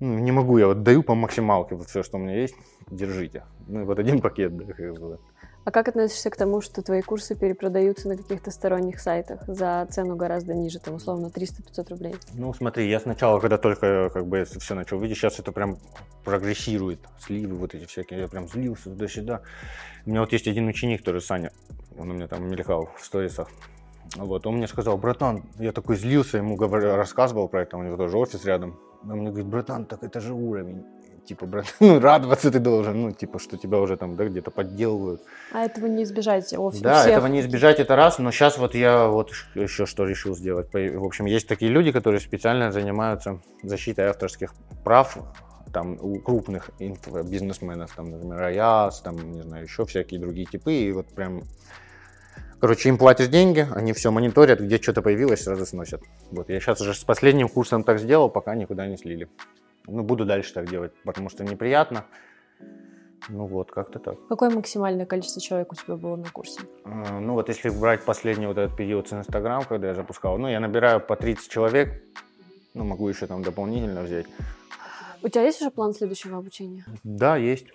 ну, 0.00 0.18
не 0.18 0.32
могу, 0.32 0.58
я 0.58 0.66
вот 0.66 0.82
даю 0.82 1.02
по 1.02 1.14
максималке, 1.14 1.74
вот 1.74 1.88
все, 1.88 2.02
что 2.02 2.16
у 2.16 2.20
меня 2.20 2.40
есть, 2.40 2.54
держите. 2.90 3.44
Ну, 3.68 3.84
вот 3.84 3.98
один 3.98 4.20
пакет, 4.20 4.56
да, 4.56 4.72
как 4.72 4.98
бы. 4.98 5.18
А 5.62 5.70
как 5.72 5.88
относишься 5.88 6.30
к 6.30 6.36
тому, 6.36 6.62
что 6.62 6.80
твои 6.80 7.02
курсы 7.02 7.36
перепродаются 7.36 8.08
на 8.08 8.16
каких-то 8.16 8.50
сторонних 8.50 8.98
сайтах 8.98 9.42
за 9.46 9.86
цену 9.90 10.16
гораздо 10.16 10.54
ниже, 10.54 10.78
там, 10.78 10.94
условно, 10.94 11.26
300-500 11.26 11.90
рублей? 11.90 12.14
Ну, 12.32 12.54
смотри, 12.54 12.88
я 12.88 12.98
сначала, 12.98 13.38
когда 13.40 13.58
только 13.58 14.08
как 14.08 14.26
бы 14.26 14.44
все 14.44 14.74
начал 14.74 14.98
видеть, 14.98 15.18
сейчас 15.18 15.38
это 15.38 15.52
прям 15.52 15.76
прогрессирует, 16.24 17.00
сливы 17.20 17.56
вот 17.56 17.74
эти 17.74 17.84
всякие, 17.84 18.20
я 18.20 18.28
прям 18.28 18.48
злился 18.48 18.84
туда-сюда. 18.84 19.42
У 20.06 20.10
меня 20.10 20.20
вот 20.20 20.32
есть 20.32 20.48
один 20.48 20.66
ученик 20.66 21.04
тоже, 21.04 21.20
Саня, 21.20 21.52
он 22.00 22.10
у 22.10 22.14
меня 22.14 22.26
там 22.26 22.48
мелькал 22.48 22.88
в 22.96 23.04
сторисах. 23.04 23.48
Вот, 24.16 24.46
он 24.46 24.56
мне 24.56 24.66
сказал, 24.66 24.98
братан, 24.98 25.44
я 25.58 25.72
такой 25.72 25.96
злился, 25.96 26.38
ему 26.38 26.56
говорю, 26.56 26.96
рассказывал 26.96 27.48
про 27.48 27.62
это, 27.62 27.76
у 27.76 27.82
него 27.82 27.96
тоже 27.96 28.16
офис 28.16 28.44
рядом. 28.44 28.78
Он 29.04 29.18
мне 29.18 29.28
говорит, 29.28 29.46
братан, 29.46 29.84
так 29.84 30.02
это 30.02 30.20
же 30.20 30.34
уровень. 30.34 30.84
Типа, 31.26 31.46
брат, 31.46 31.66
ну, 31.80 32.00
радоваться 32.00 32.50
ты 32.50 32.58
должен, 32.58 33.02
ну, 33.02 33.12
типа, 33.12 33.38
что 33.38 33.56
тебя 33.56 33.78
уже 33.78 33.96
там, 33.96 34.16
да, 34.16 34.24
где-то 34.24 34.50
подделывают. 34.50 35.22
А 35.52 35.64
этого 35.64 35.86
не 35.86 36.02
избежать 36.02 36.52
офис. 36.54 36.80
Да, 36.80 37.02
всех. 37.02 37.12
этого 37.12 37.26
не 37.26 37.40
избежать, 37.40 37.78
это 37.78 37.94
раз, 37.94 38.18
но 38.18 38.32
сейчас 38.32 38.58
вот 38.58 38.74
я 38.74 39.06
вот 39.06 39.30
еще 39.54 39.86
что 39.86 40.06
решил 40.06 40.34
сделать. 40.34 40.72
В 40.72 41.04
общем, 41.04 41.26
есть 41.26 41.46
такие 41.46 41.70
люди, 41.70 41.92
которые 41.92 42.20
специально 42.20 42.72
занимаются 42.72 43.40
защитой 43.62 44.06
авторских 44.06 44.54
прав 44.82 45.18
там 45.72 45.98
у 46.00 46.18
крупных 46.18 46.70
бизнесменов, 46.80 47.94
там, 47.94 48.10
например, 48.10 48.42
Аяс, 48.42 49.00
там, 49.02 49.32
не 49.32 49.42
знаю, 49.42 49.64
еще 49.64 49.84
всякие 49.84 50.18
другие 50.18 50.46
типы, 50.46 50.72
и 50.72 50.90
вот 50.90 51.06
прям 51.14 51.42
Короче, 52.60 52.90
им 52.90 52.98
платишь 52.98 53.28
деньги, 53.28 53.66
они 53.74 53.94
все 53.94 54.10
мониторят, 54.10 54.60
где 54.60 54.76
что-то 54.76 55.00
появилось, 55.00 55.42
сразу 55.44 55.64
сносят. 55.64 56.02
Вот, 56.30 56.50
я 56.50 56.60
сейчас 56.60 56.80
уже 56.82 56.92
с 56.92 57.04
последним 57.04 57.48
курсом 57.48 57.84
так 57.84 57.98
сделал, 57.98 58.28
пока 58.28 58.54
никуда 58.54 58.86
не 58.86 58.98
слили. 58.98 59.28
Ну, 59.86 60.02
буду 60.02 60.26
дальше 60.26 60.52
так 60.52 60.68
делать, 60.68 60.92
потому 61.04 61.30
что 61.30 61.42
неприятно. 61.42 62.04
Ну 63.28 63.46
вот, 63.46 63.70
как-то 63.70 63.98
так. 63.98 64.16
Какое 64.28 64.50
максимальное 64.50 65.06
количество 65.06 65.40
человек 65.40 65.72
у 65.72 65.74
тебя 65.74 65.96
было 65.96 66.16
на 66.16 66.30
курсе? 66.30 66.60
А, 66.84 67.20
ну 67.20 67.34
вот 67.34 67.48
если 67.48 67.70
брать 67.70 68.04
последний 68.04 68.46
вот 68.46 68.58
этот 68.58 68.76
период 68.76 69.08
с 69.08 69.12
Инстаграм, 69.12 69.62
когда 69.64 69.88
я 69.88 69.94
запускал, 69.94 70.38
ну 70.38 70.48
я 70.48 70.60
набираю 70.60 71.00
по 71.00 71.16
30 71.16 71.48
человек, 71.48 72.02
ну 72.74 72.84
могу 72.84 73.08
еще 73.08 73.26
там 73.26 73.42
дополнительно 73.42 74.02
взять. 74.02 74.26
У 75.22 75.28
тебя 75.28 75.42
есть 75.42 75.60
уже 75.60 75.70
план 75.70 75.94
следующего 75.94 76.38
обучения? 76.38 76.84
Да, 77.04 77.36
есть. 77.36 77.66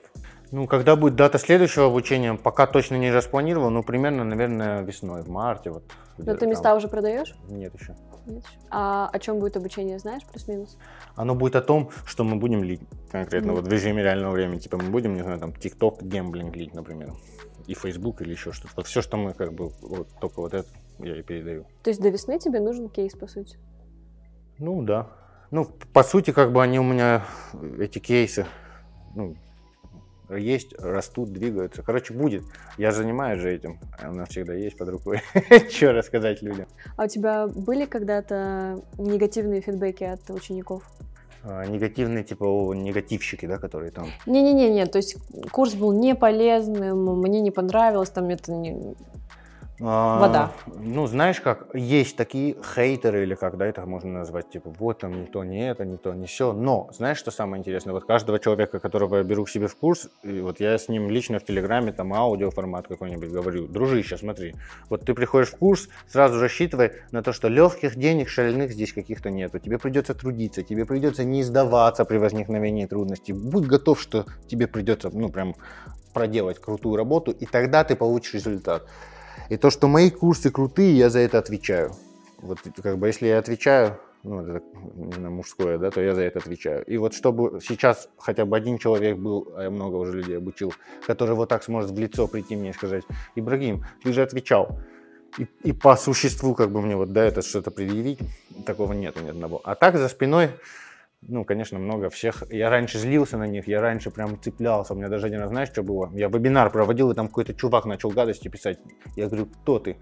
Ну, 0.56 0.68
когда 0.68 0.95
будет 0.95 1.18
дата 1.18 1.38
следующего 1.38 1.88
обучения, 1.88 2.34
пока 2.34 2.65
точно 2.65 2.95
не 2.95 3.11
распланировал, 3.11 3.69
но 3.72 3.84
примерно, 3.84 4.23
наверное, 4.23 4.84
весной, 4.84 5.22
в 5.22 5.27
марте. 5.27 5.69
Вот, 5.69 5.84
но 6.18 6.34
ты 6.34 6.48
места 6.48 6.69
там. 6.69 6.77
уже 6.77 6.88
продаешь? 6.88 7.36
Нет 7.49 7.73
еще. 7.77 7.94
Нет 8.26 8.41
еще. 8.41 8.57
А 8.69 9.10
о 9.11 9.19
чем 9.19 9.40
будет 9.40 9.57
обучение, 9.57 9.99
знаешь, 9.99 10.23
плюс-минус? 10.26 10.77
Оно 11.18 11.36
будет 11.36 11.57
о 11.57 11.61
том, 11.61 11.90
что 12.06 12.23
мы 12.23 12.38
будем 12.38 12.64
лить 12.64 12.80
конкретно, 13.11 13.52
mm-hmm. 13.52 13.56
вот 13.56 13.68
в 13.68 13.69
режиме 13.69 14.02
реального 14.02 14.32
времени. 14.32 14.60
Типа 14.60 14.77
мы 14.77 14.91
будем, 14.91 15.15
не 15.15 15.23
знаю, 15.23 15.40
там, 15.40 15.49
TikTok, 15.49 16.02
гемблинг 16.02 16.56
лить, 16.56 16.73
например. 16.73 17.11
И 17.68 17.73
Facebook 17.73 18.22
или 18.22 18.32
еще 18.32 18.53
что-то. 18.53 18.76
Вот 18.77 18.88
все, 18.88 19.02
что 19.02 19.18
мы 19.18 19.34
как 19.34 19.52
бы, 19.52 19.72
вот 19.82 20.07
только 20.22 20.40
вот 20.40 20.53
это 20.53 20.69
я 20.99 21.19
и 21.19 21.22
передаю. 21.22 21.65
То 21.84 21.90
есть 21.90 21.99
до 21.99 22.07
весны 22.07 22.40
тебе 22.40 22.61
нужен 22.61 22.88
кейс, 22.88 23.14
по 23.14 23.27
сути? 23.27 23.57
Ну, 24.57 24.82
да. 24.84 25.10
Ну, 25.52 25.68
по 25.91 26.03
сути, 26.03 26.32
как 26.32 26.53
бы 26.53 26.64
они 26.64 26.80
у 26.80 26.84
меня, 26.84 27.26
эти 27.77 27.99
кейсы, 27.99 28.45
ну, 29.15 29.36
есть, 30.30 30.73
растут, 30.80 31.31
двигаются. 31.31 31.84
Короче, 31.84 32.14
будет. 32.14 32.43
Я 32.77 32.91
занимаюсь 32.91 33.39
же 33.41 33.53
этим. 33.53 33.80
У 34.03 34.14
нас 34.14 34.30
всегда 34.30 34.53
есть 34.53 34.77
под 34.77 34.89
рукой. 34.89 35.22
Что 35.69 35.91
рассказать 35.91 36.41
людям. 36.41 36.68
А 36.97 37.06
у 37.06 37.07
тебя 37.07 37.47
были 37.47 37.85
когда-то 37.85 38.81
негативные 38.97 39.61
фидбэки 39.61 40.03
от 40.03 40.30
учеников? 40.30 40.84
А, 41.43 41.64
негативные, 41.65 42.23
типа 42.23 42.73
негативщики, 42.73 43.45
да, 43.45 43.57
которые 43.60 43.91
там. 43.91 44.07
Не-не-не, 44.26 44.88
то 44.88 44.97
есть 44.97 45.15
курс 45.52 45.76
был 45.76 45.93
не 45.93 46.15
полезным, 46.15 47.19
мне 47.22 47.39
не 47.41 47.52
понравилось, 47.52 48.10
там 48.10 48.30
это 48.30 48.52
не 48.52 48.95
а, 49.81 50.19
Вода. 50.19 50.52
Ну, 50.68 51.06
знаешь 51.07 51.41
как, 51.41 51.68
есть 51.73 52.15
такие 52.15 52.56
хейтеры, 52.76 53.23
или 53.23 53.35
как, 53.35 53.57
да, 53.57 53.65
это 53.65 53.85
можно 53.85 54.11
назвать, 54.11 54.49
типа, 54.49 54.73
вот 54.80 54.99
там 54.99 55.22
не 55.22 55.26
то, 55.26 55.43
не 55.43 55.69
это, 55.69 55.84
не 55.84 55.97
то, 55.97 56.14
не 56.14 56.27
все. 56.27 56.53
Но, 56.53 56.89
знаешь, 56.93 57.18
что 57.18 57.31
самое 57.31 57.60
интересное? 57.60 57.93
Вот 57.93 58.06
каждого 58.06 58.39
человека, 58.39 58.80
которого 58.80 59.18
я 59.18 59.23
беру 59.23 59.43
к 59.43 59.49
себе 59.49 59.68
в 59.68 59.76
курс, 59.76 60.10
и 60.23 60.39
вот 60.39 60.61
я 60.61 60.77
с 60.77 60.88
ним 60.88 61.10
лично 61.10 61.39
в 61.39 61.43
Телеграме, 61.43 61.91
там, 61.91 62.14
аудиоформат 62.14 62.88
какой-нибудь 62.88 63.30
говорю, 63.30 63.68
дружище, 63.68 64.18
смотри, 64.18 64.56
вот 64.89 65.06
ты 65.06 65.14
приходишь 65.14 65.49
в 65.49 65.57
курс, 65.57 65.89
сразу 66.07 66.39
рассчитывай 66.39 66.91
на 67.11 67.22
то, 67.22 67.34
что 67.34 67.49
легких 67.49 67.97
денег 67.97 68.30
шальных 68.30 68.72
здесь 68.72 68.93
каких-то 68.93 69.30
нету. 69.30 69.60
Тебе 69.60 69.77
придется 69.77 70.14
трудиться, 70.14 70.64
тебе 70.64 70.85
придется 70.85 71.26
не 71.26 71.43
сдаваться 71.43 72.06
при 72.06 72.18
возникновении 72.18 72.85
трудностей. 72.85 73.34
Будь 73.34 73.65
готов, 73.65 73.99
что 73.99 74.26
тебе 74.47 74.68
придется, 74.68 75.10
ну, 75.11 75.27
прям 75.27 75.56
проделать 76.14 76.60
крутую 76.60 76.95
работу, 76.95 77.31
и 77.31 77.45
тогда 77.45 77.84
ты 77.84 77.97
получишь 77.97 78.35
результат. 78.35 78.88
И 79.49 79.57
то, 79.57 79.69
что 79.69 79.88
мои 79.88 80.09
курсы 80.09 80.51
крутые, 80.51 80.97
я 80.97 81.09
за 81.09 81.19
это 81.19 81.38
отвечаю. 81.38 81.91
Вот 82.39 82.59
как 82.81 82.97
бы 82.97 83.07
если 83.07 83.27
я 83.27 83.39
отвечаю, 83.39 83.97
ну, 84.23 84.41
это 84.41 84.63
именно 84.95 85.30
мужское, 85.30 85.77
да, 85.77 85.91
то 85.91 86.01
я 86.01 86.15
за 86.15 86.23
это 86.23 86.39
отвечаю. 86.39 86.84
И 86.85 86.97
вот 86.97 87.13
чтобы 87.13 87.59
сейчас 87.61 88.09
хотя 88.17 88.45
бы 88.45 88.57
один 88.57 88.77
человек 88.77 89.17
был, 89.17 89.53
а 89.55 89.63
я 89.63 89.69
много 89.69 89.95
уже 89.95 90.13
людей 90.13 90.38
обучил, 90.38 90.73
который 91.05 91.35
вот 91.35 91.49
так 91.49 91.63
сможет 91.63 91.91
в 91.91 91.99
лицо 91.99 92.27
прийти 92.27 92.55
мне 92.55 92.72
и 92.72 92.73
сказать, 92.73 93.03
Ибрагим, 93.35 93.85
ты 94.03 94.13
же 94.13 94.23
отвечал. 94.23 94.80
И, 95.38 95.47
и 95.63 95.73
по 95.73 95.95
существу 95.95 96.55
как 96.55 96.72
бы 96.72 96.81
мне 96.81 96.95
вот 96.95 97.13
да, 97.13 97.23
это 97.23 97.41
что-то 97.41 97.69
предъявить, 97.69 98.19
такого 98.65 98.93
нету 98.93 99.22
ни 99.22 99.30
одного. 99.30 99.61
А 99.63 99.76
так 99.76 99.97
за 99.97 100.07
спиной, 100.07 100.51
ну, 101.27 101.43
конечно, 101.43 101.80
много 101.80 102.10
всех. 102.10 102.43
Я 102.52 102.69
раньше 102.69 102.99
злился 102.99 103.38
на 103.38 103.47
них, 103.47 103.68
я 103.68 103.81
раньше 103.81 104.11
прям 104.11 104.39
цеплялся. 104.41 104.93
У 104.93 104.97
меня 104.97 105.10
даже 105.10 105.27
один 105.27 105.39
раз, 105.39 105.49
знаешь, 105.49 105.69
что 105.69 105.84
было? 105.84 106.11
Я 106.14 106.27
вебинар 106.27 106.69
проводил, 106.72 107.11
и 107.11 107.15
там 107.15 107.27
какой-то 107.27 107.53
чувак 107.53 107.85
начал 107.85 108.10
гадости 108.11 108.47
писать. 108.47 108.80
Я 109.15 109.27
говорю, 109.27 109.47
кто 109.47 109.80
ты? 109.80 109.97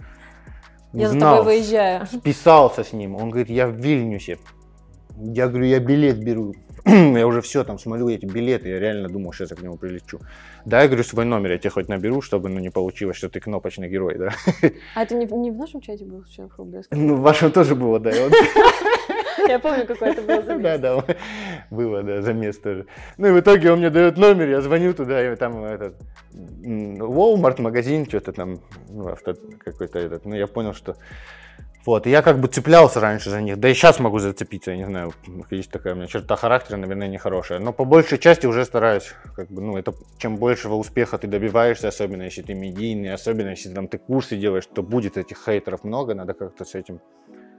Я 0.93 1.09
знал, 1.09 1.35
за 1.35 1.37
тобой 1.37 1.57
выезжаю. 1.57 2.05
Списался 2.05 2.83
с 2.83 2.93
ним. 2.93 3.15
Он 3.15 3.29
говорит, 3.29 3.49
я 3.49 3.67
в 3.67 3.75
Вильнюсе. 3.75 4.37
Я 5.17 5.47
говорю, 5.47 5.65
я 5.65 5.79
билет 5.79 6.23
беру. 6.23 6.53
я 6.85 7.25
уже 7.25 7.41
все 7.41 7.63
там 7.63 7.79
смотрю 7.79 8.09
эти 8.09 8.25
билеты, 8.25 8.67
я 8.67 8.79
реально 8.79 9.07
думал, 9.07 9.31
сейчас 9.31 9.51
я 9.51 9.55
к 9.55 9.61
нему 9.61 9.77
прилечу. 9.77 10.19
Да, 10.65 10.81
я 10.81 10.87
говорю, 10.87 11.03
свой 11.03 11.23
номер 11.23 11.51
я 11.51 11.57
тебе 11.57 11.69
хоть 11.69 11.87
наберу, 11.87 12.21
чтобы 12.21 12.49
ну, 12.49 12.59
не 12.59 12.69
получилось, 12.69 13.15
что 13.15 13.29
ты 13.29 13.39
кнопочный 13.39 13.89
герой, 13.89 14.17
да. 14.17 14.31
а 14.95 15.03
это 15.03 15.15
не, 15.15 15.25
не 15.25 15.51
в 15.51 15.55
нашем 15.55 15.79
чате 15.79 16.03
был 16.03 16.25
сейчас? 16.25 16.49
Ну, 16.91 17.15
в 17.15 17.21
вашем 17.21 17.51
тоже 17.51 17.75
было, 17.75 17.99
да. 17.99 18.11
Я 19.47 19.59
помню, 19.59 19.85
какой 19.85 20.09
это 20.09 20.21
был 20.21 20.43
замес. 20.45 20.61
Да, 20.63 20.77
да, 20.77 21.15
было, 21.69 22.03
да, 22.03 22.21
замес 22.21 22.57
тоже. 22.59 22.85
Ну 23.17 23.27
и 23.27 23.31
в 23.31 23.39
итоге 23.39 23.71
он 23.71 23.79
мне 23.79 23.89
дает 23.89 24.17
номер, 24.17 24.49
я 24.49 24.61
звоню 24.61 24.93
туда, 24.93 25.31
и 25.31 25.35
там 25.35 25.63
этот 25.63 25.95
Walmart 26.33 27.61
магазин, 27.61 28.05
что-то 28.05 28.31
там, 28.31 28.59
ну, 28.89 29.07
авто 29.07 29.35
какой-то 29.59 29.99
этот. 29.99 30.25
Ну, 30.25 30.35
я 30.35 30.47
понял, 30.47 30.73
что 30.73 30.95
вот, 31.85 32.07
и 32.07 32.09
я 32.09 32.21
как 32.21 32.39
бы 32.39 32.47
цеплялся 32.47 33.01
раньше 33.01 33.29
за 33.29 33.41
них, 33.41 33.59
да 33.59 33.67
и 33.67 33.73
сейчас 33.73 33.99
могу 33.99 34.17
зацепиться, 34.19 34.71
я 34.71 34.77
не 34.77 34.85
знаю, 34.85 35.13
есть 35.51 35.69
такая 35.69 35.93
у 35.93 35.97
меня 35.97 36.07
черта 36.07 36.37
характера, 36.37 36.77
наверное, 36.77 37.09
нехорошая. 37.09 37.59
Но 37.59 37.73
по 37.73 37.83
большей 37.83 38.19
части 38.19 38.45
уже 38.45 38.63
стараюсь, 38.63 39.13
как 39.35 39.51
бы, 39.51 39.61
ну, 39.61 39.77
это 39.77 39.93
чем 40.17 40.37
большего 40.37 40.75
успеха 40.75 41.17
ты 41.17 41.27
добиваешься, 41.27 41.89
особенно 41.89 42.23
если 42.23 42.41
ты 42.41 42.53
медийный, 42.53 43.13
особенно 43.13 43.49
если 43.49 43.73
там 43.73 43.89
ты 43.89 43.97
курсы 43.97 44.37
делаешь, 44.37 44.65
то 44.65 44.81
будет 44.81 45.17
этих 45.17 45.43
хейтеров 45.43 45.83
много, 45.83 46.13
надо 46.13 46.33
как-то 46.33 46.63
с 46.63 46.73
этим 46.73 47.01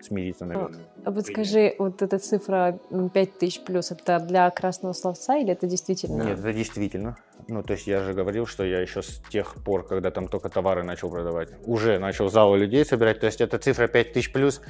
смириться, 0.04 0.44
наверное. 0.44 0.80
А 1.04 1.10
вот 1.10 1.26
скажи, 1.26 1.74
вот 1.78 2.02
эта 2.02 2.18
цифра 2.18 2.78
5000 3.12 3.64
плюс, 3.64 3.90
это 3.90 4.18
для 4.20 4.50
красного 4.50 4.92
словца 4.92 5.36
или 5.36 5.52
это 5.52 5.66
действительно? 5.66 6.22
Нет, 6.22 6.38
это 6.38 6.52
действительно. 6.52 7.16
Ну, 7.48 7.62
то 7.62 7.74
есть 7.74 7.86
я 7.86 8.00
же 8.00 8.14
говорил, 8.14 8.46
что 8.46 8.64
я 8.64 8.80
еще 8.80 9.02
с 9.02 9.20
тех 9.30 9.54
пор, 9.64 9.86
когда 9.86 10.10
там 10.10 10.28
только 10.28 10.48
товары 10.48 10.82
начал 10.82 11.10
продавать, 11.10 11.50
уже 11.66 11.98
начал 11.98 12.28
залы 12.28 12.58
людей 12.58 12.84
собирать. 12.84 13.20
То 13.20 13.26
есть 13.26 13.40
эта 13.40 13.58
цифра 13.58 13.86
5000 13.86 14.32
плюс, 14.32 14.60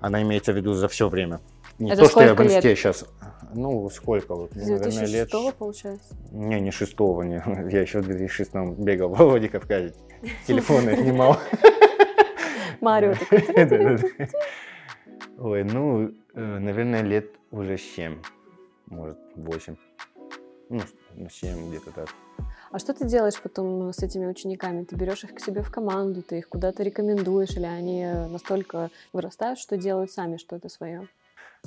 она 0.00 0.22
имеется 0.22 0.52
в 0.52 0.56
виду 0.56 0.72
за 0.72 0.88
все 0.88 1.08
время. 1.08 1.40
Не 1.78 1.92
это 1.92 2.02
то, 2.02 2.08
что 2.08 2.22
я 2.22 2.34
в 2.34 2.42
инсте 2.42 2.68
лет? 2.68 2.78
сейчас. 2.78 3.04
Ну, 3.54 3.88
сколько 3.90 4.34
вот? 4.34 4.52
С 4.52 4.66
2006 4.66 5.12
лет... 5.12 5.56
получается? 5.56 6.14
Не, 6.32 6.60
не 6.60 6.70
шестого, 6.70 7.22
не. 7.22 7.42
Я 7.70 7.82
еще 7.82 8.00
в 8.00 8.06
2006 8.06 8.52
бегал 8.78 9.08
в 9.14 9.18
Владикавказе. 9.18 9.94
Телефоны 10.46 10.96
снимал. 10.96 11.38
Марио 12.80 13.14
Ой, 15.38 15.64
ну, 15.64 16.10
э, 16.34 16.58
наверное, 16.58 17.02
лет 17.02 17.30
уже 17.50 17.78
7, 17.78 18.22
может, 18.86 19.18
8. 19.36 19.76
Ну, 20.68 20.80
7 21.30 21.68
где-то 21.68 21.92
так. 21.92 22.08
А 22.70 22.78
что 22.78 22.92
ты 22.92 23.06
делаешь 23.06 23.40
потом 23.42 23.92
с 23.92 24.02
этими 24.02 24.26
учениками? 24.26 24.84
Ты 24.84 24.96
берешь 24.96 25.24
их 25.24 25.34
к 25.34 25.40
себе 25.40 25.62
в 25.62 25.70
команду, 25.70 26.22
ты 26.22 26.38
их 26.38 26.48
куда-то 26.48 26.82
рекомендуешь, 26.82 27.56
или 27.56 27.64
они 27.64 28.04
настолько 28.30 28.90
вырастают, 29.12 29.58
что 29.58 29.76
делают 29.76 30.10
сами 30.10 30.36
что-то 30.36 30.68
свое? 30.68 31.08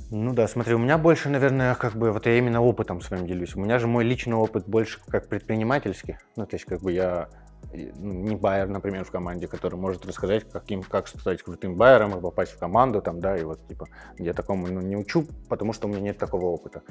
Ну 0.09 0.33
да, 0.33 0.47
смотри, 0.47 0.73
у 0.75 0.77
меня 0.77 0.97
больше, 0.97 1.29
наверное, 1.29 1.75
как 1.75 1.95
бы, 1.95 2.11
вот 2.11 2.25
я 2.25 2.37
именно 2.37 2.61
опытом 2.61 3.01
своим 3.01 3.25
делюсь. 3.25 3.55
У 3.55 3.59
меня 3.59 3.79
же 3.79 3.87
мой 3.87 4.03
личный 4.03 4.35
опыт 4.35 4.67
больше 4.67 4.99
как 5.07 5.27
предпринимательский. 5.27 6.17
Ну, 6.35 6.45
то 6.45 6.55
есть, 6.55 6.65
как 6.65 6.81
бы 6.81 6.91
я 6.91 7.29
ну, 7.31 7.40
не 7.73 8.35
байер, 8.35 8.67
например, 8.67 9.03
в 9.05 9.11
команде, 9.11 9.47
который 9.47 9.75
может 9.75 10.05
рассказать, 10.05 10.49
каким, 10.49 10.83
как 10.83 11.07
стать 11.07 11.41
крутым 11.41 11.75
байером 11.75 12.17
и 12.17 12.21
попасть 12.21 12.51
в 12.51 12.59
команду, 12.59 13.01
там, 13.01 13.19
да, 13.19 13.37
и 13.37 13.43
вот, 13.43 13.65
типа, 13.67 13.87
я 14.17 14.33
такому 14.33 14.67
ну, 14.67 14.81
не 14.81 14.95
учу, 14.95 15.25
потому 15.49 15.73
что 15.73 15.87
у 15.87 15.89
меня 15.89 16.01
нет 16.01 16.17
такого 16.17 16.45
опыта. 16.45 16.81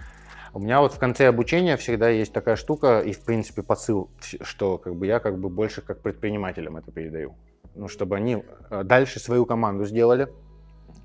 У 0.53 0.59
меня 0.59 0.81
вот 0.81 0.93
в 0.93 0.99
конце 0.99 1.29
обучения 1.29 1.77
всегда 1.77 2.09
есть 2.09 2.33
такая 2.33 2.57
штука 2.57 3.01
и, 3.01 3.13
в 3.13 3.21
принципе, 3.21 3.63
посыл, 3.63 4.11
что, 4.41 4.79
как 4.79 4.95
бы, 4.97 5.07
я, 5.07 5.21
как 5.21 5.39
бы, 5.39 5.49
больше 5.49 5.83
как 5.83 6.03
предпринимателям 6.03 6.77
это 6.77 6.91
передаю. 6.91 7.37
Ну, 7.75 7.87
чтобы 7.87 8.17
они 8.17 8.43
э, 8.71 8.83
дальше 8.83 9.21
свою 9.21 9.47
команду 9.47 9.85
сделали, 9.85 10.29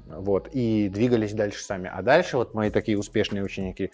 вот, 0.07 0.49
и 0.51 0.89
двигались 0.89 1.33
дальше 1.33 1.63
сами. 1.63 1.89
А 1.93 2.01
дальше 2.01 2.37
вот 2.37 2.53
мои 2.53 2.69
такие 2.69 2.97
успешные 2.97 3.43
ученики, 3.43 3.91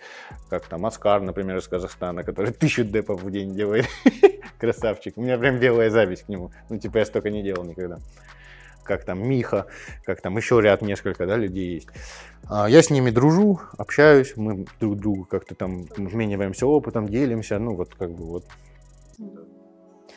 как 0.49 0.67
там 0.67 0.85
Аскар, 0.85 1.21
например, 1.21 1.57
из 1.57 1.67
Казахстана, 1.67 2.23
который 2.23 2.51
тысячу 2.53 2.83
депов 2.83 3.23
в 3.23 3.31
день 3.31 3.53
делает, 3.53 3.85
красавчик. 4.59 5.17
У 5.17 5.21
меня 5.21 5.37
прям 5.37 5.59
белая 5.59 5.89
запись 5.89 6.23
к 6.23 6.29
нему. 6.29 6.51
Ну, 6.69 6.77
типа, 6.77 6.99
я 6.99 7.05
столько 7.05 7.29
не 7.29 7.43
делал 7.43 7.63
никогда. 7.63 7.99
Как 8.83 9.05
там 9.05 9.27
Миха, 9.27 9.67
как 10.05 10.21
там 10.21 10.35
еще 10.37 10.59
ряд 10.59 10.81
несколько, 10.81 11.25
да, 11.27 11.37
людей 11.37 11.75
есть. 11.75 11.87
А 12.49 12.67
я 12.67 12.81
с 12.81 12.89
ними 12.89 13.11
дружу, 13.11 13.61
общаюсь, 13.77 14.33
мы 14.35 14.65
друг 14.79 14.97
другу 14.97 15.25
как-то 15.25 15.55
там 15.55 15.85
обмениваемся 15.95 16.65
опытом, 16.65 17.07
делимся, 17.07 17.59
ну, 17.59 17.75
вот 17.75 17.93
как 17.95 18.11
бы 18.11 18.25
вот. 18.25 18.45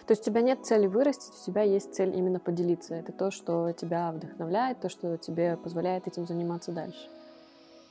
То 0.06 0.12
есть 0.12 0.22
у 0.22 0.24
тебя 0.30 0.42
нет 0.42 0.64
цели 0.64 0.86
вырастить, 0.86 1.32
у 1.40 1.44
тебя 1.46 1.62
есть 1.62 1.94
цель 1.94 2.14
именно 2.14 2.38
поделиться. 2.38 2.94
Это 2.94 3.12
то, 3.12 3.30
что 3.30 3.72
тебя 3.72 4.12
вдохновляет, 4.12 4.80
то, 4.80 4.88
что 4.88 5.16
тебе 5.16 5.56
позволяет 5.56 6.06
этим 6.06 6.26
заниматься 6.26 6.72
дальше. 6.72 7.08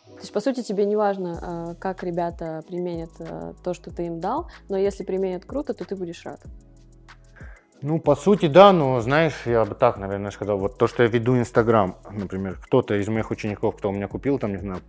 То 0.06 0.20
есть, 0.20 0.34
по 0.34 0.40
сути, 0.40 0.62
тебе 0.62 0.86
не 0.86 0.96
важно, 0.96 1.40
а, 1.42 1.76
как 1.76 2.04
ребята 2.04 2.62
применят 2.68 3.10
а, 3.20 3.54
то, 3.64 3.74
что 3.74 3.90
ты 3.90 4.06
им 4.08 4.20
дал, 4.20 4.48
но 4.70 4.78
если 4.78 5.04
применят 5.04 5.46
круто, 5.46 5.74
то 5.74 5.86
ты 5.86 5.96
будешь 5.96 6.24
рад. 6.26 6.42
Ну, 7.82 8.00
по 8.00 8.16
сути, 8.16 8.48
да, 8.48 8.72
но, 8.72 9.02
знаешь, 9.02 9.42
я 9.46 9.66
бы 9.66 9.76
так, 9.76 9.98
наверное, 9.98 10.32
сказал, 10.32 10.58
вот 10.58 10.78
то, 10.78 10.88
что 10.88 11.04
я 11.04 11.10
веду 11.10 11.38
Инстаграм, 11.38 11.98
например, 12.12 12.58
кто-то 12.62 12.96
из 12.96 13.08
моих 13.08 13.32
учеников, 13.32 13.76
кто 13.78 13.90
у 13.90 13.92
меня 13.92 14.08
купил, 14.08 14.40
там, 14.40 14.52
не 14.52 14.58
знаю, 14.58 14.82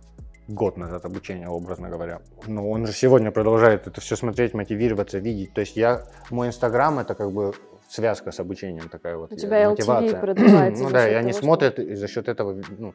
год 0.47 0.77
назад 0.77 1.05
обучения, 1.05 1.47
образно 1.47 1.89
говоря. 1.89 2.21
Но 2.47 2.69
он 2.69 2.85
же 2.85 2.93
сегодня 2.93 3.31
продолжает 3.31 3.87
это 3.87 4.01
все 4.01 4.15
смотреть, 4.15 4.53
мотивироваться, 4.53 5.19
видеть. 5.19 5.53
То 5.53 5.61
есть 5.61 5.75
я, 5.75 6.03
мой 6.29 6.47
Инстаграм 6.47 6.99
это 6.99 7.15
как 7.15 7.31
бы 7.31 7.53
связка 7.89 8.31
с 8.31 8.39
обучением 8.39 8.89
такая 8.89 9.17
вот. 9.17 9.31
У 9.31 9.35
тебя 9.35 9.69
мотивация. 9.69 10.17
LTV 10.17 10.19
продвигается. 10.19 10.83
ну 10.85 10.89
да, 10.89 11.09
и 11.09 11.13
они 11.13 11.31
того, 11.31 11.43
смотрят 11.43 11.73
что... 11.73 11.81
и 11.81 11.95
за 11.95 12.07
счет 12.07 12.27
этого 12.27 12.61
ну, 12.77 12.93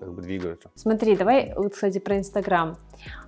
как 0.00 0.12
бы 0.12 0.22
двигаются. 0.22 0.70
Смотри, 0.74 1.16
давай, 1.16 1.52
вот, 1.56 1.74
кстати, 1.74 1.98
про 1.98 2.18
Инстаграм. 2.18 2.76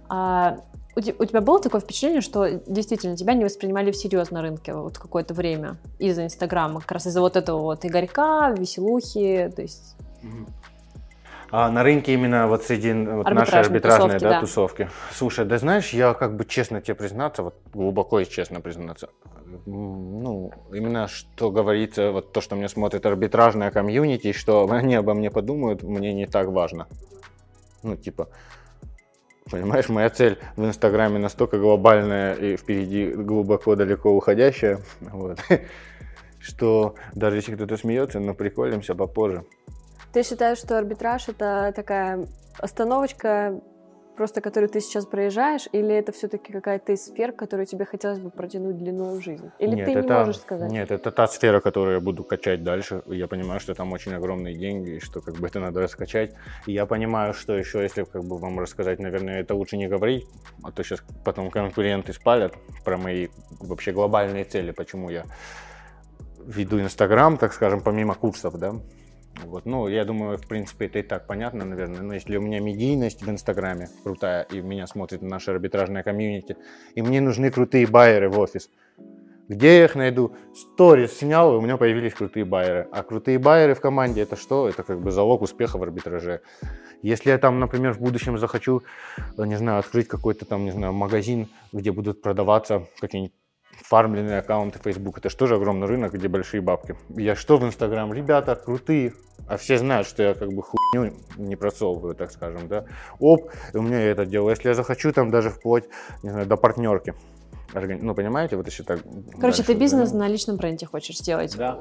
А, 0.09 0.59
у, 0.95 0.99
у 0.99 1.25
тебя 1.25 1.41
было 1.41 1.61
такое 1.61 1.81
впечатление, 1.81 2.21
что 2.21 2.49
действительно 2.67 3.17
тебя 3.17 3.35
не 3.35 3.45
воспринимали 3.45 3.91
всерьез 3.91 4.31
на 4.31 4.43
рынке 4.43 4.75
вот 4.75 4.99
какое-то 4.99 5.35
время 5.35 5.77
из-за 5.99 6.25
Инстаграма, 6.25 6.81
как 6.81 6.93
раз 6.93 7.07
из-за 7.07 7.21
вот 7.21 7.37
этого 7.37 7.61
вот 7.61 7.85
игорька, 7.85 8.55
веселухи, 8.57 9.53
то 9.55 9.63
есть... 9.63 9.97
А 11.59 11.71
на 11.71 11.83
рынке 11.83 12.13
именно 12.13 12.49
вот 12.49 12.65
среди 12.65 12.93
вот 12.93 13.31
нашей 13.31 13.61
арбитражной 13.61 14.19
тусовки, 14.19 14.23
да, 14.23 14.29
да. 14.29 14.41
тусовки. 14.41 14.91
Слушай, 15.11 15.47
да 15.47 15.57
знаешь, 15.57 15.89
я 15.95 16.13
как 16.13 16.37
бы 16.37 16.45
честно 16.45 16.83
тебе 16.83 16.95
признаться, 16.95 17.43
вот 17.43 17.55
глубоко 17.73 18.21
и 18.21 18.27
честно 18.27 18.61
признаться, 18.61 19.09
ну, 19.65 20.53
именно 20.71 21.09
что 21.09 21.51
говорится, 21.51 22.13
вот 22.13 22.35
то, 22.35 22.43
что 22.43 22.57
мне 22.57 22.69
смотрит 22.69 23.07
арбитражная 23.07 23.71
комьюнити, 23.71 24.33
что 24.33 24.69
они 24.71 24.97
обо 24.97 25.15
мне 25.15 25.31
подумают, 25.31 25.83
мне 25.83 26.13
не 26.13 26.27
так 26.27 26.49
важно. 26.49 26.89
Ну, 27.83 27.97
типа, 27.97 28.29
понимаешь, 29.51 29.89
моя 29.89 30.11
цель 30.11 30.39
в 30.57 30.67
Инстаграме 30.67 31.19
настолько 31.19 31.59
глобальная 31.59 32.35
и 32.35 32.59
впереди 32.59 33.09
глубоко 33.13 33.77
далеко 33.77 34.11
уходящая, 34.11 34.81
вот, 35.01 35.39
что 36.39 36.97
даже 37.15 37.37
если 37.37 37.55
кто-то 37.55 37.79
смеется, 37.79 38.21
но 38.21 38.35
приколимся 38.35 38.95
попозже. 38.95 39.47
Ты 40.17 40.23
считаешь, 40.23 40.57
что 40.57 40.79
арбитраж 40.79 41.29
это 41.29 41.75
такая 41.77 42.27
остановочка, 42.57 43.61
просто 44.17 44.41
которую 44.41 44.71
ты 44.71 44.81
сейчас 44.81 45.05
проезжаешь, 45.05 45.69
или 45.73 45.95
это 45.95 46.11
все-таки 46.13 46.55
какая-то 46.55 46.93
из 46.93 47.05
сфер, 47.05 47.33
которую 47.33 47.67
тебе 47.67 47.85
хотелось 47.85 48.19
бы 48.19 48.31
протянуть 48.31 48.79
длину 48.79 49.15
в 49.15 49.23
жизнь? 49.23 49.51
Или 49.59 49.75
нет, 49.75 49.85
ты 49.85 49.93
это, 49.93 50.09
не 50.09 50.15
можешь 50.15 50.39
сказать? 50.39 50.73
Нет, 50.73 50.91
это 50.91 51.11
та 51.11 51.27
сфера, 51.27 51.61
которую 51.61 51.97
я 51.97 52.01
буду 52.01 52.25
качать 52.25 52.65
дальше. 52.65 53.03
Я 53.09 53.27
понимаю, 53.27 53.61
что 53.61 53.75
там 53.75 53.93
очень 53.93 54.15
огромные 54.15 54.55
деньги, 54.55 54.93
и 54.93 55.01
что 55.01 55.21
как 55.21 55.35
бы 55.35 55.49
это 55.49 55.61
надо 55.61 55.83
раскачать. 55.83 56.33
И 56.65 56.73
я 56.73 56.87
понимаю, 56.87 57.35
что 57.35 57.53
еще, 57.53 57.83
если 57.83 58.05
как 58.05 58.25
бы 58.25 58.39
вам 58.39 58.59
рассказать, 58.59 58.99
наверное, 58.99 59.43
это 59.43 59.55
лучше 59.55 59.77
не 59.77 59.87
говорить, 59.87 60.25
а 60.63 60.73
то 60.73 60.83
сейчас 60.83 61.03
потом 61.27 61.51
конкуренты 61.51 62.15
спалят 62.15 62.55
про 62.87 62.97
мои 62.97 63.29
вообще 63.61 63.93
глобальные 63.93 64.45
цели, 64.45 64.71
почему 64.71 65.11
я 65.11 65.25
веду 66.47 66.81
Инстаграм, 66.81 67.37
так 67.37 67.53
скажем, 67.53 67.83
помимо 67.83 68.15
курсов, 68.15 68.59
да, 68.59 68.77
вот, 69.45 69.67
ну, 69.67 69.89
я 69.89 70.05
думаю, 70.05 70.39
в 70.39 70.47
принципе, 70.47 70.87
это 70.87 70.99
и 70.99 71.03
так 71.03 71.27
понятно, 71.27 71.65
наверное. 71.65 72.01
Но 72.01 72.15
если 72.15 72.37
у 72.37 72.41
меня 72.41 72.61
медийность 72.61 73.23
в 73.23 73.31
Инстаграме 73.31 73.89
крутая, 74.03 74.43
и 74.45 74.61
меня 74.61 74.87
смотрит 74.87 75.23
наша 75.23 75.53
арбитражная 75.53 76.03
комьюнити, 76.03 76.57
и 76.95 77.03
мне 77.03 77.21
нужны 77.21 77.51
крутые 77.51 77.87
байеры 77.87 78.29
в 78.29 78.39
офис, 78.39 78.71
Где 79.49 79.79
я 79.79 79.85
их 79.85 79.95
найду? 79.95 80.35
Сторис 80.55 81.19
снял, 81.19 81.55
и 81.55 81.59
у 81.59 81.61
меня 81.61 81.77
появились 81.77 82.15
крутые 82.15 82.45
байеры. 82.45 82.89
А 82.91 83.03
крутые 83.05 83.39
байеры 83.39 83.75
в 83.75 83.81
команде 83.81 84.23
это 84.23 84.35
что? 84.35 84.69
Это 84.69 84.83
как 84.83 85.01
бы 85.01 85.13
залог 85.13 85.43
успеха 85.43 85.79
в 85.79 85.83
арбитраже. 85.85 86.41
Если 87.03 87.31
я 87.31 87.39
там, 87.39 87.61
например, 87.61 87.93
в 87.93 88.01
будущем 88.01 88.39
захочу, 88.39 88.83
не 89.39 89.57
знаю, 89.57 89.79
открыть 89.79 90.09
какой-то 90.09 90.47
там, 90.47 90.65
не 90.65 90.73
знаю, 90.73 90.93
магазин, 90.93 91.49
где 91.73 91.93
будут 91.93 92.23
продаваться 92.23 92.89
какие-нибудь 93.01 93.35
фармленные 93.85 94.39
аккаунты 94.39 94.79
Facebook, 94.83 95.19
это 95.19 95.31
же 95.31 95.37
тоже 95.37 95.57
огромный 95.57 95.87
рынок, 95.87 96.13
где 96.15 96.29
большие 96.29 96.61
бабки. 96.61 96.97
Я 97.11 97.37
что 97.37 97.59
в 97.59 97.65
Инстаграм? 97.65 98.13
Ребята, 98.13 98.55
крутые, 98.57 99.13
а 99.49 99.57
все 99.57 99.79
знают, 99.79 100.09
что 100.09 100.23
я 100.23 100.35
как 100.35 100.49
бы 100.53 100.63
хуйню 100.63 101.15
не 101.37 101.57
просовываю, 101.57 102.15
так 102.15 102.33
скажем, 102.33 102.69
да. 102.69 102.85
Оп, 103.19 103.51
и 103.73 103.77
у 103.77 103.83
меня 103.83 104.01
это 104.01 104.27
делаю. 104.27 104.51
Если 104.51 104.69
я 104.69 104.75
захочу, 104.75 105.13
там 105.13 105.31
даже 105.31 105.51
вплоть, 105.51 105.85
не 106.23 106.31
знаю, 106.31 106.47
до 106.47 106.57
партнерки. 106.57 107.15
Ну, 107.75 108.15
понимаете, 108.15 108.57
вот 108.57 108.67
еще 108.67 108.85
так. 108.85 109.01
Короче, 109.39 109.63
ты 109.63 109.75
бизнес 109.75 110.11
да? 110.13 110.19
на 110.19 110.29
личном 110.29 110.57
бренде 110.57 110.87
хочешь 110.87 111.19
сделать. 111.19 111.57
Да, 111.57 111.79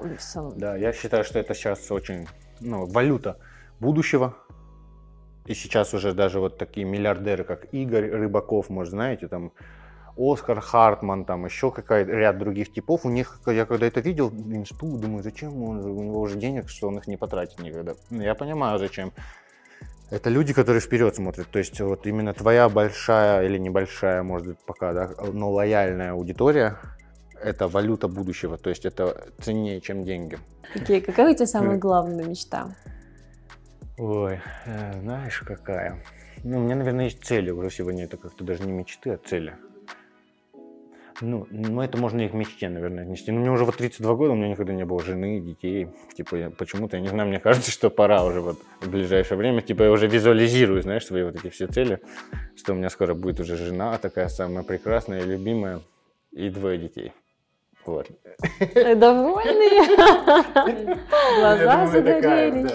да, 0.55 0.75
я 0.75 0.91
считаю, 0.91 1.23
что 1.23 1.39
это 1.39 1.53
сейчас 1.53 1.89
очень, 1.91 2.27
ну, 2.59 2.85
валюта 2.85 3.37
будущего. 3.79 4.35
И 5.45 5.53
сейчас 5.53 5.93
уже 5.93 6.13
даже 6.13 6.39
вот 6.39 6.57
такие 6.57 6.85
миллиардеры, 6.85 7.43
как 7.43 7.71
Игорь 7.71 8.09
Рыбаков, 8.09 8.69
может, 8.69 8.91
знаете, 8.91 9.27
там, 9.27 9.51
Оскар 10.17 10.61
Хартман, 10.61 11.25
там 11.25 11.45
еще 11.45 11.71
какая-то 11.71 12.11
ряд 12.11 12.37
других 12.37 12.71
типов. 12.71 13.05
У 13.05 13.09
них, 13.09 13.39
я 13.45 13.65
когда 13.65 13.85
это 13.85 13.99
видел, 13.99 14.29
инсту, 14.29 14.97
думаю, 14.97 15.23
зачем 15.23 15.61
он, 15.61 15.79
у 15.79 16.03
него 16.03 16.21
уже 16.21 16.37
денег, 16.37 16.69
что 16.69 16.87
он 16.87 16.97
их 16.97 17.07
не 17.07 17.17
потратит 17.17 17.59
никогда. 17.59 17.95
Ну, 18.09 18.21
я 18.21 18.33
понимаю, 18.35 18.79
зачем. 18.79 19.11
Это 20.11 20.29
люди, 20.29 20.53
которые 20.53 20.81
вперед 20.81 21.15
смотрят. 21.15 21.47
То 21.49 21.59
есть 21.59 21.81
вот 21.81 22.07
именно 22.07 22.33
твоя 22.33 22.69
большая 22.69 23.45
или 23.45 23.57
небольшая, 23.57 24.23
может 24.23 24.47
быть, 24.47 24.59
пока, 24.65 24.93
да, 24.93 25.09
но 25.33 25.51
лояльная 25.51 26.11
аудитория– 26.11 26.77
это 27.41 27.67
валюта 27.67 28.07
будущего. 28.07 28.57
То 28.57 28.69
есть 28.69 28.85
это 28.85 29.27
ценнее, 29.41 29.81
чем 29.81 30.05
деньги. 30.05 30.39
Окей, 30.75 30.99
okay, 30.99 31.05
какая 31.05 31.31
у 31.31 31.35
тебя 31.35 31.47
самая 31.47 31.77
главная 31.77 32.25
мечта? 32.25 32.75
Ой, 33.97 34.39
э, 34.65 35.01
знаешь, 35.01 35.39
какая? 35.39 36.03
Ну, 36.43 36.59
у 36.59 36.61
меня, 36.61 36.75
наверное, 36.75 37.05
есть 37.05 37.23
цели 37.23 37.49
уже 37.49 37.69
сегодня. 37.69 38.03
Это 38.03 38.17
как-то 38.17 38.43
даже 38.43 38.63
не 38.63 38.71
мечты, 38.71 39.11
а 39.11 39.17
цели. 39.17 39.55
Ну, 41.21 41.47
ну, 41.49 41.81
это 41.81 41.97
можно 41.97 42.21
и 42.21 42.27
к 42.27 42.33
мечте, 42.33 42.67
наверное, 42.67 43.03
отнести. 43.03 43.31
Но 43.31 43.37
ну, 43.37 43.41
мне 43.41 43.51
уже 43.51 43.63
вот 43.63 43.77
32 43.77 44.15
года, 44.15 44.33
у 44.33 44.35
меня 44.35 44.49
никогда 44.49 44.73
не 44.73 44.83
было 44.83 45.01
жены, 45.01 45.39
детей. 45.39 45.87
Типа, 46.15 46.35
я, 46.35 46.49
почему-то, 46.49 46.97
я 46.97 47.01
не 47.01 47.07
знаю, 47.07 47.29
мне 47.29 47.39
кажется, 47.39 47.71
что 47.71 47.89
пора 47.89 48.25
уже 48.25 48.41
вот 48.41 48.59
в 48.81 48.89
ближайшее 48.89 49.37
время. 49.37 49.61
Типа, 49.61 49.83
я 49.83 49.91
уже 49.91 50.07
визуализирую, 50.07 50.81
знаешь, 50.81 51.05
свои 51.05 51.23
вот 51.23 51.35
эти 51.35 51.49
все 51.49 51.67
цели, 51.67 51.99
что 52.57 52.73
у 52.73 52.75
меня 52.75 52.89
скоро 52.89 53.13
будет 53.13 53.39
уже 53.39 53.55
жена 53.55 53.97
такая 53.97 54.27
самая 54.27 54.63
прекрасная, 54.63 55.23
любимая 55.23 55.79
и 56.31 56.49
двое 56.49 56.77
детей. 56.77 57.13
Вот. 57.85 58.07
Довольные? 58.59 59.95
Глаза 61.39 61.87
загорелись. 61.87 62.71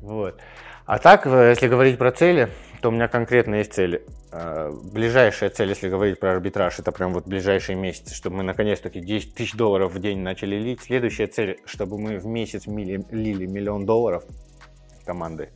Вот. 0.00 0.38
А 0.86 0.98
так, 0.98 1.26
э, 1.26 1.50
если 1.50 1.68
говорить 1.68 1.98
про 1.98 2.12
цели, 2.12 2.48
то 2.80 2.88
у 2.88 2.92
меня 2.92 3.08
конкретно 3.08 3.56
есть 3.56 3.72
цели. 3.72 4.04
А, 4.30 4.70
ближайшая 4.70 5.50
цель, 5.50 5.70
если 5.70 5.88
говорить 5.88 6.20
про 6.20 6.32
арбитраж, 6.32 6.78
это 6.78 6.92
прям 6.92 7.12
вот 7.12 7.26
ближайшие 7.26 7.76
месяцы, 7.76 8.14
чтобы 8.14 8.36
мы 8.36 8.42
наконец-таки 8.42 9.00
10 9.00 9.34
тысяч 9.34 9.54
долларов 9.54 9.92
в 9.92 10.00
день 10.00 10.20
начали 10.20 10.56
лить. 10.56 10.82
Следующая 10.82 11.26
цель, 11.26 11.58
чтобы 11.64 11.98
мы 11.98 12.18
в 12.18 12.26
месяц 12.26 12.66
мили, 12.66 13.04
лили 13.10 13.46
миллион 13.46 13.86
долларов 13.86 14.24
команды. 15.04 15.50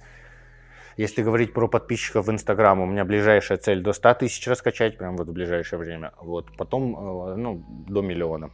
Если 0.96 1.22
говорить 1.22 1.54
про 1.54 1.68
подписчиков 1.68 2.26
в 2.26 2.30
Инстаграм, 2.30 2.80
у 2.80 2.86
меня 2.86 3.04
ближайшая 3.04 3.58
цель 3.58 3.82
до 3.82 3.92
100 3.92 4.14
тысяч 4.14 4.46
раскачать, 4.46 4.98
прям 4.98 5.16
вот 5.16 5.28
в 5.28 5.32
ближайшее 5.32 5.78
время. 5.78 6.12
Вот, 6.20 6.54
потом, 6.56 6.94
э, 6.94 7.36
ну, 7.36 7.64
до 7.88 8.02
миллиона. 8.02 8.50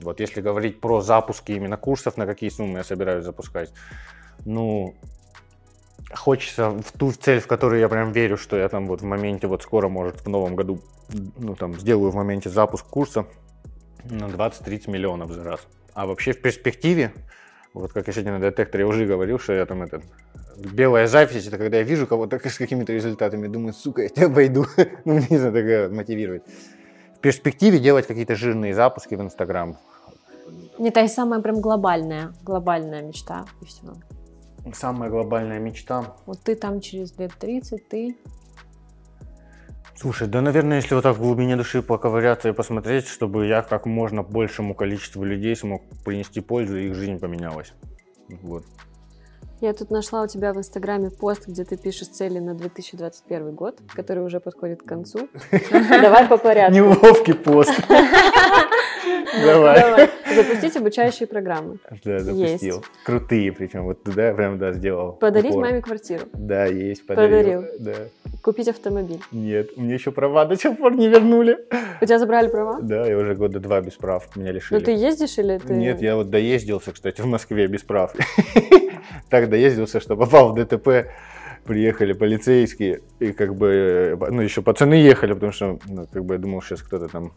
Вот 0.00 0.20
если 0.20 0.40
говорить 0.40 0.80
про 0.80 1.00
запуски 1.00 1.52
именно 1.52 1.76
курсов, 1.76 2.16
на 2.16 2.26
какие 2.26 2.50
суммы 2.50 2.78
я 2.78 2.84
собираюсь 2.84 3.24
запускать, 3.24 3.72
ну, 4.44 4.94
хочется 6.12 6.70
в 6.70 6.92
ту 6.92 7.12
цель, 7.12 7.40
в 7.40 7.46
которую 7.46 7.80
я 7.80 7.88
прям 7.88 8.12
верю, 8.12 8.36
что 8.36 8.56
я 8.56 8.68
там 8.68 8.86
вот 8.86 9.02
в 9.02 9.04
моменте, 9.04 9.46
вот 9.46 9.62
скоро, 9.62 9.88
может, 9.88 10.20
в 10.24 10.28
новом 10.28 10.56
году, 10.56 10.80
ну 11.38 11.54
там, 11.54 11.74
сделаю 11.78 12.10
в 12.10 12.14
моменте 12.14 12.50
запуск 12.50 12.86
курса 12.86 13.26
на 14.04 14.24
20-30 14.24 14.90
миллионов 14.90 15.30
за 15.30 15.44
раз. 15.44 15.60
А 15.94 16.06
вообще 16.06 16.32
в 16.32 16.40
перспективе, 16.40 17.12
вот 17.74 17.92
как 17.92 18.06
я 18.06 18.12
сегодня 18.12 18.38
на 18.38 18.50
детекторе 18.50 18.84
уже 18.84 19.06
говорил, 19.06 19.38
что 19.38 19.52
я 19.52 19.66
там 19.66 19.82
этот 19.82 20.02
белая 20.56 21.06
запись, 21.06 21.46
это 21.46 21.58
когда 21.58 21.78
я 21.78 21.82
вижу 21.82 22.06
кого-то 22.06 22.36
с 22.48 22.58
какими-то 22.58 22.92
результатами, 22.92 23.46
думаю, 23.46 23.72
сука, 23.72 24.02
я 24.02 24.08
тебя 24.08 24.26
обойду. 24.26 24.66
ну, 25.04 25.14
не 25.14 25.38
знаю, 25.38 25.52
такая 25.52 25.88
мотивирует. 25.88 26.44
В 27.16 27.20
перспективе 27.20 27.78
делать 27.78 28.06
какие-то 28.06 28.34
жирные 28.34 28.74
запуски 28.74 29.14
в 29.14 29.20
Инстаграм. 29.20 29.76
Не 30.78 30.90
та 30.90 31.06
самая 31.08 31.40
прям 31.40 31.60
глобальная, 31.60 32.32
глобальная 32.42 33.02
мечта 33.02 33.44
и 33.60 33.66
все 33.66 33.92
самая 34.74 35.10
глобальная 35.10 35.58
мечта. 35.58 36.16
Вот 36.26 36.40
ты 36.42 36.54
там 36.54 36.80
через 36.80 37.16
лет 37.18 37.32
30, 37.38 37.88
ты... 37.88 38.16
Слушай, 39.96 40.28
да, 40.28 40.40
наверное, 40.40 40.78
если 40.78 40.94
вот 40.94 41.02
так 41.02 41.16
в 41.16 41.20
глубине 41.20 41.56
души 41.56 41.82
поковыряться 41.82 42.48
и 42.48 42.52
посмотреть, 42.52 43.06
чтобы 43.06 43.46
я 43.46 43.60
как 43.60 43.84
можно 43.84 44.22
большему 44.22 44.74
количеству 44.74 45.24
людей 45.24 45.54
смог 45.54 45.82
принести 46.04 46.40
пользу, 46.40 46.78
и 46.78 46.86
их 46.86 46.94
жизнь 46.94 47.18
поменялась. 47.18 47.74
Вот. 48.42 48.64
Я 49.60 49.74
тут 49.74 49.90
нашла 49.90 50.22
у 50.22 50.26
тебя 50.26 50.54
в 50.54 50.56
Инстаграме 50.56 51.10
пост, 51.10 51.46
где 51.46 51.64
ты 51.64 51.76
пишешь 51.76 52.08
цели 52.08 52.38
на 52.38 52.54
2021 52.54 53.54
год, 53.54 53.78
который 53.94 54.24
уже 54.24 54.40
подходит 54.40 54.82
к 54.82 54.86
концу. 54.86 55.28
Давай 55.70 56.26
по 56.28 56.38
порядку. 56.38 56.74
Неловкий 56.74 57.34
пост. 57.34 57.70
Давай. 59.44 60.10
Запустить 60.34 60.76
обучающие 60.76 61.26
программы. 61.26 61.78
Да, 62.04 62.18
запустил. 62.20 62.84
Крутые 63.04 63.52
причем. 63.52 63.84
Вот 63.84 64.02
туда 64.02 64.32
прям, 64.32 64.58
да, 64.58 64.72
сделал. 64.72 65.12
Подарить 65.12 65.54
маме 65.54 65.80
квартиру. 65.80 66.24
Да, 66.32 66.66
есть, 66.66 67.06
подарил. 67.06 67.64
Да. 67.78 67.94
Купить 68.42 68.68
автомобиль. 68.68 69.20
Нет, 69.32 69.76
мне 69.76 69.94
еще 69.94 70.12
права 70.12 70.44
до 70.46 70.56
сих 70.56 70.76
пор 70.78 70.94
не 70.94 71.08
вернули. 71.08 71.58
У 72.00 72.04
тебя 72.04 72.18
забрали 72.18 72.48
права? 72.48 72.78
Да, 72.80 73.06
я 73.06 73.16
уже 73.18 73.34
года 73.34 73.60
два 73.60 73.80
без 73.80 73.94
прав, 73.94 74.34
меня 74.36 74.52
лишили. 74.52 74.78
Ну 74.78 74.84
ты 74.84 74.92
ездишь 74.92 75.38
или 75.38 75.58
ты... 75.58 75.74
Нет, 75.74 76.00
я 76.00 76.16
вот 76.16 76.30
доездился, 76.30 76.92
кстати, 76.92 77.20
в 77.20 77.26
Москве 77.26 77.66
без 77.66 77.82
прав. 77.82 78.14
Так 79.28 79.48
доездился, 79.48 80.00
что 80.00 80.16
попал 80.16 80.52
в 80.52 80.54
ДТП 80.54 81.08
приехали 81.64 82.12
полицейские, 82.12 83.00
и 83.18 83.32
как 83.32 83.54
бы, 83.54 84.18
ну, 84.30 84.42
еще 84.42 84.62
пацаны 84.62 84.94
ехали, 84.94 85.34
потому 85.34 85.52
что, 85.52 85.78
ну, 85.86 86.06
как 86.12 86.24
бы 86.24 86.34
я 86.34 86.40
думал, 86.40 86.62
сейчас 86.62 86.82
кто-то 86.82 87.08
там 87.08 87.32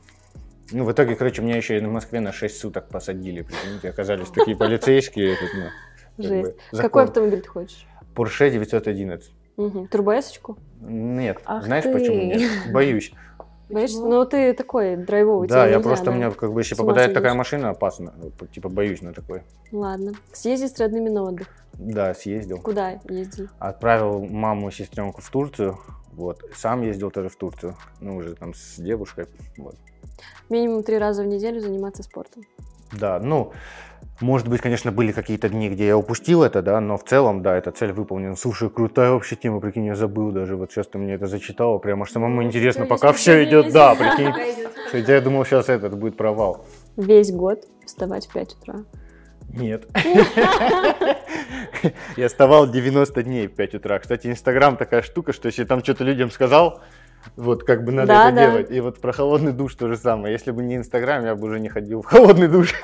ну, 0.72 0.86
в 0.86 0.92
итоге, 0.92 1.16
короче, 1.16 1.42
меня 1.42 1.58
еще 1.58 1.78
и 1.78 1.80
в 1.80 1.90
Москве 1.90 2.20
на 2.20 2.32
6 2.32 2.58
суток 2.58 2.88
посадили, 2.90 3.42
прикиньте, 3.42 3.90
оказались 3.90 4.30
такие 4.30 4.56
полицейские. 4.58 5.36
ну, 6.18 6.24
Жесть. 6.24 6.56
Какой 6.72 7.04
автомобиль 7.04 7.42
ты 7.42 7.50
хочешь? 7.50 7.86
Porsche 8.16 8.50
911. 8.52 9.32
Угу. 9.58 9.88
Турбоэсочку? 9.88 10.58
Нет. 10.82 11.40
Ах 11.46 11.66
Знаешь, 11.66 11.84
ты. 11.84 11.94
почему 11.94 12.24
нет? 12.24 12.52
Боюсь. 12.72 13.12
Боишься? 13.70 14.02
Ну, 14.02 14.26
ты 14.26 14.54
такой 14.54 14.96
драйвовый. 14.98 15.48
Да, 15.48 15.68
я 15.68 15.80
просто, 15.80 16.12
у 16.12 16.14
меня, 16.14 16.32
как 16.32 16.54
бы, 16.54 16.62
если 16.62 16.76
попадает 16.76 17.14
такая 17.14 17.34
машина, 17.34 17.70
опасно. 17.70 18.14
Типа, 18.54 18.70
боюсь 18.70 19.02
на 19.02 19.14
такой. 19.14 19.44
Ладно. 19.72 20.14
Съезди 20.32 20.68
с 20.68 20.80
родными 20.80 21.10
на 21.10 21.24
отдых. 21.24 21.48
Да, 21.74 22.14
съездил. 22.14 22.60
Куда 22.60 23.00
ездил? 23.10 23.48
Отправил 23.60 24.26
маму 24.26 24.70
и 24.70 24.72
сестренку 24.72 25.22
в 25.22 25.30
Турцию. 25.30 25.80
Вот. 26.12 26.42
Сам 26.56 26.84
ездил 26.84 27.10
тоже 27.10 27.30
в 27.30 27.36
Турцию. 27.36 27.76
Ну, 28.00 28.18
уже 28.18 28.36
там 28.36 28.54
с 28.54 28.76
девушкой. 28.78 29.26
Вот. 29.58 29.76
Минимум 30.50 30.84
три 30.84 30.98
раза 30.98 31.24
в 31.24 31.28
неделю 31.28 31.60
заниматься 31.60 32.04
спортом. 32.04 32.44
Да, 32.92 33.20
ну, 33.20 33.54
может 34.22 34.48
быть, 34.48 34.62
конечно, 34.62 34.92
были 34.92 35.12
какие-то 35.12 35.50
дни, 35.50 35.70
где 35.70 35.88
я 35.88 35.98
упустил 35.98 36.44
это, 36.44 36.62
да, 36.62 36.80
но 36.80 36.98
в 36.98 37.04
целом, 37.04 37.42
да, 37.42 37.58
эта 37.58 37.72
цель 37.72 37.92
выполнена. 37.92 38.36
Слушай, 38.36 38.70
крутая 38.70 39.12
вообще 39.12 39.36
тема, 39.36 39.60
прикинь, 39.60 39.86
я 39.86 39.96
забыл 39.96 40.32
даже, 40.32 40.56
вот 40.56 40.72
сейчас 40.72 40.88
ты 40.88 40.98
мне 40.98 41.14
это 41.14 41.28
зачитала, 41.28 41.78
прям 41.80 42.04
аж 42.04 42.12
самому 42.12 42.42
ну, 42.42 42.44
интересно, 42.44 42.86
пока 42.86 43.12
все 43.14 43.44
идет, 43.44 43.74
да, 43.74 43.96
прикинь. 43.96 44.34
Хотя 44.92 45.16
я 45.16 45.22
думал, 45.22 45.46
сейчас 45.46 45.70
этот 45.70 45.98
будет 45.98 46.16
провал. 46.18 46.66
Весь 46.98 47.32
год 47.32 47.66
вставать 47.86 48.28
в 48.28 48.34
5 48.34 48.56
утра. 48.62 48.76
Нет. 49.50 49.88
Я 52.18 52.28
вставал 52.28 52.70
90 52.70 53.24
дней 53.24 53.48
в 53.48 53.56
5 53.56 53.76
утра. 53.76 54.00
Кстати, 54.00 54.28
Инстаграм 54.28 54.78
такая 54.78 55.02
штука, 55.02 55.34
что 55.34 55.48
если 55.48 55.64
там 55.64 55.84
что-то 55.84 56.04
людям 56.04 56.32
сказал, 56.32 56.82
вот 57.36 57.64
как 57.64 57.84
бы 57.84 57.92
надо 57.92 58.08
да, 58.08 58.28
это 58.28 58.36
да. 58.36 58.48
делать. 58.48 58.72
И 58.72 58.80
вот 58.80 59.00
про 59.00 59.12
холодный 59.12 59.52
душ 59.52 59.76
то 59.76 59.88
же 59.88 59.98
самое. 59.98 60.34
Если 60.34 60.52
бы 60.52 60.64
не 60.64 60.76
Инстаграм, 60.76 61.24
я 61.26 61.36
бы 61.36 61.48
уже 61.48 61.60
не 61.60 61.70
ходил 61.70 62.02
в 62.02 62.06
холодный 62.06 62.48
душ. 62.48 62.74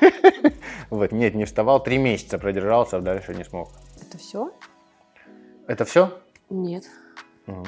Вот, 0.90 1.12
нет, 1.12 1.36
не 1.36 1.44
вставал, 1.44 1.80
три 1.80 1.98
месяца 1.98 2.36
продержался, 2.36 2.96
а 2.96 3.00
дальше 3.00 3.32
не 3.32 3.44
смог. 3.44 3.70
Это 4.02 4.18
все? 4.18 4.52
Это 5.68 5.84
все? 5.84 6.18
Нет. 6.50 6.82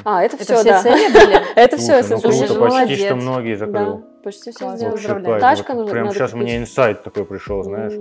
А, 0.05 0.23
это, 0.25 0.37
все, 0.37 0.63
да. 0.65 0.83
Это 1.57 1.77
все, 1.77 2.03
слушай, 2.03 2.49
ну 2.49 2.69
почти 2.69 2.97
что 2.97 3.15
многие 3.15 3.55
закрыл. 3.55 4.05
Почти 4.23 4.51
все 4.51 4.77
сделал. 4.77 5.41
Тачка 5.41 5.75
нужна. 5.75 5.93
Прям 5.93 6.11
сейчас 6.11 6.33
мне 6.33 6.59
инсайт 6.59 7.03
такой 7.03 7.25
пришел, 7.25 7.63
знаешь. 7.63 7.95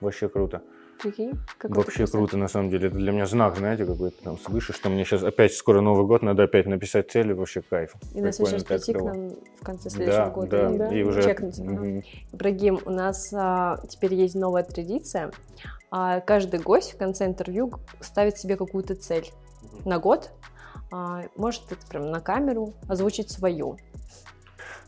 Вообще 0.00 0.28
круто. 0.28 0.62
Прикинь, 1.02 1.32
Вообще 1.64 2.06
круто, 2.06 2.36
на 2.36 2.46
самом 2.46 2.70
деле. 2.70 2.86
Это 2.86 2.96
для 2.96 3.10
меня 3.10 3.26
знак, 3.26 3.56
знаете, 3.56 3.84
какой-то 3.84 4.22
там 4.22 4.38
свыше, 4.38 4.72
что 4.72 4.88
мне 4.88 5.04
сейчас 5.04 5.24
опять 5.24 5.52
скоро 5.52 5.80
Новый 5.80 6.06
год, 6.06 6.22
надо 6.22 6.44
опять 6.44 6.66
написать 6.66 7.10
цели, 7.10 7.32
вообще 7.32 7.60
кайф. 7.60 7.94
И 8.14 8.20
на 8.20 8.30
следующий 8.32 8.64
прийти 8.64 8.92
к 8.92 9.02
нам 9.02 9.30
в 9.60 9.64
конце 9.64 9.90
следующего 9.90 10.26
да, 10.26 10.30
года. 10.30 10.68
Да, 10.68 10.88
да, 10.88 10.94
и 10.94 11.02
уже... 11.02 11.22
Чекнуть. 11.24 11.58
Угу. 11.58 12.02
Ибрагим, 12.32 12.78
у 12.84 12.90
нас 12.90 13.32
а, 13.34 13.80
теперь 13.88 14.14
есть 14.14 14.36
новая 14.36 14.62
традиция. 14.62 15.32
А, 15.90 16.20
каждый 16.20 16.60
гость 16.60 16.94
в 16.94 16.98
конце 16.98 17.26
интервью 17.26 17.72
ставит 18.00 18.38
себе 18.38 18.56
какую-то 18.56 18.94
цель 18.94 19.30
на 19.84 19.98
год. 19.98 20.30
А, 20.92 21.22
может 21.36 21.64
это 21.72 21.84
прям 21.88 22.10
на 22.12 22.20
камеру 22.20 22.74
озвучить 22.88 23.30
свою. 23.30 23.76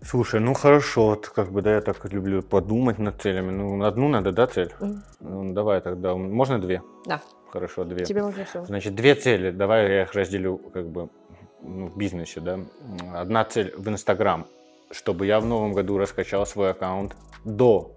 Слушай, 0.04 0.40
ну 0.40 0.52
хорошо, 0.52 1.06
вот 1.06 1.28
как 1.28 1.50
бы, 1.50 1.62
да, 1.62 1.76
я 1.76 1.80
так 1.80 2.04
люблю 2.12 2.42
подумать 2.42 2.98
над 2.98 3.22
целями. 3.22 3.50
Ну, 3.50 3.82
одну 3.84 4.08
надо, 4.08 4.32
да, 4.32 4.46
цель? 4.46 4.72
Mm. 4.78 4.98
Ну, 5.20 5.52
давай 5.54 5.80
тогда. 5.80 6.14
Можно 6.14 6.60
две? 6.60 6.82
Да. 7.06 7.22
Хорошо, 7.50 7.84
две. 7.84 8.04
Тебе 8.04 8.22
можно 8.22 8.44
все. 8.44 8.64
Значит, 8.66 8.94
две 8.94 9.14
цели. 9.14 9.50
Давай 9.50 9.88
я 9.88 10.02
их 10.02 10.12
разделю 10.12 10.58
как 10.58 10.88
бы 10.88 11.08
ну, 11.62 11.86
в 11.86 11.96
бизнесе, 11.96 12.40
да. 12.40 12.58
Одна 13.14 13.44
цель 13.44 13.72
в 13.76 13.88
Инстаграм, 13.88 14.46
чтобы 14.90 15.24
я 15.24 15.40
в 15.40 15.46
новом 15.46 15.72
году 15.72 15.96
раскачал 15.96 16.44
свой 16.44 16.72
аккаунт 16.72 17.16
до 17.44 17.94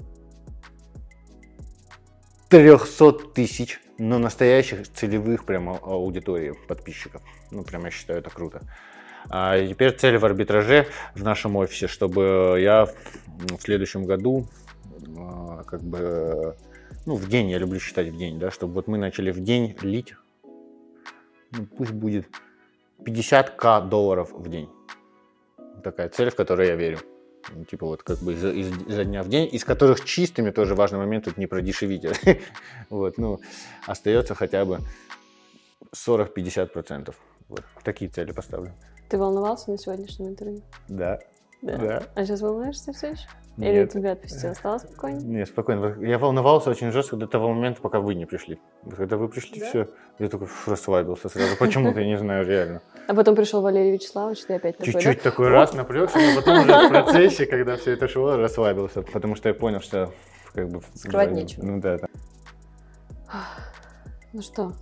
300 2.49 3.11
тысяч, 3.33 3.81
но 3.97 4.17
настоящих 4.17 4.89
целевых 4.93 5.45
прямо 5.45 5.77
аудиторий 5.77 6.53
подписчиков. 6.53 7.21
Ну, 7.51 7.63
прям 7.63 7.83
я 7.83 7.91
считаю 7.91 8.19
это 8.19 8.29
круто. 8.29 8.61
А 9.29 9.65
теперь 9.67 9.95
цель 9.95 10.17
в 10.17 10.25
арбитраже 10.25 10.87
в 11.15 11.23
нашем 11.23 11.55
офисе, 11.55 11.87
чтобы 11.87 12.57
я 12.59 12.85
в 12.85 13.61
следующем 13.61 14.05
году 14.05 14.47
а, 15.17 15.63
как 15.63 15.81
бы 15.81 16.55
ну, 17.05 17.15
в 17.15 17.27
день, 17.29 17.49
я 17.49 17.57
люблю 17.57 17.79
считать 17.79 18.09
в 18.09 18.17
день, 18.17 18.37
да, 18.37 18.51
чтобы 18.51 18.73
вот 18.73 18.87
мы 18.87 18.97
начали 18.97 19.31
в 19.31 19.39
день 19.39 19.75
лить, 19.81 20.13
ну, 21.51 21.65
пусть 21.65 21.91
будет 21.91 22.27
50к 22.99 23.87
долларов 23.87 24.31
в 24.33 24.49
день. 24.49 24.69
Такая 25.83 26.09
цель, 26.09 26.29
в 26.29 26.35
которую 26.35 26.67
я 26.67 26.75
верю. 26.75 26.99
Ну, 27.55 27.63
типа 27.63 27.85
вот 27.85 28.03
как 28.03 28.19
бы 28.19 28.33
изо, 28.33 28.51
из, 28.51 28.69
изо 28.87 29.05
дня 29.05 29.23
в 29.23 29.29
день, 29.29 29.47
из 29.49 29.63
которых 29.63 30.03
чистыми 30.03 30.51
тоже 30.51 30.75
важный 30.75 30.99
момент, 30.99 31.25
тут 31.25 31.37
не 31.37 31.47
продешевите. 31.47 32.13
вот, 32.89 33.17
ну, 33.17 33.39
остается 33.85 34.35
хотя 34.35 34.65
бы 34.65 34.79
40-50%. 35.95 37.15
Вот, 37.47 37.63
такие 37.83 38.11
цели 38.11 38.33
поставлю. 38.33 38.73
Ты 39.09 39.17
волновался 39.17 39.71
на 39.71 39.77
сегодняшнем 39.77 40.27
интервью? 40.29 40.61
Да. 40.87 41.19
Да. 41.61 41.77
да. 41.77 42.03
А 42.15 42.25
сейчас 42.25 42.41
волнуешься 42.41 42.91
все 42.93 43.11
еще? 43.11 43.27
Нет. 43.57 43.73
Или 43.73 43.85
тебя 43.87 44.11
отпустил? 44.11 44.53
Стало 44.53 44.77
спокойно? 44.77 45.19
Нет, 45.19 45.47
спокойно. 45.47 45.95
Я 46.05 46.19
волновался 46.19 46.69
очень 46.69 46.91
жестко 46.91 47.15
до 47.15 47.25
того 47.25 47.51
момента, 47.51 47.81
пока 47.81 47.99
вы 47.99 48.13
не 48.13 48.25
пришли. 48.25 48.59
Когда 48.95 49.17
вы 49.17 49.29
пришли, 49.29 49.59
Да? 49.59 49.65
все, 49.67 49.87
я 50.19 50.29
только 50.29 50.47
расслабился 50.67 51.27
сразу. 51.29 51.57
Почему-то, 51.57 51.99
я 51.99 52.05
не 52.05 52.17
знаю, 52.17 52.45
реально. 52.45 52.81
А 53.07 53.15
потом 53.15 53.35
пришел 53.35 53.61
Валерий 53.61 53.93
Вячеславович, 53.93 54.45
ты 54.45 54.53
опять 54.55 54.77
такой, 54.77 54.93
Чуть-чуть 54.93 55.23
такой 55.23 55.49
раз 55.49 55.73
напрягся, 55.73 56.19
но 56.19 56.35
потом 56.35 56.59
уже 56.61 56.87
в 56.87 56.89
процессе, 56.89 57.47
когда 57.47 57.77
все 57.77 57.93
это 57.93 58.07
шло, 58.07 58.35
расслабился. 58.37 59.01
Потому 59.01 59.35
что 59.35 59.49
я 59.49 59.55
понял, 59.55 59.79
что 59.79 60.11
как 60.53 60.69
бы... 60.69 60.81
Скрывать 60.93 61.31
нечего. 61.31 61.65
Ну 61.65 61.81
да? 61.81 61.97
Ну 64.33 64.41
что, 64.41 64.73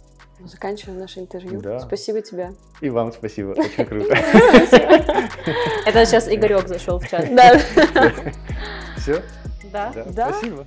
заканчиваем 0.47 0.99
наше 0.99 1.19
интервью. 1.19 1.61
Да. 1.61 1.79
Спасибо 1.79 2.21
тебе. 2.21 2.53
И 2.81 2.89
вам 2.89 3.11
спасибо, 3.11 3.49
очень 3.51 3.85
круто. 3.85 4.13
Это 5.85 6.05
сейчас 6.05 6.27
Игорек 6.27 6.67
зашел 6.67 6.99
в 6.99 7.07
чат. 7.07 7.33
Да. 7.33 7.59
Все? 8.97 9.21
Да. 9.71 9.93
Да. 10.13 10.31
Спасибо. 10.31 10.65